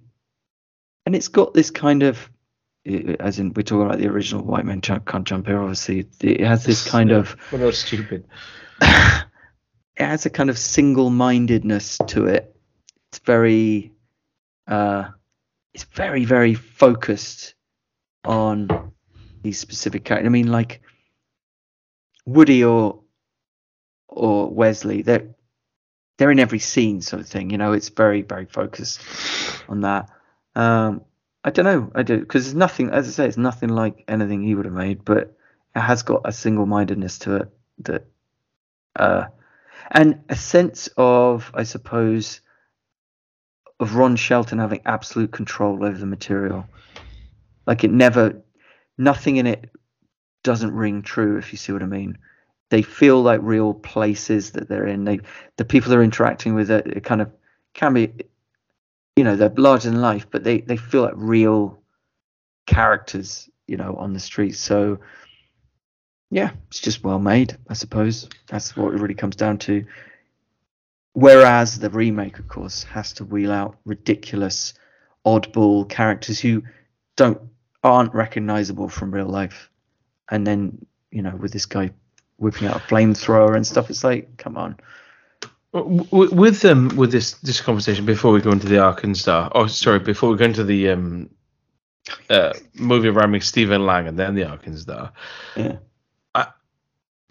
and 1.06 1.16
it's 1.16 1.28
got 1.28 1.54
this 1.54 1.72
kind 1.72 2.04
of 2.04 2.30
as 3.20 3.40
in 3.40 3.54
we're 3.54 3.64
talking 3.64 3.86
about 3.86 4.00
the 4.00 4.08
original 4.08 4.44
white 4.44 4.66
men 4.66 4.82
can't 4.82 5.24
jump 5.24 5.48
here 5.48 5.60
obviously 5.60 6.06
it 6.22 6.42
has 6.42 6.66
this 6.66 6.88
kind 6.90 7.10
yeah, 7.10 7.18
of 7.18 7.36
well, 7.52 7.62
no 7.62 7.72
stupid 7.72 8.26
it 8.82 9.26
has 9.98 10.26
a 10.26 10.30
kind 10.30 10.50
of 10.50 10.58
single-mindedness 10.58 12.00
to 12.08 12.26
it 12.26 12.56
it's 13.10 13.20
very 13.20 13.92
uh 14.68 15.06
it's 15.74 15.86
very 15.86 16.26
very 16.26 16.54
focused 16.54 17.56
on 18.26 18.92
these 19.42 19.60
specific 19.60 20.04
characters 20.04 20.28
i 20.28 20.30
mean 20.30 20.48
like 20.48 20.82
woody 22.26 22.64
or 22.64 23.02
or 24.08 24.50
wesley 24.50 25.02
they're 25.02 25.28
they're 26.18 26.32
in 26.32 26.40
every 26.40 26.60
scene 26.60 27.02
sort 27.02 27.22
of 27.22 27.28
thing 27.28 27.50
you 27.50 27.58
know 27.58 27.74
it's 27.74 27.90
very 27.90 28.22
very 28.22 28.46
focused 28.46 29.02
on 29.68 29.82
that 29.82 30.10
um, 30.56 31.02
I 31.44 31.50
don't 31.50 31.66
know. 31.66 31.92
I 31.94 32.04
do 32.04 32.20
because 32.20 32.46
there's 32.46 32.56
nothing, 32.56 32.90
as 32.90 33.08
I 33.08 33.12
say, 33.12 33.28
it's 33.28 33.38
nothing 33.38 33.70
like 33.70 34.04
anything 34.08 34.44
he 34.44 34.56
would 34.56 34.66
have 34.66 34.74
made, 34.74 35.04
but 35.04 35.36
it 35.76 35.80
has 35.80 36.04
got 36.04 36.22
a 36.26 36.32
single-mindedness 36.32 37.20
to 37.20 37.36
it 37.38 37.50
that, 37.80 38.06
uh, 38.96 39.26
and 39.92 40.24
a 40.30 40.36
sense 40.36 40.88
of, 40.96 41.52
I 41.54 41.64
suppose, 41.64 42.40
of 43.80 43.96
Ron 43.96 44.16
Shelton 44.16 44.60
having 44.60 44.82
absolute 44.86 45.32
control 45.32 45.84
over 45.84 45.98
the 45.98 46.06
material. 46.06 46.66
Like 47.66 47.84
it 47.84 47.92
never, 47.92 48.42
nothing 48.98 49.38
in 49.38 49.48
it 49.48 49.70
doesn't 50.44 50.74
ring 50.74 51.02
true. 51.02 51.38
If 51.38 51.52
you 51.52 51.58
see 51.58 51.72
what 51.72 51.84
I 51.84 51.88
mean, 51.88 52.18
they 52.70 52.82
feel 52.82 53.22
like 53.22 53.40
real 53.44 53.74
places 53.74 54.52
that 54.52 54.68
they're 54.68 54.88
in. 54.88 55.06
They, 55.06 55.20
the 55.58 55.66
people 55.66 55.90
they're 55.90 56.04
interacting 56.04 56.56
with, 56.56 56.72
it, 56.72 56.88
it 56.88 57.04
kind 57.04 57.22
of 57.22 57.32
can 57.74 57.94
be 57.94 58.12
you 59.16 59.24
know 59.24 59.36
they're 59.36 59.54
larger 59.56 59.90
than 59.90 60.02
life, 60.02 60.28
but 60.30 60.44
they 60.44 60.62
they 60.62 60.78
feel 60.78 61.04
like 61.04 61.14
real 61.16 61.80
characters, 62.66 63.50
you 63.68 63.78
know, 63.78 63.96
on 63.96 64.14
the 64.14 64.20
street. 64.20 64.56
So 64.56 65.00
yeah, 66.32 66.52
it's 66.68 66.80
just 66.80 67.04
well 67.04 67.20
made, 67.20 67.58
I 67.70 67.74
suppose. 67.74 68.28
That's 68.48 68.76
what 68.76 68.94
it 68.94 69.00
really 69.00 69.14
comes 69.14 69.36
down 69.36 69.60
to. 69.60 69.86
Whereas 71.14 71.78
the 71.78 71.92
remake, 71.92 72.40
of 72.40 72.48
course, 72.48 72.84
has 72.84 73.14
to 73.14 73.26
wheel 73.26 73.52
out 73.52 73.78
ridiculous, 73.86 74.74
oddball 75.26 75.88
characters 75.88 76.40
who 76.40 76.64
don't 77.16 77.40
aren't 77.84 78.14
recognizable 78.14 78.90
from 78.90 79.14
real 79.14 79.28
life, 79.28 79.70
and 80.30 80.46
then 80.48 80.86
you 81.12 81.22
know 81.22 81.36
with 81.36 81.52
this 81.52 81.66
guy 81.66 81.92
whipping 82.38 82.68
out 82.68 82.76
a 82.76 82.80
flamethrower 82.80 83.56
and 83.56 83.66
stuff, 83.66 83.90
it's 83.90 84.04
like, 84.04 84.38
come 84.38 84.58
on. 84.58 84.78
With 85.72 86.62
them, 86.62 86.92
um, 86.92 86.98
with 86.98 87.12
this 87.12 87.34
this 87.40 87.60
conversation 87.60 88.06
before 88.06 88.32
we 88.32 88.42
go 88.42 88.52
into 88.52 88.68
the 88.68 88.76
ArkinZ'Dar. 88.76 89.52
Oh, 89.56 89.66
sorry, 89.66 89.98
before 90.00 90.30
we 90.30 90.38
go 90.38 90.46
into 90.46 90.64
the 90.64 90.90
um, 90.90 91.32
uh, 92.30 92.54
movie 92.76 93.08
around 93.08 93.42
Stephen 93.42 93.86
Lang 93.86 94.08
and 94.08 94.20
then 94.20 94.36
the 94.36 94.44
ArkinZ'Dar. 94.44 95.12
Yeah. 95.56 95.78
I 96.36 96.48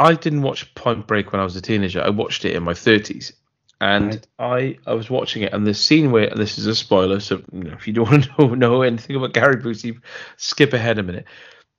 I 0.00 0.14
didn't 0.14 0.42
watch 0.42 0.74
Point 0.74 1.06
Break 1.06 1.30
when 1.30 1.40
I 1.40 1.44
was 1.44 1.54
a 1.54 1.60
teenager. 1.60 2.02
I 2.02 2.10
watched 2.10 2.44
it 2.44 2.56
in 2.56 2.64
my 2.64 2.74
thirties, 2.74 3.32
and 3.82 4.24
right. 4.38 4.78
I 4.86 4.90
I 4.90 4.94
was 4.94 5.10
watching 5.10 5.42
it, 5.42 5.52
and 5.52 5.66
the 5.66 5.74
scene 5.74 6.12
where 6.12 6.30
this 6.30 6.56
is 6.56 6.68
a 6.68 6.74
spoiler, 6.74 7.18
so 7.18 7.42
you 7.52 7.64
know, 7.64 7.72
if 7.72 7.88
you 7.88 7.92
don't 7.92 8.10
want 8.10 8.24
to 8.24 8.46
know, 8.46 8.54
know 8.54 8.82
anything 8.82 9.16
about 9.16 9.32
Gary 9.32 9.56
Busey, 9.56 10.00
skip 10.36 10.72
ahead 10.72 10.98
a 10.98 11.02
minute. 11.02 11.26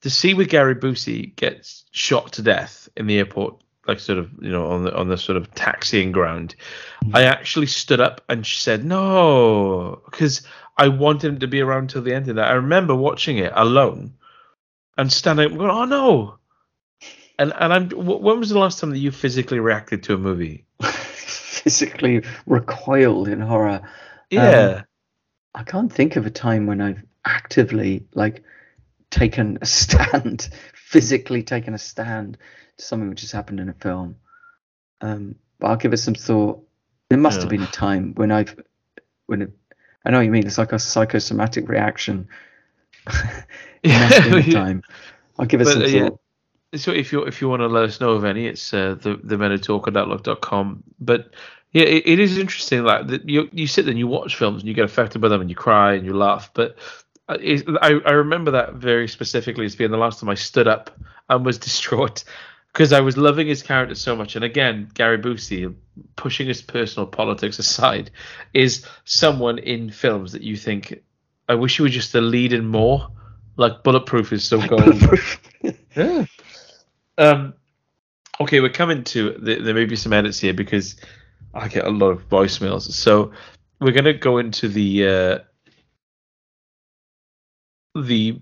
The 0.01 0.09
scene 0.09 0.35
where 0.35 0.45
Gary 0.45 0.75
Busey 0.75 1.33
gets 1.37 1.85
shot 1.91 2.33
to 2.33 2.41
death 2.41 2.89
in 2.97 3.07
the 3.07 3.19
airport 3.19 3.63
like 3.87 3.99
sort 3.99 4.17
of 4.19 4.31
you 4.41 4.49
know 4.49 4.69
on 4.71 4.83
the 4.83 4.93
on 4.93 5.07
the 5.07 5.17
sort 5.17 5.37
of 5.37 5.53
taxiing 5.55 6.11
ground, 6.11 6.55
mm-hmm. 7.05 7.15
I 7.15 7.23
actually 7.23 7.67
stood 7.67 8.01
up 8.01 8.19
and 8.27 8.45
said 8.45 8.83
no 8.83 10.01
because 10.05 10.41
I 10.77 10.89
wanted 10.89 11.29
him 11.29 11.39
to 11.39 11.47
be 11.47 11.61
around 11.61 11.89
till 11.89 12.01
the 12.01 12.13
end 12.13 12.27
of 12.27 12.35
that. 12.35 12.51
I 12.51 12.55
remember 12.55 12.95
watching 12.95 13.37
it 13.37 13.53
alone 13.55 14.13
and 14.97 15.11
standing 15.11 15.53
up 15.53 15.57
going, 15.57 15.71
oh 15.71 15.85
no. 15.85 16.35
And 17.39 17.53
and 17.57 17.73
I'm 17.73 17.89
when 17.91 18.39
was 18.39 18.49
the 18.49 18.59
last 18.59 18.79
time 18.79 18.89
that 18.89 18.99
you 18.99 19.11
physically 19.11 19.59
reacted 19.61 20.03
to 20.03 20.15
a 20.15 20.17
movie? 20.17 20.65
physically 21.63 22.23
recoiled 22.45 23.29
in 23.29 23.39
horror. 23.39 23.81
Yeah. 24.29 24.49
Um, 24.49 24.83
I 25.55 25.63
can't 25.63 25.91
think 25.91 26.17
of 26.17 26.25
a 26.25 26.29
time 26.29 26.65
when 26.65 26.81
I've 26.81 27.03
actively 27.23 28.05
like 28.13 28.43
taken 29.09 29.59
a 29.61 29.65
stand, 29.81 30.49
physically 30.73 31.43
taken 31.43 31.73
a 31.73 31.77
stand 31.77 32.37
to 32.77 32.85
something 32.85 33.09
which 33.09 33.21
has 33.21 33.31
happened 33.31 33.61
in 33.61 33.69
a 33.69 33.73
film. 33.73 34.17
Um, 34.99 35.35
but 35.59 35.67
I'll 35.67 35.77
give 35.77 35.93
it 35.93 35.97
some 35.97 36.15
thought. 36.15 36.67
There 37.09 37.17
must 37.17 37.37
yeah. 37.37 37.41
have 37.41 37.49
been 37.49 37.63
a 37.63 37.67
time 37.67 38.13
when 38.15 38.31
I've 38.31 38.59
when 39.27 39.43
it, 39.43 39.51
I 40.03 40.11
know 40.11 40.17
what 40.17 40.25
you 40.25 40.31
mean. 40.31 40.45
It's 40.45 40.57
like 40.57 40.73
a 40.73 40.79
psychosomatic 40.79 41.69
reaction. 41.69 42.27
it 43.83 43.89
must 43.89 44.17
have 44.17 44.31
been 44.31 44.49
a 44.49 44.51
time. 44.63 44.83
I'll 45.39 45.45
give 45.45 45.61
it 45.61 45.65
but, 45.65 45.73
some 45.73 45.83
uh, 45.83 45.87
thought. 45.87 46.19
So 46.75 46.91
if 46.91 47.11
you 47.11 47.23
if 47.23 47.41
you 47.41 47.49
want 47.49 47.61
to 47.61 47.67
let 47.67 47.83
us 47.83 47.99
know 47.99 48.11
of 48.11 48.25
any, 48.25 48.47
it's 48.47 48.73
uh, 48.73 48.95
the 48.99 49.19
the 49.23 49.37
men 49.37 49.51
who 49.51 49.57
talk 49.57 49.87
at 49.87 49.97
outlook.com. 49.97 50.83
But 50.99 51.31
yeah, 51.71 51.83
it, 51.83 52.03
it 52.05 52.19
is 52.19 52.37
interesting. 52.37 52.83
Like 52.83 53.07
that 53.07 53.27
you 53.27 53.49
you 53.51 53.67
sit 53.67 53.85
there 53.85 53.91
and 53.91 53.99
you 53.99 54.07
watch 54.07 54.35
films 54.35 54.61
and 54.61 54.67
you 54.67 54.73
get 54.73 54.85
affected 54.85 55.19
by 55.19 55.27
them 55.27 55.41
and 55.41 55.49
you 55.49 55.55
cry 55.55 55.93
and 55.93 56.05
you 56.05 56.13
laugh. 56.13 56.51
But 56.53 56.77
uh, 57.29 57.37
it, 57.39 57.63
I 57.81 57.99
I 58.05 58.11
remember 58.11 58.51
that 58.51 58.75
very 58.75 59.07
specifically 59.07 59.65
as 59.65 59.75
being 59.75 59.91
the 59.91 59.97
last 59.97 60.19
time 60.19 60.29
I 60.29 60.35
stood 60.35 60.67
up 60.67 60.91
and 61.29 61.45
was 61.45 61.57
distraught 61.69 62.23
because 62.73 62.91
I 62.91 63.01
was 63.01 63.17
loving 63.17 63.47
his 63.47 63.61
character 63.61 63.95
so 63.95 64.15
much. 64.15 64.35
And 64.35 64.43
again, 64.43 64.89
Gary 64.95 65.19
Busey, 65.19 65.73
pushing 66.15 66.47
his 66.47 66.61
personal 66.61 67.05
politics 67.05 67.59
aside, 67.59 68.09
is 68.53 68.85
someone 69.05 69.59
in 69.59 69.91
films 69.91 70.31
that 70.31 70.41
you 70.41 70.57
think, 70.57 71.01
I 71.47 71.53
wish 71.53 71.77
you 71.77 71.83
were 71.83 71.89
just 71.89 72.15
a 72.15 72.21
lead 72.21 72.51
in 72.51 72.65
more. 72.65 73.07
Like 73.57 73.83
Bulletproof 73.83 74.33
is 74.33 74.43
so 74.43 74.65
gold. 74.65 75.03
yeah. 75.95 76.25
Um. 77.17 77.53
Okay, 78.41 78.59
we're 78.59 78.69
coming 78.69 79.03
to 79.05 79.37
the, 79.39 79.59
there 79.59 79.75
may 79.75 79.85
be 79.85 79.95
some 79.95 80.11
edits 80.11 80.39
here 80.39 80.53
because 80.53 80.95
I 81.53 81.67
get 81.67 81.85
a 81.85 81.89
lot 81.89 82.09
of 82.09 82.27
voicemails. 82.29 82.91
So 82.91 83.31
we're 83.79 83.91
gonna 83.91 84.13
go 84.13 84.39
into 84.39 84.67
the 84.67 85.07
uh, 85.07 85.39
the 87.95 88.41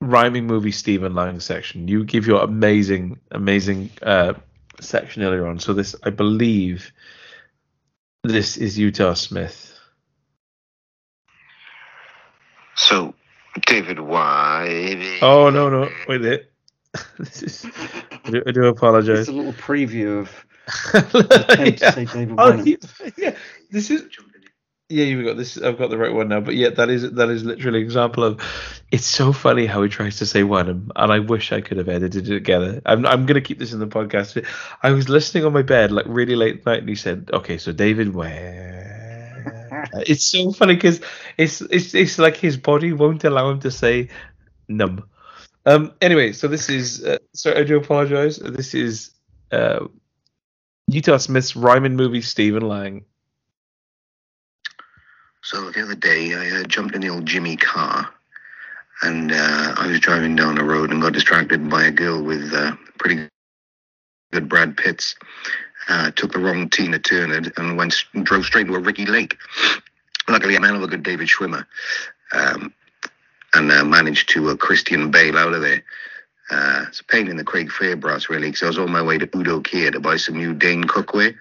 rhyming 0.00 0.46
movie 0.46 0.70
Stephen 0.70 1.14
Lang 1.14 1.40
section. 1.40 1.88
You 1.88 2.04
give 2.04 2.26
your 2.26 2.42
amazing, 2.42 3.18
amazing 3.30 3.90
uh, 4.02 4.34
section 4.80 5.22
earlier 5.22 5.46
on. 5.46 5.58
So 5.58 5.74
this, 5.74 5.96
I 6.02 6.10
believe, 6.10 6.92
this 8.22 8.56
is 8.56 8.78
Utah 8.78 9.14
Smith. 9.14 9.74
So, 12.76 13.14
David, 13.66 13.98
why? 13.98 15.18
Oh 15.20 15.50
no, 15.50 15.68
no, 15.68 15.90
wait 16.06 16.22
there. 16.22 16.42
This 17.18 17.42
is. 17.42 17.66
I 18.24 18.30
do, 18.30 18.42
I 18.46 18.50
do 18.52 18.66
apologize. 18.66 19.20
It's 19.20 19.28
a 19.28 19.32
little 19.32 19.52
preview 19.52 20.20
of. 20.20 20.44
yeah. 20.94 22.34
Oh, 22.36 22.62
yeah, 23.16 23.34
this 23.70 23.90
is 23.90 24.04
yeah, 24.90 25.04
you've 25.04 25.26
got 25.26 25.36
this. 25.36 25.60
I've 25.60 25.76
got 25.76 25.90
the 25.90 25.98
right 25.98 26.12
one 26.12 26.28
now. 26.28 26.40
But 26.40 26.54
yeah, 26.54 26.70
that 26.70 26.88
is 26.88 27.12
that 27.12 27.28
is 27.28 27.44
literally 27.44 27.80
an 27.80 27.84
example 27.84 28.24
of. 28.24 28.40
It's 28.90 29.04
so 29.04 29.34
funny 29.34 29.66
how 29.66 29.82
he 29.82 29.90
tries 29.90 30.16
to 30.18 30.26
say 30.26 30.44
Wenham, 30.44 30.90
and 30.96 31.12
I 31.12 31.18
wish 31.18 31.52
I 31.52 31.60
could 31.60 31.76
have 31.76 31.90
edited 31.90 32.26
it 32.26 32.34
together. 32.34 32.80
I'm 32.86 33.04
I'm 33.04 33.26
gonna 33.26 33.42
keep 33.42 33.58
this 33.58 33.74
in 33.74 33.80
the 33.80 33.86
podcast. 33.86 34.42
I 34.82 34.92
was 34.92 35.10
listening 35.10 35.44
on 35.44 35.52
my 35.52 35.62
bed 35.62 35.92
like 35.92 36.06
really 36.08 36.36
late 36.36 36.60
at 36.60 36.66
night, 36.66 36.78
and 36.80 36.88
he 36.88 36.94
said, 36.94 37.30
"Okay, 37.32 37.58
so 37.58 37.72
David 37.72 38.14
where?" 38.14 39.84
it's 40.06 40.24
so 40.24 40.52
funny 40.52 40.74
because 40.74 41.02
it's 41.36 41.60
it's 41.60 41.94
it's 41.94 42.18
like 42.18 42.38
his 42.38 42.56
body 42.56 42.94
won't 42.94 43.24
allow 43.24 43.50
him 43.50 43.60
to 43.60 43.70
say 43.70 44.08
num. 44.68 45.04
Um. 45.68 45.92
Anyway, 46.00 46.32
so 46.32 46.48
this 46.48 46.68
is. 46.68 47.04
Uh, 47.04 47.18
so 47.34 47.54
I 47.54 47.64
do 47.64 47.76
apologize. 47.76 48.38
This 48.38 48.74
is. 48.74 49.10
Uh, 49.50 49.86
Utah 50.90 51.18
Smith's 51.18 51.54
Ryman 51.54 51.96
movie 51.96 52.22
Stephen 52.22 52.62
Lang 52.62 53.04
so 55.48 55.70
the 55.70 55.82
other 55.82 55.94
day, 55.94 56.34
I 56.34 56.60
uh, 56.60 56.64
jumped 56.64 56.94
in 56.94 57.00
the 57.00 57.08
old 57.08 57.24
Jimmy 57.24 57.56
car, 57.56 58.10
and 59.00 59.32
uh, 59.32 59.74
I 59.78 59.86
was 59.86 59.98
driving 59.98 60.36
down 60.36 60.56
the 60.56 60.64
road 60.64 60.90
and 60.90 61.00
got 61.00 61.14
distracted 61.14 61.70
by 61.70 61.84
a 61.84 61.90
girl 61.90 62.22
with 62.22 62.52
uh, 62.52 62.76
pretty 62.98 63.28
good 64.30 64.46
Brad 64.46 64.76
Pitts. 64.76 65.14
Uh, 65.88 66.10
took 66.10 66.32
the 66.32 66.38
wrong 66.38 66.68
Tina 66.68 66.98
Turner 66.98 67.50
and 67.56 67.78
went 67.78 68.04
drove 68.24 68.44
straight 68.44 68.66
to 68.66 68.74
a 68.74 68.78
Ricki 68.78 69.06
Lake. 69.06 69.38
Luckily, 70.28 70.54
I'm 70.54 70.64
of 70.64 70.82
a 70.82 70.86
good 70.86 71.02
David 71.02 71.28
Schwimmer, 71.28 71.64
um, 72.32 72.74
and 73.54 73.70
uh, 73.72 73.84
managed 73.84 74.28
to 74.30 74.50
uh, 74.50 74.56
Christian 74.56 75.10
Bale 75.10 75.38
out 75.38 75.54
of 75.54 75.60
there. 75.60 75.82
Uh, 76.50 76.86
it's 76.88 77.00
a 77.00 77.04
pain 77.04 77.28
in 77.28 77.36
the 77.36 77.44
Craig 77.44 77.68
Fairbrass, 77.68 78.30
really, 78.30 78.48
because 78.48 78.62
I 78.62 78.66
was 78.68 78.78
on 78.78 78.90
my 78.90 79.02
way 79.02 79.18
to 79.18 79.28
Udo 79.36 79.60
Kier 79.60 79.92
to 79.92 80.00
buy 80.00 80.16
some 80.16 80.36
new 80.36 80.54
Dane 80.54 80.84
cookware. 80.84 81.36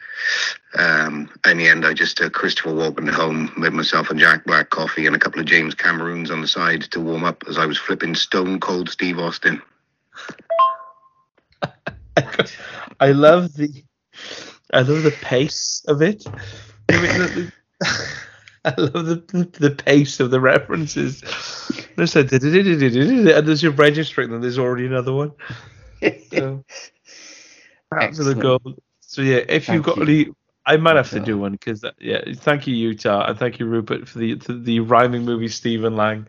Um, 0.78 1.30
in 1.46 1.58
the 1.58 1.70
end, 1.70 1.86
I 1.86 1.94
just 1.94 2.20
uh, 2.20 2.30
Christopher 2.30 2.72
Walken 2.72 3.10
home, 3.10 3.54
made 3.58 3.72
myself 3.72 4.10
a 4.10 4.16
Jack 4.16 4.44
Black 4.44 4.70
coffee 4.70 5.08
and 5.08 5.16
a 5.16 5.20
couple 5.20 5.40
of 5.40 5.46
James 5.46 5.74
Cameroons 5.74 6.30
on 6.30 6.42
the 6.42 6.48
side 6.48 6.82
to 6.92 7.00
warm 7.00 7.24
up 7.24 7.44
as 7.48 7.58
I 7.58 7.66
was 7.66 7.78
flipping 7.78 8.16
stone 8.16 8.60
cold 8.60 8.90
Steve 8.90 9.18
Austin. 9.18 9.62
I 13.00 13.12
love 13.12 13.54
the, 13.54 13.70
I 14.74 14.82
love 14.82 15.04
the 15.04 15.16
pace 15.22 15.86
of 15.88 16.02
it. 16.02 16.26
I 18.78 18.82
love 18.82 19.06
the, 19.06 19.50
the 19.60 19.72
pace 19.72 20.20
of 20.20 20.30
the 20.30 20.42
references. 20.42 21.22
There's 21.96 22.16
a 22.18 22.20
and 22.20 23.48
there's 23.48 23.64
your 23.64 23.72
registering, 23.72 24.34
and 24.34 24.44
there's 24.44 24.60
already 24.60 24.86
another 24.86 25.14
one. 25.14 25.32
So, 26.32 26.66
absolute 27.94 28.40
gold. 28.40 28.82
So 29.00 29.22
yeah, 29.22 29.42
if 29.48 29.70
you've 29.70 29.84
got 29.84 30.02
any, 30.02 30.28
I 30.66 30.76
might 30.76 30.98
have 30.98 31.10
to 31.12 31.22
do 31.22 31.38
one 31.38 31.54
because 31.54 31.86
yeah, 31.98 32.22
thank 32.36 32.68
you 32.68 32.76
Utah 32.76 33.30
and 33.30 33.40
thank 33.40 33.58
you 33.58 33.66
Rupert 33.66 34.10
for 34.10 34.20
the 34.20 34.36
the 34.50 34.82
rhyming 34.82 35.24
movie 35.24 35.48
Stephen 35.48 35.96
Lang. 35.96 36.28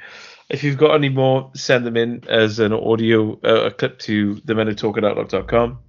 If 0.48 0.62
you've 0.62 0.78
got 0.78 0.94
any 0.94 1.08
more, 1.08 1.50
send 1.54 1.84
them 1.84 1.96
in 1.96 2.22
as 2.28 2.60
an 2.60 2.72
audio 2.72 3.32
uh, 3.42 3.66
a 3.66 3.70
clip 3.72 3.98
to 4.00 4.36
the 4.44 4.54
men 4.54 4.68
who 4.68 4.74
talk 4.74 4.96
at 4.96 5.04
outlook.com. 5.04 5.80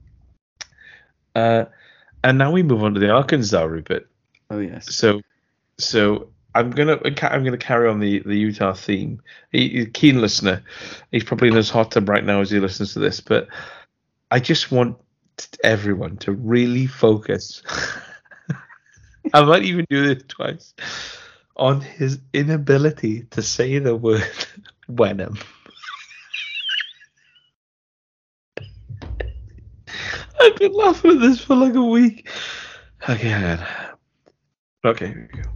Uh, 1.36 1.66
and 2.24 2.38
now 2.40 2.52
we 2.52 2.64
move 2.64 2.84
on 2.84 2.96
to 2.96 3.00
the 3.00 3.06
ArkinZ'Dar 3.06 3.70
Rupert. 3.70 4.10
Oh 4.50 4.60
yes. 4.60 4.94
So 4.96 5.22
so 5.78 6.30
I'm 6.56 6.72
gonna 6.72 6.94
uh, 6.94 7.28
I'm 7.28 7.44
gonna 7.44 7.58
carry 7.58 7.88
on 7.88 8.00
the, 8.00 8.20
the 8.20 8.38
Utah 8.38 8.74
theme. 8.74 9.22
He, 9.52 9.70
he's 9.70 9.86
a 9.86 9.90
keen 9.90 10.20
listener. 10.22 10.64
He's 11.12 11.24
probably 11.24 11.50
in 11.50 11.56
his 11.56 11.70
hot 11.70 11.92
tub 11.92 12.10
right 12.10 12.24
now 12.24 12.42
as 12.42 12.50
he 12.50 12.60
listens 12.60 12.94
to 12.94 13.00
this. 13.00 13.20
But 13.22 13.48
I 14.32 14.40
just 14.40 14.72
want 14.72 14.98
everyone 15.64 16.18
to 16.18 16.32
really 16.32 16.88
focus. 16.88 17.62
I 19.34 19.44
might 19.44 19.64
even 19.64 19.86
do 19.90 20.14
this 20.14 20.24
twice 20.28 20.74
on 21.56 21.82
his 21.82 22.20
inability 22.34 23.24
to 23.32 23.42
say 23.44 23.78
the 23.80 23.96
word 23.96 24.24
Wenham. 24.88 25.38
I've 30.42 30.56
been 30.56 30.74
laughing 30.74 31.12
at 31.12 31.20
this 31.20 31.42
for 31.42 31.56
like 31.56 31.76
a 31.76 31.84
week. 31.84 32.30
Okay, 33.08 33.58
Okay, 34.86 35.08
here 35.08 35.30
we 35.34 35.42
go. 35.42 35.50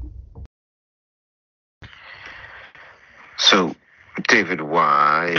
So, 3.53 3.75
David, 4.27 4.61
why? 4.61 5.29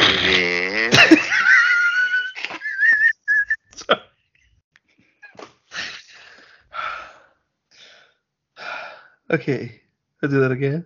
okay, 9.33 9.81
I'll 10.23 10.29
do 10.29 10.41
that 10.43 10.53
again. 10.53 10.85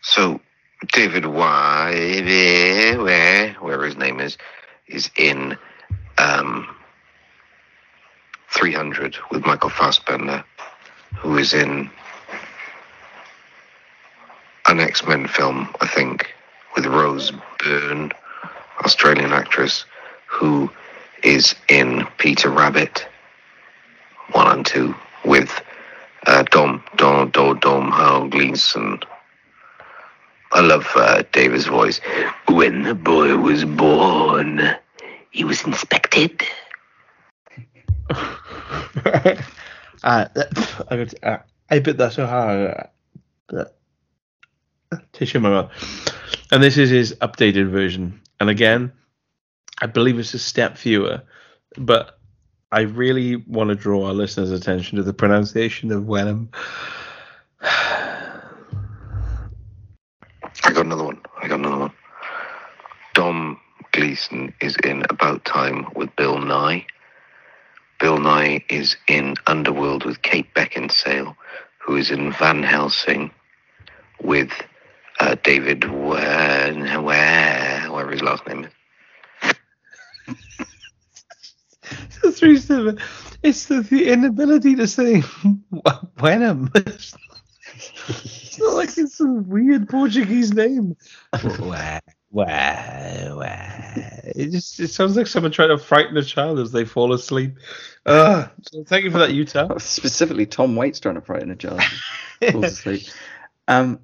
So, 0.00 0.40
David 0.90 1.26
why? 1.26 1.92
where, 2.96 3.52
where 3.60 3.84
his 3.84 3.98
name 3.98 4.20
is, 4.20 4.38
is 4.88 5.10
in 5.16 5.58
um, 6.16 6.66
300 8.48 9.18
with 9.30 9.44
Michael 9.44 9.68
Fassbender 9.68 10.46
who 11.16 11.38
is 11.38 11.54
in 11.54 11.90
an 14.66 14.80
X 14.80 15.06
Men 15.06 15.26
film, 15.26 15.68
I 15.80 15.86
think, 15.86 16.34
with 16.74 16.86
Rose 16.86 17.32
Byrne, 17.58 18.12
Australian 18.84 19.32
actress, 19.32 19.84
who 20.26 20.70
is 21.22 21.54
in 21.68 22.06
Peter 22.18 22.50
Rabbit 22.50 23.06
one 24.32 24.48
and 24.48 24.66
two 24.66 24.94
with 25.24 25.62
uh, 26.26 26.42
Dom 26.44 26.82
Dom 26.96 27.30
Dom 27.30 27.58
Dom 27.60 27.90
How 27.90 28.26
Gleeson. 28.26 29.00
I 30.52 30.60
love 30.60 30.86
uh, 30.94 31.22
David's 31.32 31.66
voice. 31.66 32.00
When 32.48 32.82
the 32.84 32.94
boy 32.94 33.36
was 33.36 33.64
born, 33.64 34.76
he 35.30 35.44
was 35.44 35.64
inspected. 35.64 36.42
Uh, 40.04 40.28
I, 40.90 41.38
I 41.70 41.78
bit 41.78 41.96
that 41.96 42.12
so 42.12 42.26
hard. 42.26 42.88
Tissue 45.12 45.38
in 45.38 45.42
my 45.42 45.50
mouth. 45.50 45.72
And 46.52 46.62
this 46.62 46.76
is 46.76 46.90
his 46.90 47.14
updated 47.22 47.70
version. 47.70 48.20
And 48.38 48.50
again, 48.50 48.92
I 49.80 49.86
believe 49.86 50.18
it's 50.18 50.34
a 50.34 50.38
step 50.38 50.76
fewer, 50.76 51.22
but 51.78 52.18
I 52.70 52.82
really 52.82 53.36
want 53.36 53.70
to 53.70 53.74
draw 53.74 54.06
our 54.06 54.12
listeners' 54.12 54.52
attention 54.52 54.98
to 54.98 55.02
the 55.02 55.14
pronunciation 55.14 55.90
of 55.90 56.04
Wenham. 56.06 56.50
I 57.62 58.42
got 60.64 60.84
another 60.84 61.04
one. 61.04 61.20
I 61.40 61.48
got 61.48 61.60
another 61.60 61.78
one. 61.78 61.92
Dom 63.14 63.58
Gleeson 63.92 64.52
is 64.60 64.76
in 64.84 65.02
About 65.08 65.44
Time 65.46 65.86
with 65.94 66.14
Bill 66.16 66.36
Nighy. 66.36 66.84
Bill 68.04 68.18
Nighy 68.18 68.62
is 68.68 68.98
in 69.08 69.34
Underworld 69.46 70.04
with 70.04 70.20
Kate 70.20 70.52
Beckinsale, 70.52 71.34
who 71.78 71.96
is 71.96 72.10
in 72.10 72.34
Van 72.34 72.62
Helsing 72.62 73.30
with 74.22 74.50
uh, 75.20 75.36
David 75.42 75.90
where, 75.90 77.00
where, 77.00 77.86
whatever 77.88 78.10
his 78.10 78.20
last 78.20 78.46
name 78.46 78.66
is. 78.66 79.54
the 82.22 82.30
three 82.30 82.58
step. 82.58 82.98
It's 83.42 83.64
the, 83.68 83.80
the 83.80 84.12
inability 84.12 84.74
to 84.76 84.86
say 84.86 85.22
Wenham. 86.20 86.70
it's 86.74 88.58
not 88.58 88.74
like 88.74 88.98
it's 88.98 89.16
some 89.16 89.48
weird 89.48 89.88
Portuguese 89.88 90.52
name. 90.52 90.94
Wah, 91.58 92.00
wah, 92.34 93.36
wah. 93.36 93.74
It 94.34 94.50
just 94.50 94.80
it 94.80 94.88
sounds 94.88 95.16
like 95.16 95.28
someone 95.28 95.52
trying 95.52 95.68
to 95.68 95.78
frighten 95.78 96.16
a 96.16 96.22
child 96.22 96.58
as 96.58 96.72
they 96.72 96.84
fall 96.84 97.12
asleep. 97.12 97.56
Uh, 98.04 98.48
so 98.62 98.82
thank 98.84 99.04
you 99.04 99.10
for 99.10 99.18
that, 99.18 99.32
Utah. 99.32 99.78
Specifically, 99.78 100.44
Tom 100.44 100.74
Waits 100.74 100.98
trying 100.98 101.14
to 101.14 101.20
frighten 101.20 101.50
a 101.52 101.56
child 101.56 101.80
falls 102.50 102.64
asleep. 102.64 103.02
Um, 103.68 104.00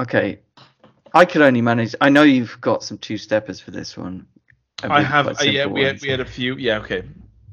okay, 0.00 0.40
I 1.14 1.24
could 1.24 1.42
only 1.42 1.62
manage. 1.62 1.94
I 2.00 2.08
know 2.08 2.24
you've 2.24 2.60
got 2.60 2.82
some 2.82 2.98
two 2.98 3.16
steppers 3.16 3.60
for 3.60 3.70
this 3.70 3.96
one. 3.96 4.26
I 4.82 5.02
have. 5.02 5.28
Uh, 5.28 5.44
yeah, 5.44 5.66
we 5.66 5.82
had, 5.82 6.02
we 6.02 6.08
had 6.08 6.20
a 6.20 6.26
few. 6.26 6.56
Yeah, 6.56 6.78
okay. 6.78 7.04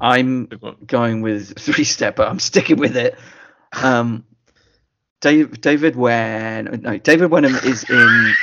I'm 0.01 0.49
going 0.87 1.21
with 1.21 1.57
three 1.59 1.83
stepper. 1.83 2.23
I'm 2.23 2.39
sticking 2.39 2.77
with 2.77 2.97
it. 2.97 3.17
Um, 3.71 4.25
Dave, 5.21 5.61
David 5.61 5.95
Wen. 5.95 6.81
No, 6.81 6.97
David 6.97 7.29
Wenham 7.29 7.55
is 7.55 7.87
in. 7.87 8.33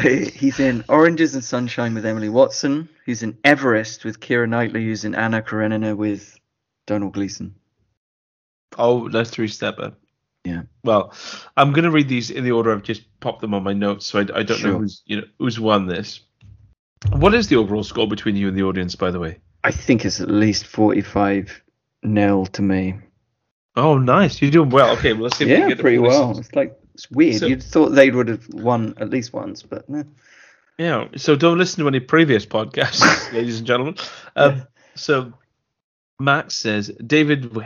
he's 0.34 0.60
in 0.60 0.84
Oranges 0.88 1.34
and 1.34 1.44
Sunshine 1.44 1.94
with 1.94 2.06
Emily 2.06 2.28
Watson. 2.28 2.88
He's 3.06 3.22
in 3.22 3.38
Everest 3.44 4.04
with 4.04 4.20
Keira 4.20 4.48
Knightley. 4.48 4.84
He's 4.84 5.04
in 5.04 5.14
Anna 5.14 5.42
Karenina 5.42 5.96
with 5.96 6.38
Donald 6.86 7.14
Gleeson. 7.14 7.54
Oh, 8.76 9.08
that's 9.08 9.30
three 9.30 9.48
stepper. 9.48 9.82
Uh, 9.82 9.90
yeah. 10.44 10.62
Well, 10.84 11.12
I'm 11.56 11.72
going 11.72 11.84
to 11.84 11.90
read 11.90 12.08
these 12.08 12.30
in 12.30 12.44
the 12.44 12.52
order 12.52 12.72
I've 12.72 12.82
just 12.82 13.02
popped 13.20 13.40
them 13.40 13.54
on 13.54 13.62
my 13.62 13.72
notes, 13.72 14.06
so 14.06 14.18
I, 14.18 14.22
I 14.22 14.42
don't 14.42 14.58
sure. 14.58 14.72
know 14.72 14.78
who's 14.78 15.02
you 15.06 15.18
know 15.18 15.26
who's 15.38 15.60
won 15.60 15.86
this. 15.86 16.20
What 17.12 17.34
is 17.34 17.48
the 17.48 17.56
overall 17.56 17.84
score 17.84 18.08
between 18.08 18.36
you 18.36 18.48
and 18.48 18.56
the 18.56 18.62
audience, 18.62 18.94
by 18.94 19.10
the 19.10 19.18
way? 19.18 19.38
I 19.64 19.70
think 19.70 20.04
it's 20.04 20.20
at 20.20 20.30
least 20.30 20.66
45 20.66 21.62
nil 22.02 22.46
to 22.46 22.62
me. 22.62 22.94
Oh, 23.76 23.98
nice! 23.98 24.40
You're 24.40 24.50
doing 24.50 24.70
well. 24.70 24.96
Okay, 24.96 25.12
well, 25.12 25.24
let's 25.24 25.36
see. 25.36 25.44
If 25.44 25.50
yeah, 25.50 25.64
we 25.64 25.68
get 25.68 25.80
pretty 25.80 25.98
well. 25.98 26.36
It's 26.38 26.54
like 26.54 26.77
it's 26.98 27.08
weird. 27.12 27.36
So, 27.36 27.46
You'd 27.46 27.62
thought 27.62 27.90
they 27.90 28.10
would 28.10 28.26
have 28.26 28.48
won 28.48 28.94
at 28.96 29.08
least 29.08 29.32
once, 29.32 29.62
but 29.62 29.88
no. 29.88 30.04
Yeah. 30.78 31.06
So 31.16 31.36
don't 31.36 31.56
listen 31.56 31.84
to 31.84 31.88
any 31.88 32.00
previous 32.00 32.44
podcasts, 32.44 33.32
ladies 33.32 33.58
and 33.58 33.66
gentlemen. 33.66 33.94
Um, 34.34 34.66
so 34.96 35.32
Max 36.18 36.56
says 36.56 36.88
David. 36.88 37.44
You're 37.44 37.62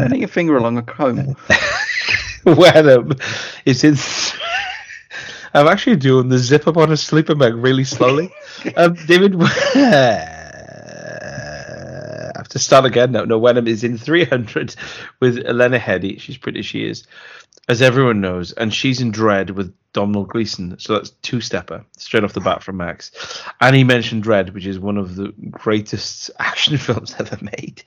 running 0.00 0.20
your 0.20 0.28
finger 0.28 0.56
along 0.56 0.78
a 0.78 0.82
comb. 0.82 1.36
Wenham 2.46 3.12
is 3.64 3.84
in. 3.84 3.96
I'm 5.54 5.68
actually 5.68 5.96
doing 5.96 6.28
the 6.28 6.38
zip 6.38 6.66
up 6.66 6.76
on 6.76 6.90
a 6.90 6.96
sleeper 6.96 7.36
bag 7.36 7.54
really 7.54 7.84
slowly. 7.84 8.34
um, 8.76 8.94
David 9.06 9.36
I 9.40 9.46
have 12.34 12.48
to 12.48 12.58
start 12.58 12.84
again. 12.84 13.12
No, 13.12 13.24
no, 13.24 13.38
Wenham 13.38 13.68
is 13.68 13.84
in 13.84 13.96
300 13.96 14.74
with 15.20 15.46
Elena 15.46 15.78
Headey. 15.78 16.20
She's 16.20 16.36
pretty, 16.36 16.62
she 16.62 16.84
is, 16.84 17.06
as 17.68 17.82
everyone 17.82 18.20
knows, 18.20 18.50
and 18.52 18.74
she's 18.74 19.00
in 19.00 19.12
Dredd 19.12 19.50
with 19.50 19.72
Domhnall 19.92 20.24
Gleeson. 20.24 20.76
So 20.80 20.94
that's 20.94 21.10
two 21.10 21.40
stepper 21.40 21.84
straight 21.96 22.24
off 22.24 22.32
the 22.32 22.40
bat 22.40 22.64
from 22.64 22.78
Max. 22.78 23.12
And 23.60 23.76
he 23.76 23.84
mentioned 23.84 24.24
Dredd, 24.24 24.52
which 24.52 24.66
is 24.66 24.80
one 24.80 24.98
of 24.98 25.14
the 25.14 25.32
greatest 25.50 26.32
action 26.40 26.78
films 26.78 27.14
ever 27.18 27.38
made. 27.40 27.84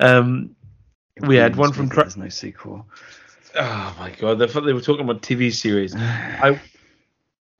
Um, 0.00 0.56
we 1.20 1.36
had 1.36 1.56
one 1.56 1.72
from. 1.72 1.88
There's 1.88 2.16
no 2.16 2.28
sequel. 2.28 2.86
Oh 3.54 3.96
my 3.98 4.10
god! 4.10 4.38
They, 4.38 4.46
they 4.46 4.72
were 4.72 4.80
talking 4.80 5.04
about 5.04 5.22
TV 5.22 5.52
series. 5.52 5.94
I 5.96 6.60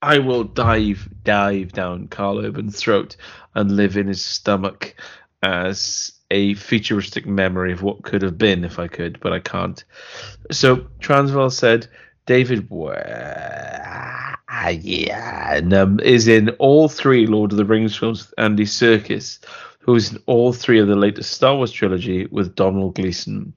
I 0.03 0.19
will 0.19 0.45
dive 0.45 1.09
dive 1.25 1.73
down 1.73 2.09
Karl 2.09 2.45
Urban's 2.45 2.79
throat 2.79 3.17
and 3.55 3.77
live 3.77 3.97
in 3.97 4.07
his 4.07 4.25
stomach 4.25 4.95
as 5.43 6.13
a 6.31 6.55
futuristic 6.55 7.27
memory 7.27 7.73
of 7.73 7.83
what 7.83 8.03
could 8.03 8.23
have 8.23 8.39
been 8.39 8.65
if 8.65 8.79
I 8.79 8.87
could, 8.87 9.19
but 9.21 9.33
I 9.33 9.41
can't. 9.41 9.83
So 10.51 10.87
Transvaal 11.01 11.51
said 11.51 11.89
David 12.27 12.69
yeah, 14.71 15.61
um, 15.73 16.01
is 16.01 16.29
in 16.29 16.51
all 16.51 16.89
three 16.89 17.27
Lord 17.27 17.53
of 17.53 17.59
the 17.59 17.65
Rings 17.65 17.97
films 17.97 18.27
with 18.27 18.35
Andy 18.39 18.65
Serkis, 18.65 19.39
who 19.81 19.95
is 19.95 20.13
in 20.13 20.23
all 20.27 20.53
three 20.53 20.79
of 20.79 20.89
the 20.89 20.97
latest 20.97 21.33
Star 21.33 21.57
Wars 21.57 21.73
trilogy 21.73 22.27
with 22.27 22.55
Donald 22.55 22.95
Gleeson. 22.95 23.53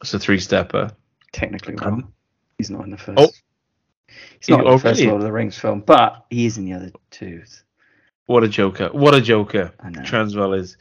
It's 0.00 0.14
a 0.14 0.18
three 0.18 0.38
stepper. 0.38 0.90
Technically 1.32 1.74
wrong. 1.76 2.02
Um, 2.02 2.14
he's 2.56 2.70
not 2.70 2.84
in 2.84 2.90
the 2.90 2.98
first. 2.98 3.18
Oh, 3.18 3.28
he's 4.40 4.48
not 4.48 4.66
in 4.66 4.72
the 4.72 4.78
first 4.78 5.02
Lord 5.02 5.16
of 5.16 5.22
the 5.22 5.32
Rings 5.32 5.58
film, 5.58 5.80
but 5.80 6.26
he 6.30 6.46
is 6.46 6.58
in 6.58 6.64
the 6.64 6.72
other 6.72 6.90
two. 7.10 7.42
What 8.26 8.44
a 8.44 8.48
joker! 8.48 8.88
What 8.92 9.14
a 9.14 9.20
joker! 9.20 9.72
Transvaal 10.04 10.52
is. 10.54 10.76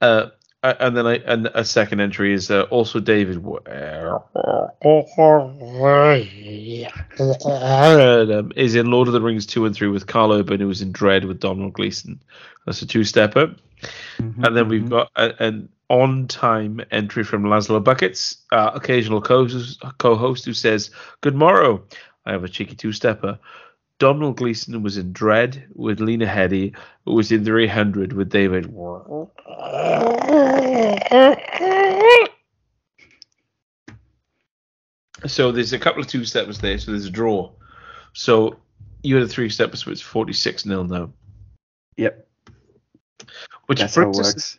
Uh, 0.00 0.30
and 0.62 0.96
then 0.96 1.06
I, 1.06 1.14
and 1.14 1.50
a 1.54 1.64
second 1.64 2.00
entry 2.00 2.32
is 2.32 2.50
uh, 2.50 2.62
also 2.64 3.00
David 3.00 3.42
is 8.56 8.74
in 8.74 8.90
Lord 8.90 9.08
of 9.08 9.14
the 9.14 9.20
Rings 9.20 9.46
two 9.46 9.64
and 9.66 9.74
three 9.74 9.88
with 9.88 10.06
Karl 10.06 10.32
Urban, 10.32 10.60
who 10.60 10.68
was 10.68 10.82
in 10.82 10.92
Dredd 10.92 11.26
with 11.26 11.40
Donald 11.40 11.72
Gleeson. 11.72 12.20
That's 12.66 12.82
a 12.82 12.86
two 12.86 13.04
stepper. 13.04 13.54
Mm-hmm, 14.18 14.44
and 14.44 14.56
then 14.56 14.68
we've 14.68 14.82
mm-hmm. 14.82 14.90
got 14.90 15.10
a, 15.16 15.42
an 15.42 15.68
on 15.88 16.28
time 16.28 16.80
entry 16.90 17.24
from 17.24 17.44
Laszlo 17.44 17.82
Buckets, 17.82 18.38
uh, 18.52 18.70
occasional 18.74 19.20
co 19.20 19.46
host 20.16 20.44
who 20.44 20.54
says, 20.54 20.90
Good 21.20 21.34
morrow. 21.34 21.82
I 22.26 22.32
have 22.32 22.44
a 22.44 22.48
cheeky 22.48 22.76
two 22.76 22.92
stepper. 22.92 23.38
Domhnall 24.00 24.32
Gleeson 24.32 24.82
was 24.82 24.96
in 24.96 25.12
Dredd 25.12 25.62
with 25.74 26.00
Lena 26.00 26.26
Headey, 26.26 26.74
who 27.04 27.12
was 27.12 27.30
in 27.30 27.44
300 27.44 28.14
with 28.14 28.30
David. 28.30 28.72
So 35.26 35.52
there's 35.52 35.74
a 35.74 35.78
couple 35.78 36.00
of 36.00 36.08
two 36.08 36.24
steps 36.24 36.58
there, 36.58 36.78
so 36.78 36.92
there's 36.92 37.04
a 37.04 37.10
draw. 37.10 37.52
So 38.14 38.56
you 39.02 39.16
had 39.16 39.24
a 39.24 39.28
three 39.28 39.50
steps, 39.50 39.84
so 39.84 39.90
it's 39.90 40.00
46 40.00 40.64
nil 40.64 40.84
now. 40.84 41.12
Yep. 41.98 42.26
Which 43.66 43.80
That's 43.80 43.94
brings 43.94 44.18
us, 44.18 44.58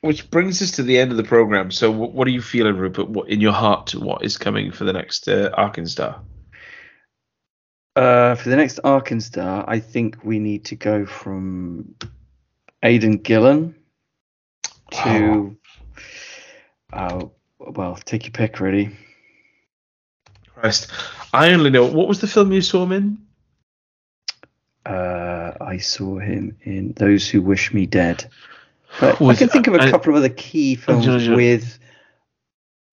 which 0.00 0.30
brings 0.30 0.62
us 0.62 0.70
to 0.72 0.82
the 0.82 0.98
end 0.98 1.10
of 1.10 1.18
the 1.18 1.24
program. 1.24 1.70
So 1.70 1.90
what, 1.90 2.12
what 2.12 2.26
are 2.26 2.30
you 2.30 2.40
feeling, 2.40 2.78
Rupert? 2.78 3.10
What 3.10 3.28
in 3.28 3.42
your 3.42 3.52
heart? 3.52 3.94
What 3.94 4.24
is 4.24 4.38
coming 4.38 4.72
for 4.72 4.84
the 4.84 4.94
next 4.94 5.28
uh, 5.28 5.50
ArkinZ'Dar? 5.58 6.20
Uh, 7.96 8.34
for 8.36 8.48
the 8.48 8.56
next 8.56 8.80
ArkinZ'Dar, 8.84 9.64
I 9.66 9.80
think 9.80 10.18
we 10.22 10.38
need 10.38 10.66
to 10.66 10.76
go 10.76 11.04
from 11.04 11.94
Aidan 12.82 13.18
Gillen 13.18 13.74
to. 14.92 15.56
Uh, 16.92 17.26
well, 17.58 17.96
take 17.96 18.24
your 18.24 18.32
pick, 18.32 18.60
really. 18.60 18.96
Christ. 20.54 20.90
I 21.32 21.52
only 21.52 21.70
know. 21.70 21.86
What 21.86 22.08
was 22.08 22.20
the 22.20 22.26
film 22.26 22.52
you 22.52 22.62
saw 22.62 22.84
him 22.84 22.92
in? 22.92 23.18
Uh, 24.86 25.52
I 25.60 25.78
saw 25.78 26.18
him 26.18 26.56
in 26.62 26.92
Those 26.92 27.28
Who 27.28 27.42
Wish 27.42 27.74
Me 27.74 27.86
Dead. 27.86 28.24
But 29.00 29.20
I 29.20 29.34
can 29.34 29.48
think 29.48 29.66
of 29.66 29.74
a 29.74 29.82
I, 29.82 29.90
couple 29.90 30.12
of 30.12 30.16
other 30.16 30.30
key 30.30 30.76
films 30.76 31.28
with 31.28 31.78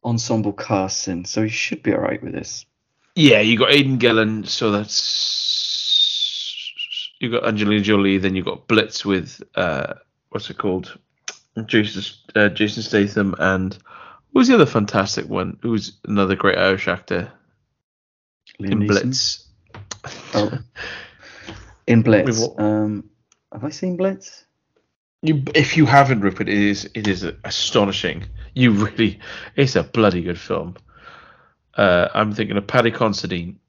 ensemble 0.04 0.54
casts 0.54 1.08
in, 1.08 1.26
so 1.26 1.44
he 1.44 1.50
should 1.50 1.82
be 1.82 1.94
alright 1.94 2.22
with 2.22 2.34
this. 2.34 2.66
Yeah, 3.16 3.40
you 3.40 3.58
got 3.58 3.72
Aidan 3.72 3.98
Gillen, 3.98 4.44
so 4.44 4.72
that's 4.72 5.16
you 7.20 7.32
got 7.32 7.48
Angelina 7.48 7.82
Jolie, 7.82 8.18
then 8.18 8.36
you 8.36 8.44
got 8.44 8.68
Blitz 8.68 9.06
with 9.06 9.42
uh, 9.56 9.94
what's 10.30 10.50
it 10.50 10.58
called? 10.58 10.98
Jason 11.66 12.04
uh, 12.36 12.50
Jason 12.50 12.84
Statham, 12.84 13.34
and 13.40 13.74
who 14.34 14.40
was 14.40 14.50
the 14.50 14.56
other 14.56 14.66
fantastic 14.66 15.30
one? 15.30 15.58
Who's 15.62 15.98
another 16.06 16.36
great 16.36 16.58
Irish 16.58 16.90
actor? 16.90 17.32
Liam 18.60 18.72
in 18.72 18.80
Neeson? 18.80 18.88
Blitz. 18.88 19.48
Oh. 20.34 20.60
In 21.88 22.02
Blitz. 22.02 22.44
Um, 22.58 23.12
have 23.54 23.64
I 23.64 23.70
seen 23.70 23.96
Blitz? 23.96 24.46
You, 25.22 25.44
if 25.54 25.78
you 25.78 25.86
haven't, 25.86 26.22
Rupert, 26.22 26.50
it 26.50 26.58
is 26.58 26.90
it 26.96 27.08
is 27.08 27.24
astonishing. 27.44 28.26
You 28.56 28.72
really, 28.72 29.20
it's 29.56 29.76
a 29.76 29.84
bloody 29.84 30.24
good 30.24 30.40
film. 30.40 30.78
Uh, 31.76 32.10
I'm 32.14 32.34
thinking 32.34 32.58
of 32.58 32.68
Paddy 32.68 32.92
Considine. 32.92 33.60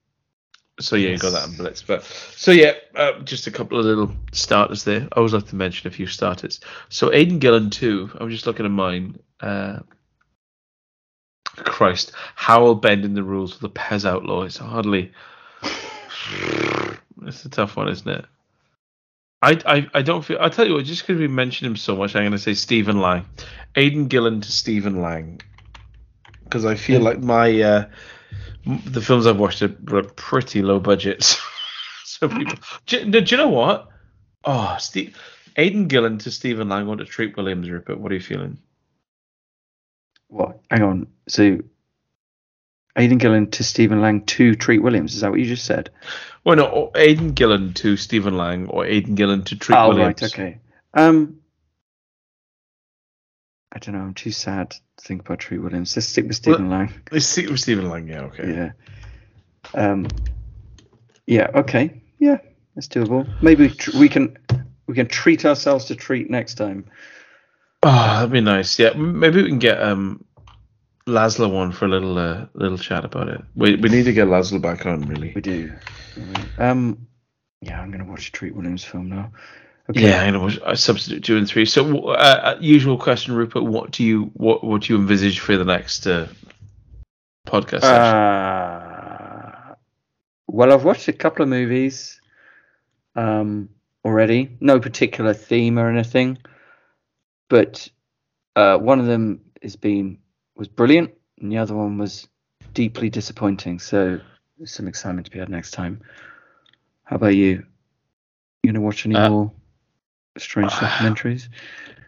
So 0.79 0.95
yeah, 0.95 1.09
yes. 1.09 1.23
you 1.23 1.31
got 1.31 1.39
that 1.39 1.49
in 1.49 1.57
Blitz. 1.57 1.81
But 1.81 2.03
so 2.03 2.51
yeah, 2.51 2.73
uh, 2.95 3.19
just 3.19 3.47
a 3.47 3.51
couple 3.51 3.79
of 3.79 3.85
little 3.85 4.11
starters 4.31 4.83
there. 4.83 5.07
I 5.11 5.17
always 5.17 5.33
like 5.33 5.47
to 5.47 5.55
mention 5.55 5.87
a 5.87 5.91
few 5.91 6.05
starters. 6.05 6.59
So 6.89 7.11
Aidan 7.11 7.39
Gillen 7.39 7.71
too. 7.71 8.11
I'm 8.19 8.29
just 8.29 8.45
looking 8.45 8.65
at 8.65 8.71
mine. 8.71 9.19
Uh, 9.39 9.79
Christ, 11.63 12.11
Howl 12.35 12.75
bending 12.75 13.15
the 13.15 13.23
rules 13.23 13.55
of 13.55 13.61
the 13.61 13.69
Pez 13.69 14.05
Outlaw 14.05 14.43
It's 14.43 14.57
hardly. 14.57 15.11
it's 17.23 17.45
a 17.45 17.49
tough 17.49 17.75
one, 17.75 17.89
isn't 17.89 18.07
it? 18.07 18.25
I, 19.41 19.59
I, 19.65 19.87
I 19.93 20.01
don't 20.01 20.23
feel. 20.23 20.37
I'll 20.39 20.49
tell 20.49 20.67
you 20.67 20.73
what, 20.73 20.85
just 20.85 21.05
because 21.05 21.19
we 21.19 21.27
mentioned 21.27 21.69
him 21.69 21.75
so 21.75 21.95
much, 21.95 22.15
I'm 22.15 22.23
going 22.23 22.31
to 22.31 22.39
say 22.39 22.53
Stephen 22.53 22.99
Lang. 23.01 23.25
Aidan 23.75 24.07
Gillen 24.07 24.41
to 24.41 24.51
Stephen 24.51 25.01
Lang. 25.01 25.41
Because 26.47 26.65
I 26.65 26.75
feel 26.75 27.01
like 27.01 27.19
my. 27.19 27.61
Uh, 27.61 27.85
the 28.65 29.01
films 29.01 29.25
I've 29.27 29.39
watched 29.39 29.61
are, 29.61 29.75
are 29.93 30.03
pretty 30.03 30.61
low 30.61 30.79
budgets. 30.79 31.39
so 32.03 32.27
people. 32.27 32.55
Do, 32.85 33.09
do, 33.09 33.19
you 33.19 33.37
know 33.37 33.49
what? 33.49 33.89
Oh, 34.43 34.75
Steve. 34.79 35.17
Aidan 35.55 35.87
Gillen 35.87 36.19
to 36.19 36.31
Stephen 36.31 36.69
Lang 36.69 36.97
to 36.97 37.05
Treat 37.05 37.35
Williams, 37.35 37.69
Rupert. 37.69 37.99
What 37.99 38.11
are 38.11 38.15
you 38.15 38.21
feeling? 38.21 38.59
What? 40.27 40.59
Hang 40.69 40.83
on. 40.83 41.07
So 41.27 41.59
Aidan 42.97 43.17
Gillen 43.17 43.51
to 43.51 43.63
Stephen 43.63 44.01
Lang 44.01 44.25
to 44.25 44.55
Treat 44.55 44.81
Williams. 44.81 45.15
Is 45.15 45.21
that 45.21 45.31
what 45.31 45.39
you 45.39 45.45
just 45.45 45.65
said? 45.65 45.89
Well, 46.43 46.55
no, 46.55 46.91
Aidan 46.95 47.33
Gillen 47.33 47.73
to 47.75 47.95
Stephen 47.95 48.37
Lang 48.37 48.67
or 48.67 48.85
Aidan 48.85 49.15
Gillen 49.15 49.43
to 49.45 49.55
Treat 49.55 49.77
oh, 49.77 49.89
Williams. 49.89 50.21
right, 50.21 50.33
okay. 50.33 50.59
Um, 50.93 51.39
I 53.77 53.79
don't 53.79 53.93
know. 53.93 54.01
I'm 54.01 54.15
too 54.15 54.31
sad 54.31 54.71
to 54.71 54.79
think 54.99 55.21
about 55.21 55.37
Treat 55.37 55.59
Williams. 55.59 55.95
Let's 55.95 56.07
stick 56.07 56.25
with 56.25 56.35
Stephen 56.35 56.67
well, 56.67 56.79
Lang. 56.79 56.93
Let's 57.11 57.27
stick 57.27 57.47
with 57.47 57.59
Stephen 57.59 57.87
Lang. 57.87 58.07
Yeah. 58.07 58.21
Okay. 58.21 58.51
Yeah. 58.51 58.71
Um. 59.75 60.07
Yeah. 61.27 61.51
Okay. 61.53 62.01
Yeah. 62.17 62.39
That's 62.73 62.87
doable. 62.87 63.29
Maybe 63.39 63.71
we 63.99 64.09
can 64.09 64.35
we 64.87 64.95
can 64.95 65.07
treat 65.07 65.45
ourselves 65.45 65.85
to 65.85 65.95
treat 65.95 66.27
next 66.27 66.55
time. 66.55 66.85
Oh, 67.83 67.91
that'd 67.91 68.31
be 68.31 68.41
nice. 68.41 68.79
Yeah, 68.79 68.93
maybe 68.93 69.43
we 69.43 69.49
can 69.49 69.59
get 69.59 69.79
um 69.79 70.25
Laszlo 71.05 71.55
on 71.55 71.71
for 71.71 71.85
a 71.85 71.87
little 71.87 72.17
uh, 72.17 72.47
little 72.55 72.79
chat 72.79 73.05
about 73.05 73.29
it. 73.29 73.41
We 73.55 73.75
we 73.75 73.89
need 73.89 74.05
to 74.05 74.13
get 74.13 74.27
Laszlo 74.27 74.59
back 74.59 74.87
on, 74.87 75.01
really. 75.01 75.33
We 75.35 75.41
do. 75.41 75.71
Um, 76.57 77.05
yeah, 77.61 77.79
I'm 77.79 77.91
gonna 77.91 78.05
watch 78.05 78.29
a 78.29 78.31
Treat 78.31 78.55
Williams 78.55 78.83
film 78.83 79.09
now. 79.09 79.33
Okay. 79.89 80.09
Yeah, 80.09 80.21
I'm 80.21 80.33
gonna 80.33 80.59
uh, 80.63 80.75
Substitute 80.75 81.23
two 81.23 81.37
and 81.37 81.47
three. 81.47 81.65
So, 81.65 82.09
uh, 82.09 82.11
uh, 82.11 82.57
usual 82.59 82.97
question, 82.97 83.33
Rupert. 83.35 83.63
What 83.63 83.91
do 83.91 84.03
you 84.03 84.31
what 84.33 84.63
what 84.63 84.81
do 84.81 84.93
you 84.93 84.99
envisage 84.99 85.39
for 85.39 85.55
the 85.55 85.63
next 85.63 86.05
uh, 86.05 86.27
podcast? 87.47 87.83
Uh, 87.83 89.75
well, 90.47 90.73
I've 90.73 90.83
watched 90.83 91.07
a 91.07 91.13
couple 91.13 91.43
of 91.43 91.49
movies 91.49 92.19
um, 93.15 93.69
already. 94.03 94.57
No 94.59 94.79
particular 94.81 95.33
theme 95.33 95.79
or 95.79 95.89
anything, 95.89 96.39
but 97.47 97.87
uh, 98.57 98.77
one 98.77 98.99
of 98.99 99.05
them 99.05 99.39
has 99.61 99.77
been 99.77 100.17
was 100.57 100.67
brilliant, 100.67 101.13
and 101.39 101.49
the 101.49 101.59
other 101.59 101.75
one 101.75 101.97
was 101.97 102.27
deeply 102.73 103.09
disappointing. 103.09 103.79
So 103.79 104.19
there's 104.57 104.73
some 104.73 104.89
excitement 104.89 105.27
to 105.27 105.31
be 105.31 105.39
had 105.39 105.47
next 105.47 105.71
time. 105.71 106.01
How 107.05 107.15
about 107.15 107.35
you? 107.35 107.65
You 108.63 108.73
gonna 108.73 108.83
watch 108.83 109.05
any 109.05 109.15
uh, 109.15 109.29
more 109.29 109.51
strange 110.41 110.71
documentaries? 110.73 111.47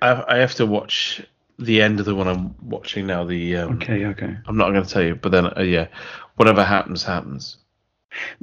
I, 0.01 0.23
I 0.27 0.37
have 0.37 0.55
to 0.55 0.65
watch 0.65 1.21
the 1.57 1.81
end 1.81 1.99
of 1.99 2.05
the 2.05 2.15
one 2.15 2.27
I'm 2.27 2.55
watching 2.61 3.05
now. 3.07 3.25
The 3.25 3.57
um, 3.57 3.75
okay, 3.75 4.05
okay. 4.05 4.37
I'm 4.45 4.57
not 4.57 4.71
going 4.71 4.83
to 4.83 4.89
tell 4.89 5.03
you, 5.03 5.15
but 5.15 5.31
then 5.31 5.45
uh, 5.45 5.61
yeah, 5.61 5.87
whatever 6.35 6.63
happens, 6.63 7.03
happens. 7.03 7.57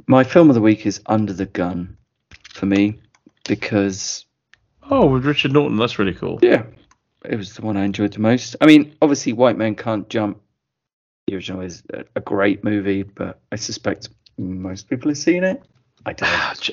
My 0.05 0.23
film 0.23 0.49
of 0.49 0.55
the 0.55 0.61
week 0.61 0.85
is 0.85 1.01
Under 1.07 1.33
the 1.33 1.45
Gun 1.45 1.97
for 2.53 2.65
me 2.65 2.99
because 3.47 4.25
oh, 4.89 5.07
with 5.07 5.25
Richard 5.25 5.53
Norton, 5.53 5.77
that's 5.77 5.99
really 5.99 6.13
cool. 6.13 6.39
Yeah, 6.41 6.63
it 7.25 7.35
was 7.35 7.55
the 7.55 7.63
one 7.63 7.75
I 7.75 7.85
enjoyed 7.85 8.13
the 8.13 8.19
most. 8.19 8.55
I 8.61 8.65
mean, 8.65 8.95
obviously, 9.01 9.33
White 9.33 9.57
Men 9.57 9.75
Can't 9.75 10.07
Jump. 10.09 10.41
The 11.27 11.35
original 11.35 11.61
is 11.61 11.83
a 12.15 12.21
great 12.21 12.63
movie, 12.63 13.03
but 13.03 13.41
I 13.51 13.57
suspect 13.57 14.07
most 14.37 14.89
people 14.89 15.09
have 15.09 15.17
seen 15.17 15.43
it. 15.43 15.61
I 16.07 16.13
don't. 16.13 16.69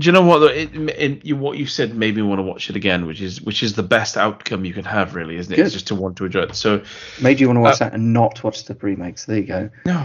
Do 0.00 0.06
you 0.06 0.12
know 0.12 0.22
what? 0.22 0.42
It, 0.56 0.74
it, 0.74 1.22
it, 1.24 1.32
what 1.34 1.58
you 1.58 1.66
said 1.66 1.94
made 1.94 2.16
me 2.16 2.22
want 2.22 2.38
to 2.38 2.42
watch 2.42 2.70
it 2.70 2.76
again, 2.76 3.06
which 3.06 3.20
is 3.20 3.40
which 3.42 3.62
is 3.62 3.74
the 3.74 3.82
best 3.82 4.16
outcome 4.16 4.64
you 4.64 4.72
can 4.72 4.84
have, 4.84 5.14
really, 5.14 5.36
isn't 5.36 5.52
it? 5.52 5.56
Good. 5.56 5.66
It's 5.66 5.74
just 5.74 5.88
to 5.88 5.94
want 5.94 6.16
to 6.16 6.24
enjoy 6.24 6.42
it. 6.42 6.54
So 6.54 6.82
made 7.20 7.38
you 7.38 7.48
want 7.48 7.58
to 7.58 7.60
watch 7.60 7.74
uh, 7.74 7.84
that 7.84 7.94
and 7.94 8.14
not 8.14 8.42
watch 8.42 8.64
the 8.64 8.74
remakes. 8.74 9.26
There 9.26 9.38
you 9.38 9.44
go. 9.44 9.70
No, 9.84 10.04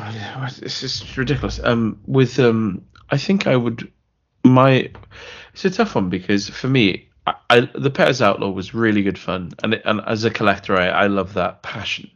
it's 0.62 0.82
just 0.82 1.16
ridiculous. 1.16 1.62
Um, 1.64 2.00
with 2.06 2.40
um, 2.40 2.86
I 3.10 3.18
think 3.18 3.48
I 3.48 3.56
would 3.56 3.90
my. 4.44 4.92
It's 5.54 5.66
a 5.66 5.70
tough 5.70 5.96
one 5.96 6.10
because 6.10 6.50
for 6.50 6.68
me, 6.68 7.08
I, 7.26 7.36
I, 7.50 7.60
the 7.62 7.92
Pez 7.92 8.22
Outlaw 8.22 8.50
was 8.50 8.74
really 8.74 9.02
good 9.02 9.20
fun, 9.20 9.54
and 9.64 9.76
and 9.86 10.02
as 10.06 10.26
a 10.26 10.30
collector, 10.30 10.76
I, 10.76 10.88
I 10.88 11.08
love 11.08 11.36
that 11.36 11.62
passion. 11.62 12.12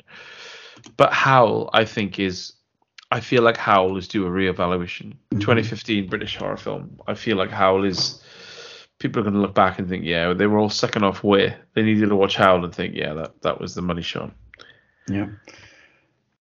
But 0.97 1.13
Howl, 1.13 1.69
I 1.73 1.85
think, 1.85 2.19
is 2.19 2.53
I 3.09 3.19
feel 3.21 3.41
like 3.41 3.57
Howl 3.57 3.97
is 3.97 4.07
due 4.07 4.25
a 4.25 4.29
reevaluation. 4.29 5.13
Mm-hmm. 5.31 5.39
2015 5.39 6.09
British 6.09 6.35
horror 6.35 6.57
film. 6.57 6.99
I 7.07 7.13
feel 7.13 7.37
like 7.37 7.51
Howl 7.51 7.85
is. 7.85 8.21
People 8.99 9.19
are 9.19 9.23
going 9.23 9.35
to 9.35 9.41
look 9.41 9.53
back 9.53 9.77
and 9.77 9.87
think, 9.87 10.05
yeah, 10.05 10.33
they 10.33 10.47
were 10.47 10.57
all 10.57 10.71
second 10.71 11.03
off 11.03 11.23
where 11.23 11.55
they 11.75 11.83
needed 11.83 12.09
to 12.09 12.15
watch 12.15 12.35
Howl 12.35 12.65
and 12.65 12.73
think, 12.73 12.95
yeah, 12.95 13.13
that 13.13 13.41
that 13.43 13.61
was 13.61 13.75
the 13.75 13.81
money 13.81 14.01
shot. 14.01 14.31
Yeah. 15.07 15.27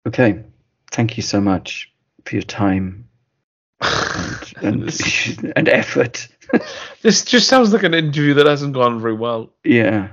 Okay. 0.08 0.44
Thank 0.92 1.18
you 1.18 1.24
so 1.24 1.42
much 1.42 1.92
for 2.24 2.36
your 2.36 2.44
time 2.44 3.10
and, 3.82 4.62
and, 4.62 5.54
and 5.58 5.70
effort. 5.70 6.28
this 7.02 7.26
just 7.26 7.48
sounds 7.48 7.74
like 7.74 7.84
an 7.84 7.94
interview 7.94 8.34
that 8.36 8.46
hasn't 8.46 8.74
gone 8.74 9.02
very 9.02 9.14
well. 9.14 9.52
Yeah. 9.64 10.10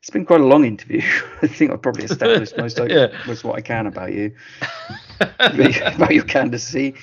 It's 0.00 0.10
been 0.10 0.24
quite 0.24 0.40
a 0.40 0.46
long 0.46 0.64
interview. 0.64 1.02
I 1.42 1.46
think 1.46 1.70
I've 1.70 1.82
probably 1.82 2.04
established 2.04 2.56
most 2.58 2.78
of 2.78 2.90
yeah. 2.90 3.08
most 3.26 3.44
what 3.44 3.56
I 3.56 3.60
can 3.60 3.86
about 3.86 4.12
you, 4.12 4.34
about 5.20 6.14
your 6.14 6.24
candidacy. 6.24 6.94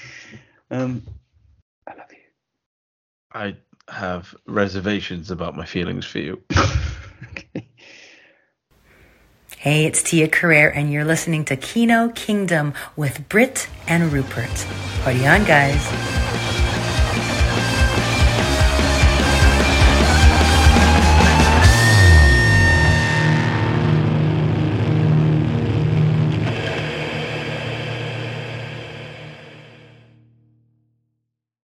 Um, 0.72 1.03
I 1.88 1.95
love 1.95 2.11
you. 2.11 2.18
I 3.34 3.57
have 3.90 4.34
reservations 4.48 5.32
about 5.32 5.56
my 5.56 5.65
feelings 5.65 6.06
for 6.06 6.20
you. 6.20 6.41
okay. 7.32 7.68
Hey, 9.57 9.86
it's 9.86 10.03
Tia 10.03 10.28
Carrere, 10.28 10.70
and 10.70 10.91
you're 10.91 11.06
listening 11.06 11.45
to 11.45 11.56
Kino 11.56 12.10
Kingdom 12.10 12.74
with 12.98 13.30
Britt 13.30 13.70
and 13.88 14.11
Rupert. 14.11 14.65
Party 15.03 15.26
on, 15.26 15.45
guys. 15.45 16.32